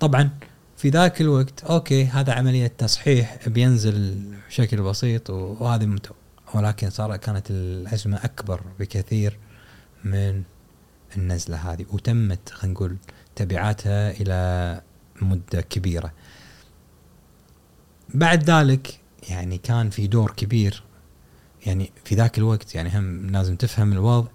طبعا 0.00 0.30
في 0.76 0.88
ذاك 0.88 1.20
الوقت 1.20 1.64
أوكي 1.64 2.04
هذا 2.04 2.32
عملية 2.32 2.66
تصحيح 2.66 3.48
بينزل 3.48 4.24
بشكل 4.48 4.82
بسيط 4.82 5.30
وهذه 5.30 5.86
مت... 5.86 6.10
ولكن 6.54 6.90
صار 6.90 7.16
كانت 7.16 7.50
الأزمة 7.50 8.16
أكبر 8.24 8.60
بكثير 8.80 9.38
من 10.04 10.42
النزلة 11.16 11.72
هذه 11.72 11.86
وتمت 11.92 12.48
خلينا 12.48 12.74
نقول 12.74 12.96
تبعاتها 13.36 14.10
إلى 14.10 14.80
مدة 15.22 15.60
كبيرة. 15.60 16.12
بعد 18.14 18.50
ذلك 18.50 19.00
يعني 19.28 19.58
كان 19.58 19.90
في 19.90 20.06
دور 20.06 20.30
كبير 20.30 20.82
يعني 21.66 21.92
في 22.04 22.14
ذاك 22.14 22.38
الوقت 22.38 22.74
يعني 22.74 22.98
هم 22.98 23.26
لازم 23.26 23.56
تفهم 23.56 23.92
الوضع. 23.92 24.28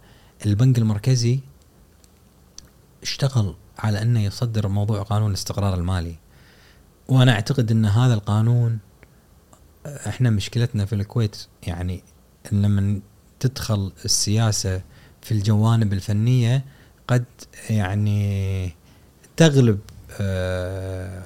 البنك 0.45 0.77
المركزي 0.77 1.39
اشتغل 3.03 3.55
على 3.79 4.01
أنه 4.01 4.23
يصدر 4.23 4.67
موضوع 4.67 5.03
قانون 5.03 5.29
الاستقرار 5.29 5.73
المالي. 5.73 6.15
وأنا 7.07 7.31
أعتقد 7.31 7.71
أن 7.71 7.85
هذا 7.85 8.13
القانون 8.13 8.79
إحنا 9.85 10.29
مشكلتنا 10.29 10.85
في 10.85 10.95
الكويت 10.95 11.45
يعني 11.67 12.03
لما 12.51 12.99
تدخل 13.39 13.91
السياسة 14.05 14.81
في 15.21 15.31
الجوانب 15.31 15.93
الفنية 15.93 16.65
قد 17.07 17.25
يعني 17.69 18.71
تغلب 19.37 19.79
آه، 20.21 21.23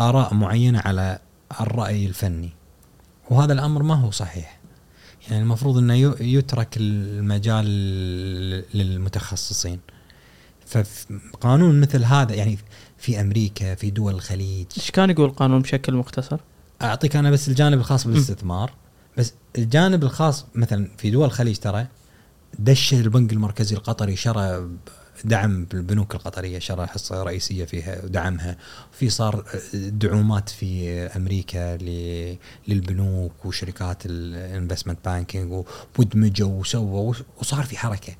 آراء 0.00 0.34
معينة 0.34 0.80
على 0.80 1.18
الرأي 1.60 2.06
الفني. 2.06 2.50
وهذا 3.30 3.52
الأمر 3.52 3.82
ما 3.82 3.94
هو 3.94 4.10
صحيح. 4.10 4.59
يعني 5.30 5.42
المفروض 5.42 5.78
إنه 5.78 5.94
يترك 6.20 6.76
المجال 6.76 7.66
للمتخصصين. 8.74 9.80
فقانون 10.66 11.80
مثل 11.80 12.04
هذا 12.04 12.34
يعني 12.34 12.58
في 12.98 13.20
أمريكا 13.20 13.74
في 13.74 13.90
دول 13.90 14.14
الخليج. 14.14 14.66
إيش 14.76 14.90
كان 14.90 15.10
يقول 15.10 15.26
القانون 15.26 15.62
بشكل 15.62 15.94
مختصر؟ 15.94 16.40
أعطيك 16.82 17.16
أنا 17.16 17.30
بس 17.30 17.48
الجانب 17.48 17.78
الخاص 17.78 18.06
بالاستثمار. 18.06 18.72
بس 19.18 19.32
الجانب 19.58 20.02
الخاص 20.02 20.46
مثلا 20.54 20.88
في 20.98 21.10
دول 21.10 21.24
الخليج 21.24 21.56
ترى 21.56 21.86
دش 22.58 22.94
البنك 22.94 23.32
المركزي 23.32 23.76
القطري 23.76 24.16
شرى 24.16 24.68
دعم 25.28 25.64
بالبنوك 25.64 26.14
القطرية 26.14 26.58
شرى 26.58 26.86
حصه 26.86 27.22
رئيسية 27.22 27.64
فيها 27.64 28.04
ودعمها 28.04 28.56
في 28.92 29.10
صار 29.10 29.44
دعومات 29.74 30.48
في 30.48 30.90
أمريكا 31.16 31.76
للبنوك 32.68 33.44
وشركات 33.44 34.02
ال 34.06 34.14
investment 34.14 34.98
banking 35.04 35.64
ودمجوا 35.98 36.60
وسووا 36.60 37.14
وصار 37.40 37.62
في 37.64 37.78
حركة 37.78 38.12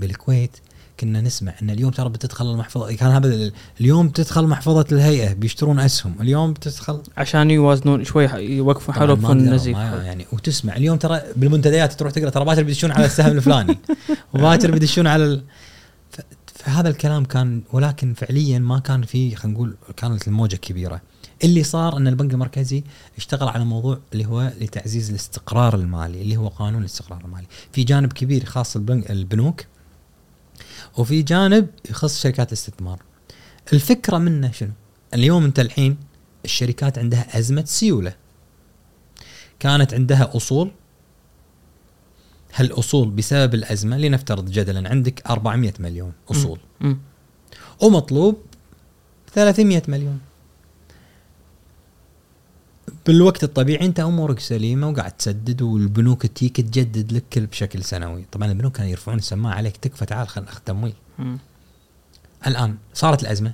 بالكويت. 0.00 0.56
كنا 1.00 1.20
نسمع 1.20 1.54
إن 1.62 1.70
اليوم 1.70 1.90
ترى 1.90 2.08
بتدخل 2.08 2.50
المحفظه 2.50 2.92
كان 2.96 3.10
هذا 3.10 3.26
ال- 3.28 3.52
اليوم 3.80 4.08
تدخل 4.08 4.46
محفظة 4.46 4.86
الهيئة 4.92 5.32
بيشترون 5.32 5.78
أسهم. 5.80 6.14
اليوم 6.20 6.52
بتدخل 6.52 7.02
عشان 7.16 7.50
يوازنون 7.50 8.04
شوي 8.04 8.24
يوقفون 8.36 8.94
قدروا، 8.94 9.14
النزيف. 9.48 9.76
يعني 10.04 10.26
وتسمع. 10.32 10.76
اليوم 10.76 10.96
ترى 10.98 11.22
بالمنتديات 11.36 11.92
تروح 11.92 12.12
تقرأ 12.12 12.30
ترى 12.30 12.44
باكر 12.44 12.62
بيدشون 12.62 12.90
على 12.90 13.06
السهم 13.06 13.36
الفلاني. 13.36 13.78
وباكر 14.34 14.70
بيدشون 14.70 15.06
على 15.06 15.24
ال... 15.24 15.42
ف... 16.68 16.70
فهذا 16.70 16.88
الكلام 16.88 17.24
كان 17.24 17.62
ولكن 17.72 18.14
فعليا 18.14 18.58
ما 18.58 18.78
كان 18.78 19.02
في 19.02 19.36
خلينا 19.36 19.54
نقول 19.58 19.76
كانت 19.96 20.28
الموجة 20.28 20.56
كبيرة. 20.56 21.00
اللي 21.44 21.62
صار 21.62 21.96
إن 21.96 22.08
البنك 22.08 22.32
المركزي 22.32 22.84
اشتغل 23.16 23.48
على 23.48 23.64
موضوع 23.64 23.98
اللي 24.12 24.26
هو 24.26 24.52
لتعزيز 24.60 25.10
الاستقرار 25.10 25.74
المالي 25.74 26.22
اللي 26.22 26.36
هو 26.36 26.48
قانون 26.48 26.80
الاستقرار 26.80 27.24
المالي. 27.24 27.46
في 27.72 27.84
جانب 27.84 28.12
كبير 28.12 28.42
يخص 28.42 28.76
البنوك 28.76 29.64
وفي 30.98 31.22
جانب 31.22 31.68
يخص 31.90 32.22
شركات 32.22 32.48
الاستثمار. 32.48 33.02
الفكرة 33.72 34.18
منه 34.18 34.50
شنو؟ 34.50 34.72
اليوم 35.14 35.44
أنت 35.44 35.60
الحين 35.60 35.96
الشركات 36.44 36.98
عندها 36.98 37.38
أزمة 37.38 37.64
سيولة. 37.64 38.14
كانت 39.58 39.94
عندها 39.94 40.36
أصول 40.36 40.70
هالأصول 42.54 43.10
بسبب 43.10 43.54
الأزمة 43.54 43.98
لنفترض 43.98 44.50
جدلا 44.50 44.90
عندك 44.90 45.22
400 45.30 45.72
مليون 45.78 46.12
أصول. 46.30 46.58
مم. 46.80 46.98
ومطلوب 47.82 48.36
300 49.34 49.82
مليون. 49.88 50.18
بالوقت 53.06 53.44
الطبيعي 53.44 53.86
أنت 53.86 54.00
أمورك 54.00 54.40
سليمة 54.40 54.88
وقاعد 54.88 55.12
تسدد 55.12 55.62
والبنوك 55.62 56.26
تجيك 56.26 56.56
تجدد 56.56 57.12
لك 57.12 57.24
كل 57.32 57.46
بشكل 57.46 57.84
سنوي. 57.84 58.24
طبعا 58.32 58.48
البنوك 58.48 58.76
كانوا 58.76 58.90
يرفعون 58.90 59.18
السماعة 59.18 59.54
عليك 59.54 59.76
تكفى 59.76 60.06
تعال 60.06 60.28
خلينا 60.28 60.50
ناخذ 60.50 60.62
تمويل. 60.64 60.94
الآن 62.46 62.76
صارت 62.94 63.22
الأزمة. 63.22 63.52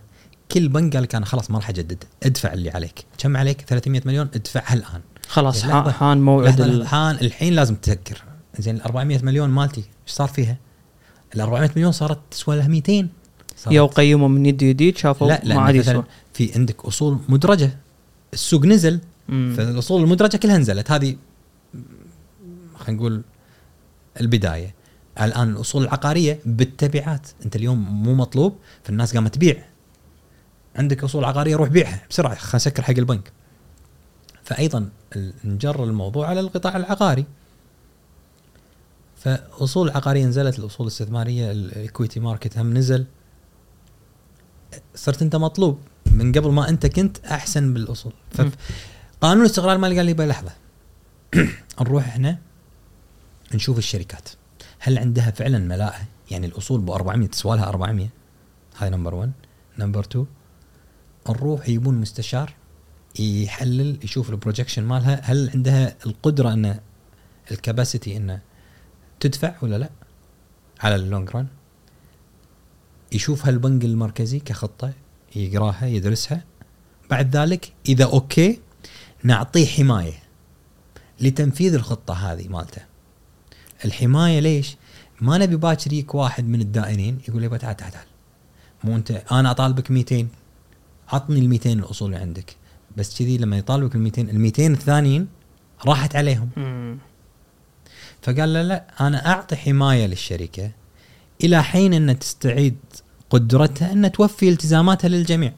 كل 0.52 0.68
بنك 0.68 0.94
قال 0.94 1.02
لك 1.02 1.14
أنا 1.14 1.26
خلاص 1.26 1.50
ما 1.50 1.58
راح 1.58 1.68
أجدد 1.68 2.04
ادفع 2.22 2.52
اللي 2.52 2.70
عليك. 2.70 3.04
كم 3.18 3.36
عليك؟ 3.36 3.60
300 3.60 4.02
مليون 4.04 4.28
ادفعها 4.34 4.74
الآن. 4.74 5.00
خلاص 5.28 5.62
حان 5.64 6.20
موعد 6.20 6.60
ال... 6.60 6.78
لحظة، 6.78 6.88
حان 6.88 7.14
الحين 7.16 7.52
لازم 7.52 7.74
تسكر 7.74 8.23
زين 8.58 8.76
ال 8.76 8.82
400 8.82 9.18
مليون 9.22 9.50
مالتي 9.50 9.80
إيش 9.80 10.14
صار 10.14 10.28
فيها؟ 10.28 10.56
ال 11.34 11.40
400 11.40 11.70
مليون 11.76 11.92
صارت 11.92 12.18
تسوى 12.30 12.56
لها 12.56 12.68
200 12.68 13.08
صارت 13.56 13.74
يو 13.74 13.86
قيموا 13.86 14.28
من 14.28 14.46
يد 14.46 14.62
يديد 14.62 14.96
شافوا؟ 14.96 15.28
لا 15.28 15.54
ما 15.54 15.60
عاد 15.60 15.74
يسوى. 15.74 16.04
في 16.34 16.52
عندك 16.54 16.84
أصول 16.84 17.18
مدرجة. 17.28 17.78
السوق 18.32 18.66
نزل 18.66 19.00
مم. 19.28 19.54
فالأصول 19.56 20.02
المدرجة 20.02 20.36
كلها 20.36 20.58
نزلت. 20.58 20.90
هذه 20.90 21.16
خلينا 22.74 23.00
نقول 23.00 23.22
البداية. 24.20 24.74
الآن 25.20 25.50
الأصول 25.50 25.82
العقارية 25.82 26.38
بالتبعات. 26.46 27.28
أنت 27.44 27.56
اليوم 27.56 28.02
مو 28.02 28.14
مطلوب 28.14 28.56
فالناس 28.82 29.14
قامت 29.14 29.34
تبيع. 29.34 29.64
عندك 30.76 31.04
أصول 31.04 31.24
عقارية 31.24 31.56
روح 31.56 31.68
بيعها 31.68 32.02
بسرعة. 32.10 32.34
خلينا 32.34 32.56
نسكر 32.56 32.82
حق 32.82 32.94
البنك. 32.98 33.32
فايضا 34.44 34.88
نجر 35.44 35.84
الموضوع 35.84 36.26
على 36.26 36.40
القطاع 36.40 36.76
العقاري. 36.76 37.24
فأصول 39.24 39.90
عقارية 39.90 40.24
نزلت 40.26 40.58
الأصول 40.58 40.86
الاستثمارية 40.86 41.50
الاكويتي 41.50 42.20
ماركت 42.20 42.58
هم 42.58 42.76
نزل. 42.76 43.06
صرت 44.94 45.22
أنت 45.22 45.36
مطلوب 45.36 45.78
من 46.06 46.32
قبل 46.32 46.50
ما 46.50 46.68
أنت 46.68 46.86
كنت 46.86 47.18
أحسن 47.18 47.74
بالأصول. 47.74 48.12
فقانون 48.30 49.40
الاستقرار 49.40 49.76
المالي 49.76 49.96
قال 49.96 50.06
لي 50.06 50.26
لحظة. 50.26 50.52
نروح 51.80 52.06
إحنا 52.06 52.38
نشوف 53.54 53.78
الشركات. 53.78 54.28
هل 54.78 54.98
عندها 54.98 55.30
فعلا 55.30 55.58
ملاءة؟ 55.58 56.00
يعني 56.30 56.46
الأصول 56.46 56.80
ب 56.80 56.90
400 56.90 57.28
تسوى 57.28 57.56
لها 57.56 57.68
400 57.68 58.08
هاي 58.78 58.90
number 58.90 59.14
1 59.14 59.32
number 59.78 60.00
2 60.00 60.26
نروح 61.28 61.68
يجيبون 61.68 61.94
مستشار 61.94 62.54
يحلل 63.18 63.98
يشوف 64.04 64.30
ال 64.30 64.35
projection 64.35 64.82
مالها. 64.82 65.20
هل 65.22 65.50
عندها 65.54 65.96
القدرة 66.06 66.52
إن 66.52 66.80
ال 67.50 67.57
capacity 67.57 68.16
انه 68.16 68.40
تدفع 69.24 69.54
ولا 69.62 69.76
لا؟ 69.76 69.90
على 70.80 70.94
ال 70.94 71.01
long 71.01 71.30
run. 71.30 71.46
يشوفها 73.12 73.50
البنك 73.50 73.84
المركزي 73.84 74.38
كخطة 74.38 74.92
يقراها 75.36 75.86
يدرسها. 75.86 76.44
بعد 77.10 77.36
ذلك 77.36 77.72
إذا 77.88 78.04
أوكي 78.04 78.60
نعطيه 79.22 79.66
حماية 79.66 80.22
لتنفيذ 81.20 81.74
الخطة 81.74 82.14
هذه 82.14 82.48
مالته. 82.48 82.82
الحماية 83.84 84.40
ليش؟ 84.40 84.76
ما 85.20 85.38
نبي 85.38 85.56
باكر 85.56 85.92
يجيك 85.92 86.14
واحد 86.14 86.48
من 86.48 86.60
الدائنين 86.60 87.18
يقول 87.28 87.42
لي 87.42 87.48
تعال 87.48 87.76
تعال 87.76 87.92
تعال. 87.92 88.06
مو 88.84 88.96
أنت 88.96 89.10
أنا 89.10 89.50
أطالبك 89.50 89.90
200 89.90 90.26
عطني 91.08 91.38
ال 91.38 91.48
200 91.48 91.72
الأصول 91.72 92.08
اللي 92.08 92.20
عندك. 92.20 92.56
بس 92.96 93.18
كذي 93.18 93.38
لما 93.38 93.58
يطالبك 93.58 93.94
ال 93.94 94.00
200 94.00 94.22
ال 94.22 94.40
200 94.40 94.66
الثانيين 94.66 95.28
راحت 95.86 96.16
عليهم. 96.16 96.48
فقال 98.24 98.52
لا 98.52 98.62
لا 98.62 98.84
أنا 99.00 99.26
أعطي 99.26 99.56
حماية 99.56 100.06
للشركة 100.06 100.70
إلى 101.44 101.62
حين 101.62 101.94
أن 101.94 102.18
تستعيد 102.18 102.76
قدرتها 103.30 103.92
أن 103.92 104.12
توفي 104.12 104.48
التزاماتها 104.48 105.08
للجميع 105.08 105.52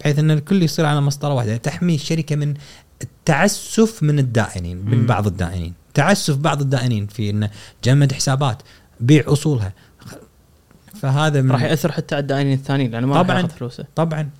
بحيث 0.00 0.18
أن 0.18 0.30
الكل 0.30 0.62
يصير 0.62 0.86
على 0.86 1.00
مسطرة 1.00 1.34
واحدة. 1.34 1.56
تحمي 1.56 1.94
الشركة 1.94 2.36
من 2.36 2.54
التعسف 3.02 4.02
من 4.02 4.18
الدائنين 4.18 4.76
من. 4.76 5.06
بعض 5.06 5.26
الدائنين. 5.26 5.74
تعسف 5.94 6.36
بعض 6.36 6.60
الدائنين 6.60 7.06
في 7.06 7.30
انه 7.30 7.50
جمد 7.84 8.12
حسابات 8.12 8.62
بيع 9.00 9.24
أصولها. 9.26 9.72
فهذا 11.00 11.42
من 11.42 11.52
راح 11.52 11.62
يأثر 11.62 11.92
حتى 11.92 12.14
على 12.14 12.22
الدائنين 12.22 12.52
الثانيين 12.52 12.90
لأنه 12.90 13.06
ما 13.06 13.16
راح 13.16 13.22
طبعاً. 13.22 13.40
ياخذ 13.40 13.48
فلوسه. 13.48 13.84
طبعا. 13.96 14.30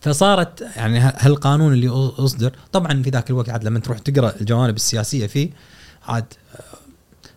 فصارت 0.00 0.60
يعني 0.76 0.98
هالقانون 0.98 1.72
اللي 1.72 1.88
أصدر؟ 2.18 2.52
طبعا 2.72 3.02
في 3.02 3.10
ذاك 3.10 3.30
الوقت 3.30 3.48
عاد 3.48 3.64
لما 3.64 3.78
تروح 3.78 3.98
تقرأ 3.98 4.34
الجوانب 4.40 4.76
السياسية 4.76 5.26
فيه 5.26 5.50
عاد 6.08 6.24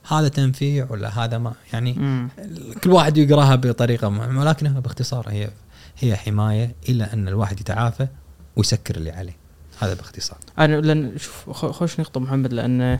هذا 0.07 0.27
تنفيع 0.27 0.87
ولا 0.89 1.23
هذا 1.23 1.37
ما؟ 1.37 1.53
يعني 1.73 1.93
مم. 1.93 2.29
كل 2.83 2.89
واحد 2.91 3.17
يقراها 3.17 3.55
بطريقة 3.55 4.09
معينة، 4.09 4.39
ولكنها 4.39 4.79
باختصار 4.79 5.25
هي 5.29 5.49
هي 5.99 6.15
حماية 6.15 6.75
إلى 6.89 7.03
أن 7.03 7.27
الواحد 7.27 7.59
يتعافى 7.59 8.07
ويسكر 8.55 8.95
اللي 8.95 9.11
عليه. 9.11 9.35
هذا 9.79 9.93
باختصار. 9.93 10.37
أنا 10.59 10.75
لأن 10.81 11.17
شوف 11.17 11.49
خوش 11.49 11.99
نقطة 11.99 12.19
محمد 12.19 12.53
لأن 12.53 12.99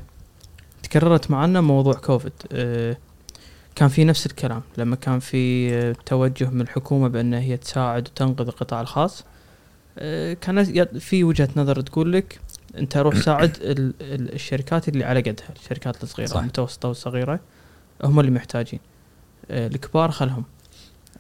تكررت 0.84 1.32
معنا 1.32 1.62
موضوع 1.62 1.94
كوفيد. 1.94 2.32
أه، 2.52 2.98
كان 3.76 3.90
في 3.90 4.04
نفس 4.04 4.26
الكلام. 4.26 4.62
لما 4.78 4.96
كان 4.96 5.20
في 5.20 5.74
أه، 5.76 5.96
توجه 6.06 6.50
من 6.50 6.62
الحكومة 6.62 7.08
بان 7.08 7.34
هي 7.34 7.58
تساعد 7.58 8.08
وتنقذ 8.08 8.48
القطاع 8.48 8.82
الخاص 8.82 9.24
أه، 10.00 10.34
كان 10.34 10.66
يط- 10.66 10.98
في 10.98 11.24
وجهة 11.24 11.50
نظر 11.56 11.82
تقول 11.82 12.14
لك 12.14 12.40
انت 12.78 12.98
روح 12.98 13.16
ساعد 13.16 13.58
ال- 13.62 13.94
ال- 14.02 14.34
الشركات 14.34 14.90
اللي 14.90 15.04
على 15.04 15.20
قدها 15.22 15.50
الشركات 15.56 16.04
الصغيرة 16.04 16.28
صح. 16.30 16.40
المتوسطة 16.40 16.88
والصغيرة 16.88 17.40
هم 18.04 18.20
اللي 18.20 18.32
محتاجين 18.32 18.80
أه، 19.52 19.68
الكبار 19.68 20.12
خلهم 20.12 20.44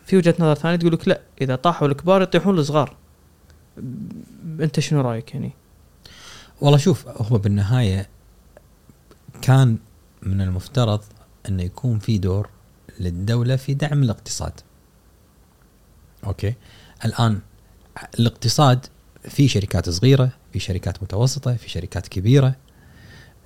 في 0.06 0.18
وجهة 0.18 0.36
نظر 0.40 0.56
ثانية 0.56 0.76
تقول 0.76 0.94
لك 0.94 1.08
لا 1.08 1.22
إذا 1.42 1.56
طاحوا 1.56 1.88
الكبار 1.88 2.22
يطيحون 2.22 2.60
الصغار 2.60 2.96
أنت 4.60 4.80
شنو 4.80 5.02
رأيك 5.02 5.34
يعني؟ 5.34 5.52
والله 6.62 6.78
شوف 6.78 7.08
هو 7.08 7.38
بالنهاية 7.38 8.10
كان 9.42 9.78
من 10.22 10.42
المفترض 10.42 11.02
انه 11.50 11.64
يكون 11.64 12.00
في 12.00 12.18
دور 12.18 12.50
للدولة 13.00 13.56
في 13.56 13.74
دعم 13.74 14.04
الاقتصاد. 14.04 14.54
أوكي؟ 16.26 16.54
الآن 17.06 17.40
الاقتصاد 18.20 18.86
في 19.30 19.48
شركات 19.48 19.90
صغيرة، 19.90 20.30
في 20.54 20.60
شركات 20.60 21.04
متوسطة، 21.04 21.56
في 21.56 21.70
شركات 21.70 22.08
كبيرة. 22.08 22.56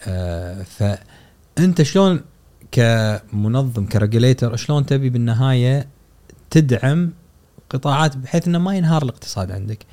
آه 0.07 0.63
فأنت 0.63 1.81
شلون 1.81 2.21
كمنظم 2.71 3.85
ك 3.85 3.92
regulator 3.92 4.55
شلون 4.55 4.85
تبي 4.85 5.09
بالنهاية 5.09 5.87
تدعم 6.49 7.13
قطاعات 7.69 8.17
بحيث 8.17 8.47
إنه 8.47 8.59
ما 8.59 8.75
ينهار 8.75 9.03
الاقتصاد 9.03 9.51
عندك. 9.51 9.85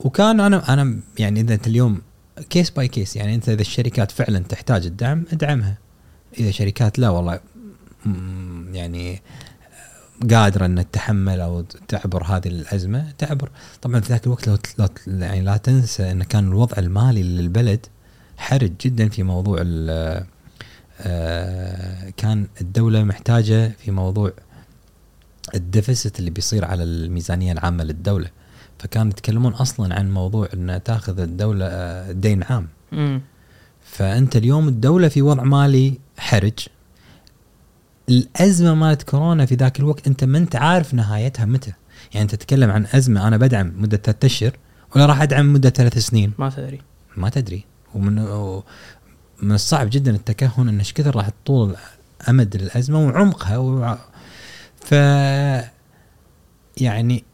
وكان 0.00 0.40
أنا 0.40 0.72
أنا 0.72 1.00
يعني 1.18 1.40
إذا 1.40 1.54
أنت 1.54 1.66
اليوم 1.66 2.02
case 2.50 2.70
by 2.70 2.88
case 2.88 3.16
يعني 3.16 3.34
أنت 3.34 3.48
إذا 3.48 3.60
الشركات 3.60 4.10
فعلا 4.10 4.38
تحتاج 4.38 4.86
الدعم 4.86 5.24
أدعمها 5.32 5.78
إذا 6.38 6.50
شركات 6.50 6.98
لا 6.98 7.10
والله 7.10 7.40
يعني 8.72 9.22
قادرة 10.30 10.66
ان 10.66 10.90
تتحمل 10.90 11.40
أو 11.40 11.64
تعبر 11.88 12.24
هذه 12.24 12.48
الأزمة 12.48 13.10
تعبر. 13.18 13.50
طبعا 13.82 14.00
في 14.00 14.08
ذاك 14.08 14.26
الوقت 14.26 14.48
لو 14.48 14.88
يعني 15.06 15.40
لا 15.40 15.56
تنسى 15.56 16.10
إن 16.10 16.22
كان 16.22 16.48
الوضع 16.48 16.78
المالي 16.78 17.22
للبلد 17.22 17.86
حرج 18.36 18.72
جدا 18.80 19.08
في 19.08 19.22
موضوع 19.22 19.58
ال- 19.60 20.24
آه، 21.00 22.10
كان 22.16 22.46
الدولة 22.60 23.04
محتاجة 23.04 23.68
في 23.78 23.90
موضوع 23.90 24.32
الديفيسيت 25.54 26.18
اللي 26.18 26.30
بيصير 26.30 26.64
على 26.64 26.82
الميزانية 26.82 27.52
العامة 27.52 27.84
للدولة. 27.84 28.30
فكانوا 28.78 29.10
يتكلمون 29.12 29.52
أصلا 29.52 29.94
عن 29.94 30.10
موضوع 30.10 30.48
إن 30.54 30.80
تاخذ 30.84 31.20
الدولة 31.20 31.66
آه، 31.66 32.12
دين 32.12 32.42
عام. 32.42 32.68
امم 32.92 33.20
فأنت 33.84 34.36
اليوم 34.36 34.68
الدولة 34.68 35.08
في 35.08 35.22
وضع 35.22 35.42
مالي 35.42 35.98
حرج. 36.18 36.58
الأزمة 38.08 38.74
مالت 38.74 39.02
كورونا 39.02 39.46
في 39.46 39.54
ذاك 39.54 39.80
الوقت 39.80 40.06
أنت 40.06 40.24
ما 40.24 40.38
أنت 40.38 40.56
عارف 40.56 40.94
نهايتها 40.94 41.44
متى. 41.44 41.72
يعني 42.12 42.22
أنت 42.22 42.34
تتكلم 42.34 42.70
عن 42.70 42.86
أزمة 42.94 43.28
أنا 43.28 43.36
بدعم 43.36 43.72
مدة 43.78 43.96
ثلاثة 43.96 44.26
أشهر 44.26 44.52
ولا 44.96 45.06
راح 45.06 45.22
أدعم 45.22 45.52
مدة 45.52 45.70
ثلاث 45.70 45.98
سنين. 45.98 46.32
ما 46.38 46.50
تدري. 46.50 46.80
ما 47.16 47.28
تدري. 47.28 47.64
ومن 47.94 48.14
من 49.42 49.52
الصعب 49.54 49.88
جدا 49.90 50.10
التكهن 50.10 50.68
إن 50.68 50.78
إيش 50.78 50.92
كثر 50.92 51.16
راح 51.16 51.28
تطول 51.28 51.76
أمد 52.28 52.54
الأزمة 52.54 53.06
وعمقها 53.06 53.56
وع... 53.58 53.98
ف 54.80 54.92
يعني 56.80 57.24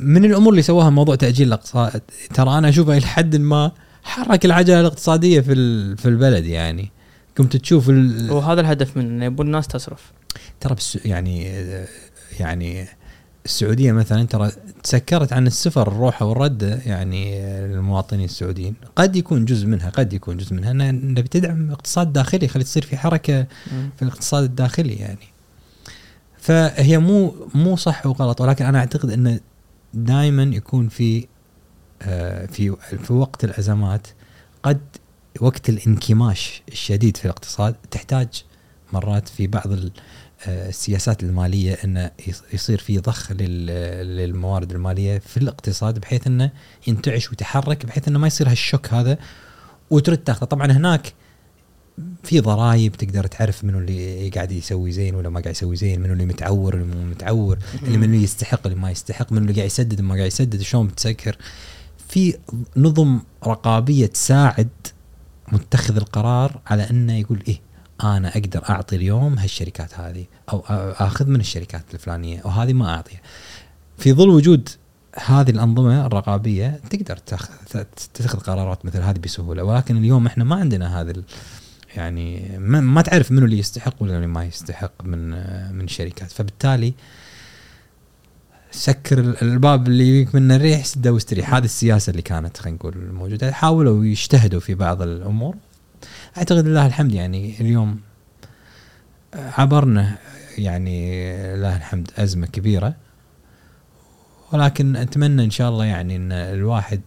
من 0.00 0.24
الأمور 0.24 0.50
اللي 0.52 0.62
سواها 0.62 0.90
موضوع 0.90 1.14
تأجيل 1.14 1.48
الاقساط 1.48 2.02
ترى 2.34 2.58
أنا 2.58 2.68
اشوفه 2.68 2.96
إلى 2.96 3.06
حد 3.06 3.36
ما 3.36 3.72
حرك 4.02 4.44
العجلة 4.44 4.80
الاقتصادية 4.80 5.40
في 5.40 5.52
ال- 5.52 5.96
في 5.96 6.08
البلد 6.08 6.44
يعني. 6.44 6.90
قمت 7.36 7.56
تشوف 7.56 7.90
ال... 7.90 8.30
وهذا 8.30 8.60
الهدف 8.60 8.96
منه 8.96 9.24
يبون 9.24 9.46
الناس 9.46 9.68
تصرف. 9.68 10.12
ترى 10.60 10.74
بس 10.74 10.98
يعني 11.04 11.44
يعني 12.40 12.86
السعودية 13.44 13.92
مثلا 13.92 14.26
ترى 14.26 14.50
تسكرت 14.82 15.32
عن 15.32 15.46
السفر 15.46 15.88
الروحه 15.88 16.26
والرده 16.26 16.80
يعني 16.86 17.40
للمواطنين 17.66 18.24
السعوديين. 18.24 18.74
قد 18.96 19.16
يكون 19.16 19.44
جزء 19.44 19.66
منها 19.66 19.90
قد 19.90 20.12
يكون 20.12 20.36
جزء 20.36 20.54
منها. 20.54 20.70
ان 20.70 21.12
نبي 21.12 21.28
تدعم 21.28 21.70
اقتصاد 21.70 22.12
داخلي 22.12 22.48
خلي 22.48 22.64
تصير 22.64 22.84
في 22.84 22.96
حركة. 22.96 23.46
في 23.96 24.02
الاقتصاد 24.02 24.44
الداخلي 24.44 24.94
يعني. 24.94 25.34
فهي 26.38 26.98
مو 26.98 27.34
مو 27.54 27.76
صح 27.76 28.06
وغلط 28.06 28.40
ولكن 28.40 28.64
أنا 28.64 28.78
أعتقد 28.78 29.10
إنه 29.10 29.40
دائما 29.94 30.42
يكون 30.42 30.88
في 30.88 31.26
آه، 32.02 32.46
في 32.46 32.76
في 33.02 33.12
وقت 33.12 33.44
الأزمات 33.44 34.06
قد 34.62 34.80
وقت 35.40 35.68
الانكماش 35.68 36.62
الشديد 36.72 37.16
في 37.16 37.24
الاقتصاد 37.24 37.74
تحتاج 37.90 38.28
مرات 38.92 39.28
في 39.28 39.46
بعض 39.46 39.66
آه، 40.46 40.68
السياسات 40.68 41.22
المالية 41.22 41.72
إنه 41.84 42.10
يص- 42.26 42.42
يصير 42.52 42.78
في 42.78 42.98
ضخ 42.98 43.32
لل- 43.32 44.16
للموارد 44.16 44.72
المالية 44.72 45.18
في 45.18 45.36
الاقتصاد 45.36 45.98
بحيث 45.98 46.26
إنه 46.26 46.50
ينتعش 46.86 47.30
ويتحرك 47.30 47.86
بحيث 47.86 48.08
إنه 48.08 48.18
ما 48.18 48.26
يصير 48.26 48.50
هالشوك 48.50 48.92
هذا 48.94 49.18
وترد 49.90 50.18
تاخذه. 50.18 50.44
طبعا 50.44 50.72
هناك 50.72 51.12
في 52.22 52.40
ضرائب 52.40 52.92
تقدر 52.92 53.26
تعرف 53.26 53.64
منو 53.64 53.78
اللي 53.78 54.28
قاعد 54.28 54.52
يسوي 54.52 54.92
زين 54.92 55.14
ولا 55.14 55.28
ما 55.28 55.40
قاعد 55.40 55.54
يسوي 55.54 55.76
زين 55.76 56.00
منو 56.00 56.12
اللي 56.12 56.26
متعور 56.26 56.76
واللي 56.76 56.94
مو 56.96 57.04
متعور 57.04 57.58
اللي 57.82 57.98
منو 57.98 58.14
يستحق 58.14 58.66
اللي 58.66 58.78
ما 58.78 58.90
يستحق 58.90 59.32
منو 59.32 59.42
اللي 59.42 59.52
قاعد 59.54 59.66
يسدد 59.66 60.00
وما 60.00 60.14
قاعد 60.14 60.26
يسدد 60.26 60.62
شلون 60.62 60.86
بتسكر 60.86 61.36
في 62.08 62.38
نظم 62.76 63.20
رقابية 63.46 64.06
تساعد 64.06 64.68
متخذ 65.52 65.96
القرار 65.96 66.60
على 66.66 66.90
أنه 66.90 67.18
يقول 67.18 67.42
إيه 67.48 67.60
أنا 68.02 68.28
أقدر 68.28 68.62
أعطي 68.68 68.96
اليوم 68.96 69.38
هالشركات 69.38 70.00
هذه 70.00 70.24
أو 70.52 70.58
أخذ 70.98 71.26
من 71.26 71.40
الشركات 71.40 71.94
الفلانية 71.94 72.40
أو 72.40 72.50
هذه 72.50 72.72
ما 72.72 72.94
أعطيها. 72.94 73.20
في 73.98 74.12
ظل 74.12 74.28
وجود 74.28 74.68
هذه 75.26 75.50
الأنظمة 75.50 76.06
الرقابية 76.06 76.80
تقدر 76.90 77.16
تتخذ 77.96 78.38
قرارات 78.38 78.86
مثل 78.86 79.00
هذه 79.00 79.18
بسهولة 79.18 79.64
ولكن 79.64 79.96
اليوم 79.96 80.26
إحنا 80.26 80.44
ما 80.44 80.56
عندنا 80.56 81.00
هذا 81.00 81.12
يعني 81.96 82.58
ما, 82.58 82.80
ما 82.80 83.02
تعرف 83.02 83.32
منو 83.32 83.44
اللي 83.46 83.58
يستحق 83.58 83.94
ولا 84.00 84.16
اللي 84.16 84.26
ما 84.26 84.44
يستحق 84.44 85.04
من 85.04 85.30
من 85.74 85.84
الشركات 85.84 86.32
فبالتالي 86.32 86.94
سكر 88.74 89.18
ال- 89.18 89.42
الباب 89.42 89.88
اللي 89.88 90.08
يجيك 90.08 90.34
منه 90.34 90.56
الريح 90.56 90.84
سده 90.84 91.12
واستريح. 91.12 91.54
هذه 91.54 91.64
السياسة 91.64 92.10
اللي 92.10 92.22
كانت 92.22 92.56
خلينا 92.56 92.76
نقول 92.76 93.12
موجودة. 93.12 93.52
حاولوا 93.52 94.04
يجتهدوا 94.04 94.60
في 94.60 94.74
بعض 94.74 95.02
الأمور. 95.02 95.54
أعتقد 96.38 96.66
لله 96.66 96.86
الحمد 96.86 97.12
يعني 97.14 97.60
اليوم 97.60 98.00
عبرنا 99.34 100.18
يعني 100.58 101.32
لله 101.56 101.76
الحمد 101.76 102.10
أزمة 102.18 102.46
كبيرة. 102.46 102.94
ولكن 104.52 104.96
أتمنى 104.96 105.44
إن 105.44 105.50
شاء 105.50 105.68
الله 105.70 105.84
يعني 105.84 106.16
إن 106.16 106.32
الواحد 106.32 107.00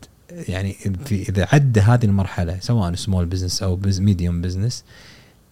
يعني 0.47 0.73
في 1.05 1.29
إذا 1.29 1.47
عدى 1.53 1.79
هذه 1.79 2.05
المرحلة 2.05 2.57
سواء 2.59 2.95
small 2.95 3.25
business 3.25 3.63
أو 3.63 3.79
medium 3.85 4.41
business 4.41 4.83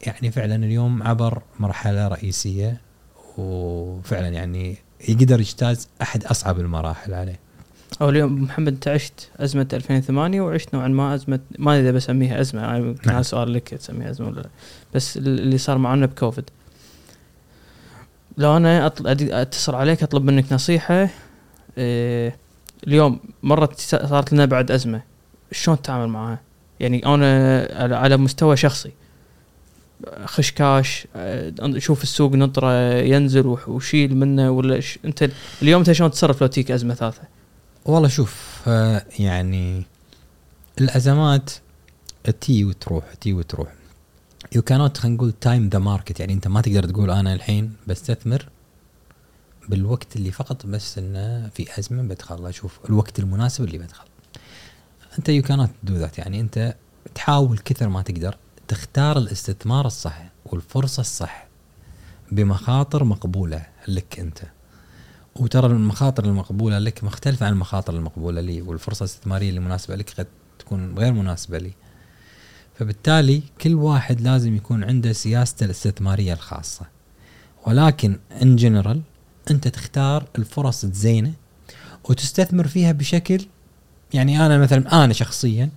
يعني 0.02 0.32
فعلا 0.32 0.56
اليوم 0.56 1.04
عبر 1.04 1.42
مرحلة 1.60 2.08
رئيسية. 2.08 2.82
وفعلا 3.38 4.28
يعني 4.28 4.78
يقدر 5.10 5.40
يجتاز 5.40 5.88
أحد 6.02 6.26
أصعب 6.26 6.60
المراحل 6.60 7.14
عليه. 7.14 7.40
أو 8.02 8.10
اليوم 8.10 8.44
محمد 8.44 8.68
أنت 8.68 8.88
عشت 8.88 9.30
أزمة 9.40 9.68
2008 9.74 10.42
وعشت 10.42 10.74
نوعا 10.74 10.88
ما 10.88 11.16
أزمة 11.16 11.40
ما 11.60 11.72
أدري 11.72 11.84
إذا 11.84 11.92
بسميها 11.92 12.42
أزمة 12.42 12.62
يعني 12.62 12.96
نعم. 13.06 13.24
سؤال 13.24 13.54
لك 13.54 13.70
تسميها 13.70 14.10
أزمة 14.10 14.28
ولا 14.28 14.42
لا. 14.42 14.50
بس 14.96 15.18
اللي 15.18 15.58
صار 15.58 15.78
معنا 15.78 16.06
بكوفيد. 16.06 16.50
لو 18.38 18.58
أنا 18.58 18.88
أتصل 19.20 19.76
عليك 19.76 20.04
أطلب 20.04 20.24
منك 20.24 20.54
نصيحة 20.54 21.10
إيه 21.78 22.38
اليوم 22.88 23.20
مرت 23.44 23.80
صارت 23.80 24.34
لنا 24.34 24.46
بعد 24.46 24.72
أزمة. 24.72 25.02
شلون 25.52 25.82
تتعامل 25.82 26.08
معها؟ 26.08 26.42
يعني 26.80 27.06
أنا 27.06 27.98
على 27.98 28.18
مستوى 28.18 28.58
شخصي. 28.58 28.92
خش 30.26 30.52
كاش 30.52 31.08
آه، 31.16 31.54
شوف 31.78 32.04
السوق 32.04 32.34
نطرة 32.34 32.94
ينزل 32.94 33.58
وشيل 33.68 34.18
منه 34.18 34.52
ولا 34.52 34.80
ش... 34.80 35.00
أنت 35.06 35.30
اليوم 35.62 35.80
أنت 35.80 35.92
شلون 35.92 36.12
تتصرف 36.12 36.42
لو 36.42 36.48
تجيك 36.48 36.72
أزمة 36.72 36.94
ثالثة؟ 36.94 37.22
والله 37.86 38.08
شوف 38.08 38.62
آه، 38.68 39.06
يعني 39.20 39.84
الأزمات 40.82 41.52
تيي 42.42 42.66
وتروح 42.66 43.14
تيي 43.14 43.34
وتروح. 43.34 43.74
يو 44.56 44.62
كانوت 44.62 44.98
خلينا 44.98 45.16
نقول 45.18 45.32
time 45.32 45.70
the 45.70 45.80
market 45.80 46.20
يعني 46.20 46.34
أنت 46.34 46.48
ما 46.48 46.62
تقدر 46.62 46.84
تقول 46.84 47.12
أنا 47.12 47.34
الحين 47.34 47.74
بستثمر 47.88 48.50
بالوقت 49.70 50.16
اللي 50.16 50.32
فقط 50.32 50.66
بس 50.66 50.98
إنه 50.98 51.50
في 51.50 51.80
أزمة 51.80 52.04
بدخل. 52.04 52.46
أشوف 52.46 52.80
الوقت 52.90 53.20
المناسب 53.20 53.64
اللي 53.64 53.78
بدخل. 53.78 54.06
أنت 55.20 55.30
يو 55.30 55.42
كانوت 55.42 55.70
دو 55.84 55.96
ذات 55.96 56.18
يعني 56.18 56.40
أنت 56.40 56.76
تحاول 57.16 57.58
كثر 57.58 57.90
ما 57.90 58.02
تقدر. 58.02 58.38
تختار 58.68 59.18
الاستثمار 59.18 59.86
الصح 59.86 60.24
والفرصة 60.46 61.02
الصح 61.02 61.48
بمخاطر 62.32 63.04
مقبولة 63.04 63.66
لك 63.88 64.20
أنت. 64.20 64.40
وترى 65.36 65.68
المخاطر 65.68 66.26
المقبولة 66.26 66.80
لك 66.80 67.04
مختلفة 67.04 67.46
عن 67.46 67.54
المخاطر 67.54 67.94
المقبولة 67.94 68.42
لي 68.42 68.62
والفرصة 68.62 69.04
الاستثمارية 69.04 69.50
اللي 69.50 69.60
مناسبة 69.60 69.96
لك 69.96 70.14
قد 70.18 70.28
تكون 70.60 70.98
غير 70.98 71.14
مناسبة 71.14 71.58
لي. 71.58 71.74
فبالتالي 72.80 73.44
كل 73.62 73.76
واحد 73.76 74.22
لازم 74.22 74.56
يكون 74.56 74.84
عنده 74.84 75.14
سياسته 75.14 75.64
الاستثمارية 75.64 76.34
الخاصة. 76.34 76.86
ولكن 77.68 78.20
ان 78.42 78.56
جنرال 78.56 79.02
أنت 79.52 79.68
تختار 79.68 80.28
الفرص 80.38 80.84
الزينة 80.84 81.34
وتستثمر 82.10 82.68
فيها 82.68 82.92
بشكل 82.92 83.46
يعني 84.14 84.46
أنا 84.46 84.58
مثلا 84.58 85.04
أنا 85.04 85.14
شخصيا 85.14 85.70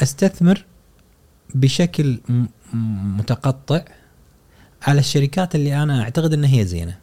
أستثمر 0.00 0.64
بشكل 1.54 2.18
متقطع 3.18 3.84
على 4.82 5.00
الشركات 5.00 5.54
اللي 5.54 5.82
أنا 5.82 6.02
أعتقد 6.02 6.32
إن 6.32 6.44
هي 6.44 6.64
زينة. 6.64 6.96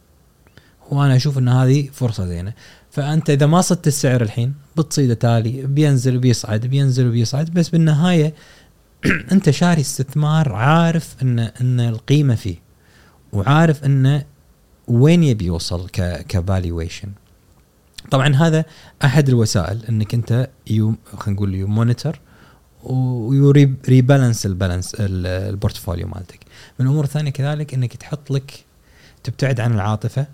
وأنا 0.90 1.16
أشوف 1.16 1.38
إن 1.38 1.48
هذه 1.48 1.88
فرصة 1.92 2.26
زينة. 2.26 2.52
فأنت 2.90 3.30
إذا 3.30 3.46
ما 3.46 3.60
صدت 3.60 3.86
السعر 3.86 4.22
الحين 4.22 4.54
بتصيده 4.76 5.14
تالي 5.14 5.66
بينزل 5.66 6.16
وبيصعد 6.16 6.66
بينزل 6.66 7.08
وبيصعد 7.08 7.50
بس 7.50 7.68
بالنهاية 7.68 8.34
أنت 9.32 9.50
شاري 9.50 9.80
استثمار 9.80 10.52
عارف 10.52 11.16
إن 11.22 11.38
إن 11.38 11.80
القيمة 11.80 12.34
فيه 12.34 12.56
وعارف 13.32 13.84
انه 13.84 14.24
وين 14.88 15.22
يبي 15.22 15.44
يوصل 15.44 15.88
ك 16.28 16.36
valuation 16.36 17.08
طبعا 18.10 18.36
هذا 18.36 18.64
أحد 19.04 19.28
الوسائل 19.28 19.84
إنك 19.88 20.14
أنت 20.14 20.50
you 20.70 20.94
خلينا 21.16 21.36
نقول 21.36 21.54
you 21.54 21.66
monitor 21.66 22.20
و 22.88 23.04
rebalance 23.04 24.46
ال 24.46 24.52
balance 24.52 24.94
ال- 24.94 25.26
ال 25.26 25.34
portfolio 25.34 26.08
مالتك. 26.08 26.40
من 26.78 26.86
الأمور 26.86 27.04
الثانية 27.04 27.30
كذلك 27.30 27.74
إنك 27.74 27.96
تحط 27.96 28.30
لك 28.30 28.64
تبتعد 29.24 29.60
عن 29.60 29.74
العاطفة 29.74 30.26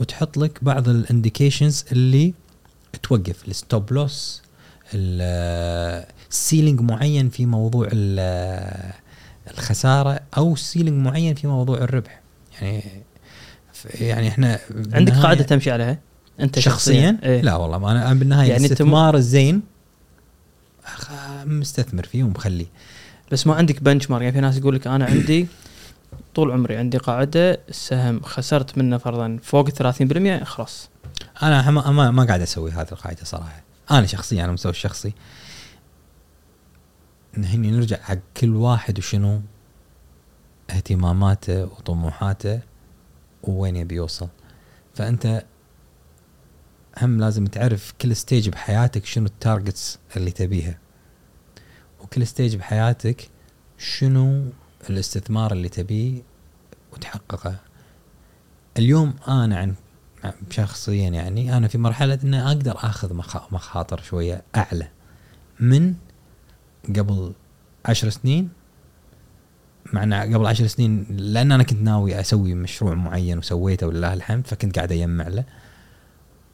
وتحط 0.00 0.36
لك 0.38 0.64
بعض 0.64 0.88
ال 0.88 0.96
indications 0.96 1.84
اللي 1.92 2.34
توقف 3.02 3.48
ال 3.48 3.57
stop 3.57 3.92
loss 3.92 4.42
ال 6.30 6.36
ceiling 6.36 6.80
معين 6.80 7.28
في 7.28 7.46
موضوع 7.46 7.88
ال- 7.92 8.92
الخسارة 9.50 10.20
أو 10.36 10.56
ceiling 10.56 11.04
معين 11.06 11.34
في 11.34 11.46
موضوع 11.46 11.76
الربح. 11.78 12.20
يعني 12.62 12.82
يعني 13.94 14.28
إحنا 14.28 14.58
عندك 14.92 15.12
قاعدة 15.12 15.44
تمشي 15.44 15.70
عليها؟ 15.70 15.98
أنت 16.40 16.58
شخصيا؟ 16.58 17.18
إيه؟ 17.22 17.40
لا 17.40 17.56
والله 17.56 17.78
ما 17.78 17.92
أنا 17.92 18.14
بالنهاية 18.14 18.50
يعني 18.50 18.66
الاستثمار 18.66 19.16
الزين 19.16 19.62
مستثمر 21.44 22.02
فيه 22.02 22.24
ومخليه 22.24 22.66
بس 23.32 23.46
ما 23.46 23.54
عندك 23.54 23.82
بنش 23.82 24.10
مارك 24.10 24.22
يعني 24.22 24.34
في 24.34 24.40
ناس 24.40 24.56
يقول 24.56 24.74
لك 24.74 24.86
أنا 24.86 25.04
عندي 25.04 25.46
طول 26.34 26.50
عمري 26.50 26.76
عندي 26.76 26.98
قاعدة 26.98 27.60
السهم 27.68 28.20
خسرت 28.20 28.78
منه 28.78 28.98
فرضا 28.98 29.38
فوق 29.42 29.70
30% 29.70 30.44
خلاص. 30.44 30.88
أنا 31.42 31.70
ما 31.70 32.10
ما, 32.10 32.24
قاعد 32.24 32.40
أسوي 32.40 32.70
هذه 32.70 32.88
القاعدة 32.92 33.24
صراحة. 33.24 33.62
أنا 33.90 34.06
شخصيا 34.06 34.42
على 34.42 34.48
المستوى 34.48 34.72
الشخصي 34.72 35.12
هني 37.36 37.70
نرجع 37.70 37.96
حق 37.96 38.18
كل 38.36 38.54
واحد 38.54 38.98
وشنو 38.98 39.40
اهتماماته 40.70 41.64
وطموحاته 41.64 42.60
ووين 43.42 43.76
يبي 43.76 43.94
يوصل. 43.94 44.28
فأنت 44.94 45.44
هم 47.02 47.20
لازم 47.20 47.46
تعرف 47.46 47.92
كل 48.00 48.16
stage 48.16 48.48
بحياتك 48.48 49.04
شنو 49.04 49.26
ال 49.26 49.35
targets 49.35 49.98
اللي 50.16 50.30
تبيها. 50.30 50.78
وكل 52.00 52.26
stage 52.26 52.56
بحياتك 52.56 53.28
شنو 53.78 54.44
الاستثمار 54.90 55.52
اللي 55.52 55.68
تبيه 55.68 56.22
وتحققه. 56.92 57.56
اليوم 58.78 59.14
أنا 59.28 59.56
عن 59.58 59.74
شخصيا 60.50 61.08
يعني 61.08 61.56
أنا 61.56 61.68
في 61.68 61.78
مرحلة 61.78 62.18
ان 62.24 62.34
أقدر 62.34 62.76
آخذ 62.76 63.14
مخا- 63.14 63.52
مخاطر 63.52 64.00
شوية 64.02 64.42
أعلى. 64.56 64.88
من 65.60 65.94
قبل 66.96 67.32
عشر 67.86 68.08
سنين 68.10 68.48
معنى 69.92 70.34
قبل 70.34 70.46
عشر 70.46 70.66
سنين 70.66 71.06
لأن 71.10 71.52
أنا 71.52 71.62
كنت 71.62 71.80
ناوي 71.82 72.20
أسوي 72.20 72.54
مشروع 72.54 72.94
معين 72.94 73.38
وسويته 73.38 73.86
ولله 73.86 74.14
الحمد 74.14 74.46
فكنت 74.46 74.76
قاعد 74.76 74.92
أجمع 74.92 75.28
له. 75.28 75.44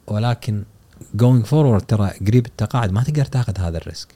ولكن 0.07 0.63
going 1.15 1.45
forward 1.45 1.81
ترى 1.81 2.09
قريب 2.27 2.45
التقاعد 2.45 2.91
ما 2.91 3.03
تقدر 3.03 3.25
تاخذ 3.25 3.59
هذا 3.59 3.77
ال 3.77 3.82
risk. 3.82 4.07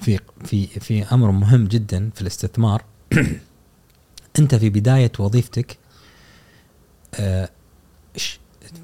في 0.00 0.18
في 0.44 0.66
في 0.66 1.04
أمر 1.04 1.30
مهم 1.30 1.64
جدا 1.64 2.10
في 2.14 2.22
الاستثمار. 2.22 2.84
أنت 4.38 4.54
في 4.54 4.70
بداية 4.70 5.12
وظيفتك 5.18 5.78
آه، 7.14 7.48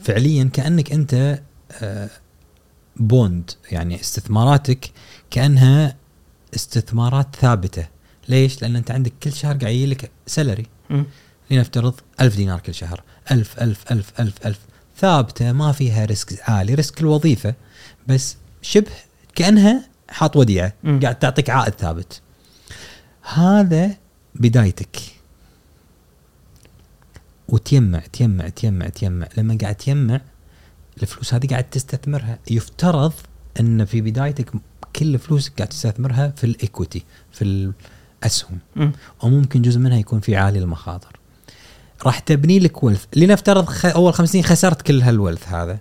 فعليا 0.02 0.44
كأنك 0.44 0.92
أنت 0.92 1.42
آه، 1.82 2.10
bond 2.97 3.51
يعني 3.70 4.00
استثماراتك 4.00 4.90
كأنها 5.30 5.96
استثمارات 6.54 7.36
ثابتة. 7.36 7.88
ليش؟ 8.28 8.62
لأن 8.62 8.76
أنت 8.76 8.90
عندك 8.90 9.12
كل 9.22 9.32
شهر 9.32 9.56
قاعد 9.56 9.74
يجي 9.74 9.86
لك 9.86 10.10
salary 10.27 10.66
مم. 10.90 11.04
لنفترض 11.50 11.94
ألف 12.20 12.36
دينار 12.36 12.60
كل 12.60 12.74
شهر. 12.74 13.02
ألف 13.30 13.60
ألف 13.60 13.92
ألف 13.92 14.20
ألف 14.20 14.46
ألف. 14.46 14.59
ثابتة 15.03 15.53
ما 15.53 15.73
فيها 15.73 16.05
risk 16.05 16.51
عالي 16.51 16.74
risk 16.74 17.01
الوظيفة 17.01 17.55
بس 18.09 18.37
شبه 18.62 18.91
كأنها 19.35 19.89
حاط 20.09 20.37
وديعة 20.37 20.73
مم. 20.85 21.01
قاعد 21.01 21.19
تعطيك 21.19 21.51
عائد 21.51 21.73
ثابت. 21.74 22.20
هذا 23.35 23.97
بدايتك. 24.35 24.97
وتجمع 27.49 27.99
تجمع 27.99 28.49
تجمع 28.49 28.89
تجمع 28.89 29.29
لما 29.37 29.59
قاعد 29.61 29.74
تجمع 29.74 30.20
الفلوس 31.03 31.35
هذه 31.35 31.47
قاعد 31.47 31.65
تستثمرها. 31.65 32.39
يفترض 32.51 33.12
إن 33.61 33.85
في 33.85 34.01
بدايتك 34.01 34.51
كل 34.97 35.19
فلوسك 35.19 35.53
قاعد 35.57 35.69
تستثمرها 35.69 36.29
في 36.29 36.45
الايكوتي 36.45 37.05
في 37.33 37.73
الأسهم. 38.23 38.59
مم. 38.77 38.93
وممكن 39.23 39.62
جزء 39.62 39.79
منها 39.79 39.99
يكون 39.99 40.20
في 40.20 40.37
عالي 40.37 40.59
المخاطر. 40.59 41.22
راح 42.07 42.19
تبني 42.19 42.59
لك 42.59 42.83
ولث. 42.83 43.05
لنفترض 43.16 43.65
خ... 43.65 43.87
أول 43.87 44.15
خمس 44.15 44.33
سنين 44.33 44.45
خسرت 44.45 44.83
كل 44.83 45.03
هالولث 45.03 45.49
هذا. 45.49 45.79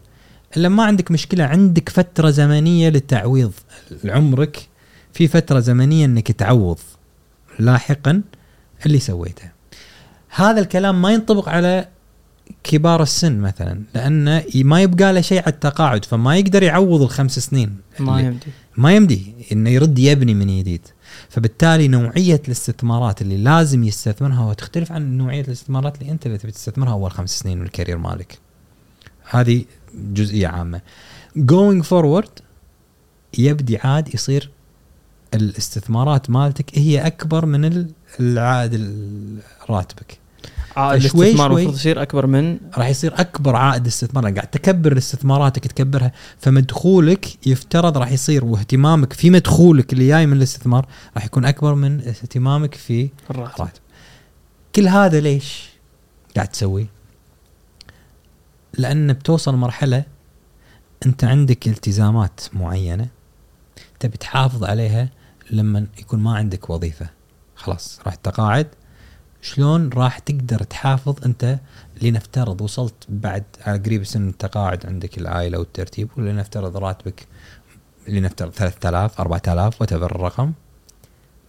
إلا 0.57 0.69
ما 0.69 0.83
عندك 0.83 1.11
مشكلة 1.11 1.43
عندك 1.43 1.89
فترة 1.89 2.29
زمنية 2.29 2.89
للتعويض 2.89 3.51
عمرك 4.05 4.67
في 5.13 5.27
فترة 5.27 5.59
زمنية 5.59 6.05
إنك 6.05 6.31
تعوض 6.31 6.79
لاحقا 7.59 8.21
اللي 8.85 8.99
سويته. 8.99 9.51
هذا 10.29 10.59
الكلام 10.59 11.01
ما 11.01 11.11
ينطبق 11.13 11.49
على 11.49 11.87
كبار 12.63 13.03
السن 13.03 13.39
مثلا 13.39 13.81
لأنه 13.95 14.43
ما 14.55 14.81
يبقى 14.81 15.13
له 15.13 15.21
شيء 15.21 15.41
على 15.41 15.53
التقاعد 15.53 16.05
فما 16.05 16.37
يقدر 16.37 16.63
يعوض 16.63 17.01
الخمس 17.01 17.39
سنين. 17.39 17.77
ما 17.99 18.21
يمدي. 18.21 18.47
ما 18.77 18.95
يمدي 18.95 19.33
إنه 19.51 19.69
يرد 19.69 19.99
يبني 19.99 20.33
من 20.33 20.59
جديد 20.59 20.87
فبالتالي 21.29 21.87
نوعية 21.87 22.41
الاستثمارات 22.45 23.21
اللي 23.21 23.37
لازم 23.37 23.83
يستثمرها 23.83 24.45
وتختلف 24.45 24.91
عن 24.91 25.17
نوعية 25.17 25.41
الاستثمارات 25.41 26.01
اللي 26.01 26.11
أنت 26.11 26.25
اللي 26.25 26.37
تبي 26.37 26.51
تستثمرها 26.51 26.91
أول 26.91 27.11
خمس 27.11 27.39
سنين 27.39 27.57
من 27.59 27.65
ال 27.65 27.70
career 27.70 27.97
مالك. 27.97 28.39
هذه 29.29 29.65
جزئية 29.95 30.47
عامة. 30.47 30.81
going 31.35 31.83
forward 31.83 32.29
يبدي 33.37 33.77
عاد 33.77 34.13
يصير 34.15 34.49
الاستثمارات 35.33 36.29
مالتك 36.29 36.77
هي 36.79 37.07
أكبر 37.07 37.45
من 37.45 37.65
ال- 37.65 37.91
العائد 38.19 38.73
ال- 38.73 39.37
راتبك. 39.69 40.17
عائد 40.75 40.99
الاستثمار 41.01 41.49
شوي- 41.49 41.61
المفروض 41.61 41.75
يصير 41.75 42.01
أكبر 42.01 42.27
من 42.27 42.57
راح 42.77 42.87
يصير 42.87 43.13
أكبر 43.21 43.55
عائد 43.55 43.87
استثمار 43.87 44.23
لأن 44.23 44.35
قاعد 44.35 44.47
تكبر 44.47 44.97
استثماراتك 44.97 45.67
تكبرها 45.67 46.11
فمدخولك 46.39 47.47
يفترض 47.47 47.97
راح 47.97 48.11
يصير 48.11 48.45
واهتمامك 48.45 49.13
في 49.13 49.29
مدخولك 49.29 49.93
اللي 49.93 50.07
جاي 50.07 50.25
من 50.25 50.37
الاستثمار 50.37 50.85
راح 51.15 51.25
يكون 51.25 51.45
أكبر 51.45 51.75
من 51.75 51.99
اهتمامك 52.07 52.75
في 52.75 53.09
الراتب. 53.29 53.53
الراتب. 53.55 53.79
كل 54.75 54.87
هذا 54.87 55.19
ليش 55.19 55.69
قاعد 56.35 56.47
تسوي؟ 56.47 56.87
لأن 58.77 59.13
بتوصل 59.13 59.55
مرحلة 59.55 60.03
أنت 61.05 61.23
عندك 61.23 61.67
التزامات 61.67 62.39
معينة 62.53 63.07
تبي 63.99 64.17
تحافظ 64.17 64.63
عليها 64.63 65.09
لما 65.51 65.87
يكون 65.99 66.19
ما 66.19 66.35
عندك 66.35 66.69
وظيفة. 66.69 67.09
خلاص 67.55 67.99
راح 68.05 68.15
تقاعد 68.15 68.67
شلون 69.41 69.89
راح 69.89 70.19
تقدر 70.19 70.63
تحافظ 70.63 71.25
أنت 71.25 71.59
لنفترض 72.01 72.61
وصلت 72.61 72.93
بعد 73.09 73.43
على 73.65 73.79
قريب 73.79 74.03
سن 74.03 74.29
التقاعد 74.29 74.85
عندك 74.85 75.17
العائلة 75.17 75.59
والترتيب 75.59 76.09
ولنفترض 76.17 76.77
راتبك 76.77 77.27
لنفترض 78.07 78.51
3000 78.51 79.21
4000 79.21 79.81
وتبر 79.81 80.15
الرقم. 80.15 80.51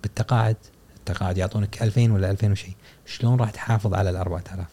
بالتقاعد 0.03 0.57
التقاعد 0.97 1.39
يعطونك 1.39 1.83
2000 1.83 2.13
ولا 2.13 2.31
2000 2.31 2.53
وشيء 2.53 2.75
شلون 3.07 3.41
راح 3.41 3.51
تحافظ 3.51 3.95
على 3.95 4.11
ال 4.11 4.17
4000 4.17 4.67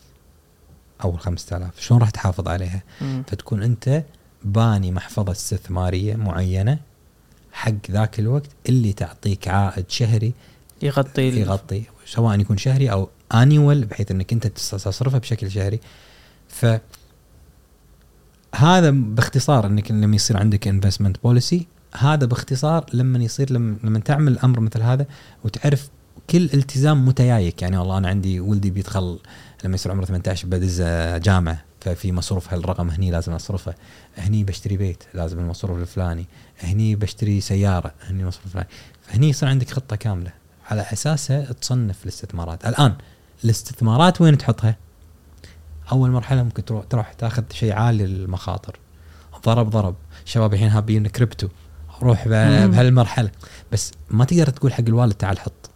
أو 1.03 1.15
ال 1.15 1.19
5000 1.19 1.79
شلون 1.79 1.99
راح 2.01 2.09
تحافظ 2.09 2.47
عليها؟ 2.47 2.83
مم. 3.01 3.23
فتكون 3.27 3.63
أنت 3.63 4.03
باني 4.43 4.91
محفظة 4.91 5.31
استثمارية 5.31 6.15
معينة 6.15 6.79
حق 7.51 7.91
ذاك 7.91 8.19
الوقت 8.19 8.49
اللي 8.69 8.93
تعطيك 8.93 9.47
عائد 9.47 9.89
شهري 9.89 10.33
يغطي 10.81 11.21
يغطي 11.21 11.83
سواء 12.09 12.39
يكون 12.39 12.57
شهري 12.57 12.91
أو 12.91 13.09
annual 13.33 13.85
بحيث 13.85 14.11
أنك 14.11 14.33
أنت 14.33 14.47
تصرفه 14.47 15.17
بشكل 15.17 15.51
شهري. 15.51 15.79
ف 16.47 16.65
هذا 18.55 18.89
باختصار 18.89 19.65
أنك 19.65 19.91
لما 19.91 20.15
يصير 20.15 20.37
عندك 20.37 20.67
investment 20.67 21.17
policy 21.23 21.67
هذا 21.95 22.25
باختصار 22.25 22.85
لما 22.93 23.19
يصير 23.19 23.53
لما, 23.53 23.75
لما 23.83 23.99
تعمل 23.99 24.39
أمر 24.39 24.59
مثل 24.59 24.81
هذا 24.81 25.05
وتعرف 25.43 25.89
كل 26.29 26.43
التزام 26.53 27.05
متيايك. 27.05 27.61
يعني 27.61 27.77
والله 27.77 27.97
أنا 27.97 28.07
عندي 28.07 28.39
ولدي 28.39 28.69
بيدخل 28.69 29.19
لما 29.63 29.75
يصير 29.75 29.91
عمره 29.91 30.05
18 30.05 30.47
بدز 30.47 30.81
جامعة 31.23 31.63
ففي 31.81 32.11
مصروف 32.11 32.53
هالرقم 32.53 32.89
هني 32.89 33.11
لازم 33.11 33.33
أصرفه. 33.33 33.73
هني 34.17 34.43
بشتري 34.43 34.77
بيت 34.77 35.03
لازم 35.13 35.39
المصروف 35.39 35.79
الفلاني. 35.79 36.25
هني 36.59 36.95
بشتري 36.95 37.41
سيارة 37.41 37.93
هني 38.07 38.21
المصروف 38.21 38.45
الفلاني. 38.45 38.69
فهني 39.01 39.29
يصير 39.29 39.49
عندك 39.49 39.69
خطة 39.69 39.95
كاملة. 39.95 40.38
على 40.69 40.81
اساسها 40.81 41.53
تصنف 41.53 42.03
الاستثمارات. 42.03 42.65
الآن 42.65 42.95
الاستثمارات 43.43 44.21
وين 44.21 44.37
تحطها؟ 44.37 44.75
أول 45.91 46.09
مرحلة 46.11 46.43
ممكن 46.43 46.65
تروح 46.65 46.83
تروح 46.83 47.13
تاخذ 47.13 47.43
شيء 47.53 47.73
عالي 47.73 48.05
المخاطر 48.05 48.79
ضرب 49.45 49.69
ضرب. 49.69 49.95
شباب 50.25 50.53
الحين 50.53 50.69
هابين 50.69 51.07
كريبتو. 51.07 51.47
روح. 52.01 52.27
بهالمرحلة. 52.27 53.31
بس 53.71 53.91
ما 54.09 54.25
تقدر 54.25 54.49
تقول 54.49 54.73
حق 54.73 54.83
الوالد 54.87 55.13
تعال 55.13 55.39
حط 55.39 55.69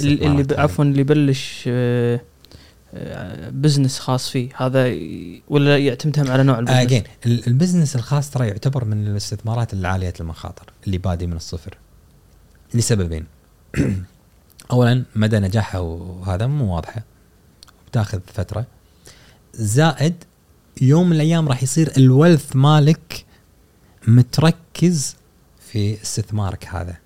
اللي. 0.00 0.46
عفوا 0.58 0.84
اللي 0.84 1.00
يبلش 1.00 1.64
آه، 1.66 2.20
آه، 2.94 3.50
business 3.50 3.98
خاص 3.98 4.30
فيه. 4.30 4.48
هذا 4.56 4.94
ولا 5.48 5.78
يعتمد 5.78 6.18
هم 6.18 6.30
على 6.30 6.42
نوع 6.42 6.58
ال 6.58 6.60
business؟ 6.60 6.78
again 6.78 7.02
ال 7.26 7.34
business 7.34 7.96
الخاص 7.96 8.30
ترى 8.30 8.48
يعتبر 8.48 8.84
من 8.84 9.06
الاستثمارات 9.06 9.72
العاليه 9.72 10.14
المخاطر 10.20 10.72
اللي 10.86 10.98
بادي 10.98 11.26
من 11.26 11.36
الصفر. 11.36 11.78
لسببين. 12.74 13.26
اولا 14.70 15.04
مدى 15.14 15.38
نجاحها 15.38 15.80
وهذا 15.80 16.46
مو 16.46 16.74
واضحة. 16.74 17.02
بتاخذ 17.88 18.20
فترة. 18.34 18.66
زائد 19.54 20.24
يوم 20.80 21.06
من 21.06 21.12
الأيام 21.12 21.48
راح 21.48 21.62
يصير 21.62 21.92
الولث 21.96 22.56
مالك 22.56 23.24
متركز 24.08 25.16
في 25.60 26.02
استثمارك 26.02 26.66
هذا. 26.66 26.96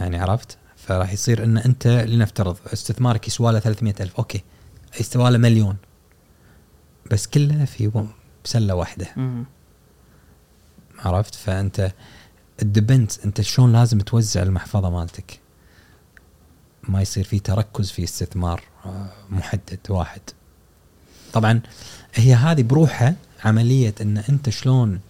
يعني 0.00 0.18
عرفت؟ 0.18 0.58
فراح 0.76 1.12
يصير 1.12 1.44
إن 1.44 1.58
أنت 1.58 1.86
لنفترض 1.86 2.56
استثمارك 2.72 3.28
يسوى 3.28 3.52
له 3.52 3.58
300 3.58 3.94
ألف. 4.00 4.16
أوكي. 4.16 4.42
يسوى 5.00 5.30
له 5.30 5.38
مليون. 5.38 5.76
بس 7.10 7.26
كله 7.26 7.64
في 7.64 8.04
بسلة 8.44 8.74
واحدة. 8.74 9.06
عرفت؟ 10.98 11.34
فأنت 11.34 11.92
الدبنت 12.62 13.24
أنت 13.24 13.40
شلون 13.40 13.72
لازم 13.72 13.98
توزع 13.98 14.42
المحفظة 14.42 14.90
مالتك؟ 14.90 15.40
ما 16.88 17.02
يصير 17.02 17.24
في 17.24 17.38
تركز 17.38 17.90
في 17.90 18.04
استثمار 18.04 18.62
آه، 18.84 19.10
محدد 19.30 19.78
واحد. 19.88 20.20
طبعا 21.32 21.60
هي 22.14 22.34
هذه 22.34 22.62
بروحها 22.62 23.16
عملية 23.44 23.94
إن 24.00 24.18
أنت 24.18 24.50
شلون 24.50 25.00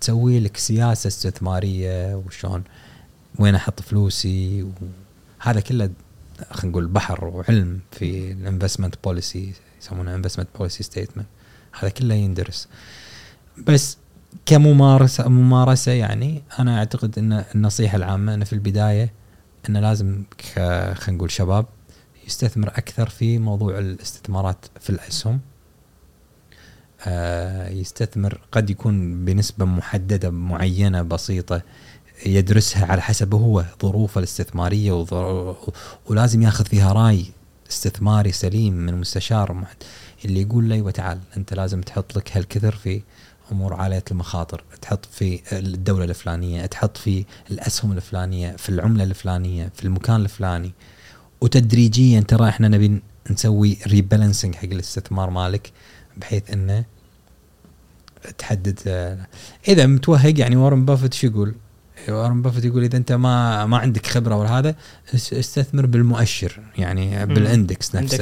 تسوي 0.00 0.40
لك 0.40 0.56
سياسة 0.56 1.08
استثمارية 1.08 2.14
وشلون 2.14 2.64
وين 3.38 3.54
أحط 3.54 3.80
فلوسي 3.80 4.66
وهذا 5.42 5.60
كله 5.60 5.90
خلينا 6.50 6.70
نقول 6.70 6.86
بحر 6.86 7.24
وعلم 7.24 7.80
في 7.92 8.32
ال 8.32 8.38
investment 8.38 8.94
policy 9.04 9.52
يسمونه 9.82 10.14
investment 10.14 10.48
policy 10.58 10.82
statement 10.82 11.26
هذا 11.80 11.88
كله 11.88 12.14
يندرس. 12.14 12.68
بس 13.66 13.96
كممارسة 14.46 15.28
ممارسة 15.28 15.92
يعني 15.92 16.42
أنا 16.58 16.78
أعتقد 16.78 17.18
إن 17.18 17.44
النصيحة 17.54 17.96
العامة 17.96 18.34
انه 18.34 18.44
في 18.44 18.52
البداية 18.52 19.12
إنه 19.68 19.80
لازم 19.80 20.22
خلينا 20.54 20.94
نقول 21.08 21.30
شباب 21.30 21.66
يستثمر 22.26 22.68
أكثر 22.68 23.08
في 23.08 23.38
موضوع 23.38 23.78
الاستثمارات 23.78 24.56
في 24.80 24.90
الأسهم. 24.90 25.40
آه، 27.06 27.68
يستثمر 27.68 28.40
قد 28.52 28.70
يكون 28.70 29.24
بنسبة 29.24 29.64
محددة 29.64 30.30
معينة 30.30 31.02
بسيطة 31.02 31.62
يدرسها 32.26 32.86
على 32.86 33.02
حسب 33.02 33.34
هو 33.34 33.64
ظروفه 33.82 34.18
الاستثمارية 34.18 34.92
وظر- 34.92 35.56
ولازم 36.06 36.42
ياخذ 36.42 36.64
فيها 36.64 36.92
رأي 36.92 37.24
استثماري 37.70 38.32
سليم 38.32 38.74
من 38.74 38.94
مستشار 38.94 39.64
اللي 40.24 40.42
يقول 40.42 40.68
له 40.68 40.74
أيوه 40.74 40.90
تعال 40.90 41.18
أنت 41.36 41.54
لازم 41.54 41.80
تحط 41.80 42.16
لك 42.16 42.36
هالكثر 42.36 42.74
في 42.76 43.02
أمور 43.52 43.74
عالية 43.74 44.04
المخاطر 44.10 44.64
تحط 44.82 45.04
في 45.12 45.40
الدولة 45.52 46.04
الفلانية 46.04 46.66
تحط 46.66 46.96
في 46.96 47.24
الأسهم 47.50 47.92
الفلانية 47.92 48.56
في 48.56 48.68
العملة 48.68 49.04
الفلانية 49.04 49.72
في 49.74 49.84
المكان 49.84 50.20
الفلاني 50.20 50.72
وتدريجيا 51.40 52.20
ترى 52.20 52.48
إحنا 52.48 52.68
نبي 52.68 53.02
نسوي 53.30 53.78
rebalancing 53.86 54.54
حق 54.54 54.64
الاستثمار 54.64 55.30
مالك 55.30 55.72
بحيث 56.16 56.50
إنه 56.50 56.84
تحدد 58.38 58.80
آه، 58.86 59.26
إذا 59.68 59.86
متوهق 59.86 60.40
يعني 60.40 60.56
وارن 60.56 60.84
بافت 60.84 61.14
شو 61.14 61.26
يقول؟ 61.26 61.54
وارن 62.12 62.42
بافت 62.42 62.64
يقول 62.64 62.84
إذا 62.84 62.96
أنت 62.96 63.12
ما 63.12 63.66
ما 63.66 63.78
عندك 63.78 64.06
خبرة 64.06 64.36
ولا 64.36 64.58
هذا 64.58 64.74
اس- 65.14 65.32
استثمر 65.32 65.86
بالمؤشر 65.86 66.60
يعني 66.78 67.26
بال 67.26 67.45
index 67.45 67.94
نفسه. 67.94 68.16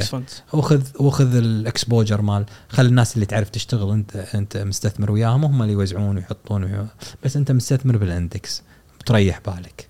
وخذ 0.53 0.81
وخذ 0.99 1.35
ال 1.35 1.45
exposure 1.45 2.21
مال 2.21 2.45
خلي 2.69 2.87
الناس 2.89 3.15
اللي 3.15 3.25
تعرف 3.25 3.49
تشتغل 3.49 3.91
انت 3.91 4.15
أنت 4.15 4.57
مستثمر 4.57 5.11
وياهم 5.11 5.45
هم 5.45 5.61
اللي 5.61 5.73
يوزعون 5.73 6.15
ويحطون 6.15 6.63
ويح- 6.63 6.85
بس 7.23 7.37
أنت 7.37 7.51
مستثمر 7.51 7.97
بالإندكس. 7.97 8.63
بتريح 8.99 9.39
بالك. 9.45 9.87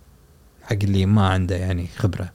حق 0.61 0.73
اللي 0.83 1.05
ما 1.05 1.27
عنده 1.27 1.55
يعني 1.55 1.87
خبرة. 1.97 2.29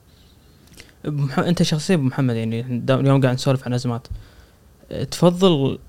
بمح... 1.05 1.39
أنت 1.39 1.63
شخصيا 1.63 1.95
أبو 1.95 2.03
محمد 2.03 2.35
يعني 2.35 2.59
اليوم 2.89 3.21
قاعد 3.21 3.33
نسولف 3.35 3.65
عن 3.65 3.73
أزمات 3.73 4.07
تفضل 5.11 5.79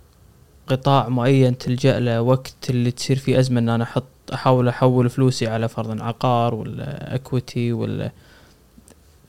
قطاع 0.67 1.09
معين 1.09 1.59
تلجأ 1.59 2.01
له 2.01 2.23
وقت 2.23 2.71
اللي 2.71 2.91
تصير 2.91 3.19
فيه 3.19 3.39
أزمة 3.39 3.61
إن 3.61 3.69
أنا 3.69 3.85
أحط 3.85 4.05
أحاول 4.35 4.69
أحول 4.69 5.11
فلوسي 5.11 5.47
على 5.47 5.69
فرضا 5.69 6.05
عقار 6.05 6.55
ولا 6.55 7.15
اكويتي 7.15 7.73
ولا 7.73 8.13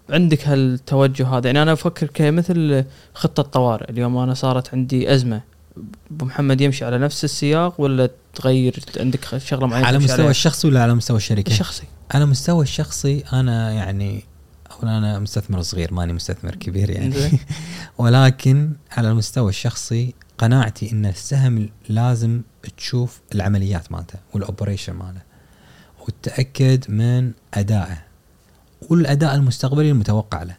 عندك 0.10 0.48
هالتوجه 0.48 1.28
هذا 1.28 1.48
يعني 1.48 1.62
أنا 1.62 1.74
أفكر 1.74 2.08
كمثل 2.08 2.84
خطة 3.14 3.44
طوارئ 3.44 3.90
اليوم 3.90 4.18
أنا 4.18 4.34
صارت 4.34 4.74
عندي 4.74 5.14
أزمة 5.14 5.42
أبو 6.12 6.26
محمد 6.26 6.62
يمشي 6.62 6.86
على 6.86 6.98
نفس 6.98 7.24
السياق 7.24 7.82
ولا 7.82 8.10
تغير 8.36 8.80
عندك 9.00 9.38
شغلة 9.38 9.68
معينة 9.68 9.88
على 9.88 9.98
مستوى 9.98 10.14
عليها؟ 10.14 10.30
الشخصي 10.30 10.68
ولا 10.68 10.84
على 10.84 10.94
مستوى 10.94 11.18
الشركة؟ 11.18 11.50
الشخصي 11.50 11.84
على 12.12 12.26
مستوى 12.26 12.64
الشخصي 12.64 13.24
أنا 13.34 13.72
يعني 13.72 14.24
اولا 14.72 14.98
أنا 14.98 15.20
مستثمر 15.20 15.62
صغير 15.62 15.94
ماني 15.94 16.14
مستثمر 16.14 16.56
كبير 16.56 16.90
يعني. 16.90 17.16
ولكن 17.98 18.72
على 18.92 19.10
المستوى 19.10 19.50
الشخصي 19.50 20.14
قناعتي 20.38 20.92
إن 20.92 21.06
السهم 21.06 21.70
لازم 21.90 22.42
تشوف 22.78 23.22
العمليات 23.36 23.92
مالته 23.92 24.20
والاوبريشن 24.34 24.94
ماله 24.94 25.22
وتتاكد 26.08 26.92
من 26.92 27.32
أدائه 27.54 27.98
والأداء 28.90 29.36
المستقبلي 29.36 29.92
المتوقع 29.92 30.44
له. 30.44 30.56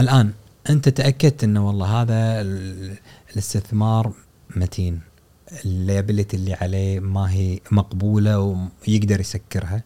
الآن 0.00 0.32
أنت 0.70 0.88
تأكدت 0.88 1.44
انه 1.44 1.66
والله 1.66 2.02
هذا 2.02 2.40
ال- 2.40 2.96
الاستثمار 3.32 4.12
متين 4.56 5.00
ال 5.64 5.71
liability 5.71 6.36
اللي 6.36 6.54
عليه 6.54 7.00
ما 7.00 7.30
هي 7.32 7.60
مقبولة 7.70 8.38
ويقدر 8.88 9.20
يسكرها. 9.20 9.82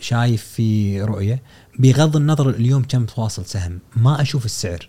شايف 0.00 0.44
في 0.44 1.02
رؤية 1.02 1.42
بغض 1.78 2.16
النظر 2.16 2.50
اليوم 2.50 2.82
كم 2.82 3.04
تواصل 3.06 3.46
سهم 3.46 3.78
ما 3.96 4.22
أشوف 4.22 4.44
السعر. 4.44 4.88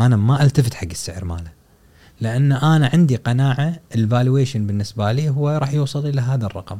أنا 0.00 0.16
ما 0.16 0.42
ألتفت 0.42 0.74
حق 0.74 0.88
السعر 0.90 1.24
ماله. 1.24 1.61
لأن 2.22 2.52
أنا 2.52 2.90
عندي 2.92 3.16
قناعة 3.16 3.80
ال 3.94 4.01
valuation 4.01 4.66
بالنسبة 4.66 5.12
لي 5.12 5.28
هو 5.28 5.50
راح 5.50 5.72
يوصل 5.72 6.06
إلى 6.06 6.20
هذا 6.20 6.46
الرقم. 6.46 6.78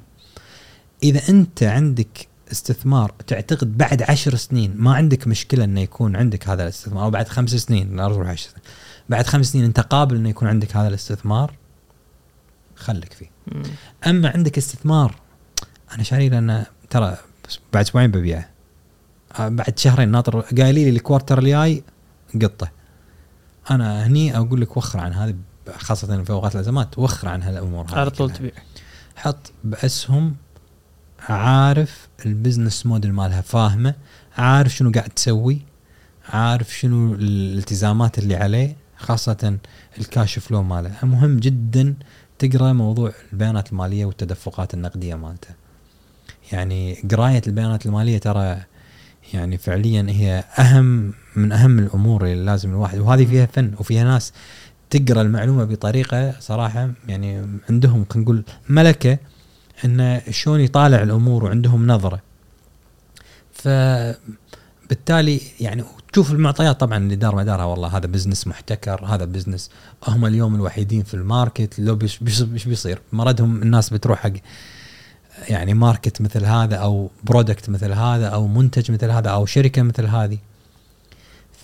إذا 1.03 1.29
أنت 1.29 1.63
عندك 1.63 2.29
استثمار 2.53 3.13
تعتقد 3.27 3.79
بعد 3.79 4.03
عشر 4.03 4.37
سنين 4.37 4.75
ما 4.77 4.95
عندك 4.95 5.27
مشكلة 5.27 5.65
إنه 5.65 5.81
يكون 5.81 6.17
عندك 6.17 6.49
هذا 6.49 6.63
الاستثمار 6.63 7.05
أو 7.05 7.11
بعد 7.11 7.29
خمس 7.29 7.51
سنين 7.51 7.97
لا 7.97 8.03
نروح 8.03 8.29
عشر 8.29 8.51
سنين 8.51 8.63
بعد 9.09 9.27
خمس 9.27 9.47
سنين 9.47 9.65
أنت 9.65 9.81
قابل 9.81 10.17
إنه 10.17 10.29
يكون 10.29 10.49
عندك 10.49 10.77
هذا 10.77 10.89
الاستثمار 10.89 11.55
خليك 12.77 13.13
فيه. 13.13 13.31
مم. 13.53 13.63
أما 14.07 14.29
عندك 14.29 14.59
استثمار 14.59 15.15
أنا 15.95 16.03
شاري 16.03 16.29
لأن 16.29 16.65
ترى 16.91 17.17
بعد 17.73 17.85
أسبوعين 17.85 18.11
ببيعه. 18.11 18.49
آه، 19.39 19.49
بعد 19.49 19.79
شهرين 19.79 20.09
ناطر 20.09 20.41
قايلين 20.41 20.85
لي 20.85 20.91
ال 20.91 20.97
quarter 20.97 21.39
الجاي 21.39 21.83
قطه. 22.43 22.82
أنا 23.71 24.07
هني 24.07 24.37
أقول 24.37 24.61
لك 24.61 24.77
وخر 24.77 25.01
عن 25.01 25.13
هذه 25.13 25.35
خاصة 25.77 26.23
في 26.23 26.31
أوقات 26.31 26.55
الأزمات 26.55 26.99
وخر 26.99 27.29
عن 27.29 27.43
هالأمور 27.43 27.85
هذه 27.85 27.95
على 27.95 28.11
طول. 28.11 28.31
تبيع 28.31 28.53
حط 29.17 29.53
بأسهم 29.65 30.37
عارف 31.29 32.09
ال 32.27 32.33
business 32.33 32.87
model 32.87 33.13
مالها 33.13 33.41
فاهمة؟ 33.41 33.95
عارف 34.39 34.77
شنو 34.77 34.91
قاعد 34.91 35.09
تسوي 35.11 35.61
عارف 36.29 36.79
شنو 36.79 37.15
الالتزامات 37.15 38.19
اللي 38.19 38.37
عليه 38.37 38.77
خاصة 38.97 39.59
الكاش 39.99 40.39
فلو 40.39 40.63
ماله. 40.63 40.95
مهم 41.03 41.39
جدا 41.39 41.95
تقرأ 42.39 42.73
موضوع 42.73 43.13
البيانات 43.33 43.73
المالية 43.73 44.05
والتدفقات 44.05 44.75
النقدية 44.75 45.15
مالته. 45.15 45.49
يعني 46.53 46.95
قراية 47.11 47.43
البيانات 47.47 47.87
المالية 47.87 48.19
ترى 48.19 48.63
يعني 49.35 49.59
فعليا 49.59 50.07
هي 50.09 50.45
أهم 50.59 51.15
من 51.37 51.53
أهم 51.53 51.79
الأمور 51.79 52.25
اللي 52.27 52.45
لازم 52.45 52.71
الواحد 52.71 52.99
وهذه 52.99 53.25
فيها 53.25 53.47
فن 53.47 53.73
وفيها 53.79 54.05
ناس 54.05 54.33
تقرأ 54.91 55.23
المعلومة 55.23 55.65
بطريقة 55.65 56.35
صراحة 56.41 56.91
يعني 57.09 57.47
عندهم 57.71 58.05
خلينا 58.11 58.25
نقول 58.25 58.45
ملكة 58.69 59.19
انه 59.85 60.23
شلون 60.31 60.61
يطالع 60.61 61.03
الأمور 61.03 61.45
وعندهم 61.45 61.87
نظرة. 61.87 62.21
فبالتالي 63.53 65.41
يعني 65.61 65.85
تشوف 66.13 66.33
المعطيات 66.33 66.81
طبعا 66.81 66.99
اللي 66.99 67.17
دار 67.17 67.37
مدارها 67.37 67.65
والله 67.65 67.97
هذا 67.97 68.07
business 68.07 68.47
محتكر 68.47 69.05
هذا 69.05 69.25
business 69.25 69.71
هم 70.09 70.27
اليوم 70.27 70.55
الوحيدين 70.55 71.03
في 71.03 71.15
ال 71.15 71.24
market 71.24 71.79
لو 71.79 71.95
بيش 71.95 72.19
بيش 72.23 72.65
بيصير؟ 72.65 72.99
مردهم 73.13 73.63
الناس 73.63 73.91
بتروح 73.91 74.19
حق 74.19 74.33
يعني 75.49 75.75
market 75.75 76.21
مثل 76.21 76.45
هذا 76.45 76.77
أو 76.77 77.11
product 77.25 77.71
مثل 77.71 77.93
هذا 77.93 78.27
أو 78.27 78.47
منتج 78.47 78.91
مثل 78.91 79.11
هذا 79.11 79.31
أو 79.31 79.47
شركة 79.47 79.83
مثل 79.83 80.07
هذه. 80.07 80.39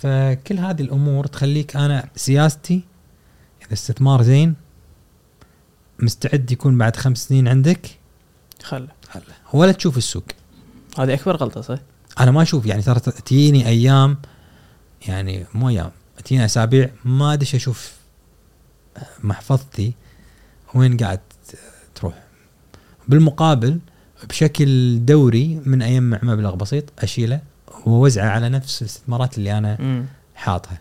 فكل 0.00 0.58
هذه 0.58 0.82
الأمور 0.82 1.26
تخليك 1.26 1.76
أنا 1.76 2.08
سياستي 2.16 2.82
اذا 3.62 3.72
استثمار 3.72 4.22
زين 4.22 4.54
مستعد 5.98 6.52
يكون 6.52 6.78
بعد 6.78 6.96
خمس 6.96 7.28
سنين 7.28 7.48
عندك. 7.48 7.98
خله. 8.62 8.88
هلا 9.10 9.22
ولا 9.52 9.72
تشوف 9.72 9.98
السوق. 9.98 10.24
هذه 10.98 11.14
أكبر 11.14 11.36
غلطة 11.36 11.60
صح؟ 11.60 11.78
أنا 12.20 12.30
ما 12.30 12.42
أشوف 12.42 12.66
يعني 12.66 12.82
ترى 12.82 13.00
تجيني 13.00 13.66
أيام 13.66 14.18
يعني 15.08 15.46
مو 15.54 15.68
أيام 15.68 15.90
تجيني 16.24 16.44
أسابيع 16.44 16.90
ما 17.04 17.32
ادش 17.32 17.54
أشوف 17.54 17.92
محفظتي 19.22 19.94
وين 20.74 20.96
قاعد 20.96 21.20
تروح. 21.94 22.14
بالمقابل 23.08 23.80
بشكل 24.28 24.98
دوري 25.04 25.60
من 25.66 25.82
اجمع 25.82 26.18
مبلغ 26.22 26.54
بسيط 26.54 26.84
أشيله. 26.98 27.40
ووزعه 27.86 28.28
على 28.28 28.48
نفس 28.48 28.82
الاستثمارات 28.82 29.38
اللي 29.38 29.58
أنا 29.58 29.76
مم. 29.80 30.04
حاطها. 30.34 30.80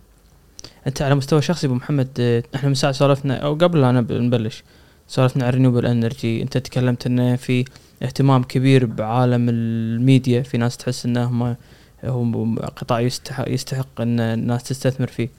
أنت 0.87 1.01
على 1.01 1.15
مستوى 1.15 1.41
شخصي 1.41 1.67
أبو 1.67 1.75
محمد 1.75 2.07
آه، 2.19 2.43
إحنا 2.55 2.69
من 2.69 2.75
ساعه 2.75 2.91
سولفنا 2.93 3.35
أو 3.37 3.53
قبل 3.53 3.81
لا 3.81 3.91
نب- 3.91 4.11
نبلش 4.11 4.63
سولفنا 5.07 5.45
عن 5.45 5.51
renewable 5.53 5.85
energy 5.85 6.41
أنت 6.41 6.57
تكلمت 6.57 7.05
إنه 7.05 7.35
في 7.35 7.65
اهتمام 8.03 8.43
كبير 8.43 8.85
بعالم 8.85 9.49
الميديا 9.49 10.41
في 10.41 10.57
ناس 10.57 10.77
تحس 10.77 11.05
إنه 11.05 11.23
هم 11.23 11.55
هو 12.05 12.55
قطاع 12.55 12.99
يستحق 12.99 13.49
يستحق 13.49 14.01
إن 14.01 14.19
الناس 14.19 14.63
تستثمر 14.63 15.07
فيه. 15.07 15.29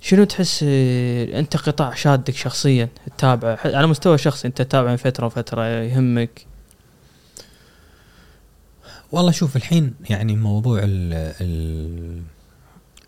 شنو 0.00 0.24
تحس 0.24 0.64
آه، 0.68 1.38
أنت 1.40 1.56
قطاع 1.56 1.94
شادك 1.94 2.34
شخصيا 2.34 2.88
تتابعه 3.16 3.58
على 3.64 3.86
مستوى 3.86 4.18
شخصي 4.18 4.48
أنت 4.48 4.62
تتابعه 4.62 4.90
من 4.90 4.96
فترة 4.96 5.26
وفترة 5.26 5.66
يهمك؟ 5.66 6.46
والله 9.12 9.30
شوف 9.32 9.56
الحين 9.56 9.94
يعني 10.10 10.36
موضوع 10.36 10.78
ال 10.78 11.12
ال 11.40 12.22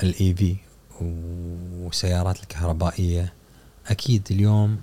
الاي 0.02 0.34
في 0.34 0.56
والسيارات 1.00 2.40
الكهربائية 2.42 3.32
أكيد 3.86 4.28
اليوم 4.30 4.78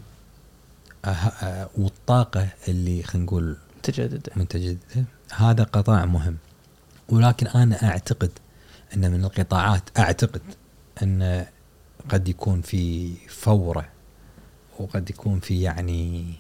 أه 1.06 1.08
أه 1.10 1.70
والطاقة 1.78 2.48
اللي 2.68 3.04
خلينا 3.04 3.26
نقول 3.26 3.58
تجدد 3.84 4.30
متجددة. 4.36 5.06
هذا 5.34 5.64
قطاع 5.64 6.06
مهم. 6.06 6.38
ولكن 7.10 7.48
أنا 7.48 7.84
أعتقد 7.84 8.32
أن 8.96 9.12
من 9.12 9.24
القطاعات 9.24 9.84
أعتقد 10.00 10.42
أن 11.04 11.46
قد 12.10 12.30
يكون 12.30 12.62
في 12.62 13.14
فورة 13.28 13.86
وقد 14.80 15.10
يكون 15.10 15.40
في 15.40 15.62
يعني 15.62 16.34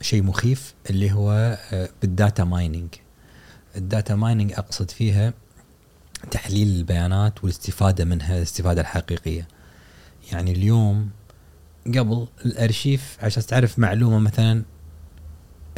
شيء 0.00 0.22
مخيف 0.22 0.74
اللي 0.90 1.12
هو 1.12 1.58
آه، 1.72 1.88
بال 2.02 2.16
data 2.16 2.44
mining 2.44 2.88
ال 3.76 3.84
data 3.84 4.14
mining 4.14 4.52
أقصد 4.52 4.90
فيها 4.90 5.32
تحليل 6.30 6.68
البيانات 6.68 7.44
والاستفادة 7.44 8.04
منها 8.04 8.36
الاستفادة 8.36 8.80
الحقيقية 8.80 9.48
يعني 10.32 10.52
اليوم 10.52 11.10
قبل 11.86 12.26
الأرشيف 12.46 13.16
عشان 13.22 13.46
تعرف 13.46 13.78
معلومة 13.78 14.18
مثلا 14.18 14.62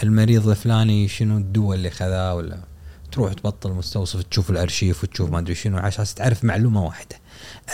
المريض 0.02 0.48
الفلاني 0.48 1.08
شنو 1.08 1.38
الدواء 1.38 1.76
اللي 1.76 1.90
خذاه 1.90 2.34
ولا 2.34 2.58
تروح 3.12 3.32
تبطل 3.32 3.72
مستوصف 3.72 4.22
تشوف 4.22 4.50
الأرشيف 4.50 5.04
وتشوف 5.04 5.30
ما 5.30 5.38
أدري 5.38 5.54
شنو 5.54 5.78
عشان 5.78 6.04
تعرف 6.16 6.44
معلومة 6.44 6.84
واحدة. 6.84 7.16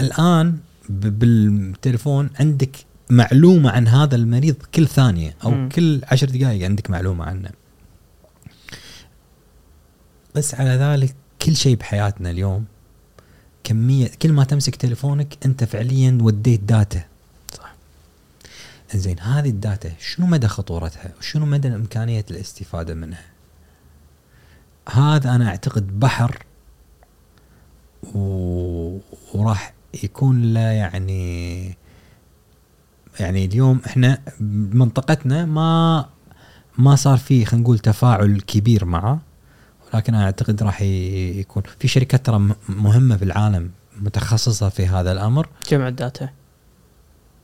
الآن 0.01 0.59
بالتليفون 0.89 2.31
عندك 2.41 2.77
معلومة 3.11 3.71
عن 3.71 3.89
هذا 3.89 4.17
المريض 4.17 4.55
كل 4.75 4.87
ثانية 4.87 5.35
أو. 5.45 5.51
م. 5.51 5.69
كل 5.69 6.01
عشر 6.05 6.31
دقائق 6.31 6.65
عندك 6.65 6.91
معلومة 6.91 7.25
عنه. 7.25 7.51
بس 10.35 10.55
على 10.55 10.71
ذلك 10.71 11.15
كل 11.43 11.57
شيء 11.57 11.77
بحياتنا 11.77 12.31
اليوم 12.31 12.65
كمية 13.65 14.11
كل 14.23 14.33
ما 14.33 14.45
تمسك 14.45 14.77
تليفونك 14.77 15.39
أنت 15.47 15.65
فعليا 15.65 16.19
وديت 16.21 16.61
data. 16.61 17.05
صح. 17.59 17.75
زين 18.95 19.21
هذه 19.21 19.49
ال 19.49 19.58
data 19.58 19.93
شنو 20.01 20.27
مدى 20.27 20.49
خطورتها 20.49 21.13
وشنو 21.19 21.47
مدى 21.47 21.69
إمكانية 21.69 22.25
الاستفادة 22.31 22.95
منها 22.95 23.25
هذا 24.89 25.35
أنا 25.35 25.49
أعتقد 25.49 26.01
بحر 26.01 26.45
و... 28.15 28.99
وراح 29.35 29.75
يكون 30.05 30.55
له 30.55 30.61
يعني 30.61 31.77
يعني 33.21 33.45
اليوم 33.45 33.81
إحنا 33.87 34.19
بمنطقتنا 34.41 35.45
ما 35.45 36.09
ما 36.79 36.97
صار 36.97 37.19
في 37.19 37.45
خلينا 37.45 37.65
نقول 37.65 37.79
تفاعل 37.79 38.41
كبير 38.41 38.85
معه 38.85 39.21
ولكن 39.95 40.15
أنا 40.15 40.25
أعتقد 40.25 40.63
راح 40.63 40.83
يكون. 40.83 41.63
في 41.79 41.89
شركات 41.89 42.27
ترى 42.27 42.49
مهمة 42.69 43.17
في 43.17 43.25
العالم 43.25 43.71
متخصصة 43.97 44.69
في 44.69 44.87
هذا 44.87 45.13
الأمر. 45.13 45.49
جمع 45.71 45.89
ال 45.89 45.96
data. 45.96 46.29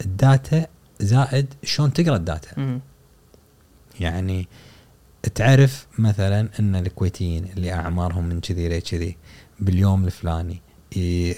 ال 0.00 0.13
data 0.13 0.66
زائد 1.00 1.54
شلون 1.64 1.92
تقرأ 1.92 2.16
ال 2.16 2.23
data. 2.23 2.60
مم. 2.60 2.80
يعني 4.00 4.48
تعرف 5.34 5.86
مثلا 5.98 6.48
إن 6.60 6.76
الكويتيين 6.76 7.44
اللي 7.44 7.72
أعمارهم 7.72 8.24
من 8.24 8.40
كذي 8.40 8.68
لكذي 8.68 9.16
باليوم 9.60 10.04
الفلاني 10.04 10.60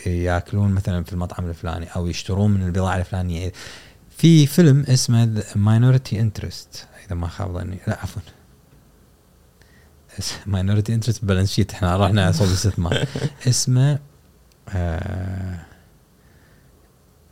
يأكلون 0.06 0.72
مثلا 0.72 1.04
في 1.04 1.12
المطعم 1.12 1.48
الفلاني 1.48 1.86
أو 1.86 2.06
يشترون 2.06 2.50
من 2.50 2.62
البضاعة 2.66 2.96
الفلانية. 2.96 3.52
في 4.16 4.46
فيلم 4.46 4.84
اسمه 4.88 5.42
minority 5.56 6.20
interest 6.20 6.86
إذا 7.06 7.14
ما 7.14 7.26
خاب 7.26 7.52
ظني. 7.52 7.78
لا 7.86 7.98
عفوا. 8.02 8.22
minority 10.46 10.94
interest 10.94 11.24
balance 11.24 11.52
sheet 11.52 11.72
إحنا 11.72 11.96
رحنا 11.96 12.32
صوب 12.32 12.48
الاستثمار 12.48 13.06
اسمه 13.48 13.98
آه 14.68 15.60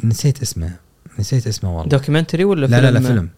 نسيت 0.05 0.43
اسمه. 0.43 0.77
نسيت 1.19 1.47
اسمه 1.47 1.77
والله. 1.77 1.89
documentary 1.89 2.45
ولا 2.45 2.67
لا 2.67 2.81
لا 2.81 2.91
لا 2.91 3.01
فيلم؟ 3.01 3.09
فيلم. 3.09 3.31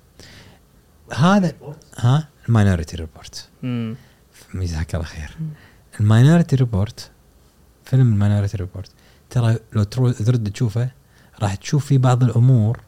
هذا 1.25 1.53
ها؟ 1.97 2.29
ال 2.49 2.54
Minority 2.54 2.97
Report. 2.97 3.49
جزاك 4.55 4.95
الله 4.95 5.07
خير. 5.07 5.37
ال 6.01 6.07
Minority 6.07 6.57
Report 6.57 7.11
فيلم 7.85 8.13
ال 8.12 8.17
Minority 8.17 8.57
Report 8.57 8.91
ترى 9.31 9.57
لو 9.73 9.83
ترد 9.83 10.51
تشوفه 10.53 10.91
راح 11.43 11.55
تشوف 11.55 11.87
في 11.87 11.99
بعض 11.99 12.23
الأمور 12.23 12.81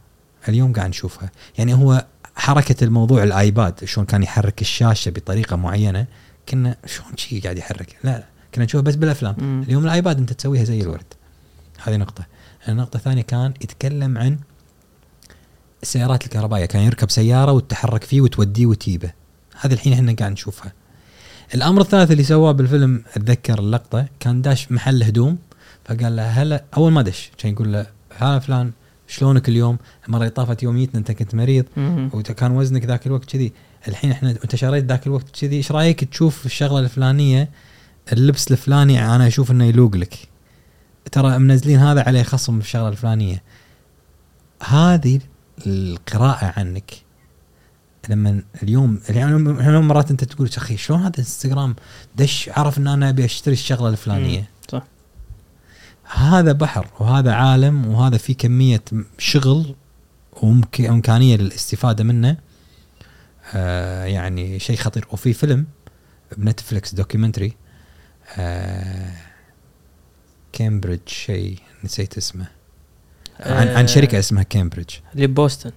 اليوم 0.49 0.73
قاعد 0.73 0.89
نشوفها. 0.89 1.31
يعني 1.59 1.75
هو 1.75 2.07
حركة 2.35 2.85
الموضوع 2.85 3.23
ال 3.23 3.35
iPad 3.35 3.85
شلون 3.85 4.07
كان 4.07 4.23
يحرك 4.23 4.61
الشاشة 4.61 5.11
بطريقة 5.11 5.57
معينة 5.57 6.07
كنا 6.49 6.77
شلون 6.87 7.17
شي 7.17 7.41
قاعد 7.41 7.59
يحرك؟ 7.59 7.97
لا 8.05 8.11
لا. 8.11 8.25
كنا 8.55 8.65
نشوفه 8.65 8.83
بس 8.85 8.95
بالأفلام. 8.95 9.37
مم. 9.39 9.63
اليوم 9.67 9.85
ال 9.85 9.92
iPad 9.92 10.19
أنت 10.19 10.33
تسويها 10.33 10.65
زي 10.65 10.81
الورد. 10.81 11.05
هذه 11.83 11.97
نقطة. 11.97 12.27
النقطه 12.69 12.97
الثانية 12.97 13.23
كان 13.23 13.55
يتكلم 13.61 14.19
عن 14.19 14.39
السيارات 15.83 16.25
الكهربائية. 16.25 16.67
كان 16.67 16.83
يركب 16.83 17.11
سيارة 17.11 17.53
وتتحرك 17.53 18.05
فيه 18.05 18.21
وتوديه 18.21 18.67
وتجيبه. 18.67 19.11
هذه 19.61 19.73
الحين 19.73 19.93
إحنا 19.93 20.13
قاعد 20.19 20.33
نشوفها. 20.33 20.73
الأمر 21.55 21.81
الثالث 21.81 22.11
اللي 22.11 22.23
سواه 22.23 22.53
بالفيلم 22.53 23.05
أتذكر 23.17 23.59
اللقطة 23.59 24.07
كان 24.21 24.43
داش 24.43 24.73
محل 24.73 25.03
هدوم. 25.03 25.39
فقال 25.85 26.17
له 26.17 26.29
هلا. 26.29 26.65
أول 26.77 26.93
ما 26.93 27.03
دش 27.03 27.31
كان 27.39 27.53
يقول 27.53 27.73
له 27.73 27.87
هلا 28.17 28.39
فلان 28.39 28.73
شلونك 29.09 29.49
اليوم؟ 29.49 29.79
المرة 30.07 30.19
اللي 30.19 30.31
طافت 30.31 30.63
يوم 30.63 30.77
جيتنا 30.77 30.99
أنت 30.99 31.13
كنت 31.13 31.35
مريض. 31.35 31.65
وكان 32.13 32.53
وزنك 32.53 32.85
ذاك 32.85 33.07
الوقت 33.07 33.25
كذي. 33.25 33.53
الحين 33.89 34.11
إحنا 34.11 34.31
أنت 34.31 34.57
شريت 34.57 34.85
ذاك 34.85 35.07
الوقت 35.07 35.41
كذي 35.41 35.57
إيش 35.57 35.73
رأيك 35.73 36.05
تشوف 36.05 36.47
الشغلة 36.47 36.79
الفلانية؟ 36.81 37.51
اللبس 38.13 38.53
الفلاني 38.53 39.15
أنا 39.15 39.27
أشوف 39.27 39.51
إنه 39.51 39.65
يلوق 39.65 39.97
لك. 39.97 40.15
ترى 41.13 41.39
منزلين 41.39 41.79
هذا 41.79 42.03
عليه 42.03 42.23
خصم 42.23 42.61
في 42.61 42.67
الشغلة 42.67 42.89
الفلانية. 42.89 43.43
هذه 44.63 45.21
القراءة 45.67 46.53
عنك. 46.57 46.93
لما 48.09 48.43
اليوم 48.63 49.01
يعني 49.09 49.37
مرات 49.81 50.11
أنت 50.11 50.25
تقول 50.25 50.51
أخي 50.57 50.77
شلون 50.77 51.01
هذا 51.01 51.19
إنستغرام؟ 51.19 51.77
دش 52.17 52.51
عرف 52.57 52.79
إن 52.79 52.89
أنا 52.89 53.09
أبي 53.09 53.25
أشتري 53.25 53.55
الشغلة 53.55 53.89
الفلانية. 53.89 54.49
صح. 54.73 54.83
هذا 56.05 56.53
بحر 56.53 56.87
وهذا 57.01 57.33
عالم 57.33 57.87
وهذا 57.87 58.17
في 58.17 58.35
كمية 58.35 58.85
شغل 59.19 59.75
وإمكانية 60.43 61.37
للاستفادة 61.37 62.05
منه. 62.05 62.37
آه 63.55 64.05
يعني 64.05 64.59
شيء 64.59 64.77
خطير. 64.77 65.07
وفي 65.11 65.33
فيلم 65.33 65.67
بنتفلكس 66.37 66.95
دوكيومنتري 66.95 67.57
آه 68.39 69.13
كامبريدج 70.53 71.09
شيء 71.09 71.59
نسيت 71.85 72.17
اسمه. 72.17 72.47
عن, 73.41 73.69
عن 73.69 73.83
آه، 73.83 73.87
شركة 73.87 74.19
اسمها 74.19 74.43
كامبريدج 74.43 74.95
اللي 75.15 75.27
ببوسطن. 75.27 75.73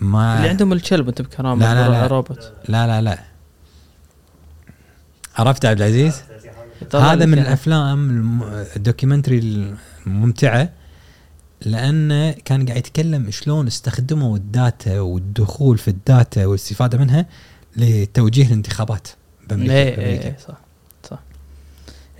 ما 0.00 0.36
اللي 0.36 0.48
عندهم 0.48 0.72
الكلب 0.72 1.08
انت 1.08 1.22
بكرامة 1.22 1.74
لا، 1.74 1.88
لا، 1.88 1.92
لا. 1.92 2.06
روبوت 2.06 2.52
لا 2.68 2.86
لا 2.86 3.02
لا. 3.02 3.18
عرفت 5.36 5.64
عبد 5.64 5.80
العزيز؟ 5.80 6.22
هذا 6.94 7.26
من. 7.26 7.38
الأفلام 7.38 8.42
ال 8.76 8.81
documentary 8.81 9.38
الممتعة. 10.06 10.72
لأنه 11.66 12.30
كان 12.44 12.66
قاعد 12.66 12.78
يتكلم 12.78 13.30
شلون 13.30 13.66
استخدموا 13.66 14.36
ال 14.36 14.49
data 14.49 15.00
والدخول 15.00 15.78
في 15.78 15.88
ال 15.88 16.00
data 16.00 16.46
والاستفادة 16.46 16.98
منها 16.98 17.26
لتوجيه 17.76 18.46
الانتخابات 18.46 19.08
بأمريكا, 19.48 19.74
إيه 19.74 19.96
بأمريكا. 19.96 20.24
إيه 20.24 20.36
صح 20.48 20.56
صح 21.10 21.18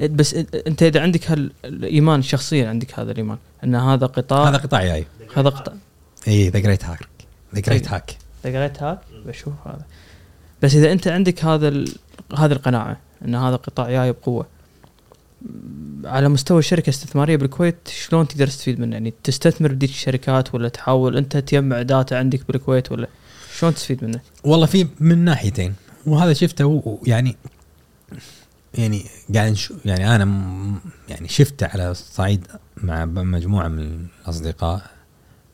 إيه، 0.01 0.09
بس 0.09 0.35
أنت 0.67 0.83
إذا 0.83 1.01
عندك 1.01 1.31
هالايمان 1.31 2.23
شخصيا 2.23 2.69
عندك 2.69 2.99
هذا 2.99 3.13
الإيمان 3.13 3.39
إن 3.65 3.75
هذا 3.75 4.07
قطاع 4.07 4.49
هذا 4.49 4.57
قطاع 4.57 4.85
جاي 4.85 5.07
هذا 5.37 5.49
قطاع 5.49 5.75
اي 6.29 6.49
ذا 6.49 6.59
جريت 6.59 6.85
هاك 6.85 7.09
ذا 7.55 7.61
جريت. 7.61 7.89
هاك 7.89 8.17
اذا 8.45 8.59
قريت 8.59 8.83
هاك 8.83 8.99
بشوف 9.27 9.55
هذا 9.65 9.85
بس 10.63 10.75
إذا 10.75 10.93
أنت 10.93 11.09
عندك 11.09 11.45
هذا. 11.45 11.85
هذه 12.39 12.53
القناعة 12.53 12.97
إن 13.25 13.35
هذا 13.35 13.57
قطاع 13.57 13.91
جاي 13.91 14.13
بقوة 14.13 14.47
على 16.05 16.29
مستوى 16.29 16.59
الشركة 16.59 16.85
الاستثماريه 16.91 17.37
بالكويت 17.37 17.89
شلون 17.89 18.29
تقدر 18.29 18.47
تستفيد 18.47 18.81
منه 18.81 18.93
يعني 18.93 19.15
تستثمر 19.25 19.73
بديك 19.73 19.91
الشركات 19.91 20.55
ولا 20.55 20.69
تحاول 20.69 21.17
أنت 21.17 21.37
تجمع 21.37 21.83
داتا 21.83 22.15
عندك 22.15 22.47
بالكويت 22.49 22.93
ولا 22.93 23.09
شلون 23.59 23.75
تستفيد 23.75 24.05
منه؟ 24.05 24.21
والله 24.45 24.67
في 24.67 24.87
من 25.01 25.19
ناحيتين 25.19 25.75
وهذا 26.07 26.33
شفته 26.33 26.99
يعني 27.07 27.37
يعني 28.75 29.05
قاعد 29.35 29.57
يعني 29.85 30.17
أنا 30.17 30.25
يعني 31.09 31.29
شفته 31.29 31.67
على 31.67 31.95
صعيد 31.95 32.47
مع 32.77 33.05
مجموعة 33.05 33.69
من 33.69 34.07
الأصدقاء 34.23 34.91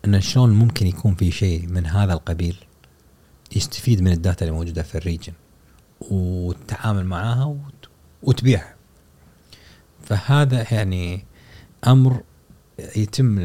إن 0.04 0.20
شلون 0.20 0.50
ممكن 0.50 0.86
يكون 0.86 1.14
في 1.14 1.30
شيء 1.30 1.66
من 1.66 1.86
هذا 1.86 2.12
القبيل 2.12 2.56
يستفيد 3.56 4.02
من 4.02 4.12
الداتا 4.12 4.44
اللي 4.44 4.56
موجودة 4.56 4.82
في 4.82 4.94
الريجن 4.94 5.32
والتعامل 6.00 7.04
معاها 7.06 7.44
وت- 7.44 7.88
وتبيعها 8.22 8.74
فهذا 10.04 10.66
يعني 10.74 11.24
أمر 11.86 12.20
يتم 12.96 13.38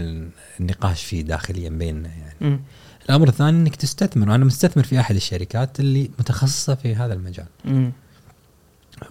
النقاش 0.60 1.04
فيه 1.04 1.22
داخليا 1.22 1.70
بيننا 1.70 2.10
يعني. 2.10 2.36
مم. 2.42 2.60
الأمر 3.06 3.28
الثاني 3.28 3.50
إنك 3.58 3.76
تستثمر 3.76 4.30
وأنا 4.30 4.46
مستثمر 4.46 4.84
في 4.84 5.00
أحد 5.00 5.16
الشركات 5.16 5.80
اللي 5.80 6.10
متخصصة 6.20 6.76
في 6.76 6.96
هذا 6.96 7.14
المجال. 7.14 7.46
مم. 7.66 7.92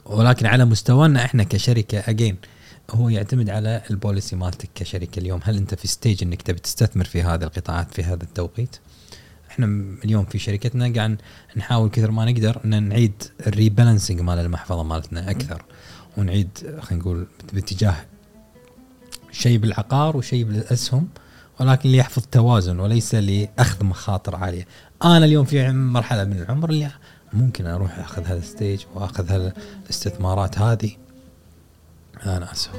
ولكن 0.06 0.46
على 0.46 0.64
مستوانا 0.64 1.24
إحنا 1.24 1.42
كشركة 1.42 1.98
اجين 1.98 2.36
هو 2.90 3.08
يعتمد 3.08 3.50
على 3.50 3.82
ال 3.90 3.97
policy 3.97 4.36
مالتك 4.36 4.68
كشركة 4.74 5.20
اليوم. 5.20 5.40
هل 5.44 5.56
أنت 5.56 5.74
في 5.74 5.88
stage 5.88 6.22
إنك 6.22 6.42
تبي 6.42 6.58
تستثمر 6.58 7.04
في 7.04 7.22
هذه 7.22 7.44
القطاعات 7.44 7.94
في 7.94 8.02
هذا 8.02 8.22
التوقيت؟ 8.22 8.76
إحنا 9.50 9.66
م- 9.66 9.98
اليوم 10.04 10.24
في 10.24 10.38
شركتنا 10.38 10.92
قاعد 10.94 11.16
نحاول 11.56 11.90
كثر 11.90 12.10
ما 12.10 12.24
نقدر 12.24 12.60
إن 12.64 12.82
نعيد 12.88 13.22
ال 13.46 13.52
rebalancing 13.52 14.20
مال 14.20 14.38
المحفظة 14.38 14.82
مالتنا 14.82 15.30
أكثر. 15.30 15.64
ونعيد 16.16 16.58
خلينا 16.80 17.02
نقول 17.02 17.26
باتجاه 17.52 17.94
شيء 19.32 19.58
بالعقار 19.58 20.16
وشيء 20.16 20.44
بالأسهم 20.44 21.08
ولكن 21.60 21.88
ليحفظ 21.88 22.22
توازن 22.32 22.80
وليس 22.80 23.14
لأخذ 23.14 23.84
مخاطر 23.84 24.36
عالية. 24.36 24.66
أنا 25.04 25.24
اليوم 25.24 25.44
في 25.44 25.72
مرحلة 25.72 26.24
من 26.24 26.38
العمر 26.42 26.70
اللي 26.70 26.90
ممكن 27.32 27.66
أروح 27.66 27.98
أخذ 27.98 28.24
هذا 28.24 28.38
الستيج 28.38 28.84
وأخذ 28.94 29.30
هذا 29.30 29.52
الاستثمارات 29.84 30.58
هذه. 30.58 30.90
أنا 32.26 32.52
أسف. 32.52 32.70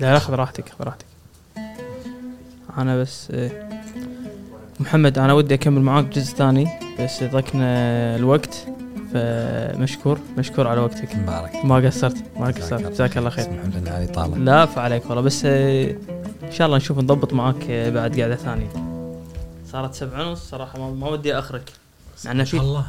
لا 0.00 0.12
لا 0.12 0.18
خذ 0.18 0.34
راحتك 0.34 0.68
خذ 0.68 0.84
راحتك 0.84 1.06
أنا 2.78 2.96
بس. 2.96 3.32
محمد 4.80 5.18
أنا 5.18 5.32
ودي 5.32 5.54
أكمل 5.54 5.80
معاك 5.82 6.04
جزء 6.04 6.34
ثاني 6.34 6.68
بس 7.00 7.24
ضقنا 7.24 7.66
الوقت 8.16 8.66
فمشكور 9.12 10.18
مشكور 10.38 10.66
على 10.66 10.80
وقتك 10.80 11.16
مبارك. 11.16 11.64
ما 11.64 11.76
قصرت 11.76 12.16
ما 12.36 12.46
قصرت 12.46 12.72
الله. 12.80 12.90
جزاك 12.90 13.18
الله 13.18 13.30
خير 13.30 13.44
اسمح 13.44 13.76
لنا 13.76 13.90
علي 13.90 14.06
طالع. 14.06 14.36
لا 14.36 14.66
فعليك 14.66 15.06
والله 15.06 15.22
بس 15.22 15.42
آه، 15.44 15.90
إن 16.42 16.52
شاء 16.52 16.66
الله 16.66 16.76
نشوف 16.76 16.98
نضبط 16.98 17.32
معاك 17.32 17.70
آه، 17.70 17.90
بعد 17.90 18.20
قعده 18.20 18.36
ثانية 18.36 18.68
صارت 19.72 19.94
سبع 19.94 20.26
ونص 20.26 20.50
صراحة 20.50 20.90
ما, 20.90 21.08
ودي 21.08 21.38
اخرك 21.38 21.72
مع 22.24 22.32
إنه 22.32 22.44
شاء 22.44 22.60
في 22.60 22.66
الله 22.66 22.86